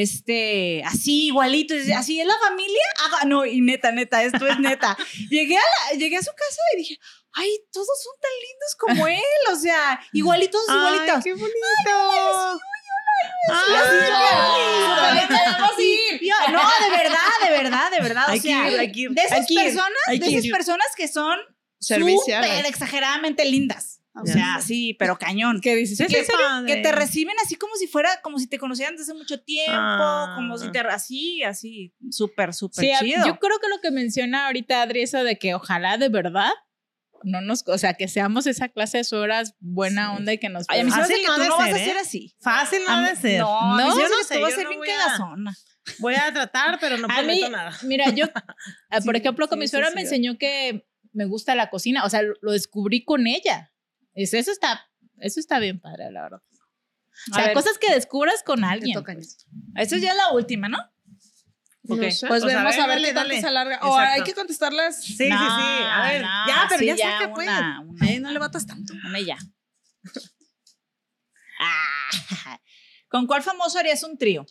este, 0.00 0.82
así 0.84 1.26
igualito, 1.26 1.74
así 1.96 2.20
es 2.20 2.26
la 2.26 2.38
familia. 2.38 2.82
Ah, 3.20 3.24
no, 3.26 3.44
y 3.44 3.60
neta, 3.60 3.90
neta, 3.90 4.22
esto 4.22 4.46
es 4.46 4.58
neta. 4.60 4.96
llegué, 5.28 5.56
a 5.56 5.60
la, 5.60 5.98
llegué 5.98 6.16
a 6.16 6.22
su 6.22 6.30
casa 6.30 6.60
y 6.74 6.78
dije, 6.78 6.98
ay, 7.32 7.48
todos 7.72 7.88
son 8.02 8.12
tan 8.20 8.30
lindos 8.46 8.74
como 8.78 9.08
él, 9.08 9.52
o 9.52 9.56
sea, 9.56 10.00
igualitos, 10.12 10.60
igualitos. 10.68 11.16
Ay, 11.16 11.22
qué 11.24 11.32
bonito. 11.32 12.60
Yo- 16.20 16.52
no, 16.52 16.58
de 16.60 16.90
verdad, 16.96 17.18
de 17.44 17.50
verdad, 17.50 17.90
de 17.90 18.00
verdad. 18.00 18.24
O 18.28 18.32
sea, 18.42 18.62
de 19.14 19.22
esas 19.22 19.46
personas, 19.64 19.92
de 20.20 20.26
esas 20.26 20.42
personas 20.52 20.86
que 20.96 21.08
son 21.08 21.38
súper 22.44 22.66
exageradamente 22.66 23.44
lindas. 23.44 23.97
O 24.22 24.26
sea, 24.26 24.60
sí, 24.60 24.94
pero 24.98 25.18
cañón. 25.18 25.60
¿Qué 25.60 25.74
dices? 25.74 25.96
Sí, 25.98 26.06
que, 26.06 26.24
sí, 26.24 26.32
que 26.66 26.76
te 26.76 26.92
reciben 26.92 27.34
así 27.44 27.54
como 27.56 27.74
si 27.76 27.86
fuera, 27.86 28.10
como 28.22 28.38
si 28.38 28.46
te 28.46 28.58
conocieran 28.58 28.96
desde 28.96 29.14
mucho 29.14 29.40
tiempo, 29.40 29.72
Ah. 29.74 30.32
como 30.36 30.56
si 30.58 30.70
te, 30.70 30.80
así, 30.80 31.42
así, 31.42 31.94
súper, 32.10 32.54
súper 32.54 32.84
Sí, 32.84 32.92
a- 32.92 32.98
chido. 33.00 33.26
yo 33.26 33.38
creo 33.38 33.58
que 33.60 33.68
lo 33.68 33.80
que 33.80 33.90
menciona 33.90 34.46
ahorita 34.46 34.82
Adri, 34.82 35.02
eso 35.02 35.22
de 35.24 35.38
que 35.38 35.54
ojalá 35.54 35.98
de 35.98 36.08
verdad 36.08 36.50
no 37.24 37.40
nos, 37.40 37.66
o 37.66 37.78
sea, 37.78 37.94
que 37.94 38.06
seamos 38.06 38.46
esa 38.46 38.68
clase 38.68 38.98
de 38.98 39.04
suegras 39.04 39.54
buena 39.58 40.14
onda 40.14 40.32
y 40.32 40.38
que 40.38 40.48
nos 40.48 40.66
Ay, 40.68 40.80
a 40.80 40.84
mí 40.84 40.90
se 40.90 40.96
me 40.98 41.02
hace 41.02 41.12
Fácil 41.14 41.24
que 41.26 41.28
no 41.32 41.36
tú 41.36 41.48
no 41.50 41.56
vas 41.56 41.68
a 41.70 41.72
ser, 41.76 41.84
ser 41.86 41.96
¿eh? 41.96 42.00
así. 42.00 42.36
Fácil 42.40 42.78
no 42.86 42.92
A 42.92 43.00
mí- 43.02 43.08
de 43.08 43.16
ser. 43.16 43.40
No, 43.40 43.72
a 43.74 43.76
No, 43.76 43.86
yo 43.98 44.04
hace 44.04 44.14
no 44.14 44.22
sé, 44.24 44.34
tú 44.36 44.40
vas 44.42 44.52
a 44.52 44.56
ser 44.56 44.64
no 44.64 44.70
bien 44.70 44.80
voy 44.80 44.88
a- 44.88 44.92
quedazona. 44.92 45.56
Voy 46.00 46.14
a 46.14 46.32
tratar, 46.32 46.78
pero 46.80 46.96
no 46.98 47.06
A 47.06 47.08
mí, 47.08 47.14
prometo 47.40 47.50
nada. 47.50 47.72
mira, 47.82 48.10
yo, 48.10 48.26
ah, 48.90 49.00
por 49.04 49.14
Sí, 49.16 49.20
ejemplo, 49.20 49.48
con 49.48 49.56
sí, 49.56 49.60
mi 49.60 49.68
suegra 49.68 49.88
sí. 49.88 49.94
me 49.96 50.02
enseñó 50.02 50.38
que 50.38 50.86
me 51.12 51.24
gusta 51.24 51.54
la 51.56 51.70
cocina, 51.70 52.04
o 52.04 52.10
sea, 52.10 52.22
lo, 52.22 52.34
lo 52.40 52.52
descubrí 52.52 53.04
con 53.04 53.26
ella. 53.26 53.72
Es- 54.22 54.34
eso 54.34 54.50
está, 54.50 54.90
eso 55.18 55.38
está 55.40 55.58
bien 55.58 55.80
padre, 55.80 56.10
la 56.10 56.22
verdad. 56.22 56.42
O 57.30 57.34
sea, 57.34 57.46
ver, 57.46 57.54
cosas 57.54 57.78
que 57.78 57.92
descubras 57.92 58.42
con 58.42 58.64
alguien. 58.64 59.02
pues. 59.04 59.46
Esta 59.76 59.98
ya 59.98 60.10
es 60.10 60.16
la 60.16 60.32
última, 60.32 60.68
¿no? 60.68 60.78
Ok. 61.88 62.00
No 62.02 62.10
sé. 62.10 62.26
Pues 62.26 62.42
O 62.42 62.48
sea, 62.48 62.58
vemos 62.58 62.74
a 62.76 62.86
ver 62.86 62.96
dale, 62.96 63.08
qué 63.08 63.14
tanto 63.14 63.34
se 63.40 63.46
alarga. 63.46 63.80
O 63.82 63.96
hay 63.96 64.22
que 64.22 64.34
contestarlas. 64.34 65.02
Sí, 65.02 65.14
sí, 65.16 65.24
sí. 65.24 65.30
A 65.30 66.02
ver, 66.10 66.22
No, 66.22 66.28
ya, 66.46 66.66
pero 66.68 66.80
sí, 66.80 66.86
ya, 66.86 66.96
saca, 66.96 67.32
pues. 67.32 67.48
Una, 67.48 67.80
una, 67.80 68.06
Ay, 68.06 68.18
no 68.20 68.30
le 68.30 68.38
batas 68.38 68.66
tanto. 68.66 68.92
una 68.92 69.20
ya. 69.20 69.36
Ah, 71.60 72.10
¿Con 73.08 73.26
cuál 73.26 73.42
famoso 73.42 73.78
harías 73.78 74.02
un 74.04 74.16
trío? 74.16 74.46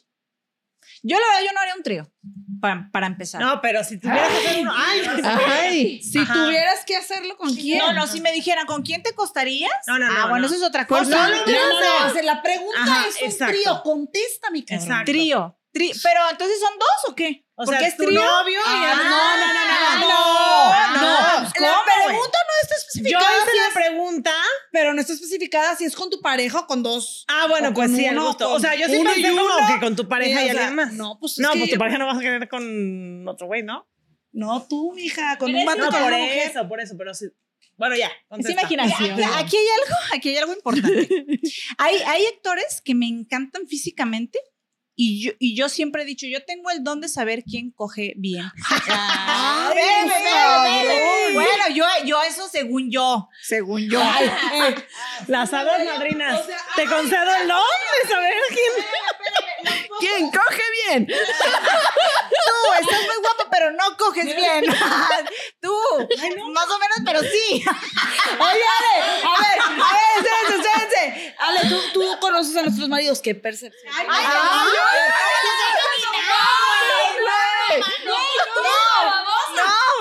Yo, 1.04 1.18
la 1.20 1.26
verdad, 1.28 1.42
yo 1.48 1.54
no 1.54 1.60
haría 1.62 1.76
un 1.76 1.84
trío. 1.84 2.12
Para, 2.60 2.90
para 2.92 3.08
empezar. 3.08 3.40
No, 3.40 3.62
pero 3.62 3.84
si 3.84 4.00
tuvieras 4.00 4.30
que 4.30 4.38
hacer 4.48 4.62
uno. 4.62 4.74
Ay, 4.76 5.02
Ay. 5.24 6.04
Si 6.04 6.18
Ajá. 6.18 6.34
tuvieras 6.34 6.84
que 6.86 6.96
hacerlo 6.96 7.38
con 7.38 7.54
quién. 7.54 7.78
No, 7.80 7.94
no, 7.94 8.08
si 8.08 8.20
me 8.20 8.32
dijeran, 8.32 8.66
¿con 8.66 8.82
quién 8.82 9.04
te 9.04 9.14
costarías? 9.14 9.72
No, 9.86 10.00
no, 10.00 10.08
Ah, 10.08 10.10
no, 10.22 10.30
bueno, 10.30 10.40
no. 10.42 10.48
eso 10.48 10.56
es 10.56 10.64
otra 10.64 10.88
Pues 10.88 11.04
cosa. 11.04 11.30
no, 11.30 11.36
no, 11.36 11.46
no, 11.46 11.80
no, 12.06 12.08
o 12.08 12.14
sea, 12.14 12.24
La 12.24 12.42
pregunta 12.42 12.80
Ajá, 12.82 13.06
es 13.08 13.22
un 13.22 13.28
exacto. 13.30 13.54
trío. 13.54 13.82
Contesta, 13.84 14.50
mi 14.50 14.66
cabrón. 14.66 14.84
Exacto. 14.88 15.12
Trío. 15.12 15.57
Tri- 15.78 16.00
pero 16.04 16.20
entonces 16.30 16.60
son 16.60 16.78
dos 16.80 17.12
o 17.12 17.16
qué? 17.16 17.46
O 17.56 17.66
¿Por 17.66 17.74
sea, 17.74 17.80
qué 17.80 17.88
es 17.88 17.98
tu 17.98 18.04
trío? 18.06 18.24
novio 18.24 18.60
y 18.60 18.64
Ah, 18.66 18.92
el- 18.94 18.98
no, 18.98 19.38
no, 19.38 19.48
no, 19.48 19.54
no, 19.54 20.00
no, 20.00 21.02
no, 21.02 21.42
no. 21.42 21.50
pues, 21.50 21.62
La 21.62 21.84
pregunta 21.86 22.38
no 22.48 22.54
está 22.62 22.76
Yo 22.76 22.78
especificada, 22.78 23.38
hice 23.38 23.52
si 23.52 23.58
la 23.58 23.68
es- 23.68 23.74
pregunta. 23.74 24.34
pero 24.72 24.94
no 24.94 25.02
está 25.02 25.14
especificada 25.14 25.76
si 25.76 25.86
es 25.86 25.96
con 25.96 26.10
tu 26.10 26.22
pareja 26.22 26.60
o 26.60 26.68
con 26.68 26.84
dos. 26.84 27.26
Ah, 27.28 27.48
bueno, 27.50 27.74
pues 27.74 27.88
con 27.90 27.98
sí, 27.98 28.06
al 28.06 28.18
uno, 28.18 28.28
gusto. 28.28 28.52
O 28.52 28.60
sea, 28.60 28.76
yo 28.76 28.88
sí 28.88 28.98
uno 28.98 29.12
pensé 29.12 29.28
y 29.28 29.36
como 29.36 29.42
uno. 29.46 29.68
que 29.68 29.80
con 29.80 29.96
tu 29.96 30.08
pareja 30.08 30.42
y 30.44 30.50
o 30.50 30.52
sea, 30.54 30.68
alguien 30.68 30.76
más. 30.76 30.94
No, 30.94 31.18
pues 31.20 31.34
es 31.34 31.40
No, 31.40 31.52
pues 31.54 31.70
tu 31.72 31.78
pareja 31.78 31.98
no 31.98 32.06
vas 32.08 32.18
a 32.18 32.22
querer 32.22 32.48
con 32.50 33.28
otro 33.28 33.48
güey, 33.48 33.64
¿no? 33.64 33.88
No, 34.34 34.66
tú, 34.70 34.94
mija, 34.94 35.38
con 35.40 35.50
un 35.50 35.58
es 35.58 35.66
vato 35.66 35.80
No, 35.80 35.86
con 35.92 36.00
por 36.00 36.08
una 36.10 36.18
mujer. 36.18 36.52
eso, 36.52 36.68
por 36.68 36.80
eso, 36.80 36.96
pero 36.98 37.14
sí. 37.14 37.26
Bueno, 37.76 37.96
ya. 37.96 38.08
Es 38.08 38.14
contesta. 38.30 38.62
imaginación. 38.62 39.12
Aquí, 39.14 39.24
aquí 39.38 39.58
hay 39.58 39.68
algo, 39.82 39.96
aquí 40.16 40.30
hay 40.30 40.38
algo 40.38 40.54
importante. 40.54 41.08
hay, 41.80 41.96
hay 42.06 42.26
actores 42.26 42.82
que 42.84 42.94
me 42.96 43.08
encantan 43.08 43.68
físicamente 43.68 44.40
y 45.00 45.22
yo, 45.24 45.32
y 45.38 45.56
yo 45.56 45.70
siempre 45.70 46.02
he 46.02 46.06
dicho, 46.06 46.26
yo 46.26 46.44
tengo 46.44 46.72
el 46.72 46.84
don 46.84 47.00
de 47.02 47.08
saber 47.08 47.44
quién 47.44 47.70
coge 47.70 48.14
bien. 48.18 48.52
Ay, 48.90 49.76
Veme, 49.76 50.14
veme, 50.14 50.24
veme. 50.24 50.34
cabrón. 50.34 51.34
Bueno, 51.36 51.64
yo, 51.74 51.86
yo 52.06 52.24
eso 52.24 52.50
según 52.50 52.90
yo, 52.90 53.30
según 53.44 53.88
yo. 53.90 54.02
Las 55.28 55.54
hadas 55.54 55.86
madrinas. 55.86 56.42
Te 56.76 56.86
concedo 56.88 57.36
el 57.42 57.48
don 57.48 57.60
de 58.02 58.10
saber 58.10 58.34
quién. 58.50 58.86
¿Quién 60.00 60.32
coge 60.32 60.62
bien? 60.88 61.08
Tú 61.08 61.14
estás 62.82 63.02
muy 63.02 63.16
guapo, 63.22 63.44
pero 63.52 63.72
no 63.72 63.98
coges 63.98 64.26
bien. 64.26 64.64
Tú, 65.62 65.74
más 66.54 66.66
o 66.70 66.80
menos, 66.80 66.98
pero 67.06 67.22
sí. 67.22 67.64
Oye, 68.40 68.64
Ale, 68.78 69.22
a 69.24 69.42
ver, 69.42 69.60
a 69.62 69.94
ver, 69.94 69.97
tú, 71.70 71.82
tú 71.94 72.20
conoces 72.20 72.56
a 72.56 72.62
nuestros 72.64 72.88
maridos, 72.90 73.22
qué 73.22 73.36
percepción. 73.36 73.94
Ay, 73.96 74.08
ay, 74.10 74.26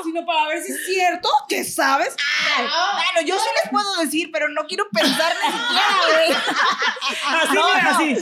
Sino 0.05 0.25
para 0.25 0.47
ver 0.49 0.63
si 0.63 0.73
es 0.73 0.87
cierto 0.87 1.29
que 1.49 1.65
sabes. 1.65 2.15
Bueno, 2.57 3.27
yo 3.27 3.39
sí 3.39 3.47
les 3.63 3.71
puedo 3.71 3.97
decir, 3.97 4.31
pero 4.33 4.49
no 4.49 4.67
quiero 4.67 4.89
pensar 4.91 5.35
ni 5.43 5.53
siquiera. 5.53 6.43
Así, 7.43 7.55
No, 7.55 7.83
no. 7.83 7.91
así. 7.91 8.15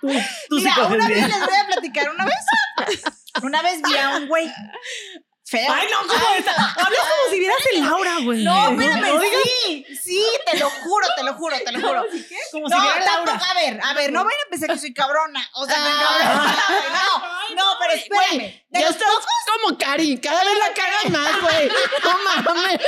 tú, 0.00 0.08
tú 0.48 0.58
sí 0.58 0.64
Mira, 0.64 0.74
coges 0.74 0.90
una 0.96 1.08
vez 1.08 1.16
bien. 1.16 1.30
les 1.30 1.40
voy 1.40 1.56
a 1.56 1.66
platicar 1.66 2.10
una 2.10 2.24
vez. 2.24 2.34
Una 3.42 3.62
vez 3.62 3.80
vi 3.82 3.96
a 3.96 4.10
un 4.10 4.28
güey 4.28 4.52
feo. 5.52 5.72
Ay, 5.72 5.86
no, 5.90 5.98
¿cómo 6.06 6.34
está? 6.36 6.52
Hablas 6.52 7.00
como 7.00 7.30
si 7.30 7.38
vieras 7.38 7.58
el 7.72 7.80
Laura, 7.82 8.16
güey. 8.24 8.42
No, 8.44 8.70
espérame, 8.70 9.00
No 9.06 9.20
sí, 9.20 9.86
sí, 10.02 10.26
te 10.50 10.56
lo 10.58 10.70
juro, 10.70 11.06
te 11.16 11.22
lo 11.22 11.34
juro, 11.34 11.56
te 11.64 11.72
lo 11.72 11.80
juro. 11.80 12.04
como 12.50 12.68
si 12.68 12.74
No, 12.74 12.80
a 12.80 13.54
ver, 13.54 13.80
a 13.82 13.94
ver, 13.94 14.12
no 14.12 14.24
vayan 14.24 14.40
a 14.46 14.50
pensar 14.50 14.70
que 14.70 14.78
soy 14.78 14.94
cabrona. 14.94 15.46
O 15.54 15.66
sea, 15.66 15.76
que 15.76 15.82
cabrona, 15.82 16.88
no, 16.92 17.54
no, 17.54 17.78
pero 17.78 17.92
espérame. 17.92 18.64
Ya 18.70 18.88
estás 18.88 19.08
como 19.62 19.76
Cari, 19.78 20.18
cada 20.18 20.42
vez 20.42 20.58
la 20.58 20.72
cagas 20.72 21.10
más, 21.10 21.40
güey. 21.42 21.68
No 22.02 22.18
mames. 22.54 22.80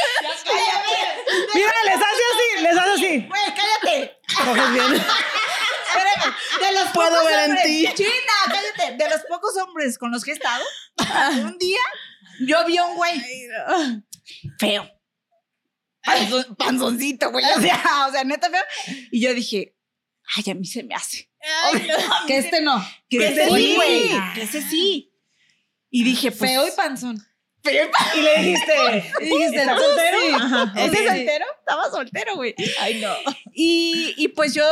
Mira, 1.54 1.72
les 1.84 1.96
hace 1.96 2.04
así, 2.32 2.62
les 2.62 2.78
hace 2.78 2.90
así. 2.90 3.28
güey, 3.28 3.42
cállate. 3.54 4.18
Coges 4.44 4.72
bien. 4.72 4.94
Espérame, 4.94 6.34
de 6.60 6.72
los 6.72 6.88
Puedo 6.92 7.10
pocos 7.10 7.24
ver 7.26 7.38
en 7.40 7.50
hombres, 7.50 7.64
ti. 7.64 7.88
China, 7.94 8.32
cállate. 8.46 8.96
De 8.96 9.10
los 9.10 9.20
pocos 9.28 9.56
hombres 9.58 9.98
con 9.98 10.10
los 10.10 10.24
que 10.24 10.30
he 10.32 10.34
estado, 10.34 10.64
un 11.42 11.58
día 11.58 11.78
yo 12.46 12.64
vi 12.66 12.76
a 12.76 12.84
un 12.86 12.96
güey 12.96 13.20
feo. 14.58 14.90
Panzon- 16.04 16.56
panzoncito, 16.56 17.30
güey. 17.30 17.44
O 17.56 17.60
sea, 17.60 18.06
o 18.08 18.12
sea, 18.12 18.24
neta 18.24 18.50
feo. 18.50 18.62
Y 19.10 19.20
yo 19.20 19.32
dije, 19.34 19.74
ay, 20.36 20.50
a 20.50 20.54
mí 20.54 20.66
se 20.66 20.82
me 20.82 20.94
hace. 20.94 21.30
Que 22.26 22.38
este 22.38 22.60
no. 22.62 22.82
Que 23.08 23.18
Que 23.18 23.26
ese 23.28 23.44
sí. 23.48 23.54
sí, 23.56 23.74
güey. 23.76 24.08
Que 24.34 24.42
ese 24.42 24.62
sí. 24.62 25.12
Y 25.90 26.04
dije, 26.04 26.30
pues, 26.32 26.50
Feo 26.50 26.66
y 26.66 26.70
panzón. 26.72 27.16
Y 27.64 28.20
le 28.20 28.36
dijiste, 28.42 28.72
Y 29.20 29.24
dijiste, 29.24 29.56
¿estás 29.56 29.76
"Tú 29.76 29.82
soltero? 29.82 30.18
sí". 30.20 30.32
Ajá, 30.34 30.72
¿Ese 30.76 31.06
soltero? 31.08 31.44
Estaba 31.58 31.90
soltero, 31.90 32.34
güey. 32.36 32.54
Ay, 32.80 33.00
no. 33.00 33.14
Y, 33.52 34.14
y 34.18 34.28
pues 34.28 34.52
yo, 34.54 34.66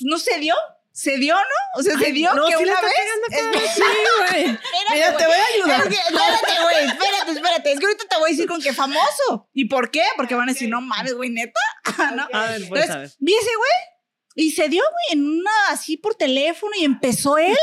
no 0.00 0.18
se 0.18 0.38
dio. 0.40 0.54
Se 0.92 1.16
dio, 1.16 1.34
¿no? 1.34 1.80
O 1.80 1.82
sea, 1.82 1.98
se 1.98 2.12
dio 2.12 2.32
no, 2.34 2.46
que 2.46 2.56
sí 2.56 2.62
una 2.64 2.80
vez. 2.80 2.92
que- 3.30 3.68
Sí, 3.68 3.82
güey. 4.18 4.44
Espérate, 4.50 4.94
Mira, 4.94 5.16
te 5.16 5.26
voy 5.26 5.34
a 5.36 5.46
ayudar. 5.54 5.80
Es 5.80 5.88
que, 5.88 5.94
espérate, 5.94 6.62
güey, 6.62 6.86
espérate, 6.86 7.30
espérate. 7.32 7.72
Es 7.72 7.80
que 7.80 7.86
ahorita 7.86 8.04
te 8.08 8.16
voy 8.18 8.28
a 8.28 8.30
decir 8.32 8.46
con 8.46 8.60
qué 8.60 8.72
famoso. 8.74 9.48
¿Y 9.54 9.64
por 9.66 9.90
qué? 9.90 10.04
Porque 10.16 10.34
van 10.34 10.48
a 10.50 10.52
decir, 10.52 10.68
no 10.68 10.80
mames, 10.82 11.14
güey, 11.14 11.30
neta. 11.30 11.60
¿No? 12.14 12.28
A 12.32 12.46
ver, 12.46 12.68
pues, 12.68 12.82
a 12.82 12.86
ver. 12.86 12.96
Entonces, 12.96 13.16
vi 13.20 13.32
ese 13.34 13.50
güey 13.56 14.44
y 14.46 14.50
se 14.52 14.68
dio, 14.68 14.82
güey, 14.82 15.18
en 15.18 15.26
una 15.40 15.50
así 15.70 15.96
por 15.96 16.14
teléfono 16.14 16.72
y 16.78 16.84
empezó 16.84 17.38
él. 17.38 17.56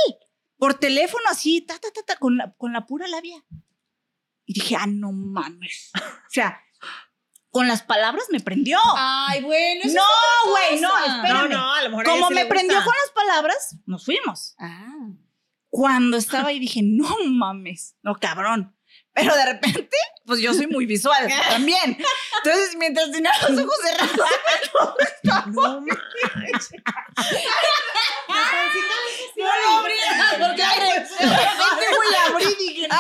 Por 0.57 0.73
teléfono 0.73 1.23
así, 1.29 1.61
ta, 1.61 1.77
ta, 1.79 1.89
ta, 1.91 2.01
ta, 2.03 2.15
con 2.17 2.35
la, 2.37 2.53
con 2.57 2.73
la 2.73 2.85
pura 2.85 3.07
labia. 3.07 3.37
Y 4.45 4.53
dije, 4.53 4.75
ah, 4.75 4.87
no 4.87 5.11
mames. 5.11 5.91
O 5.95 6.29
sea, 6.31 6.59
con 7.51 7.67
las 7.67 7.83
palabras 7.83 8.25
me 8.31 8.39
prendió. 8.39 8.77
Ay, 8.95 9.41
bueno. 9.41 9.81
eso 9.83 9.95
no, 9.95 10.01
es 10.01 10.05
otra 10.05 10.51
güey, 10.51 10.81
no, 10.81 11.15
espérame. 11.15 11.49
No, 11.49 11.57
no, 11.57 11.73
a 11.73 11.81
lo 11.83 11.89
mejor 11.89 12.05
Como 12.05 12.27
sí 12.27 12.33
me 12.33 12.43
le 12.43 12.49
prendió 12.49 12.77
con 12.77 12.93
las 12.93 13.11
palabras, 13.13 13.77
nos 13.85 14.05
fuimos. 14.05 14.55
Ah. 14.59 15.09
Cuando 15.69 16.17
estaba 16.17 16.49
ahí 16.49 16.59
dije, 16.59 16.81
no 16.83 17.09
mames, 17.27 17.95
no 18.01 18.15
cabrón. 18.15 18.75
Pero 19.19 19.35
de 19.35 19.45
repente, 19.45 19.97
pues 20.25 20.39
yo 20.39 20.53
soy 20.53 20.67
muy 20.67 20.85
visual 20.85 21.27
también. 21.49 21.97
Entonces, 22.43 22.75
mientras 22.77 23.11
tenía 23.11 23.31
los 23.47 23.59
ojos 23.59 23.75
cerrados, 23.83 24.29
No 25.49 25.81
no 29.35 29.77
abrí. 29.79 29.93
Porque 30.39 30.63
repente, 30.63 31.85
güey, 31.95 32.15
abrí 32.27 32.45
y 32.45 32.55
dije, 32.55 32.87
no 32.87 32.95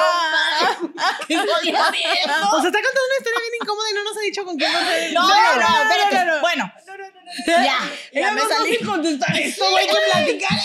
¿qué 1.27 1.33
estoy 1.35 1.75
haciendo? 1.75 2.33
O 2.51 2.59
sea, 2.61 2.69
está 2.69 2.79
contando 2.81 3.01
una 3.05 3.17
historia 3.17 3.39
bien 3.41 3.53
incómoda 3.61 3.89
y 3.89 3.93
no 3.93 4.03
nos 4.03 4.17
ha 4.17 4.21
dicho 4.21 4.45
con 4.45 4.57
quién 4.57 4.75
a. 4.75 4.81
No, 5.13 5.27
no, 5.27 5.55
no, 5.55 5.91
espérate. 5.91 6.39
Bueno, 6.41 6.71
ya, 7.45 7.79
ya 8.13 8.31
me 8.31 8.41
salí. 8.41 8.53
fácil 8.53 8.87
contestar 8.87 9.37
esto, 9.39 9.69
güey, 9.69 9.87
que 9.87 9.95
platicar 10.11 10.57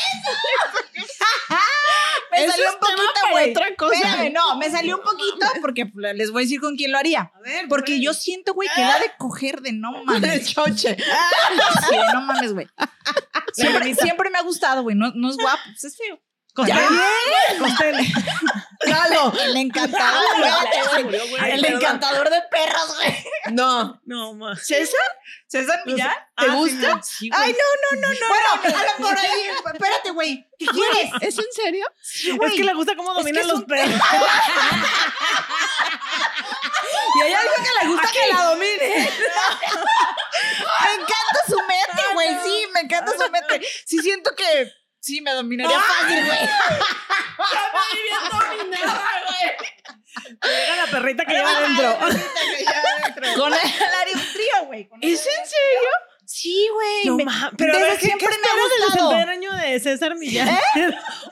Me 2.31 2.39
Eso 2.45 2.51
salió 2.53 2.69
es 2.69 2.75
un 2.75 2.81
poquito, 2.81 3.21
güey. 3.31 3.51
otra 3.51 3.75
cosa. 3.77 3.95
Espérame, 3.95 4.33
no, 4.33 4.57
me 4.57 4.71
salió 4.71 4.97
un 4.97 5.03
poquito 5.03 5.44
porque 5.61 5.91
les 6.15 6.31
voy 6.31 6.43
a 6.43 6.45
decir 6.45 6.61
con 6.61 6.77
quién 6.77 6.93
lo 6.93 6.99
haría. 6.99 7.31
A 7.35 7.41
ver, 7.41 7.67
Porque 7.69 8.01
yo 8.01 8.15
siento, 8.15 8.55
güey, 8.55 8.69
que 8.75 8.81
da 8.81 8.99
de 8.99 9.11
coger 9.19 9.61
de 9.61 9.73
no 9.73 9.93
mames. 10.05 10.53
choche. 10.53 10.97
Sí, 10.97 11.97
no 12.13 12.21
mames, 12.23 12.53
güey. 12.53 12.67
Siempre, 13.55 13.95
siempre 13.95 14.31
me 14.31 14.39
ha 14.39 14.43
gustado, 14.43 14.83
güey. 14.83 14.97
No, 14.97 15.13
no 15.15 15.31
es 15.31 15.37
guapo, 15.37 15.61
pues 15.67 15.85
es 15.85 15.97
feo. 15.97 16.21
Costello. 16.55 16.81
Costello. 17.59 17.99
Lalo. 18.85 19.33
El 19.41 19.57
encantador. 19.57 20.23
El 21.49 21.65
encantador 21.65 22.31
de 22.31 22.43
perros, 22.43 22.95
güey. 22.97 23.25
No. 23.53 24.01
No, 24.05 24.35
ma. 24.35 24.55
¿César? 24.57 25.01
¿César 25.49 25.81
Millán? 25.87 26.15
¿Te 26.37 26.49
gusta? 26.49 27.01
Sí. 27.03 27.29
Ay, 27.33 27.53
no, 27.53 27.99
no, 28.01 28.09
no, 28.09 28.15
no. 28.21 28.29
Bueno, 28.29 28.79
a 28.79 28.85
lo 28.85 28.97
por 29.09 29.19
ahí. 29.19 29.49
Espérate, 29.73 30.11
güey. 30.11 30.49
¿Qué 30.59 30.67
quieres? 30.67 31.11
¿Es 31.21 31.39
en 31.39 31.53
serio? 31.53 31.87
Sí, 32.01 32.37
Es 32.41 32.53
que 32.53 32.65
le 32.65 32.75
gusta 32.75 32.95
cómo 32.97 33.11
Es 33.13 33.17
que 33.17 33.23
dominan 33.23 33.49
los 33.49 33.59
un- 33.59 33.67
perros. 33.67 34.01
Y 37.17 37.21
a 37.23 37.27
ella 37.29 37.41
dijo 37.43 37.55
que 37.63 37.85
le 37.85 37.93
gusta 37.93 38.09
que 38.13 38.33
la 38.33 38.43
domine. 38.45 38.89
Me 40.83 40.93
encanta 40.95 41.41
su 41.49 41.57
mente, 41.59 42.03
güey. 42.15 42.29
Sí, 42.45 42.67
me 42.73 42.81
encanta 42.81 43.13
su 43.13 43.31
mente. 43.31 43.61
Sí, 43.87 43.99
siento 44.01 44.35
que 44.35 44.73
sí 45.05 45.21
me 45.21 45.33
dominaría 45.33 45.79
fácil, 45.79 46.25
güey. 46.25 46.39
Llega 50.43 50.77
la 50.77 50.91
perrita 50.91 51.27
que 51.27 51.35
lleva 51.35 51.51
adentro. 51.51 51.99
Con 53.37 53.53
el 53.53 53.61
área 53.61 54.15
un 54.15 54.33
trío, 54.33 54.65
güey. 54.67 54.89
¿Es 55.03 55.27
en 55.27 55.47
serio? 55.47 55.91
Sí, 56.27 56.69
güey. 56.73 57.05
No, 57.05 57.17
pero 57.57 57.77
a 57.77 57.79
ver, 57.81 57.99
¿qué, 57.99 58.07
siempre 58.07 58.29
¿qué 58.29 58.35
esperas 58.35 58.71
del 58.71 58.81
desempeño 58.93 59.53
de 59.57 59.81
César 59.81 60.15
Millán? 60.17 60.49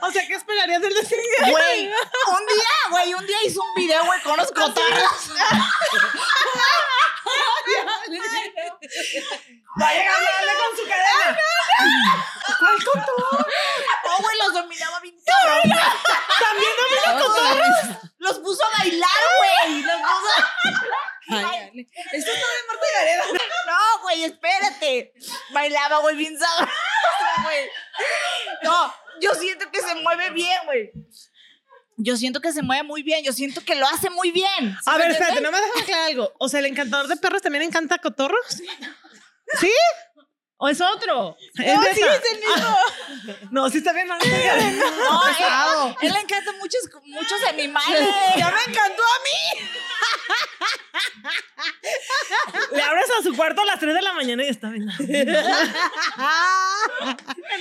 o 0.03 0.11
sea, 0.11 0.27
¿qué 0.27 0.35
esperarías 0.35 0.83
del 0.83 0.95
desempeño? 0.95 1.51
Güey, 1.51 1.87
un 1.87 2.47
día, 2.47 2.69
güey, 2.91 3.15
un 3.15 3.27
día 3.27 3.37
hizo 3.45 3.63
un 3.63 3.75
video, 3.75 4.05
güey, 4.05 4.21
con 4.23 4.37
los 4.37 4.53
cotarros. 4.53 5.31
Vaya 9.77 10.13
a 10.13 10.17
hablarle 10.17 10.53
con 10.59 10.77
su 10.77 10.83
cadena. 10.87 11.39
No, 14.05 14.19
güey, 14.19 14.37
los 14.39 14.53
dominaba 14.53 15.01
bien 15.01 15.17
cabrón. 15.25 15.63
También 16.39 16.73
dominaba 16.77 17.21
cotarros. 17.27 17.77
Los 18.19 18.39
puso 18.41 18.63
a 18.65 18.79
bailar, 18.79 19.09
güey. 19.39 19.83
Los 19.83 19.97
puso 19.97 20.93
Esto 22.13 22.31
está 22.31 22.33
de 22.33 22.67
Marta 22.69 22.87
Gareda. 22.99 23.25
No, 23.67 24.03
güey, 24.03 24.25
espérate. 24.25 25.15
Bailaba, 25.53 25.99
güey, 25.99 26.17
bien 26.17 26.39
sabroso, 26.39 26.73
güey. 27.45 27.69
No, 28.63 28.95
yo 29.21 29.35
siento 29.35 29.71
que 29.71 29.81
se 29.81 29.95
mueve 29.97 30.31
bien, 30.31 30.59
güey. 30.67 30.93
Yo 31.97 32.17
siento 32.17 32.41
que 32.41 32.53
se 32.53 32.63
mueve 32.63 32.83
muy 32.83 33.03
bien. 33.03 33.25
Yo 33.25 33.33
siento 33.33 33.65
que 33.65 33.75
lo 33.77 33.87
hace 33.87 34.11
muy 34.11 34.33
bien. 34.33 34.77
A 34.87 34.99
ver, 34.99 35.13
espérate, 35.13 35.41
no 35.41 35.53
me 35.53 35.61
dejas 35.61 35.83
aclarar 35.83 36.07
algo. 36.07 36.33
O 36.39 36.49
sea, 36.49 36.61
¿el 36.61 36.67
encantador 36.67 37.07
de 37.07 37.17
perros 37.17 37.43
también 37.43 37.63
encanta 37.63 37.99
cotorros? 37.99 38.45
¿Sí? 39.61 39.73
¿O 40.65 40.69
es 40.69 40.81
otro? 40.81 41.37
¿Es 41.59 41.75
No, 41.75 41.83
sí, 41.83 42.01
esa? 42.03 42.15
es 42.15 42.23
el 42.33 42.39
mismo. 42.39 42.77
No, 43.51 43.69
sí 43.69 43.79
está 43.79 43.93
bien. 43.93 44.07
No, 44.09 44.17
está 44.17 44.29
bien. 44.29 44.79
No, 44.79 45.89
él, 45.89 45.97
él 46.03 46.13
le 46.13 46.21
encantan 46.21 46.57
muchos, 46.59 46.83
muchos 47.07 47.43
animales. 47.49 48.09
Ya 48.37 48.49
me 48.49 48.73
encantó 48.73 49.03
a 49.03 49.19
mí. 49.25 49.67
Le 52.77 52.83
abres 52.83 53.07
a 53.19 53.23
su 53.25 53.35
cuarto 53.35 53.61
a 53.63 53.65
las 53.65 53.81
3 53.81 53.93
de 53.93 54.03
la 54.03 54.13
mañana 54.13 54.45
y 54.45 54.49
está 54.49 54.69
bien. 54.69 54.89
El 55.01 55.29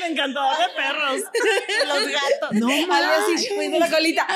encantador 0.03 0.57
de 0.59 0.69
perros. 0.75 1.21
Los 1.87 2.07
gatos. 2.07 2.51
No, 2.51 2.67
de 2.67 3.79
la 3.79 3.89
colita. 3.89 4.27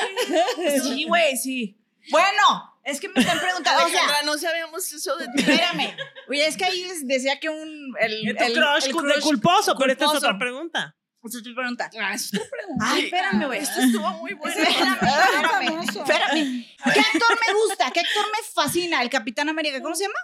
Sí, 0.82 1.04
güey, 1.04 1.36
sí. 1.36 1.76
Bueno, 2.10 2.75
es 2.86 3.00
que 3.00 3.08
me 3.10 3.20
están 3.20 3.38
preguntando. 3.38 3.84
O 3.86 3.88
sea, 3.88 4.22
no 4.24 4.38
sabíamos 4.38 4.92
eso 4.92 5.16
de 5.16 5.26
ti. 5.26 5.42
espérame. 5.42 5.94
Oye, 6.28 6.46
es 6.46 6.56
que 6.56 6.64
ahí 6.64 6.82
es- 6.84 7.06
decía 7.06 7.38
que 7.38 7.48
un. 7.50 7.92
El, 8.00 8.28
Es 8.28 8.36
tu 8.36 8.44
el- 8.44 8.52
crush, 8.54 8.84
el 8.86 9.08
de 9.14 9.20
culposo, 9.20 9.76
pero 9.78 9.92
esta 9.92 10.04
es 10.06 10.10
otra 10.12 10.38
pregunta. 10.38 10.96
Esa 11.22 11.38
es 11.38 11.42
tu 11.44 11.54
pregunta. 11.56 11.90
Ah, 12.00 12.14
es 12.14 12.28
otra 12.32 12.46
pregunta. 12.48 12.84
Ay, 12.88 13.04
espérame, 13.06 13.46
güey. 13.46 13.60
Esto 13.60 13.80
estuvo 13.80 14.08
muy 14.12 14.32
bueno. 14.34 14.56
Espérame, 14.56 14.94
espérame, 14.94 15.80
espérame. 15.82 16.66
¿Qué 16.94 17.00
actor 17.00 17.38
me 17.46 17.54
gusta? 17.60 17.90
¿Qué 17.90 18.00
actor 18.00 18.24
me 18.26 18.38
fascina? 18.54 19.02
El 19.02 19.10
Capitán 19.10 19.48
América. 19.48 19.82
¿Cómo 19.82 19.94
se 19.96 20.04
llama? 20.04 20.18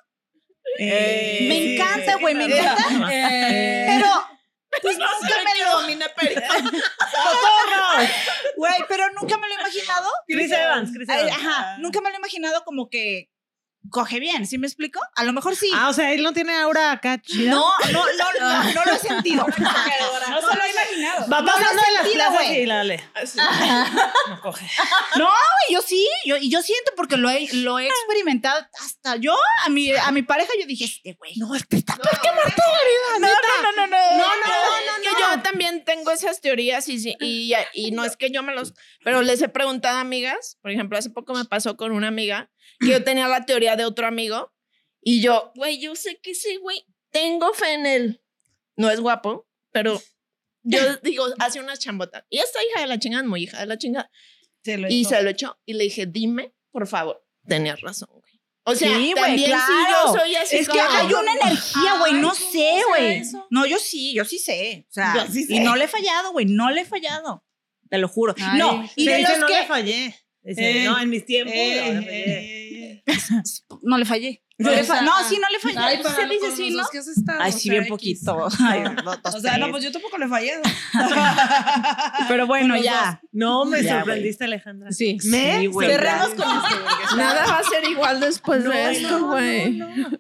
Eh, 0.79 1.47
me 1.49 1.75
encanta, 1.75 2.17
güey, 2.19 2.35
me 2.37 2.45
encanta. 2.45 3.09
Eh, 3.13 3.85
Pero. 3.89 4.09
Pues 4.81 4.97
nunca 4.97 5.35
me 5.45 5.65
lo. 5.65 5.81
domina. 5.81 6.07
Güey, 8.57 8.85
pero 8.89 9.11
nunca 9.11 9.37
me 9.39 9.49
lo 9.49 9.55
he 9.55 9.61
imaginado. 9.61 10.11
Chris 10.27 10.53
Evans, 10.53 10.91
Chris 10.95 11.09
Evans. 11.09 11.33
Ajá, 11.33 11.77
nunca 11.79 12.01
me 12.01 12.11
lo 12.11 12.17
he 12.17 12.19
imaginado 12.19 12.65
como 12.65 12.89
que 12.89 13.31
coge 13.91 14.21
bien, 14.21 14.47
¿sí 14.47 14.59
me 14.59 14.67
explico? 14.67 15.01
A 15.17 15.25
lo 15.25 15.33
mejor 15.33 15.57
sí. 15.57 15.71
Ah, 15.75 15.89
o 15.89 15.93
sea, 15.93 16.13
él 16.13 16.23
no 16.23 16.33
tiene 16.33 16.55
aura 16.55 16.93
acá 16.93 17.21
chida. 17.21 17.51
no, 17.51 17.65
no, 17.93 18.05
no, 18.05 18.27
no, 18.41 18.73
no 18.73 18.85
lo 18.85 18.93
he 18.93 18.99
sentido. 18.99 19.47
No 19.47 19.55
se 19.55 20.57
lo 20.57 20.65
he 20.65 20.71
imaginado. 20.71 21.29
Va 21.31 21.41
No 21.41 21.47
pasando 21.47 21.83
de 21.83 21.93
las 21.93 22.03
sentido, 22.05 22.25
plazas 22.31 22.51
y 22.51 22.67
la 22.67 22.77
dale. 22.77 23.05
No 24.29 24.41
coge. 24.41 24.67
No, 25.17 25.25
güey, 25.27 25.75
yo 25.75 25.83
sí, 25.83 26.07
yo, 26.25 26.37
y 26.37 26.51
yo 26.51 26.63
siento 26.63 26.93
porque 26.97 27.17
lo 27.17 27.29
he, 27.31 27.49
lo 27.55 27.79
he 27.79 27.87
experimentado 27.89 28.67
hasta 28.83 29.17
yo, 29.17 29.35
a 29.65 29.69
mi, 29.69 29.93
a 29.95 30.11
mi 30.11 30.23
pareja, 30.23 30.51
yo 30.61 30.67
dije, 30.67 30.85
este 30.85 31.15
güey. 31.15 31.33
No, 31.37 31.55
este 31.55 31.77
está 31.77 31.97
peor 31.97 32.21
que 32.21 32.29
Marta 32.33 32.63
Gareda, 32.67 33.19
no, 33.21 33.29
no, 33.29 33.63
no, 33.63 33.73
no, 33.73 33.87
no, 33.87 34.17
No, 34.17 34.17
no, 34.17 34.27
no, 34.27 34.99
no, 34.99 35.03
que 35.03 35.21
yo 35.37 35.43
también 35.43 35.85
tengo 35.85 36.11
esas 36.11 36.41
teorías 36.41 36.89
y, 36.89 36.99
sí- 36.99 37.17
y, 37.21 37.53
y 37.75 37.91
no 37.91 38.05
es 38.05 38.17
que 38.17 38.31
yo 38.31 38.43
me 38.43 38.55
los, 38.55 38.75
pero 39.05 39.23
les 39.23 39.43
he 39.43 39.49
preguntado 39.49 39.99
a 39.99 40.01
amigas, 40.01 40.59
por 40.63 40.71
ejemplo, 40.71 40.97
hace 40.99 41.11
poco 41.11 41.35
me 41.35 41.45
pasó 41.45 41.77
con 41.77 41.93
una 41.93 42.09
amiga 42.09 42.51
que 42.81 42.89
yo 42.89 43.05
tenía 43.05 43.29
la 43.29 43.45
teoría 43.45 43.77
de 43.77 43.85
otro 43.85 44.07
amigo 44.07 44.53
y 45.01 45.21
yo, 45.21 45.53
güey, 45.57 45.81
yo 45.81 45.95
sé 45.97 46.21
que 46.23 46.33
ese 46.33 46.57
güey, 46.59 46.85
tengo 47.11 47.53
fe 47.55 47.75
en 47.75 47.87
él, 47.87 48.23
no 48.77 48.91
es 48.91 49.01
guapo, 49.01 49.49
pero 49.71 50.01
yo 50.63 50.79
digo, 51.03 51.27
hace 51.39 51.61
unas 51.61 51.79
chambotas 51.79 52.25
y 52.31 52.39
esta 52.39 52.59
hija 52.65 52.81
de 52.81 52.87
la 52.87 52.99
chingada, 52.99 53.23
muy 53.25 53.45
hija 53.45 53.61
de 53.61 53.67
la 53.67 53.79
chingada, 53.79 54.11
se 54.65 54.79
lo 54.79 54.89
y 54.89 55.01
echó. 55.01 55.09
se 55.11 55.23
lo 55.23 55.31
echó 55.31 55.61
y 55.67 55.75
le 55.75 55.85
dije, 55.85 56.07
dime, 56.07 56.55
por 56.71 56.87
favor, 56.87 57.25
tenías 57.47 57.81
razón, 57.81 58.09
güey. 58.11 58.23
O 58.65 58.77
sea, 58.77 58.97
Sí, 58.97 59.13
también 59.17 59.51
claro. 59.51 59.65
si 59.67 59.91
yo 59.91 60.21
soy 60.21 60.35
así 60.37 60.57
Es 60.59 60.69
que 60.69 60.79
hay 60.81 61.13
una 61.13 61.33
energía, 61.33 61.99
güey, 61.99 62.13
no 62.13 62.31
Ay, 62.31 62.39
¿cómo 62.39 62.53
sé, 62.53 62.83
güey. 62.89 63.23
No, 63.51 63.67
yo 63.67 63.77
sí, 63.81 64.15
yo 64.15 64.25
sí 64.25 64.39
sé. 64.39 64.87
O 64.89 64.93
sea, 64.93 65.27
sí 65.29 65.47
y 65.49 65.59
no 65.59 65.75
le 65.75 65.87
he 65.87 65.89
fallado, 65.89 66.31
güey, 66.31 66.47
no 66.47 66.71
le 66.71 66.83
he 66.83 66.85
fallado. 66.85 67.45
Te 67.91 67.99
lo 67.99 68.07
juro. 68.07 68.35
Ay, 68.39 68.59
no, 68.61 68.89
y 68.95 69.07
de 69.07 69.17
dice, 69.17 69.31
los 69.33 69.41
no 69.41 69.47
que 69.49 69.55
le 69.55 69.67
fallé. 69.67 70.17
Dice, 70.45 70.83
Eh, 70.83 70.85
no, 70.85 70.99
en 71.01 71.09
mis 71.09 71.25
tiempos. 71.25 71.55
Eh, 71.55 72.82
no 73.83 73.99
le 73.99 74.05
fallé. 74.05 74.43
no 74.59 74.71
le 74.71 74.85
fa- 74.85 75.01
sí, 75.29 75.39
no 75.41 75.49
le 75.49 75.59
fallé. 75.59 75.79
Ay, 75.79 75.97
¿Sí 75.97 76.03
para 76.05 76.15
se 76.15 76.23
lo- 76.23 76.29
dice 76.29 76.41
con 76.45 76.53
así, 76.53 76.65
los 76.71 76.73
¿no? 76.77 76.83
dos 76.83 76.91
que 76.91 76.99
has 76.99 77.09
estado, 77.09 77.39
Ay, 77.43 77.51
o 77.51 77.53
sí, 77.53 77.61
sea, 77.63 77.71
bien 77.73 77.83
X. 77.85 77.91
poquito. 77.91 78.49
Ay, 78.61 78.85
O 79.35 79.41
sea, 79.41 79.59
no, 79.59 79.71
pues 79.71 79.83
yo 79.83 79.91
tampoco 79.91 80.19
le 80.19 80.29
fallé. 80.29 80.53
Pero 80.93 81.09
Pero 82.29 82.47
bueno, 82.47 82.77
ya. 82.77 83.21
No, 83.33 83.65
me 83.65 83.83
Ya, 83.83 83.99
sorprendiste, 83.99 84.45
Alejandra. 84.45 84.93
Sí. 84.93 85.19
¿Me? 85.25 85.61
Sí, 85.61 85.67
güey. 85.67 85.89
Cerremos 85.91 86.29
con. 86.31 86.47
Nada 87.17 87.47
va 87.47 87.59
a 87.59 87.65
ser 87.65 87.85
igual 87.85 88.21
después 88.21 88.63
No, 88.65 88.71
de 88.71 88.93
esto, 88.93 89.27
güey. 89.27 89.73
no, 89.73 89.89
no. 89.97 90.11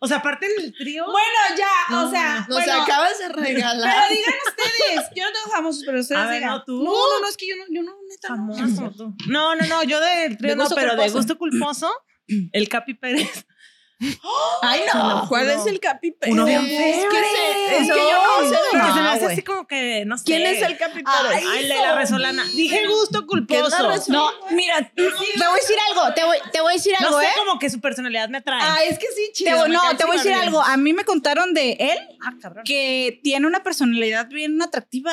O 0.00 0.06
sea, 0.08 0.18
aparte 0.18 0.46
en 0.46 0.64
el 0.64 0.74
trío. 0.76 1.04
Bueno, 1.04 1.38
ya, 1.58 1.66
No, 1.90 2.06
o 2.06 2.10
sea, 2.10 2.46
Nos 2.48 2.58
bueno, 2.58 2.82
acabas 2.82 3.18
de 3.18 3.28
regalar. 3.28 3.94
pero 4.08 4.18
digan 4.20 4.34
ustedes. 4.48 5.10
Yo 5.14 5.24
no 5.24 5.32
tengo 5.32 5.46
famosos, 5.54 5.82
pero 5.86 6.00
ustedes 6.00 6.20
A 6.20 6.26
ver, 6.26 6.34
digan. 6.40 6.50
no, 6.50 6.64
tú. 6.64 6.82
No, 6.82 6.90
no, 6.92 7.20
no, 7.20 7.28
es 7.28 7.36
que 7.36 7.46
yo 7.48 7.54
no, 7.56 7.64
yo 7.70 7.82
no, 7.82 7.92
neta. 8.08 8.28
Famoso 8.28 8.90
tú. 8.96 9.14
No, 9.28 9.54
no, 9.54 9.66
no, 9.66 9.82
yo 9.84 10.00
del 10.00 10.36
trío 10.36 10.56
no, 10.56 10.68
pero 10.74 10.96
de 10.96 11.08
gusto 11.10 11.36
culposo, 11.38 11.90
el 12.26 12.68
Capi 12.68 12.94
Pérez. 12.94 13.46
Ay, 14.62 14.80
no. 14.92 15.26
¿Cuál 15.28 15.50
es 15.50 15.66
el 15.66 15.80
capi 15.80 16.14
Uno 16.26 16.44
bien 16.44 16.62
Pérez? 16.64 16.96
feo, 16.96 17.10
¿Qué 17.10 17.18
güey. 17.18 17.30
se- 17.34 17.76
Es 17.76 17.92
que 17.92 17.98
yo 17.98 18.22
no 18.42 18.48
sé 18.48 18.54
de 18.54 18.60
Pero 18.72 18.86
se 18.86 18.92
me 18.94 19.00
no, 19.02 19.10
hace 19.10 19.26
así 19.26 19.42
como 19.42 19.66
que, 19.66 20.04
no 20.06 20.18
sé. 20.18 20.24
¿Quién 20.24 20.42
es 20.46 20.62
el 20.62 20.76
capi 20.76 21.02
Pérez? 21.02 21.44
Ay, 21.50 21.66
la 21.68 21.94
resolana. 21.96 22.44
Dije 22.54 22.86
gusto 22.86 23.26
¿Qué 23.48 23.58
es 23.58 23.70
la 23.70 23.78
culposo. 23.78 24.12
No, 24.12 24.30
mira, 24.50 24.90
te 24.94 25.02
voy 25.02 25.12
a 25.12 25.54
decir 25.54 25.76
algo, 25.90 26.14
te 26.14 26.24
voy, 26.24 26.36
te 26.52 26.60
voy 26.60 26.72
a 26.72 26.76
decir 26.76 26.94
No 27.00 27.06
algo, 27.08 27.20
sé, 27.20 27.26
¿eh? 27.26 27.30
como 27.36 27.58
que 27.58 27.70
su 27.70 27.80
personalidad 27.80 28.28
me 28.28 28.38
atrae. 28.38 28.60
Ah, 28.62 28.78
es 28.84 28.98
que 28.98 29.06
sí, 29.08 29.26
Te 29.28 29.32
chido. 29.32 29.58
voy- 29.58 29.70
no, 29.70 29.80
te 29.96 30.04
voy 30.04 30.14
a 30.14 30.18
decir 30.18 30.32
bien. 30.32 30.42
algo. 30.42 30.60
A 30.62 30.76
mí 30.76 30.92
me 30.92 31.04
contaron 31.04 31.54
de 31.54 31.72
él 31.78 31.98
Ah, 32.24 32.32
cabrón. 32.40 32.64
que 32.64 33.20
tiene 33.22 33.46
una 33.46 33.62
personalidad 33.62 34.28
bien 34.28 34.60
atractiva. 34.62 35.12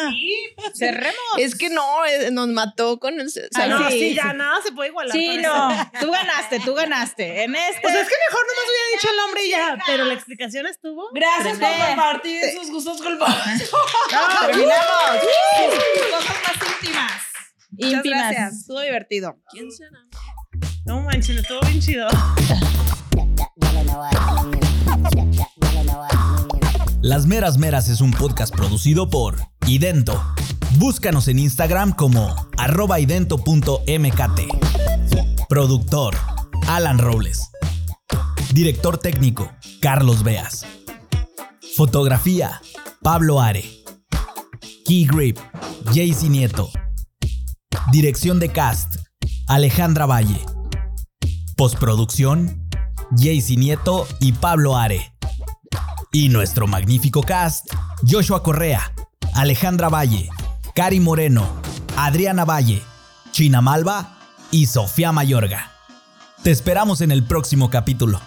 cerremos. 0.74 1.16
Es 1.38 1.56
que 1.56 1.70
no, 1.70 2.06
eh, 2.06 2.30
nos 2.32 2.48
mató 2.50 3.00
con 3.00 3.20
el. 3.20 3.28
Ah, 3.28 3.48
salud. 3.52 3.80
no, 3.80 3.90
sí, 3.90 3.94
sí, 4.00 4.10
sí. 4.10 4.16
ya 4.16 4.34
nada 4.34 4.62
se 4.64 4.72
puede 4.72 4.90
igualar. 4.90 5.16
Sí, 5.16 5.28
con 5.28 5.42
no. 5.42 5.92
Tú 6.00 6.12
ganaste, 6.12 6.60
tú 6.62 6.74
ganaste. 6.74 7.44
En 7.44 7.56
este. 7.56 7.82
Pues 7.82 7.96
es 7.96 8.08
que 8.08 8.16
mejor 8.30 8.46
no 8.46 8.54
nos 8.54 8.72
hubiera 8.82 9.02
dicho 9.02 9.10
el 9.10 9.18
nombre 9.18 9.46
y 9.46 9.50
ya. 9.50 9.78
Pero 9.86 10.06
la 10.06 10.14
explicación 10.14 10.66
estuvo. 10.68 11.10
Gracias 11.14 11.58
por 11.60 11.88
compartir 11.88 12.42
sus 12.58 12.70
gustos 12.72 13.02
culposos. 13.02 13.36
terminamos. 14.46 15.22
Sus 15.94 16.08
cosas 16.10 16.36
más 16.44 16.82
íntimas. 16.82 17.12
Muchas 17.72 17.92
Íntimas. 17.94 18.20
gracias. 18.20 18.54
Estuvo 18.62 18.80
divertido. 18.82 19.38
¿Quién 19.52 19.72
será? 19.72 20.00
No 20.86 21.02
manches, 21.02 21.38
estuvo 21.38 21.60
bien 21.62 21.80
chido. 21.80 22.08
Las 27.02 27.26
Meras 27.26 27.58
Meras 27.58 27.90
es 27.90 28.02
un 28.02 28.12
podcast 28.12 28.54
producido 28.56 29.10
por 29.10 29.38
Idento. 29.68 30.22
Búscanos 30.78 31.28
en 31.28 31.40
Instagram 31.40 31.94
como 31.94 32.36
arroba 32.58 33.00
idento.mkt. 33.00 34.42
Productor, 35.50 36.16
Alan 36.68 36.98
Robles. 37.00 37.51
Director 38.54 38.98
técnico, 38.98 39.52
Carlos 39.80 40.24
Beas. 40.24 40.66
Fotografía, 41.76 42.62
Pablo 43.02 43.40
Are. 43.40 43.64
Key 44.86 45.06
Grip, 45.06 45.40
Jaycee 45.94 46.30
Nieto. 46.30 46.70
Dirección 47.92 48.40
de 48.40 48.50
cast, 48.50 48.98
Alejandra 49.48 50.06
Valle. 50.06 50.40
Postproducción, 51.56 52.70
Jaycee 53.16 53.58
Nieto 53.58 54.08
y 54.20 54.34
Pablo 54.34 54.76
Are. 54.76 55.14
Y 56.12 56.30
nuestro 56.30 56.68
magnífico 56.68 57.24
cast, 57.24 57.68
Joshua 58.06 58.44
Correa, 58.44 58.94
Alejandra 59.34 59.90
Valle, 59.90 60.30
Cari 60.76 61.00
Moreno, 61.00 61.48
Adriana 61.96 62.46
Valle, 62.46 62.82
China 63.32 63.62
Malva 63.62 64.18
y 64.52 64.66
Sofía 64.66 65.12
Mayorga. 65.12 65.71
Te 66.44 66.50
esperamos 66.50 67.02
en 67.02 67.12
el 67.12 67.22
próximo 67.24 67.70
capítulo. 67.70 68.20